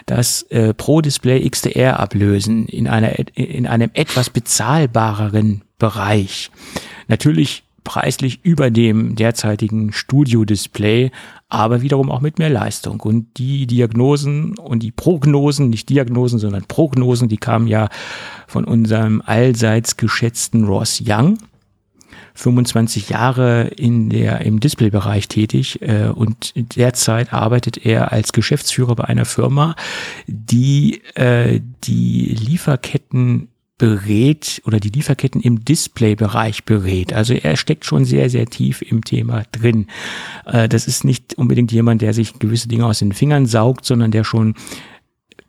das 0.06 0.42
äh, 0.50 0.74
Pro-Display 0.74 1.48
XDR 1.48 1.98
ablösen 1.98 2.66
in, 2.66 2.86
einer, 2.86 3.18
in 3.34 3.66
einem 3.66 3.90
etwas 3.94 4.30
bezahlbareren 4.30 5.62
Bereich. 5.78 6.50
Natürlich 7.08 7.63
preislich 7.84 8.40
über 8.42 8.70
dem 8.70 9.14
derzeitigen 9.14 9.92
Studio-Display, 9.92 11.10
aber 11.48 11.82
wiederum 11.82 12.10
auch 12.10 12.20
mit 12.20 12.38
mehr 12.38 12.50
Leistung. 12.50 13.00
Und 13.00 13.38
die 13.38 13.66
Diagnosen 13.66 14.58
und 14.58 14.82
die 14.82 14.90
Prognosen, 14.90 15.70
nicht 15.70 15.88
Diagnosen, 15.90 16.38
sondern 16.38 16.64
Prognosen, 16.64 17.28
die 17.28 17.36
kamen 17.36 17.68
ja 17.68 17.88
von 18.48 18.64
unserem 18.64 19.22
allseits 19.24 19.96
geschätzten 19.96 20.64
Ross 20.64 21.02
Young. 21.06 21.38
25 22.36 23.10
Jahre 23.10 23.68
in 23.76 24.10
der, 24.10 24.40
im 24.40 24.58
Displaybereich 24.58 25.28
tätig 25.28 25.80
äh, 25.82 26.08
und 26.08 26.52
derzeit 26.76 27.32
arbeitet 27.32 27.86
er 27.86 28.10
als 28.10 28.32
Geschäftsführer 28.32 28.96
bei 28.96 29.04
einer 29.04 29.24
Firma, 29.24 29.76
die 30.26 31.00
äh, 31.14 31.60
die 31.84 32.34
Lieferketten 32.34 33.48
berät 33.78 34.62
oder 34.66 34.78
die 34.78 34.90
Lieferketten 34.90 35.40
im 35.40 35.64
Displaybereich 35.64 36.64
berät. 36.64 37.12
Also 37.12 37.34
er 37.34 37.56
steckt 37.56 37.84
schon 37.84 38.04
sehr, 38.04 38.30
sehr 38.30 38.46
tief 38.46 38.82
im 38.82 39.04
Thema 39.04 39.42
drin. 39.50 39.88
Äh, 40.46 40.68
das 40.68 40.86
ist 40.86 41.04
nicht 41.04 41.34
unbedingt 41.34 41.72
jemand, 41.72 42.00
der 42.02 42.14
sich 42.14 42.38
gewisse 42.38 42.68
Dinge 42.68 42.86
aus 42.86 43.00
den 43.00 43.12
Fingern 43.12 43.46
saugt, 43.46 43.84
sondern 43.84 44.10
der 44.10 44.24
schon 44.24 44.54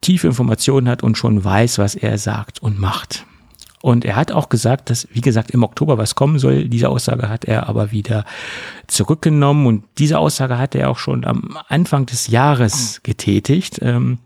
tiefe 0.01 0.27
Informationen 0.27 0.89
hat 0.89 1.03
und 1.03 1.17
schon 1.17 1.43
weiß, 1.43 1.77
was 1.77 1.95
er 1.95 2.17
sagt 2.17 2.61
und 2.61 2.79
macht. 2.79 3.25
Und 3.81 4.03
er 4.03 4.15
hat 4.15 4.31
auch 4.31 4.49
gesagt, 4.49 4.89
dass, 4.89 5.07
wie 5.11 5.21
gesagt, 5.21 5.51
im 5.51 5.61
Oktober 5.61 5.99
was 5.99 6.15
kommen 6.15 6.39
soll. 6.39 6.67
Diese 6.67 6.89
Aussage 6.89 7.29
hat 7.29 7.45
er 7.45 7.69
aber 7.69 7.91
wieder 7.91 8.25
zurückgenommen. 8.87 9.67
Und 9.67 9.83
diese 9.99 10.17
Aussage 10.17 10.57
hat 10.57 10.73
er 10.73 10.89
auch 10.89 10.97
schon 10.97 11.23
am 11.23 11.55
Anfang 11.67 12.07
des 12.07 12.27
Jahres 12.27 13.01
getätigt. 13.03 13.79
Ähm, 13.83 14.17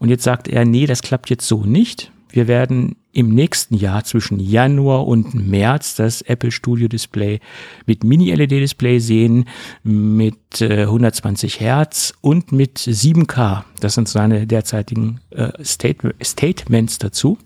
Und 0.00 0.08
jetzt 0.08 0.24
sagt 0.24 0.48
er, 0.48 0.64
nee, 0.64 0.86
das 0.86 1.02
klappt 1.02 1.30
jetzt 1.30 1.46
so 1.46 1.64
nicht. 1.64 2.10
Wir 2.30 2.48
werden 2.48 2.96
im 3.18 3.30
nächsten 3.30 3.74
Jahr 3.74 4.04
zwischen 4.04 4.38
Januar 4.38 5.04
und 5.04 5.34
März 5.34 5.96
das 5.96 6.22
Apple 6.22 6.52
Studio 6.52 6.86
Display 6.86 7.40
mit 7.84 8.04
Mini-LED-Display 8.04 9.00
sehen, 9.00 9.46
mit 9.82 10.60
äh, 10.60 10.82
120 10.82 11.58
Hertz 11.58 12.14
und 12.20 12.52
mit 12.52 12.78
7K. 12.78 13.64
Das 13.80 13.94
sind 13.94 14.08
seine 14.08 14.46
derzeitigen 14.46 15.20
äh, 15.30 15.50
State 15.64 16.14
Statements 16.22 16.98
dazu. 16.98 17.38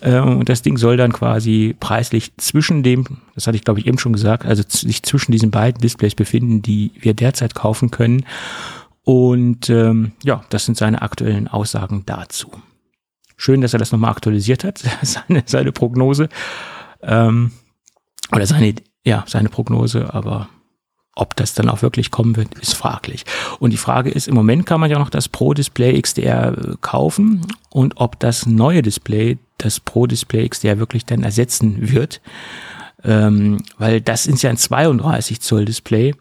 Äh, 0.00 0.18
und 0.18 0.48
das 0.48 0.62
Ding 0.62 0.78
soll 0.78 0.96
dann 0.96 1.12
quasi 1.12 1.76
preislich 1.78 2.32
zwischen 2.36 2.82
dem, 2.82 3.04
das 3.36 3.46
hatte 3.46 3.56
ich 3.56 3.62
glaube 3.62 3.78
ich 3.78 3.86
eben 3.86 4.00
schon 4.00 4.14
gesagt, 4.14 4.44
also 4.44 4.64
sich 4.66 5.04
zwischen 5.04 5.30
diesen 5.30 5.52
beiden 5.52 5.80
Displays 5.80 6.16
befinden, 6.16 6.60
die 6.60 6.90
wir 6.98 7.14
derzeit 7.14 7.54
kaufen 7.54 7.92
können. 7.92 8.26
Und 9.04 9.70
ähm, 9.70 10.10
ja, 10.24 10.44
das 10.48 10.64
sind 10.64 10.76
seine 10.76 11.02
aktuellen 11.02 11.46
Aussagen 11.46 12.02
dazu. 12.04 12.50
Schön, 13.36 13.60
dass 13.60 13.72
er 13.72 13.78
das 13.78 13.92
nochmal 13.92 14.10
aktualisiert 14.10 14.64
hat, 14.64 14.78
seine, 15.02 15.42
seine 15.46 15.72
Prognose. 15.72 16.28
Ähm, 17.02 17.52
oder 18.32 18.46
seine, 18.46 18.74
ja, 19.04 19.24
seine 19.26 19.48
Prognose, 19.48 20.12
aber 20.12 20.48
ob 21.16 21.36
das 21.36 21.54
dann 21.54 21.68
auch 21.68 21.82
wirklich 21.82 22.10
kommen 22.10 22.36
wird, 22.36 22.54
ist 22.58 22.74
fraglich. 22.74 23.24
Und 23.60 23.70
die 23.70 23.76
Frage 23.76 24.10
ist, 24.10 24.26
im 24.26 24.34
Moment 24.34 24.66
kann 24.66 24.80
man 24.80 24.90
ja 24.90 24.98
noch 24.98 25.10
das 25.10 25.28
Pro 25.28 25.54
Display 25.54 26.00
XDR 26.00 26.58
äh, 26.58 26.74
kaufen 26.80 27.46
und 27.70 27.94
ob 27.96 28.18
das 28.18 28.46
neue 28.46 28.82
Display, 28.82 29.38
das 29.58 29.78
Pro 29.78 30.06
Display 30.06 30.48
XDR 30.48 30.78
wirklich 30.78 31.04
dann 31.06 31.22
ersetzen 31.22 31.92
wird. 31.92 32.20
Ähm, 33.04 33.62
weil 33.78 34.00
das 34.00 34.26
ist 34.26 34.42
ja 34.42 34.50
ein 34.50 34.56
32 34.56 35.40
Zoll 35.40 35.66
Display 35.66 36.14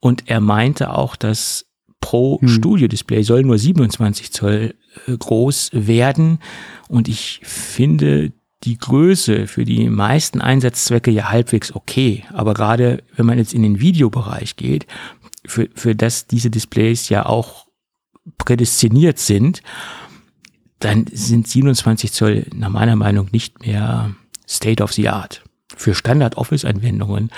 und 0.00 0.28
er 0.28 0.40
meinte 0.40 0.92
auch, 0.92 1.16
dass 1.16 1.66
Pro 2.00 2.40
Studio 2.44 2.88
Display 2.88 3.22
soll 3.22 3.44
nur 3.44 3.58
27 3.58 4.32
Zoll 4.32 4.74
groß 5.06 5.70
werden. 5.72 6.38
Und 6.88 7.08
ich 7.08 7.40
finde 7.42 8.32
die 8.64 8.78
Größe 8.78 9.46
für 9.46 9.64
die 9.64 9.88
meisten 9.88 10.40
Einsatzzwecke 10.40 11.10
ja 11.10 11.30
halbwegs 11.30 11.74
okay, 11.74 12.24
aber 12.32 12.54
gerade 12.54 13.02
wenn 13.14 13.26
man 13.26 13.38
jetzt 13.38 13.52
in 13.52 13.62
den 13.62 13.80
Videobereich 13.80 14.56
geht, 14.56 14.86
für, 15.46 15.68
für 15.74 15.94
das 15.94 16.26
diese 16.26 16.50
Displays 16.50 17.08
ja 17.10 17.26
auch 17.26 17.66
prädestiniert 18.38 19.18
sind, 19.18 19.62
dann 20.78 21.06
sind 21.12 21.46
27 21.46 22.12
Zoll 22.12 22.46
nach 22.54 22.70
meiner 22.70 22.96
Meinung 22.96 23.28
nicht 23.32 23.60
mehr 23.66 24.14
State 24.48 24.82
of 24.82 24.92
the 24.92 25.08
Art. 25.08 25.42
Für 25.76 25.94
Standard-Office-Anwendungen 25.94 27.30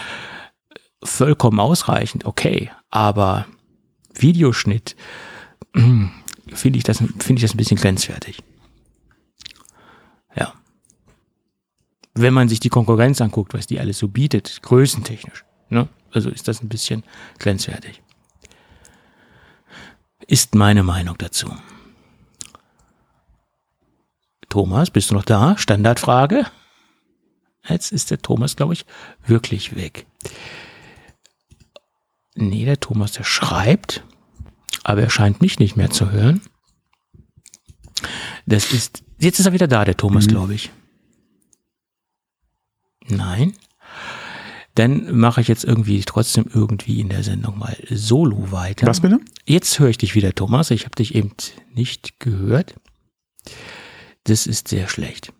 vollkommen 1.02 1.60
ausreichend, 1.60 2.24
okay, 2.24 2.70
aber 2.90 3.46
Videoschnitt 4.14 4.96
finde 6.52 6.78
ich 6.78 6.84
das 6.84 6.98
finde 6.98 7.34
ich 7.34 7.42
das 7.42 7.54
ein 7.54 7.58
bisschen 7.58 7.78
grenzwertig. 7.78 8.42
Ja. 10.34 10.54
Wenn 12.14 12.34
man 12.34 12.48
sich 12.48 12.60
die 12.60 12.68
Konkurrenz 12.68 13.20
anguckt, 13.20 13.54
was 13.54 13.66
die 13.66 13.80
alles 13.80 13.98
so 13.98 14.08
bietet, 14.08 14.62
größentechnisch, 14.62 15.44
ne? 15.68 15.88
Also 16.12 16.30
ist 16.30 16.48
das 16.48 16.62
ein 16.62 16.68
bisschen 16.68 17.04
grenzwertig. 17.38 18.02
Ist 20.26 20.54
meine 20.54 20.82
Meinung 20.82 21.16
dazu. 21.18 21.54
Thomas, 24.48 24.90
bist 24.90 25.10
du 25.10 25.14
noch 25.14 25.24
da? 25.24 25.58
Standardfrage. 25.58 26.46
Jetzt 27.68 27.92
ist 27.92 28.10
der 28.10 28.22
Thomas, 28.22 28.56
glaube 28.56 28.72
ich, 28.72 28.86
wirklich 29.26 29.76
weg. 29.76 30.06
Nee, 32.34 32.64
der 32.64 32.80
Thomas, 32.80 33.12
der 33.12 33.24
schreibt, 33.24 34.04
aber 34.86 35.02
er 35.02 35.10
scheint 35.10 35.40
mich 35.40 35.58
nicht 35.58 35.76
mehr 35.76 35.90
zu 35.90 36.12
hören. 36.12 36.40
Das 38.46 38.72
ist, 38.72 39.02
jetzt 39.18 39.40
ist 39.40 39.46
er 39.46 39.52
wieder 39.52 39.66
da, 39.66 39.84
der 39.84 39.96
Thomas, 39.96 40.26
mhm. 40.26 40.30
glaube 40.30 40.54
ich. 40.54 40.70
Nein. 43.08 43.54
Dann 44.76 45.18
mache 45.18 45.40
ich 45.40 45.48
jetzt 45.48 45.64
irgendwie 45.64 46.02
trotzdem 46.02 46.46
irgendwie 46.54 47.00
in 47.00 47.08
der 47.08 47.24
Sendung 47.24 47.58
mal 47.58 47.76
solo 47.90 48.52
weiter. 48.52 48.86
Was 48.86 49.00
bitte? 49.00 49.18
Jetzt 49.44 49.80
höre 49.80 49.88
ich 49.88 49.98
dich 49.98 50.14
wieder, 50.14 50.32
Thomas. 50.32 50.70
Ich 50.70 50.84
habe 50.84 50.94
dich 50.94 51.16
eben 51.16 51.32
nicht 51.74 52.20
gehört. 52.20 52.76
Das 54.22 54.46
ist 54.46 54.68
sehr 54.68 54.86
schlecht. 54.86 55.32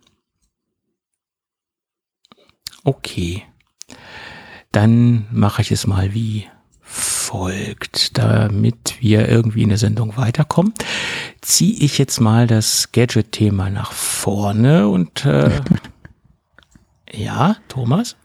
Okay. 2.83 3.45
Dann 4.73 5.29
mache 5.31 5.63
ich 5.63 5.71
es 5.71 5.87
mal 5.87 6.15
wie 6.15 6.49
folgt. 7.37 8.17
Damit 8.17 8.97
wir 9.01 9.29
irgendwie 9.29 9.63
in 9.63 9.69
der 9.69 9.79
Sendung 9.79 10.17
weiterkommen, 10.17 10.73
ziehe 11.43 11.85
ich 11.85 11.99
jetzt 11.99 12.21
mal 12.21 12.47
das 12.47 12.93
Gadget-Thema 12.93 13.69
nach 13.69 13.93
vorne 13.93 14.89
und 14.89 15.25
äh, 15.27 15.51
ja, 17.13 17.57
Thomas? 17.69 18.17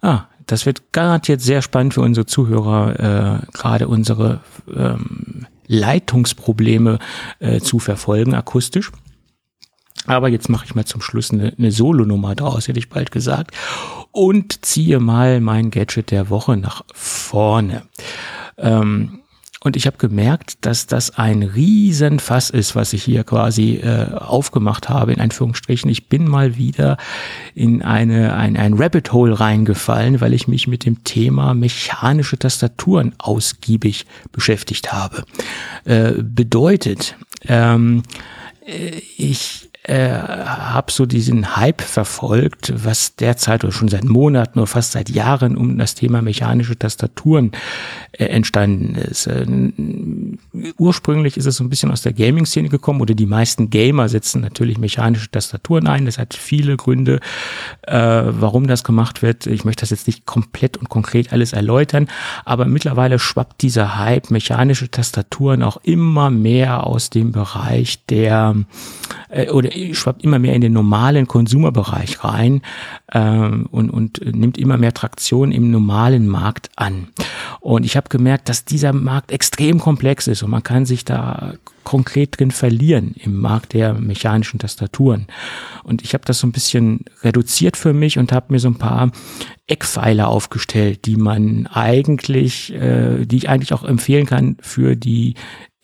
Ah, 0.00 0.24
das 0.46 0.64
wird 0.64 0.92
garantiert 0.92 1.40
sehr 1.40 1.60
spannend 1.60 1.94
für 1.94 2.00
unsere 2.00 2.26
Zuhörer, 2.26 3.42
äh, 3.42 3.46
gerade 3.52 3.88
unsere 3.88 4.40
ähm, 4.74 5.46
Leitungsprobleme 5.66 6.98
äh, 7.38 7.60
zu 7.60 7.78
verfolgen, 7.78 8.34
akustisch. 8.34 8.90
Aber 10.06 10.28
jetzt 10.28 10.48
mache 10.48 10.64
ich 10.64 10.74
mal 10.74 10.84
zum 10.84 11.00
Schluss 11.00 11.30
eine, 11.30 11.52
eine 11.56 11.70
Solo-Nummer 11.70 12.34
draus, 12.34 12.68
hätte 12.68 12.78
ich 12.78 12.88
bald 12.88 13.12
gesagt. 13.12 13.54
Und 14.10 14.64
ziehe 14.64 14.98
mal 15.00 15.40
mein 15.40 15.70
Gadget 15.70 16.10
der 16.10 16.28
Woche 16.28 16.56
nach 16.56 16.82
vorne. 16.92 17.82
Ähm, 18.58 19.22
und 19.64 19.76
ich 19.76 19.86
habe 19.86 19.96
gemerkt, 19.96 20.66
dass 20.66 20.88
das 20.88 21.16
ein 21.18 21.44
Riesenfass 21.44 22.50
ist, 22.50 22.74
was 22.74 22.92
ich 22.92 23.04
hier 23.04 23.22
quasi 23.22 23.76
äh, 23.76 24.12
aufgemacht 24.12 24.88
habe, 24.88 25.12
in 25.12 25.20
Anführungsstrichen. 25.20 25.88
Ich 25.88 26.08
bin 26.08 26.26
mal 26.26 26.56
wieder 26.56 26.96
in 27.54 27.80
eine, 27.80 28.34
ein, 28.34 28.56
ein 28.56 28.74
Rabbit 28.74 29.12
Hole 29.12 29.38
reingefallen, 29.38 30.20
weil 30.20 30.32
ich 30.32 30.48
mich 30.48 30.66
mit 30.66 30.84
dem 30.84 31.04
Thema 31.04 31.54
mechanische 31.54 32.36
Tastaturen 32.38 33.14
ausgiebig 33.18 34.06
beschäftigt 34.32 34.92
habe. 34.92 35.22
Äh, 35.84 36.14
bedeutet, 36.20 37.14
ähm, 37.46 38.02
äh, 38.66 39.00
ich 39.16 39.70
äh, 39.84 40.10
habe 40.10 40.92
so 40.92 41.06
diesen 41.06 41.56
Hype 41.56 41.82
verfolgt, 41.82 42.72
was 42.84 43.16
derzeit 43.16 43.64
oder 43.64 43.72
schon 43.72 43.88
seit 43.88 44.04
Monaten 44.04 44.60
oder 44.60 44.68
fast 44.68 44.92
seit 44.92 45.10
Jahren 45.10 45.56
um 45.56 45.76
das 45.76 45.96
Thema 45.96 46.22
mechanische 46.22 46.78
Tastaturen 46.78 47.50
äh, 48.12 48.26
entstanden 48.26 48.94
ist. 48.94 49.26
Äh, 49.26 49.44
ursprünglich 50.78 51.36
ist 51.36 51.46
es 51.46 51.56
so 51.56 51.64
ein 51.64 51.68
bisschen 51.68 51.90
aus 51.90 52.02
der 52.02 52.12
Gaming-Szene 52.12 52.68
gekommen 52.68 53.00
oder 53.00 53.14
die 53.14 53.26
meisten 53.26 53.70
Gamer 53.70 54.08
setzen 54.08 54.40
natürlich 54.40 54.78
mechanische 54.78 55.28
Tastaturen 55.28 55.88
ein. 55.88 56.06
Das 56.06 56.16
hat 56.16 56.34
viele 56.34 56.76
Gründe, 56.76 57.18
äh, 57.82 57.96
warum 57.96 58.68
das 58.68 58.84
gemacht 58.84 59.20
wird. 59.20 59.48
Ich 59.48 59.64
möchte 59.64 59.80
das 59.80 59.90
jetzt 59.90 60.06
nicht 60.06 60.26
komplett 60.26 60.76
und 60.76 60.90
konkret 60.90 61.32
alles 61.32 61.52
erläutern, 61.52 62.06
aber 62.44 62.66
mittlerweile 62.66 63.18
schwappt 63.18 63.62
dieser 63.62 63.98
Hype 63.98 64.30
mechanische 64.30 64.92
Tastaturen 64.92 65.64
auch 65.64 65.78
immer 65.82 66.30
mehr 66.30 66.86
aus 66.86 67.10
dem 67.10 67.32
Bereich 67.32 68.06
der 68.06 68.54
äh, 69.28 69.48
oder 69.48 69.71
schwappt 69.92 70.22
immer 70.24 70.38
mehr 70.38 70.54
in 70.54 70.60
den 70.60 70.72
normalen 70.72 71.26
Konsumerbereich 71.26 72.24
rein 72.24 72.62
ähm, 73.12 73.66
und, 73.70 73.90
und 73.90 74.20
nimmt 74.24 74.58
immer 74.58 74.78
mehr 74.78 74.94
Traktion 74.94 75.52
im 75.52 75.70
normalen 75.70 76.28
Markt 76.28 76.70
an. 76.76 77.08
Und 77.60 77.84
ich 77.84 77.96
habe 77.96 78.08
gemerkt, 78.08 78.48
dass 78.48 78.64
dieser 78.64 78.92
Markt 78.92 79.32
extrem 79.32 79.78
komplex 79.78 80.26
ist 80.26 80.42
und 80.42 80.50
man 80.50 80.62
kann 80.62 80.86
sich 80.86 81.04
da 81.04 81.54
konkret 81.84 82.38
drin 82.38 82.50
verlieren 82.50 83.14
im 83.18 83.40
Markt 83.40 83.72
der 83.72 83.94
mechanischen 83.94 84.58
Tastaturen. 84.58 85.26
Und 85.84 86.02
ich 86.02 86.14
habe 86.14 86.24
das 86.24 86.38
so 86.38 86.46
ein 86.46 86.52
bisschen 86.52 87.04
reduziert 87.22 87.76
für 87.76 87.92
mich 87.92 88.18
und 88.18 88.32
habe 88.32 88.52
mir 88.52 88.58
so 88.58 88.68
ein 88.68 88.78
paar 88.78 89.10
Eckpfeiler 89.66 90.28
aufgestellt, 90.28 91.06
die 91.06 91.16
man 91.16 91.66
eigentlich, 91.66 92.72
äh, 92.74 93.24
die 93.24 93.36
ich 93.36 93.48
eigentlich 93.48 93.72
auch 93.72 93.84
empfehlen 93.84 94.26
kann 94.26 94.56
für 94.60 94.96
die 94.96 95.34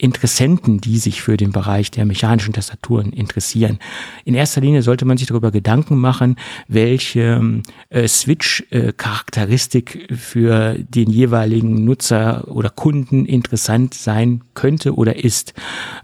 Interessenten, 0.01 0.81
die 0.81 0.99
sich 0.99 1.23
für 1.23 1.37
den 1.37 1.51
Bereich 1.51 1.91
der 1.91 2.05
mechanischen 2.05 2.55
Tastaturen 2.55 3.13
interessieren. 3.13 3.81
In 4.25 4.35
erster 4.35 4.61
Linie 4.61 4.83
sollte 4.83 5.05
man 5.05 5.19
sich 5.19 5.27
darüber 5.27 5.51
Gedanken 5.51 5.99
machen, 5.99 6.37
welche 6.69 7.63
äh, 7.91 8.07
Switch-Charakteristik 8.07 10.15
für 10.17 10.77
den 10.79 11.11
jeweiligen 11.11 11.85
Nutzer 11.85 12.47
oder 12.47 12.71
Kunden 12.71 13.27
interessant 13.27 13.93
sein 13.93 14.45
könnte 14.55 14.95
oder 14.95 15.25
ist, 15.25 15.53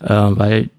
äh, 0.00 0.08
weil 0.08 0.70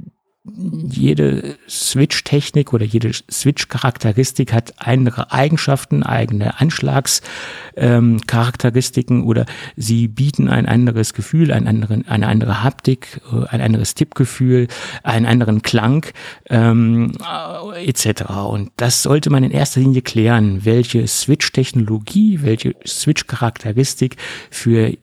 jede 0.58 1.58
Switch-Technik 1.68 2.72
oder 2.72 2.86
jede 2.86 3.12
Switch-Charakteristik 3.12 4.54
hat 4.54 4.76
andere 4.78 5.32
Eigenschaften, 5.32 6.04
eigene 6.04 6.60
Anschlagscharakteristiken 6.60 9.22
ähm, 9.22 9.26
oder 9.26 9.48
sie 9.76 10.08
bieten 10.08 10.48
ein 10.48 10.68
anderes 10.68 11.16
Gefühl, 11.16 11.52
einen 11.52 11.68
anderen, 11.68 12.08
eine 12.08 12.28
andere 12.28 12.64
Haptik, 12.64 13.22
äh, 13.34 13.48
ein 13.48 13.62
anderes 13.62 13.96
Tippgefühl, 13.96 14.68
einen 15.02 15.26
anderen 15.26 15.64
Klang 15.64 16.06
ähm, 16.50 17.14
äh, 17.74 17.88
etc. 17.88 18.26
Und 18.48 18.70
das 18.78 19.02
sollte 19.02 19.32
man 19.32 19.44
in 19.44 19.50
erster 19.52 19.82
Linie 19.82 20.04
klären, 20.04 20.64
welche 20.64 21.08
Switch-Technologie, 21.08 22.44
welche 22.44 22.76
Switch-Charakteristik 22.86 24.18
für 24.52 24.94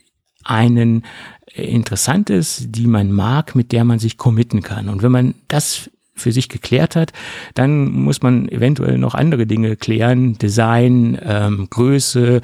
einen 0.45 1.05
interessant 1.47 2.31
ist, 2.31 2.67
die 2.69 2.87
man 2.87 3.13
mag, 3.13 3.55
mit 3.55 3.73
der 3.73 3.85
man 3.85 3.99
sich 3.99 4.17
committen 4.17 4.63
kann. 4.63 4.89
Und 4.89 5.03
wenn 5.03 5.13
man 5.13 5.35
das 5.49 5.91
für 6.23 6.33
sich 6.33 6.49
geklärt 6.49 6.97
hat, 6.97 7.13
dann 7.55 7.91
muss 7.91 8.23
man 8.23 8.49
eventuell 8.49 8.99
noch 8.99 9.15
andere 9.15 9.47
Dinge 9.47 9.77
klären, 9.77 10.39
Design, 10.39 11.19
ähm, 11.23 11.69
Größe, 11.71 12.41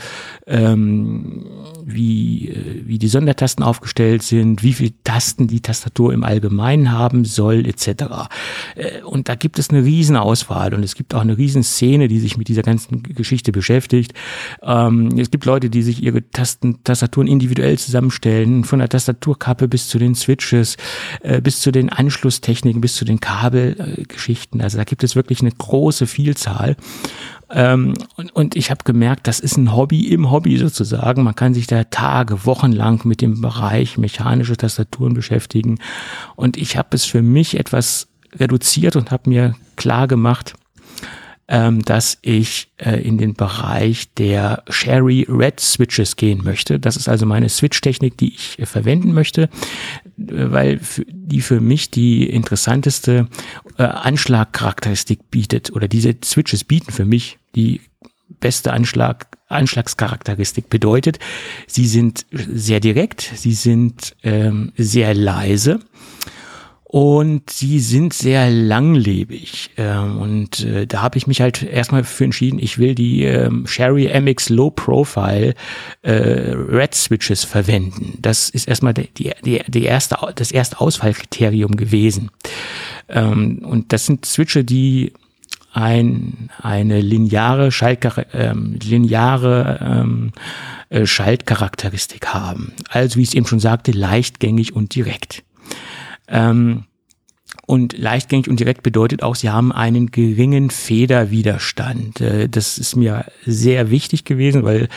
ähm, 0.47 1.47
wie, 1.85 2.49
äh, 2.49 2.83
wie 2.85 2.99
die 2.99 3.09
Sondertasten 3.09 3.65
aufgestellt 3.65 4.23
sind, 4.23 4.63
wie 4.63 4.73
viele 4.73 4.93
Tasten 5.05 5.49
die 5.49 5.61
Tastatur 5.61 6.13
im 6.13 6.25
Allgemeinen 6.25 6.93
haben 6.93 7.25
soll, 7.25 7.67
etc. 7.67 8.29
Äh, 8.75 9.03
und 9.03 9.29
da 9.29 9.35
gibt 9.35 9.59
es 9.59 9.71
eine 9.71 9.85
riesen 9.85 10.17
Auswahl 10.17 10.75
und 10.75 10.83
es 10.83 10.95
gibt 10.95 11.15
auch 11.15 11.23
eine 11.23 11.39
riesen 11.39 11.63
Szene, 11.63 12.09
die 12.09 12.19
sich 12.19 12.37
mit 12.37 12.49
dieser 12.49 12.63
ganzen 12.63 13.03
Geschichte 13.03 13.53
beschäftigt. 13.53 14.13
Ähm, 14.63 15.19
es 15.19 15.31
gibt 15.31 15.45
Leute, 15.45 15.71
die 15.71 15.83
sich 15.83 16.03
ihre 16.03 16.29
Tasten, 16.31 16.83
Tastaturen 16.85 17.29
individuell 17.29 17.79
zusammenstellen, 17.79 18.65
von 18.65 18.81
der 18.81 18.89
Tastaturkappe 18.89 19.69
bis 19.69 19.89
zu 19.89 19.99
den 19.99 20.15
Switches, 20.15 20.77
äh, 21.23 21.41
bis 21.41 21.61
zu 21.61 21.71
den 21.71 21.89
Anschlusstechniken, 21.89 22.81
bis 22.81 22.95
zu 22.95 23.05
den 23.05 23.21
Kabel 23.21 23.68
Geschichten. 24.07 24.61
Also 24.61 24.79
da 24.79 24.85
gibt 24.85 25.05
es 25.05 25.17
wirklich 25.17 25.41
eine 25.41 25.53
große 25.53 26.07
Vielzahl. 26.07 26.77
Ähm, 27.51 27.95
und, 28.17 28.35
und 28.35 28.57
ich 28.57 28.71
habe 28.71 28.85
gemerkt, 28.85 29.27
das 29.27 29.41
ist 29.41 29.57
ein 29.57 29.75
Hobby 29.75 30.09
im 30.09 30.31
Hobby 30.31 30.57
sozusagen. 30.59 31.23
Man 31.23 31.35
kann 31.35 31.55
sich 31.55 31.67
da 31.67 31.85
Tage, 31.85 32.45
Wochen 32.45 32.73
lang 32.73 33.07
mit 33.07 33.21
dem 33.21 33.41
Bereich 33.41 33.99
mechanische 33.99 34.57
Tastaturen 34.57 35.15
beschäftigen. 35.15 35.79
Und 36.37 36.57
ich 36.57 36.77
habe 36.77 36.89
es 36.93 37.05
für 37.05 37.23
mich 37.23 37.59
etwas 37.59 38.09
reduziert 38.35 38.97
und 38.97 39.11
habe 39.11 39.31
mir 39.31 39.55
klar 39.77 40.07
gemacht, 40.07 40.55
ähm, 41.49 41.83
dass 41.83 42.19
ich 42.21 42.69
äh, 42.77 43.01
in 43.01 43.17
den 43.17 43.35
Bereich 43.35 44.13
der 44.15 44.63
Sherry 44.69 45.27
Red 45.29 45.61
Switches 45.61 46.17
gehen 46.17 46.45
möchte. 46.45 46.79
Das 46.79 46.97
ist 46.97 47.09
also 47.09 47.25
meine 47.25 47.49
Switch-Technik, 47.49 48.19
die 48.19 48.35
ich 48.35 48.59
äh, 48.59 48.67
verwenden 48.67 49.15
möchte, 49.15 49.43
äh, 49.43 49.49
weil 50.17 50.81
die 51.09 51.41
für 51.41 51.61
mich 51.61 51.91
die 51.91 52.29
interessanteste 52.29 53.29
äh, 53.79 53.83
Anschlagcharakteristik 53.83 55.31
bietet 55.31 55.73
oder 55.73 55.89
diese 55.89 56.15
Switches 56.23 56.65
bieten 56.65 56.93
für 56.93 57.07
mich 57.07 57.39
die 57.55 57.81
beste 58.41 58.73
Anschlag, 58.75 59.27
Anschlagscharakteristik 59.49 60.69
bedeutet, 60.69 61.19
sie 61.67 61.87
sind 61.87 62.27
sehr 62.31 62.81
direkt, 62.81 63.33
sie 63.35 63.55
sind 63.55 64.15
ähm, 64.23 64.73
sehr 64.77 65.15
leise 65.15 65.81
und 66.91 67.51
sie 67.51 67.81
sind 67.81 68.15
sehr 68.15 68.51
langlebig. 68.51 69.73
Ähm, 69.77 70.17
und 70.17 70.65
äh, 70.65 70.87
da 70.87 71.03
habe 71.03 71.19
ich 71.19 71.27
mich 71.27 71.43
halt 71.43 71.63
erstmal 71.63 72.03
für 72.03 72.25
entschieden, 72.25 72.59
ich 72.59 72.79
will 72.79 72.95
die 72.95 73.25
ähm, 73.25 73.67
Sherry 73.67 74.09
MX 74.19 74.49
Low 74.49 74.71
Profile 74.71 75.55
äh, 76.01 76.13
Red 76.13 76.95
Switches 76.95 77.45
verwenden. 77.45 78.17
Das 78.23 78.49
ist 78.49 78.67
erstmal 78.69 78.95
die, 78.95 79.11
die, 79.45 79.61
die 79.69 79.85
erste, 79.85 80.17
das 80.35 80.51
erste 80.51 80.81
Auswahlkriterium 80.81 81.77
gewesen. 81.77 82.31
Ähm, 83.11 83.59
und 83.59 83.93
das 83.93 84.07
sind 84.07 84.25
Switche, 84.25 84.65
die 84.65 85.13
ein, 85.75 86.49
eine 86.63 87.03
lineare, 87.03 87.71
Schaltchar 87.71 88.25
ähm, 88.33 88.79
lineare 88.83 89.79
ähm, 89.83 90.33
äh, 90.89 91.05
Schaltcharakteristik 91.05 92.29
haben. 92.29 92.73
Also 92.89 93.17
wie 93.17 93.23
ich 93.25 93.29
es 93.29 93.35
eben 93.35 93.47
schon 93.47 93.61
sagte, 93.61 93.93
leichtgängig 93.93 94.75
und 94.75 94.95
direkt. 94.95 95.45
Ähm, 96.29 96.85
und 97.67 97.97
leichtgängig 97.99 98.49
und 98.49 98.61
direkt 98.61 98.83
bedeutet 98.83 99.23
auch, 99.23 99.35
sie 99.35 99.51
haben 99.51 99.73
einen 99.73 100.11
geringen 100.11 100.71
Federwiderstand. 100.71 102.21
Äh, 102.21 102.49
das 102.49 102.79
ist 102.79 102.97
mir 102.97 103.27
sehr 103.45 103.91
wichtig 103.91 104.25
gewesen, 104.25 104.65
weil 104.65 104.89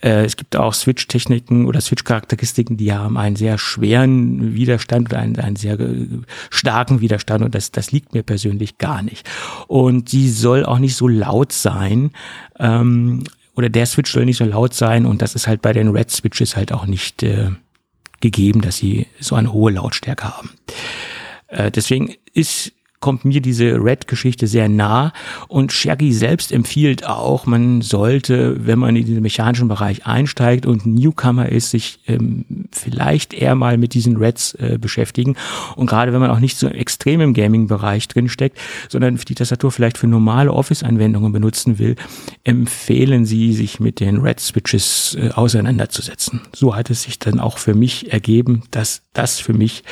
äh, 0.00 0.24
es 0.24 0.36
gibt 0.36 0.54
auch 0.54 0.74
Switch-Techniken 0.74 1.66
oder 1.66 1.80
Switch-Charakteristiken, 1.80 2.76
die 2.76 2.92
haben 2.92 3.16
einen 3.16 3.34
sehr 3.34 3.58
schweren 3.58 4.54
Widerstand 4.54 5.10
oder 5.10 5.18
einen, 5.18 5.40
einen 5.40 5.56
sehr 5.56 5.78
äh, 5.80 6.06
starken 6.50 7.00
Widerstand 7.00 7.44
und 7.44 7.54
das, 7.54 7.72
das 7.72 7.90
liegt 7.90 8.14
mir 8.14 8.22
persönlich 8.22 8.78
gar 8.78 9.02
nicht. 9.02 9.28
Und 9.66 10.08
sie 10.08 10.30
soll 10.30 10.64
auch 10.64 10.78
nicht 10.78 10.94
so 10.94 11.08
laut 11.08 11.52
sein. 11.52 12.12
Ähm, 12.60 13.24
oder 13.56 13.68
der 13.68 13.86
Switch 13.86 14.12
soll 14.12 14.24
nicht 14.24 14.38
so 14.38 14.44
laut 14.44 14.74
sein 14.74 15.06
und 15.06 15.20
das 15.20 15.34
ist 15.34 15.46
halt 15.46 15.62
bei 15.62 15.72
den 15.72 15.88
Red 15.88 16.10
Switches 16.10 16.56
halt 16.56 16.72
auch 16.72 16.86
nicht 16.86 17.22
äh, 17.22 17.50
gegeben, 18.24 18.62
dass 18.62 18.78
sie 18.78 19.06
so 19.20 19.34
eine 19.34 19.52
hohe 19.52 19.72
Lautstärke 19.72 20.36
haben. 20.36 20.50
Äh, 21.48 21.70
deswegen 21.70 22.14
ist 22.32 22.72
kommt 23.04 23.26
mir 23.26 23.42
diese 23.42 23.84
Red-Geschichte 23.84 24.46
sehr 24.46 24.66
nah. 24.70 25.12
Und 25.46 25.72
Shaggy 25.72 26.14
selbst 26.14 26.50
empfiehlt 26.50 27.04
auch, 27.04 27.44
man 27.44 27.82
sollte, 27.82 28.66
wenn 28.66 28.78
man 28.78 28.96
in 28.96 29.04
den 29.04 29.20
mechanischen 29.20 29.68
Bereich 29.68 30.06
einsteigt 30.06 30.64
und 30.64 30.86
Newcomer 30.86 31.50
ist, 31.50 31.68
sich 31.68 31.98
ähm, 32.06 32.46
vielleicht 32.72 33.34
eher 33.34 33.56
mal 33.56 33.76
mit 33.76 33.92
diesen 33.92 34.16
Reds 34.16 34.54
äh, 34.54 34.78
beschäftigen. 34.80 35.36
Und 35.76 35.86
gerade 35.86 36.14
wenn 36.14 36.20
man 36.20 36.30
auch 36.30 36.40
nicht 36.40 36.56
so 36.56 36.66
extrem 36.66 37.20
im 37.20 37.34
Gaming-Bereich 37.34 38.08
drinsteckt, 38.08 38.56
sondern 38.88 39.16
die 39.16 39.34
Tastatur 39.34 39.70
vielleicht 39.70 39.98
für 39.98 40.06
normale 40.06 40.50
Office-Anwendungen 40.50 41.30
benutzen 41.30 41.78
will, 41.78 41.96
empfehlen 42.42 43.26
sie, 43.26 43.52
sich 43.52 43.80
mit 43.80 44.00
den 44.00 44.22
Red-Switches 44.22 45.18
äh, 45.20 45.28
auseinanderzusetzen. 45.28 46.40
So 46.54 46.74
hat 46.74 46.88
es 46.88 47.02
sich 47.02 47.18
dann 47.18 47.38
auch 47.38 47.58
für 47.58 47.74
mich 47.74 48.14
ergeben, 48.14 48.62
dass 48.70 49.02
das 49.12 49.40
für 49.40 49.52
mich 49.52 49.84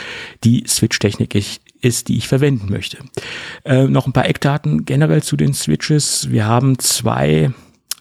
die 0.44 0.64
Switch-Technik 0.66 1.34
ist, 1.34 1.60
die 1.82 2.16
ich 2.16 2.28
verwenden 2.28 2.70
möchte. 2.70 2.98
Äh, 3.64 3.84
noch 3.84 4.06
ein 4.06 4.12
paar 4.12 4.28
Eckdaten 4.28 4.84
generell 4.84 5.22
zu 5.22 5.36
den 5.36 5.52
Switches. 5.52 6.30
Wir 6.30 6.46
haben 6.46 6.78
zwei 6.78 7.52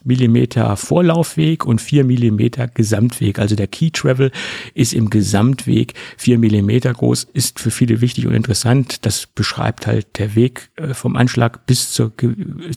Millimeter 0.04 0.76
Vorlaufweg 0.78 1.66
und 1.66 1.80
vier 1.80 2.04
Millimeter 2.04 2.68
Gesamtweg. 2.68 3.40
Also 3.40 3.56
der 3.56 3.68
Key 3.68 3.92
Travel 3.92 4.32
ist 4.74 4.94
im 4.94 5.10
Gesamtweg 5.10 5.94
vier 6.18 6.38
Millimeter 6.38 6.94
groß, 6.94 7.28
ist 7.34 7.60
für 7.60 7.72
viele 7.72 8.02
wichtig 8.02 8.26
und 8.26 8.34
interessant. 8.34 9.06
Das 9.06 9.28
beschreibt 9.28 9.88
halt 9.88 10.18
der 10.18 10.36
Weg 10.36 10.72
äh, 10.76 10.94
vom 10.94 11.16
Anschlag 11.16 11.66
bis 11.66 11.92
zur, 11.92 12.12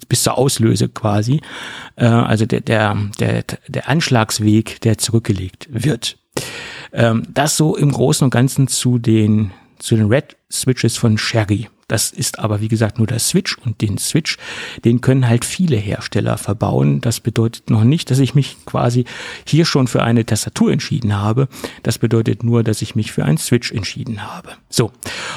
bis 0.09 0.22
zur 0.22 0.36
Auslöse 0.36 0.89
quasi. 0.89 1.40
Äh, 1.97 2.06
also 2.06 2.47
der, 2.47 2.60
der, 2.60 2.97
der, 3.18 3.44
der 3.68 3.89
Anschlagsweg, 3.89 4.81
der 4.82 4.98
zurückgelegt 4.98 5.68
wird. 5.70 6.18
Ähm, 6.93 7.22
das 7.32 7.56
so 7.56 7.76
im 7.76 7.93
Großen 7.93 8.24
und 8.24 8.31
Ganzen 8.31 8.68
zu 8.68 8.98
den 8.98 9.52
zu 9.79 9.97
den 9.97 10.07
Red 10.07 10.37
Switches 10.51 10.97
von 10.97 11.19
Sherry. 11.19 11.69
Das 11.89 12.11
ist 12.11 12.39
aber, 12.39 12.61
wie 12.61 12.69
gesagt, 12.69 12.99
nur 12.99 13.07
der 13.07 13.19
Switch 13.19 13.59
und 13.59 13.83
den 13.83 13.99
Switch, 13.99 14.39
den 14.85 15.01
können 15.01 15.29
halt 15.29 15.45
viele 15.45 15.77
Hersteller 15.77 16.39
verbauen. 16.39 17.01
Das 17.01 17.21
bedeutet 17.21 17.69
noch 17.69 17.85
nicht, 17.85 18.11
dass 18.11 18.19
ich 18.19 18.35
mich 18.35 18.57
quasi 18.65 19.05
hier 19.47 19.67
schon 19.67 19.87
für 19.87 20.03
eine 20.03 20.25
Tastatur 20.25 20.73
entschieden 20.73 21.15
habe. 21.17 21.49
Das 21.83 21.99
bedeutet 21.99 22.43
nur, 22.43 22.63
dass 22.63 22.81
ich 22.81 22.95
mich 22.95 23.13
für 23.13 23.25
einen 23.25 23.39
Switch 23.39 23.71
entschieden 23.71 24.23
habe. 24.23 24.51
So. 24.71 24.93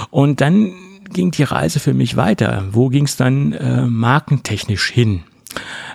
Und 0.09 0.39
dann 0.39 0.73
ging 1.11 1.31
die 1.31 1.43
Reise 1.43 1.79
für 1.79 1.93
mich 1.93 2.15
weiter. 2.15 2.65
Wo 2.71 2.89
ging 2.89 3.05
es 3.05 3.17
dann 3.17 3.53
äh, 3.53 3.85
markentechnisch 3.85 4.89
hin? 4.89 5.23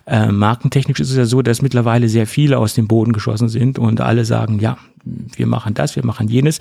Äh, 0.06 0.32
markentechnisch 0.32 1.00
ist 1.00 1.10
es 1.10 1.16
ja 1.16 1.24
so, 1.24 1.42
dass 1.42 1.62
mittlerweile 1.62 2.08
sehr 2.08 2.26
viele 2.26 2.58
aus 2.58 2.74
dem 2.74 2.88
Boden 2.88 3.12
geschossen 3.12 3.48
sind 3.48 3.78
und 3.78 4.00
alle 4.00 4.24
sagen, 4.24 4.58
ja, 4.58 4.78
wir 5.04 5.46
machen 5.46 5.74
das, 5.74 5.96
wir 5.96 6.04
machen 6.04 6.28
jenes 6.28 6.60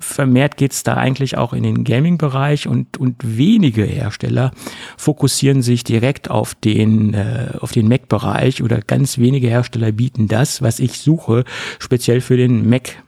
vermehrt 0.00 0.56
geht 0.56 0.72
es 0.72 0.82
da 0.82 0.94
eigentlich 0.94 1.36
auch 1.36 1.52
in 1.52 1.62
den 1.62 1.84
Gaming-Bereich 1.84 2.66
und, 2.66 2.96
und 2.96 3.16
wenige 3.22 3.84
Hersteller 3.84 4.50
fokussieren 4.96 5.62
sich 5.62 5.84
direkt 5.84 6.30
auf 6.30 6.54
den, 6.54 7.14
äh, 7.14 7.52
auf 7.60 7.72
den 7.72 7.86
Mac-Bereich 7.88 8.62
oder 8.62 8.80
ganz 8.80 9.18
wenige 9.18 9.48
Hersteller 9.48 9.92
bieten 9.92 10.26
das, 10.26 10.62
was 10.62 10.80
ich 10.80 10.98
suche, 10.98 11.44
speziell 11.78 12.20
für 12.20 12.36
den 12.36 12.68
Mac. 12.68 13.02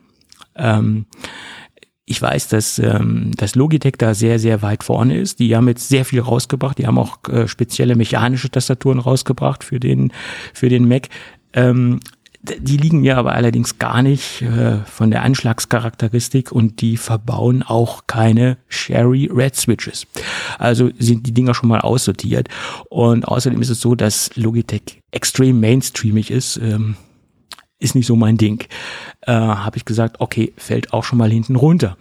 Ähm, 0.54 1.06
ich 2.04 2.20
weiß, 2.20 2.48
dass, 2.48 2.78
ähm, 2.78 3.30
dass 3.36 3.54
Logitech 3.54 3.94
da 3.96 4.12
sehr, 4.12 4.38
sehr 4.38 4.60
weit 4.60 4.84
vorne 4.84 5.16
ist. 5.16 5.38
Die 5.38 5.56
haben 5.56 5.68
jetzt 5.68 5.88
sehr 5.88 6.04
viel 6.04 6.20
rausgebracht. 6.20 6.76
Die 6.76 6.86
haben 6.86 6.98
auch 6.98 7.18
äh, 7.28 7.48
spezielle 7.48 7.96
mechanische 7.96 8.50
Tastaturen 8.50 8.98
rausgebracht 8.98 9.64
für 9.64 9.80
den, 9.80 10.12
für 10.52 10.68
den 10.68 10.88
Mac. 10.88 11.08
Ähm, 11.54 12.00
die 12.42 12.76
liegen 12.76 13.00
mir 13.00 13.18
aber 13.18 13.34
allerdings 13.34 13.78
gar 13.78 14.02
nicht 14.02 14.42
äh, 14.42 14.78
von 14.84 15.10
der 15.12 15.22
Anschlagscharakteristik 15.22 16.50
und 16.50 16.80
die 16.80 16.96
verbauen 16.96 17.62
auch 17.62 18.08
keine 18.08 18.58
Sherry 18.68 19.30
Red 19.32 19.54
Switches. 19.54 20.06
Also 20.58 20.90
sind 20.98 21.26
die 21.26 21.34
Dinger 21.34 21.54
schon 21.54 21.68
mal 21.68 21.80
aussortiert. 21.80 22.48
Und 22.88 23.26
außerdem 23.26 23.60
ist 23.62 23.70
es 23.70 23.80
so, 23.80 23.94
dass 23.94 24.34
Logitech 24.34 25.00
extrem 25.12 25.60
mainstreamig 25.60 26.30
ist. 26.30 26.56
Ähm, 26.56 26.96
ist 27.78 27.94
nicht 27.94 28.06
so 28.06 28.16
mein 28.16 28.38
Ding. 28.38 28.64
Äh, 29.22 29.32
habe 29.32 29.76
ich 29.76 29.84
gesagt, 29.84 30.20
okay, 30.20 30.52
fällt 30.56 30.92
auch 30.92 31.04
schon 31.04 31.18
mal 31.18 31.30
hinten 31.30 31.56
runter. 31.56 31.96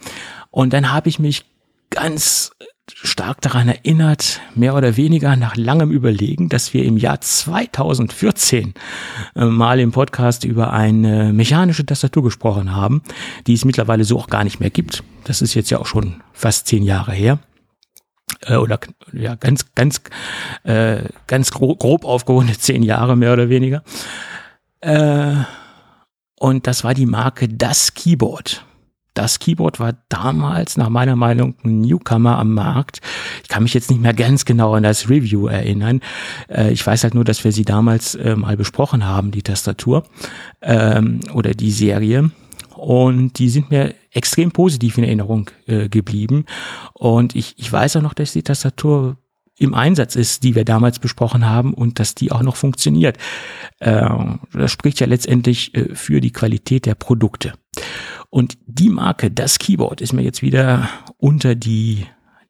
Und 0.50 0.74
dann 0.74 0.92
habe 0.92 1.10
ich 1.10 1.20
mich 1.20 1.46
ganz 1.92 2.52
stark 2.90 3.42
daran 3.42 3.68
erinnert, 3.68 4.42
mehr 4.56 4.76
oder 4.76 4.98
weniger 4.98 5.36
nach 5.36 5.56
langem 5.56 5.92
Überlegen, 5.92 6.50
dass 6.50 6.74
wir 6.74 6.84
im 6.84 6.98
Jahr 6.98 7.22
2014 7.22 8.74
äh, 9.36 9.46
mal 9.46 9.80
im 9.80 9.92
Podcast 9.92 10.44
über 10.44 10.74
eine 10.74 11.34
mechanische 11.34 11.86
Tastatur 11.86 12.24
gesprochen 12.24 12.76
haben, 12.76 13.02
die 13.48 13.54
es 13.54 13.66
mittlerweile 13.66 14.04
so 14.04 14.18
auch 14.18 14.28
gar 14.28 14.44
nicht 14.44 14.60
mehr 14.60 14.70
gibt. 14.70 15.04
Das 15.24 15.42
ist 15.42 15.54
jetzt 15.54 15.70
ja 15.70 15.80
auch 15.80 15.86
schon 15.86 16.22
fast 16.34 16.68
zehn 16.68 16.84
Jahre 16.84 17.14
her 17.14 17.40
äh, 18.46 18.56
oder 18.56 18.80
ja 19.14 19.36
ganz 19.36 19.74
ganz 19.76 20.02
äh, 20.64 21.04
ganz 21.28 21.52
grob, 21.52 21.80
grob 21.80 22.06
aufgerundet 22.06 22.62
zehn 22.62 22.84
Jahre 22.84 23.16
mehr 23.16 23.34
oder 23.34 23.50
weniger. 23.50 23.84
Äh, 24.82 25.36
und 26.40 26.66
das 26.66 26.84
war 26.84 26.94
die 26.94 27.06
Marke 27.06 27.48
Das 27.48 27.94
Keyboard. 27.94 28.66
Das 29.14 29.40
Keyboard 29.40 29.80
war 29.80 29.94
damals 30.08 30.78
nach 30.78 30.88
meiner 30.88 31.18
Meinung 31.18 31.56
ein 31.66 31.82
Newcomer 31.82 32.40
am 32.40 32.54
Markt. 32.54 33.02
Ich 33.44 33.50
kann 33.50 33.64
mich 33.64 33.74
jetzt 33.74 33.92
nicht 33.92 34.02
mehr 34.02 34.14
ganz 34.14 34.46
genau 34.46 34.74
an 34.74 34.84
das 34.84 35.10
Review 35.10 35.48
erinnern. 35.48 36.00
Äh, 36.48 36.72
ich 36.72 36.86
weiß 36.86 37.04
halt 37.04 37.14
nur, 37.14 37.26
dass 37.26 37.44
wir 37.44 37.52
sie 37.52 37.66
damals 37.66 38.16
äh, 38.16 38.38
mal 38.38 38.56
besprochen 38.56 39.06
haben, 39.06 39.32
die 39.32 39.44
Tastatur 39.44 40.06
ähm, 40.62 41.20
oder 41.34 41.54
die 41.54 41.72
Serie. 41.72 42.32
Und 42.78 43.38
die 43.38 43.50
sind 43.50 43.70
mir 43.70 43.94
extrem 44.12 44.52
positiv 44.52 44.98
in 44.98 45.04
Erinnerung 45.04 45.52
äh, 45.68 45.90
geblieben. 45.90 46.46
Und 46.94 47.36
ich, 47.36 47.56
ich 47.58 47.72
weiß 47.72 47.98
auch 47.98 48.02
noch, 48.02 48.14
dass 48.14 48.32
die 48.32 48.44
Tastatur 48.44 49.18
im 49.60 49.74
Einsatz 49.74 50.16
ist, 50.16 50.44
die 50.44 50.56
wir 50.56 50.64
damals 50.64 51.00
besprochen 51.00 51.48
haben 51.48 51.74
und 51.74 52.00
dass 52.00 52.16
die 52.16 52.32
auch 52.32 52.42
noch 52.42 52.56
funktioniert. 52.56 53.20
das 53.80 54.72
spricht 54.72 55.00
ja 55.00 55.06
letztendlich 55.06 55.72
für 55.94 56.20
die 56.20 56.32
Qualität 56.32 56.88
der 56.88 56.96
Produkte. 56.96 57.54
Und 58.32 58.58
die 58.66 58.90
Marke, 58.90 59.30
das 59.30 59.60
Keyboard, 59.60 60.02
ist 60.02 60.14
mir 60.14 60.24
jetzt 60.24 60.42
wieder 60.42 60.90
unter 61.18 61.54
die 61.54 62.08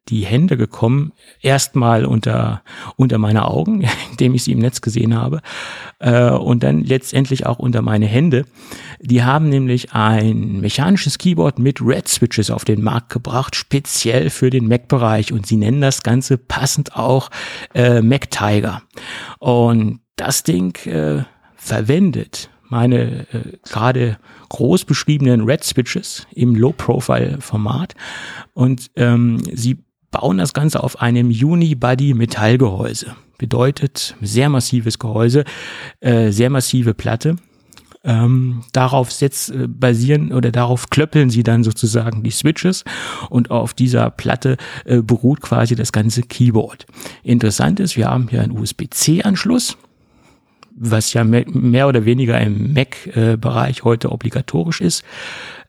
die 0.08 0.24
Hände 0.26 0.56
gekommen, 0.56 1.12
erstmal 1.40 2.04
unter, 2.04 2.62
unter 2.96 3.18
meine 3.18 3.46
Augen, 3.46 3.88
indem 4.10 4.34
ich 4.34 4.44
sie 4.44 4.52
im 4.52 4.58
Netz 4.58 4.80
gesehen 4.80 5.16
habe, 5.16 5.40
äh, 6.00 6.30
und 6.30 6.62
dann 6.64 6.82
letztendlich 6.82 7.46
auch 7.46 7.58
unter 7.58 7.82
meine 7.82 8.06
Hände. 8.06 8.44
Die 9.00 9.22
haben 9.22 9.48
nämlich 9.48 9.92
ein 9.92 10.60
mechanisches 10.60 11.18
Keyboard 11.18 11.58
mit 11.58 11.80
Red 11.80 12.08
Switches 12.08 12.50
auf 12.50 12.64
den 12.64 12.82
Markt 12.82 13.10
gebracht, 13.10 13.54
speziell 13.54 14.30
für 14.30 14.50
den 14.50 14.66
Mac-Bereich, 14.66 15.32
und 15.32 15.46
sie 15.46 15.56
nennen 15.56 15.80
das 15.80 16.02
Ganze 16.02 16.36
passend 16.36 16.96
auch 16.96 17.30
äh, 17.74 18.02
Mac 18.02 18.30
Tiger. 18.30 18.82
Und 19.38 20.00
das 20.16 20.42
Ding 20.42 20.76
äh, 20.86 21.22
verwendet 21.56 22.50
meine 22.72 23.26
äh, 23.32 23.58
gerade 23.68 24.16
groß 24.48 24.86
beschriebenen 24.86 25.42
Red 25.42 25.62
Switches 25.62 26.26
im 26.34 26.56
Low-Profile-Format 26.56 27.94
und 28.54 28.90
ähm, 28.96 29.42
sie 29.52 29.84
bauen 30.10 30.38
das 30.38 30.54
Ganze 30.54 30.82
auf 30.82 31.00
einem 31.00 31.28
Unibody-Metallgehäuse. 31.28 33.14
Bedeutet 33.36 34.16
sehr 34.22 34.48
massives 34.48 34.98
Gehäuse, 34.98 35.44
äh, 36.00 36.30
sehr 36.30 36.48
massive 36.48 36.94
Platte. 36.94 37.36
Ähm, 38.04 38.62
darauf 38.72 39.12
setz, 39.12 39.50
äh, 39.50 39.68
basieren 39.68 40.32
oder 40.32 40.50
darauf 40.50 40.88
klöppeln 40.88 41.28
sie 41.28 41.42
dann 41.42 41.62
sozusagen 41.64 42.22
die 42.22 42.30
Switches 42.30 42.84
und 43.28 43.50
auf 43.50 43.74
dieser 43.74 44.10
Platte 44.10 44.56
äh, 44.86 45.02
beruht 45.02 45.42
quasi 45.42 45.76
das 45.76 45.92
ganze 45.92 46.22
Keyboard. 46.22 46.86
Interessant 47.22 47.80
ist, 47.80 47.96
wir 47.96 48.08
haben 48.08 48.28
hier 48.28 48.42
einen 48.42 48.58
USB-C-Anschluss 48.58 49.76
was 50.76 51.12
ja 51.12 51.24
mehr 51.24 51.88
oder 51.88 52.04
weniger 52.04 52.40
im 52.40 52.72
Mac-Bereich 52.72 53.84
heute 53.84 54.10
obligatorisch 54.10 54.80
ist. 54.80 55.04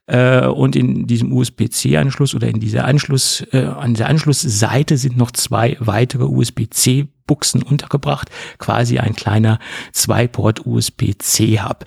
Äh, 0.06 0.48
und 0.48 0.76
in 0.76 1.08
diesem 1.08 1.32
USB-C-Anschluss 1.32 2.36
oder 2.36 2.48
in 2.48 2.60
dieser 2.60 2.86
Anschluss, 2.86 3.46
äh, 3.52 3.64
an 3.64 3.94
der 3.94 4.10
Anschlussseite 4.10 4.98
sind 4.98 5.16
noch 5.16 5.32
zwei 5.32 5.78
weitere 5.80 6.26
USB-C-Buchsen 6.26 7.64
untergebracht, 7.64 8.30
quasi 8.58 9.00
ein 9.00 9.16
kleiner 9.16 9.60
Zwei-Port 9.94 10.66
USB-C-Hub. 10.66 11.86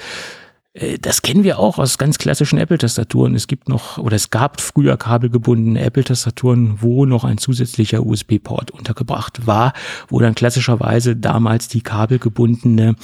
Äh, 0.76 0.98
das 0.98 1.22
kennen 1.22 1.44
wir 1.44 1.58
auch 1.58 1.78
aus 1.78 1.98
ganz 1.98 2.18
klassischen 2.18 2.58
Apple-Tastaturen. 2.58 3.34
Es 3.34 3.46
gibt 3.46 3.68
noch, 3.68 3.98
oder 3.98 4.16
es 4.16 4.30
gab 4.30 4.60
früher 4.60 4.96
kabelgebundene 4.96 5.80
Apple-Tastaturen, 5.80 6.82
wo 6.82 7.06
noch 7.06 7.24
ein 7.24 7.38
zusätzlicher 7.38 8.04
USB-Port 8.04 8.70
untergebracht 8.70 9.46
war, 9.46 9.72
wo 10.08 10.20
dann 10.20 10.34
klassischerweise 10.34 11.16
damals 11.16 11.68
die 11.68 11.80
kabelgebundene 11.80 12.94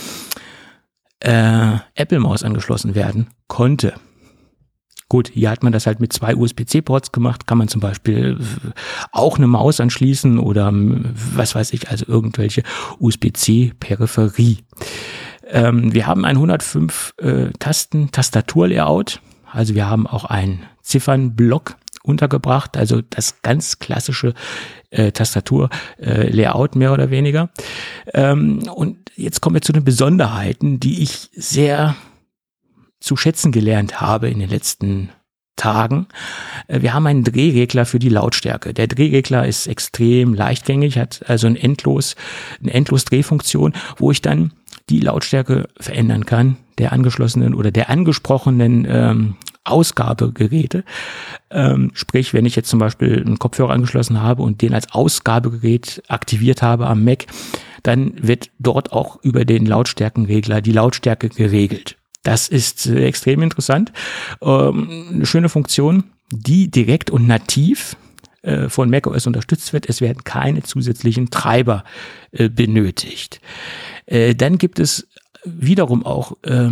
äh, 1.21 1.77
Apple-Maus 1.95 2.43
angeschlossen 2.43 2.95
werden 2.95 3.29
konnte. 3.49 3.95
Gut, 5.09 5.29
hier 5.29 5.51
hat 5.51 5.63
man 5.63 5.75
das 5.75 5.87
halt 5.87 6.01
mit 6.01 6.11
zwei 6.11 6.35
USB-C-Ports 6.35 7.13
gemacht, 7.13 7.47
kann 7.47 7.59
man 7.59 7.69
zum 7.69 7.83
Beispiel 7.83 8.39
auch 9.13 9.37
eine 9.37 9.47
Maus 9.47 9.79
anschließen 9.79 10.39
oder 10.39 10.73
was 10.73 11.55
weiß 11.55 11.75
ich, 11.75 11.91
also 11.91 12.07
irgendwelche 12.09 12.63
USB-C-Peripherie. 12.99 14.61
Ähm, 15.53 15.93
wir 15.93 16.07
haben 16.07 16.25
ein 16.25 16.37
105 16.37 17.15
äh, 17.19 17.51
Tasten 17.59 18.11
Tastaturlayout. 18.11 19.21
Also 19.53 19.75
wir 19.75 19.89
haben 19.89 20.07
auch 20.07 20.25
einen 20.25 20.65
Ziffernblock 20.83 21.77
untergebracht, 22.03 22.77
also 22.77 23.01
das 23.03 23.43
ganz 23.43 23.79
klassische 23.79 24.35
äh, 24.91 25.13
Tastatur-Layout 25.13 26.75
äh, 26.75 26.79
mehr 26.79 26.93
oder 26.93 27.11
weniger. 27.11 27.51
Ähm, 28.13 28.69
und 28.75 28.99
jetzt 29.15 29.41
kommen 29.41 29.55
wir 29.55 29.63
zu 29.63 29.73
den 29.73 29.85
Besonderheiten, 29.85 30.81
die 30.81 31.03
ich 31.03 31.31
sehr 31.35 31.95
zu 32.99 33.17
schätzen 33.17 33.53
gelernt 33.53 34.01
habe 34.01 34.31
in 34.31 34.41
den 34.41 34.49
letzten 34.49 35.11
Tagen. 35.57 36.07
Äh, 36.67 36.83
wir 36.83 36.95
haben 36.95 37.07
einen 37.07 37.25
Drehregler 37.25 37.85
für 37.85 37.99
die 37.99 38.09
Lautstärke. 38.09 38.75
Der 38.75 38.89
Drehregler 38.89 39.47
ist 39.47 39.67
extrem 39.67 40.35
leichtgängig, 40.35 40.99
hat 40.99 41.23
also 41.29 41.47
ein 41.47 41.57
endlos, 41.57 42.17
eine 42.61 42.73
endlos 42.73 43.05
Drehfunktion, 43.05 43.75
wo 43.97 44.11
ich 44.11 44.23
dann 44.23 44.53
die 44.89 45.01
Lautstärke 45.01 45.69
verändern 45.79 46.27
kann 46.27 46.57
der 46.79 46.93
angeschlossenen 46.93 47.55
oder 47.55 47.71
der 47.71 47.91
angesprochenen 47.91 48.87
ähm, 48.89 49.37
Ausgabegeräte. 49.65 50.85
Ähm, 51.51 51.93
sprich, 51.95 52.35
wenn 52.35 52.47
ich 52.47 52.57
jetzt 52.57 52.69
zum 52.69 52.79
Beispiel 52.79 53.23
einen 53.25 53.39
Kopfhörer 53.39 53.73
angeschlossen 53.73 54.21
habe 54.21 54.43
und 54.43 54.63
den 54.63 54.75
als 54.75 54.93
Ausgabegerät 54.93 56.03
aktiviert 56.09 56.63
habe 56.63 56.87
am 56.87 57.05
Mac, 57.05 57.27
dann 57.83 58.15
wird 58.21 58.51
dort 58.59 58.93
auch 58.93 59.23
über 59.23 59.45
den 59.45 59.67
Lautstärkenregler 59.67 60.61
die 60.61 60.73
Lautstärke 60.73 61.29
geregelt. 61.29 61.97
Das 62.23 62.49
ist 62.49 62.87
äh, 62.87 63.05
extrem 63.05 63.43
interessant. 63.43 63.93
Ähm, 64.41 65.07
eine 65.13 65.27
schöne 65.27 65.49
Funktion, 65.49 66.05
die 66.33 66.71
direkt 66.71 67.11
und 67.11 67.27
nativ 67.27 67.97
äh, 68.43 68.69
von 68.69 68.91
macOS 68.91 69.27
unterstützt 69.27 69.73
wird. 69.73 69.89
Es 69.89 70.01
werden 70.01 70.25
keine 70.25 70.63
zusätzlichen 70.63 71.31
Treiber 71.31 71.85
äh, 72.33 72.49
benötigt. 72.49 73.41
Äh, 74.07 74.35
dann 74.35 74.59
gibt 74.59 74.79
es 74.79 75.09
wiederum 75.45 76.05
auch 76.05 76.37
äh, 76.43 76.71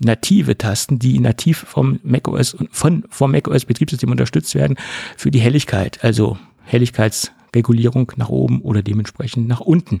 native 0.00 0.58
Tasten, 0.58 0.98
die 0.98 1.18
nativ 1.20 1.58
vom 1.58 2.00
macOS 2.02 2.56
von 2.70 3.04
vom 3.08 3.32
macOS 3.32 3.64
Betriebssystem 3.64 4.10
unterstützt 4.10 4.54
werden 4.54 4.76
für 5.16 5.30
die 5.30 5.40
Helligkeit, 5.40 6.02
also 6.02 6.38
Helligkeitsregulierung 6.64 8.12
nach 8.16 8.28
oben 8.28 8.62
oder 8.62 8.82
dementsprechend 8.82 9.46
nach 9.46 9.60
unten. 9.60 10.00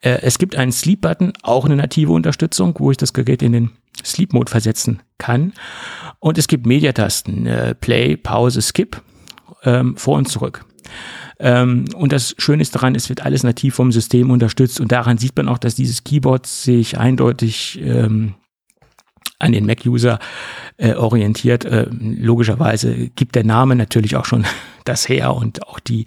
Äh, 0.00 0.20
es 0.22 0.38
gibt 0.38 0.56
einen 0.56 0.72
Sleep 0.72 1.00
Button, 1.00 1.32
auch 1.42 1.64
eine 1.64 1.76
native 1.76 2.12
Unterstützung, 2.12 2.74
wo 2.78 2.90
ich 2.90 2.96
das 2.96 3.12
Gerät 3.12 3.42
in 3.42 3.52
den 3.52 3.70
Sleep 4.04 4.32
Mode 4.32 4.50
versetzen 4.50 5.02
kann. 5.18 5.52
Und 6.20 6.38
es 6.38 6.48
gibt 6.48 6.66
Mediatasten, 6.66 7.46
äh, 7.46 7.74
Play, 7.74 8.16
Pause, 8.16 8.62
Skip, 8.62 9.02
ähm, 9.64 9.96
vor 9.96 10.16
und 10.16 10.28
zurück. 10.28 10.64
Ähm, 11.40 11.86
und 11.94 12.12
das 12.12 12.34
Schöne 12.38 12.62
ist 12.62 12.74
daran, 12.74 12.94
es 12.94 13.08
wird 13.08 13.24
alles 13.24 13.42
nativ 13.42 13.74
vom 13.74 13.92
System 13.92 14.30
unterstützt 14.30 14.80
und 14.80 14.92
daran 14.92 15.18
sieht 15.18 15.36
man 15.36 15.48
auch, 15.48 15.58
dass 15.58 15.74
dieses 15.74 16.04
Keyboard 16.04 16.46
sich 16.46 16.98
eindeutig 16.98 17.78
ähm, 17.82 18.34
an 19.38 19.52
den 19.52 19.66
Mac-User 19.66 20.18
äh, 20.78 20.94
orientiert. 20.94 21.64
Äh, 21.64 21.86
logischerweise 21.90 23.08
gibt 23.10 23.34
der 23.34 23.44
Name 23.44 23.76
natürlich 23.76 24.16
auch 24.16 24.24
schon 24.24 24.44
das 24.84 25.08
her 25.08 25.34
und 25.34 25.66
auch 25.66 25.78
die 25.80 26.06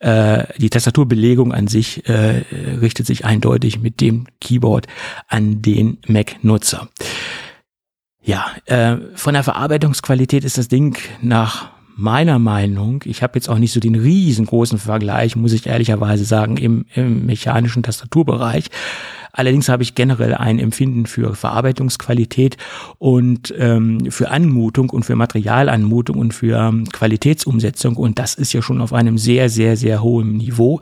äh, 0.00 0.44
die 0.58 0.70
Tastaturbelegung 0.70 1.52
an 1.52 1.66
sich 1.66 2.06
äh, 2.08 2.42
richtet 2.80 3.06
sich 3.06 3.24
eindeutig 3.24 3.80
mit 3.80 4.00
dem 4.00 4.26
Keyboard 4.40 4.86
an 5.28 5.62
den 5.62 5.98
Mac-Nutzer. 6.06 6.88
Ja, 8.22 8.46
äh, 8.66 8.96
von 9.14 9.34
der 9.34 9.44
Verarbeitungsqualität 9.44 10.44
ist 10.44 10.58
das 10.58 10.68
Ding 10.68 10.98
nach 11.20 11.70
meiner 11.96 12.38
Meinung, 12.38 13.02
ich 13.04 13.22
habe 13.22 13.36
jetzt 13.36 13.48
auch 13.48 13.58
nicht 13.58 13.72
so 13.72 13.80
den 13.80 13.94
riesengroßen 13.94 14.78
Vergleich, 14.78 15.36
muss 15.36 15.52
ich 15.52 15.66
ehrlicherweise 15.66 16.24
sagen, 16.24 16.56
im, 16.56 16.86
im 16.94 17.26
mechanischen 17.26 17.82
Tastaturbereich. 17.82 18.66
Allerdings 19.34 19.68
habe 19.68 19.82
ich 19.82 19.96
generell 19.96 20.32
ein 20.32 20.60
Empfinden 20.60 21.06
für 21.06 21.34
Verarbeitungsqualität 21.34 22.56
und 22.98 23.52
ähm, 23.58 24.10
für 24.10 24.30
Anmutung 24.30 24.90
und 24.90 25.04
für 25.04 25.16
Materialanmutung 25.16 26.16
und 26.16 26.32
für 26.32 26.56
ähm, 26.56 26.88
Qualitätsumsetzung. 26.88 27.96
Und 27.96 28.20
das 28.20 28.34
ist 28.34 28.52
ja 28.52 28.62
schon 28.62 28.80
auf 28.80 28.92
einem 28.92 29.18
sehr, 29.18 29.50
sehr, 29.50 29.76
sehr 29.76 30.02
hohen 30.02 30.36
Niveau. 30.36 30.80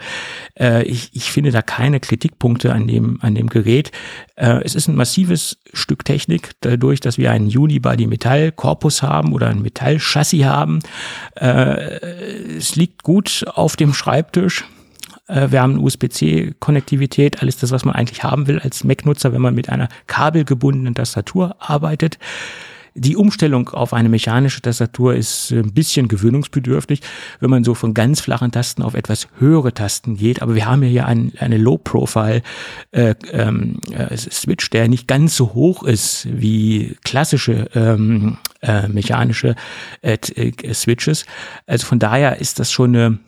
Äh, 0.58 0.84
ich, 0.84 1.10
ich 1.14 1.32
finde 1.32 1.50
da 1.50 1.62
keine 1.62 1.98
Kritikpunkte 1.98 2.74
an 2.74 2.86
dem, 2.86 3.18
an 3.22 3.34
dem 3.34 3.48
Gerät. 3.48 3.90
Äh, 4.36 4.60
es 4.64 4.74
ist 4.74 4.86
ein 4.86 4.96
massives 4.96 5.56
Stück 5.72 6.04
Technik, 6.04 6.50
dadurch, 6.60 7.00
dass 7.00 7.16
wir 7.16 7.30
einen 7.30 7.46
Unibody 7.46 8.06
Metallkorpus 8.06 9.02
haben 9.02 9.32
oder 9.32 9.48
ein 9.48 9.62
Metallchassis 9.62 10.44
haben. 10.44 10.80
Äh, 11.36 12.56
es 12.56 12.76
liegt 12.76 13.02
gut 13.02 13.44
auf 13.54 13.76
dem 13.76 13.94
Schreibtisch. 13.94 14.64
Äh, 15.32 15.50
wir 15.50 15.62
haben 15.62 15.78
USB-C-Konnektivität, 15.78 17.40
alles 17.40 17.56
das, 17.56 17.70
was 17.70 17.84
man 17.84 17.94
eigentlich 17.94 18.22
haben 18.22 18.46
will 18.46 18.60
als 18.60 18.84
Mac-Nutzer, 18.84 19.32
wenn 19.32 19.40
man 19.40 19.54
mit 19.54 19.68
einer 19.68 19.88
kabelgebundenen 20.06 20.94
Tastatur 20.94 21.56
arbeitet. 21.58 22.18
Die 22.94 23.16
Umstellung 23.16 23.70
auf 23.70 23.94
eine 23.94 24.10
mechanische 24.10 24.60
Tastatur 24.60 25.14
ist 25.14 25.50
ein 25.50 25.72
bisschen 25.72 26.08
gewöhnungsbedürftig, 26.08 27.00
wenn 27.40 27.48
man 27.48 27.64
so 27.64 27.72
von 27.72 27.94
ganz 27.94 28.20
flachen 28.20 28.52
Tasten 28.52 28.82
auf 28.82 28.92
etwas 28.92 29.28
höhere 29.38 29.72
Tasten 29.72 30.18
geht. 30.18 30.42
Aber 30.42 30.54
wir 30.54 30.66
haben 30.66 30.82
hier 30.82 31.06
ein, 31.06 31.32
eine 31.38 31.56
Low-Profile 31.56 32.42
äh, 32.90 33.14
ähm, 33.30 33.80
äh, 33.92 34.14
der 34.74 34.88
nicht 34.88 35.08
ganz 35.08 35.36
so 35.36 35.54
hoch 35.54 35.84
ist 35.84 36.28
wie 36.30 36.96
klassische 37.02 37.70
ähm, 37.74 38.36
äh, 38.60 38.88
mechanische 38.88 39.56
äh, 40.02 40.18
äh 40.34 40.74
Switches. 40.74 41.24
Also 41.66 41.86
von 41.86 41.98
daher 41.98 42.42
ist 42.42 42.58
das 42.58 42.70
schon 42.70 42.94
eine 42.94 43.18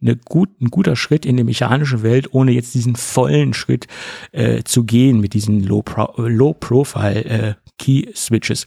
eine 0.00 0.16
gut, 0.16 0.60
ein 0.60 0.68
guter 0.68 0.96
Schritt 0.96 1.26
in 1.26 1.36
die 1.36 1.44
mechanische 1.44 2.02
Welt, 2.02 2.32
ohne 2.32 2.52
jetzt 2.52 2.74
diesen 2.74 2.96
vollen 2.96 3.54
Schritt 3.54 3.86
äh, 4.32 4.62
zu 4.62 4.84
gehen 4.84 5.20
mit 5.20 5.34
diesen 5.34 5.62
Low-Profile 5.62 7.24
äh, 7.24 7.54
Key-Switches. 7.78 8.66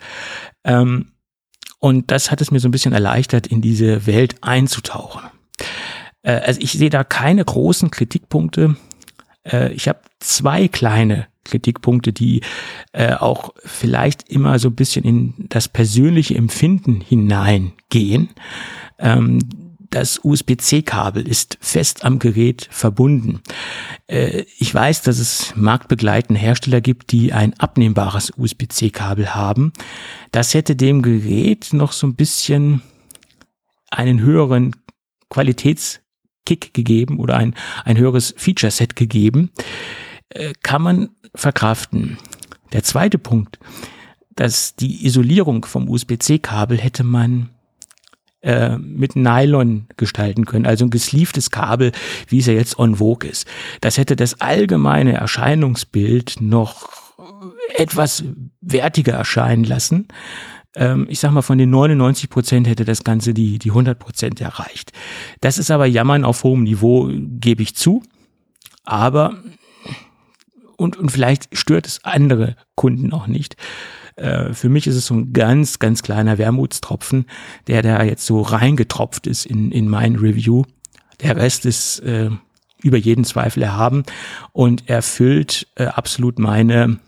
Ähm, 0.63 1.07
und 1.79 2.11
das 2.11 2.31
hat 2.31 2.41
es 2.41 2.51
mir 2.51 2.59
so 2.59 2.67
ein 2.67 2.71
bisschen 2.71 2.93
erleichtert, 2.93 3.47
in 3.47 3.61
diese 3.61 4.05
Welt 4.05 4.35
einzutauchen. 4.41 5.21
Äh, 6.21 6.33
also 6.33 6.61
ich 6.61 6.73
sehe 6.73 6.89
da 6.89 7.03
keine 7.03 7.43
großen 7.43 7.91
Kritikpunkte. 7.91 8.75
Äh, 9.43 9.73
ich 9.73 9.87
habe 9.87 9.99
zwei 10.19 10.67
kleine 10.67 11.27
Kritikpunkte, 11.43 12.13
die 12.13 12.41
äh, 12.93 13.13
auch 13.13 13.53
vielleicht 13.65 14.29
immer 14.29 14.59
so 14.59 14.69
ein 14.69 14.75
bisschen 14.75 15.03
in 15.03 15.33
das 15.49 15.67
persönliche 15.67 16.35
Empfinden 16.35 17.01
hineingehen. 17.01 18.29
Ähm, 18.97 19.39
das 19.93 20.19
USB-C-Kabel 20.23 21.27
ist 21.27 21.57
fest 21.61 22.03
am 22.03 22.17
Gerät 22.17 22.67
verbunden. 22.71 23.41
Äh, 24.07 24.45
ich 24.57 24.73
weiß, 24.73 25.03
dass 25.03 25.19
es 25.19 25.53
marktbegleitende 25.55 26.41
Hersteller 26.41 26.81
gibt, 26.81 27.11
die 27.11 27.31
ein 27.31 27.53
abnehmbares 27.59 28.33
USB-C-Kabel 28.35 29.35
haben. 29.35 29.71
Das 30.31 30.55
hätte 30.55 30.75
dem 30.75 31.03
Gerät 31.03 31.73
noch 31.73 31.91
so 31.91 32.07
ein 32.07 32.15
bisschen 32.15 32.81
einen 33.91 34.21
höheren 34.21 34.75
Qualitätskick 35.29 36.73
gegeben 36.73 37.19
oder 37.19 37.37
ein, 37.37 37.55
ein 37.85 37.97
höheres 37.97 38.33
Feature-Set 38.35 38.95
gegeben. 38.95 39.51
Äh, 40.29 40.53
kann 40.63 40.81
man 40.81 41.09
verkraften. 41.35 42.17
Der 42.71 42.81
zweite 42.81 43.19
Punkt, 43.19 43.59
dass 44.35 44.75
die 44.75 45.05
Isolierung 45.05 45.65
vom 45.65 45.87
USB-C-Kabel 45.87 46.79
hätte 46.79 47.03
man 47.03 47.52
äh, 48.43 48.77
mit 48.77 49.15
Nylon 49.15 49.87
gestalten 49.97 50.45
können, 50.45 50.65
also 50.65 50.85
ein 50.85 50.89
gesleeftes 50.89 51.49
Kabel, 51.49 51.91
wie 52.27 52.39
es 52.39 52.45
ja 52.45 52.53
jetzt 52.53 52.77
on 52.77 52.97
vogue 52.97 53.29
ist. 53.29 53.47
Das 53.81 53.97
hätte 53.97 54.15
das 54.15 54.41
allgemeine 54.41 55.13
Erscheinungsbild 55.13 56.41
noch 56.41 56.89
etwas 57.75 58.23
wertiger 58.61 59.13
erscheinen 59.13 59.63
lassen. 59.63 60.07
Ähm, 60.75 61.07
ich 61.09 61.19
sag 61.19 61.31
mal, 61.31 61.41
von 61.41 61.57
den 61.57 61.69
99 61.69 62.29
Prozent 62.29 62.67
hätte 62.67 62.85
das 62.85 63.03
Ganze 63.03 63.33
die, 63.33 63.59
die 63.59 63.69
100 63.69 63.97
Prozent 63.97 64.41
erreicht. 64.41 64.91
Das 65.41 65.57
ist 65.57 65.71
aber 65.71 65.85
Jammern 65.85 66.25
auf 66.25 66.43
hohem 66.43 66.63
Niveau, 66.63 67.09
gebe 67.11 67.63
ich 67.63 67.75
zu. 67.75 68.03
Aber, 68.83 69.37
und, 70.75 70.97
und 70.97 71.11
vielleicht 71.11 71.55
stört 71.57 71.87
es 71.87 72.03
andere 72.03 72.55
Kunden 72.75 73.13
auch 73.13 73.27
nicht. 73.27 73.55
Äh, 74.15 74.53
für 74.53 74.69
mich 74.69 74.87
ist 74.87 74.95
es 74.95 75.07
so 75.07 75.15
ein 75.15 75.33
ganz, 75.33 75.79
ganz 75.79 76.03
kleiner 76.03 76.37
Wermutstropfen, 76.37 77.25
der 77.67 77.81
da 77.81 78.03
jetzt 78.03 78.25
so 78.25 78.41
reingetropft 78.41 79.27
ist 79.27 79.45
in, 79.45 79.71
in 79.71 79.89
mein 79.89 80.15
Review. 80.15 80.63
Der 81.21 81.35
Rest 81.35 81.65
ist 81.65 81.99
äh, 81.99 82.29
über 82.81 82.97
jeden 82.97 83.25
Zweifel 83.25 83.63
erhaben 83.63 84.03
und 84.51 84.89
erfüllt 84.89 85.67
äh, 85.75 85.85
absolut 85.85 86.39
meine 86.39 86.99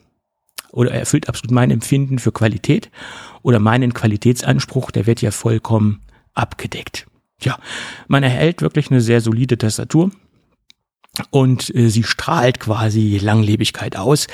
oder 0.72 0.92
erfüllt 0.92 1.30
absolut 1.30 1.52
mein 1.52 1.72
Empfinden 1.72 2.20
für 2.20 2.32
Qualität 2.32 2.90
oder 3.44 3.60
meinen 3.60 3.94
Qualitätsanspruch, 3.94 4.92
der 4.92 5.06
wird 5.06 5.22
ja 5.22 5.32
vollkommen 5.32 6.02
abgedeckt. 6.34 7.08
Ja, 7.42 7.58
man 8.08 8.24
erhält 8.24 8.62
wirklich 8.62 8.92
eine 8.92 9.02
sehr 9.02 9.22
solide 9.22 9.58
Tastatur 9.58 10.12
und 11.32 11.74
äh, 11.76 11.90
sie 11.90 12.04
strahlt 12.04 12.60
quasi 12.60 13.18
Langlebigkeit 13.18 13.96
aus. 13.96 14.28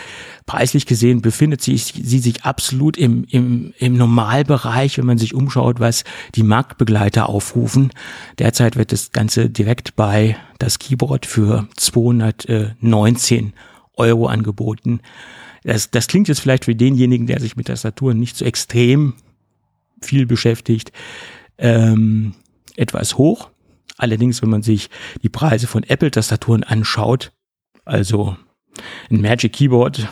Preislich 0.45 0.85
gesehen 0.85 1.21
befindet 1.21 1.61
sie, 1.61 1.77
sie 1.77 2.19
sich 2.19 2.43
absolut 2.43 2.97
im, 2.97 3.25
im, 3.29 3.73
im 3.77 3.95
Normalbereich, 3.95 4.97
wenn 4.97 5.05
man 5.05 5.17
sich 5.17 5.33
umschaut, 5.33 5.79
was 5.79 6.03
die 6.35 6.43
Marktbegleiter 6.43 7.29
aufrufen. 7.29 7.91
Derzeit 8.39 8.75
wird 8.75 8.91
das 8.91 9.11
Ganze 9.11 9.49
direkt 9.49 9.95
bei 9.95 10.37
das 10.59 10.79
Keyboard 10.79 11.25
für 11.25 11.67
219 11.77 13.53
Euro 13.95 14.27
angeboten. 14.27 15.01
Das, 15.63 15.91
das 15.91 16.07
klingt 16.07 16.27
jetzt 16.27 16.39
vielleicht 16.39 16.65
für 16.65 16.75
denjenigen, 16.75 17.27
der 17.27 17.39
sich 17.39 17.55
mit 17.55 17.67
Tastaturen 17.67 18.19
nicht 18.19 18.35
so 18.35 18.45
extrem 18.45 19.13
viel 20.01 20.25
beschäftigt, 20.25 20.91
ähm, 21.57 22.33
etwas 22.75 23.17
hoch. 23.17 23.49
Allerdings, 24.01 24.41
wenn 24.41 24.49
man 24.49 24.63
sich 24.63 24.89
die 25.21 25.29
Preise 25.29 25.67
von 25.67 25.83
Apple-Tastaturen 25.83 26.63
anschaut, 26.63 27.33
also 27.85 28.35
ein 29.11 29.21
Magic 29.21 29.53
Keyboard 29.53 30.07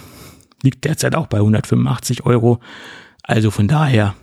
liegt 0.61 0.85
derzeit 0.85 1.15
auch 1.15 1.25
bei 1.25 1.39
185 1.39 2.23
Euro. 2.23 2.59
Also 3.23 3.49
von 3.49 3.67
daher 3.67 4.15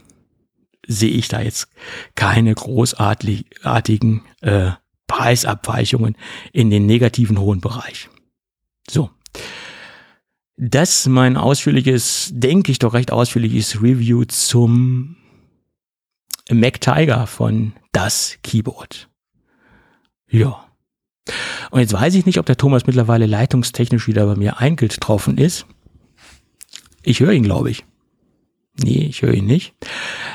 sehe 0.86 1.10
ich 1.10 1.26
da 1.26 1.40
jetzt 1.40 1.66
keine 2.14 2.54
großartigen 2.54 4.22
äh, 4.42 4.70
Preisabweichungen 5.08 6.16
in 6.52 6.70
den 6.70 6.86
negativen 6.86 7.40
hohen 7.40 7.60
Bereich. 7.60 8.08
So. 8.88 9.10
Das 10.56 11.06
mein 11.08 11.36
ausführliches, 11.36 12.30
denke 12.32 12.70
ich 12.70 12.78
doch 12.78 12.94
recht 12.94 13.10
ausführliches 13.10 13.82
Review 13.82 14.26
zum 14.26 15.16
Mac 16.52 16.80
Tiger 16.80 17.26
von 17.26 17.72
das 17.90 18.38
Keyboard. 18.44 19.08
Ja. 20.28 20.64
Und 21.70 21.80
jetzt 21.80 21.92
weiß 21.92 22.14
ich 22.14 22.26
nicht, 22.26 22.38
ob 22.38 22.46
der 22.46 22.56
Thomas 22.56 22.86
mittlerweile 22.86 23.26
leitungstechnisch 23.26 24.06
wieder 24.06 24.26
bei 24.26 24.36
mir 24.36 24.58
eingetroffen 24.58 25.38
ist. 25.38 25.66
Ich 27.02 27.20
höre 27.20 27.32
ihn, 27.32 27.42
glaube 27.42 27.70
ich. 27.70 27.84
Nee, 28.82 29.06
ich 29.08 29.22
höre 29.22 29.34
ihn 29.34 29.46
nicht. 29.46 29.74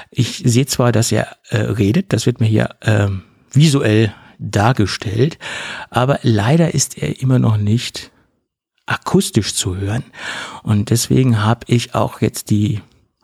Ich 0.09 0.41
sehe 0.45 0.65
zwar, 0.65 0.91
dass 0.91 1.11
er 1.11 1.37
äh, 1.49 1.57
redet, 1.57 2.11
das 2.11 2.25
wird 2.25 2.39
mir 2.39 2.47
hier 2.47 2.75
äh, 2.81 3.07
visuell 3.51 4.13
dargestellt, 4.39 5.37
aber 5.91 6.19
leider 6.23 6.73
ist 6.73 6.97
er 6.97 7.21
immer 7.21 7.37
noch 7.37 7.57
nicht 7.57 8.11
akustisch 8.87 9.53
zu 9.53 9.77
hören. 9.77 10.03
Und 10.63 10.89
deswegen 10.89 11.43
habe 11.43 11.65
ich 11.67 11.93
auch 11.93 12.21
jetzt 12.21 12.49
die 12.49 12.81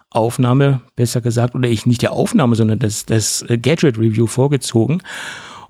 Aufnahme, 0.09 0.81
besser 0.95 1.21
gesagt, 1.21 1.55
oder 1.55 1.67
ich 1.67 1.85
nicht 1.85 2.03
die 2.03 2.07
Aufnahme, 2.07 2.55
sondern 2.55 2.79
das, 2.79 3.05
das 3.05 3.43
Gadget 3.47 3.97
Review 3.97 4.27
vorgezogen 4.27 5.01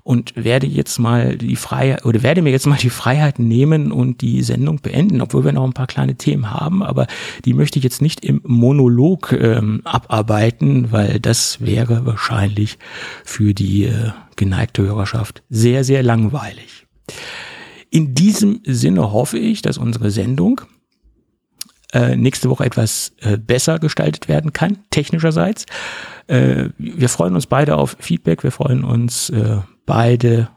und 0.08 0.32
werde 0.36 0.66
jetzt 0.66 0.98
mal 0.98 1.36
die 1.36 1.54
Freiheit 1.54 2.06
oder 2.06 2.22
werde 2.22 2.40
mir 2.40 2.48
jetzt 2.48 2.66
mal 2.66 2.78
die 2.78 2.88
Freiheit 2.88 3.38
nehmen 3.38 3.92
und 3.92 4.22
die 4.22 4.42
Sendung 4.42 4.80
beenden, 4.80 5.20
obwohl 5.20 5.44
wir 5.44 5.52
noch 5.52 5.64
ein 5.64 5.74
paar 5.74 5.86
kleine 5.86 6.14
Themen 6.14 6.50
haben, 6.50 6.82
aber 6.82 7.06
die 7.44 7.52
möchte 7.52 7.78
ich 7.78 7.84
jetzt 7.84 8.00
nicht 8.00 8.24
im 8.24 8.40
Monolog 8.42 9.32
ähm, 9.32 9.82
abarbeiten, 9.84 10.92
weil 10.92 11.20
das 11.20 11.60
wäre 11.60 12.06
wahrscheinlich 12.06 12.78
für 13.22 13.52
die 13.52 13.84
äh, 13.84 14.12
geneigte 14.36 14.80
Hörerschaft 14.80 15.42
sehr, 15.50 15.84
sehr 15.84 16.02
langweilig. 16.02 16.86
In 17.90 18.14
diesem 18.14 18.62
Sinne 18.64 19.12
hoffe 19.12 19.38
ich, 19.38 19.60
dass 19.60 19.76
unsere 19.76 20.10
Sendung 20.10 20.62
äh, 21.92 22.16
nächste 22.16 22.48
Woche 22.48 22.64
etwas 22.64 23.12
äh, 23.20 23.36
besser 23.36 23.78
gestaltet 23.78 24.26
werden 24.26 24.54
kann, 24.54 24.78
technischerseits. 24.88 25.66
Äh, 26.28 26.70
wir 26.78 27.10
freuen 27.10 27.34
uns 27.34 27.44
beide 27.44 27.76
auf 27.76 27.98
Feedback, 28.00 28.42
wir 28.42 28.52
freuen 28.52 28.84
uns 28.84 29.28
äh, 29.28 29.58
beide, 29.88 30.48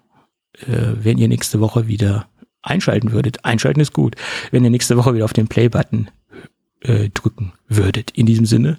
äh, 0.59 0.93
wenn 1.01 1.17
ihr 1.17 1.27
nächste 1.27 1.59
Woche 1.59 1.87
wieder 1.87 2.27
einschalten 2.61 3.11
würdet. 3.11 3.43
Einschalten 3.43 3.79
ist 3.79 3.93
gut. 3.93 4.15
Wenn 4.51 4.63
ihr 4.63 4.69
nächste 4.69 4.97
Woche 4.97 5.15
wieder 5.15 5.25
auf 5.25 5.33
den 5.33 5.47
Play-Button 5.47 6.11
äh, 6.81 7.09
drücken 7.09 7.53
würdet. 7.67 8.11
In 8.11 8.27
diesem 8.27 8.45
Sinne, 8.45 8.77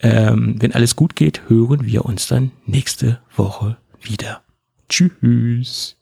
ähm, 0.00 0.56
wenn 0.58 0.72
alles 0.72 0.96
gut 0.96 1.16
geht, 1.16 1.42
hören 1.48 1.84
wir 1.84 2.06
uns 2.06 2.28
dann 2.28 2.52
nächste 2.64 3.20
Woche 3.36 3.76
wieder. 4.00 4.42
Tschüss. 4.88 6.01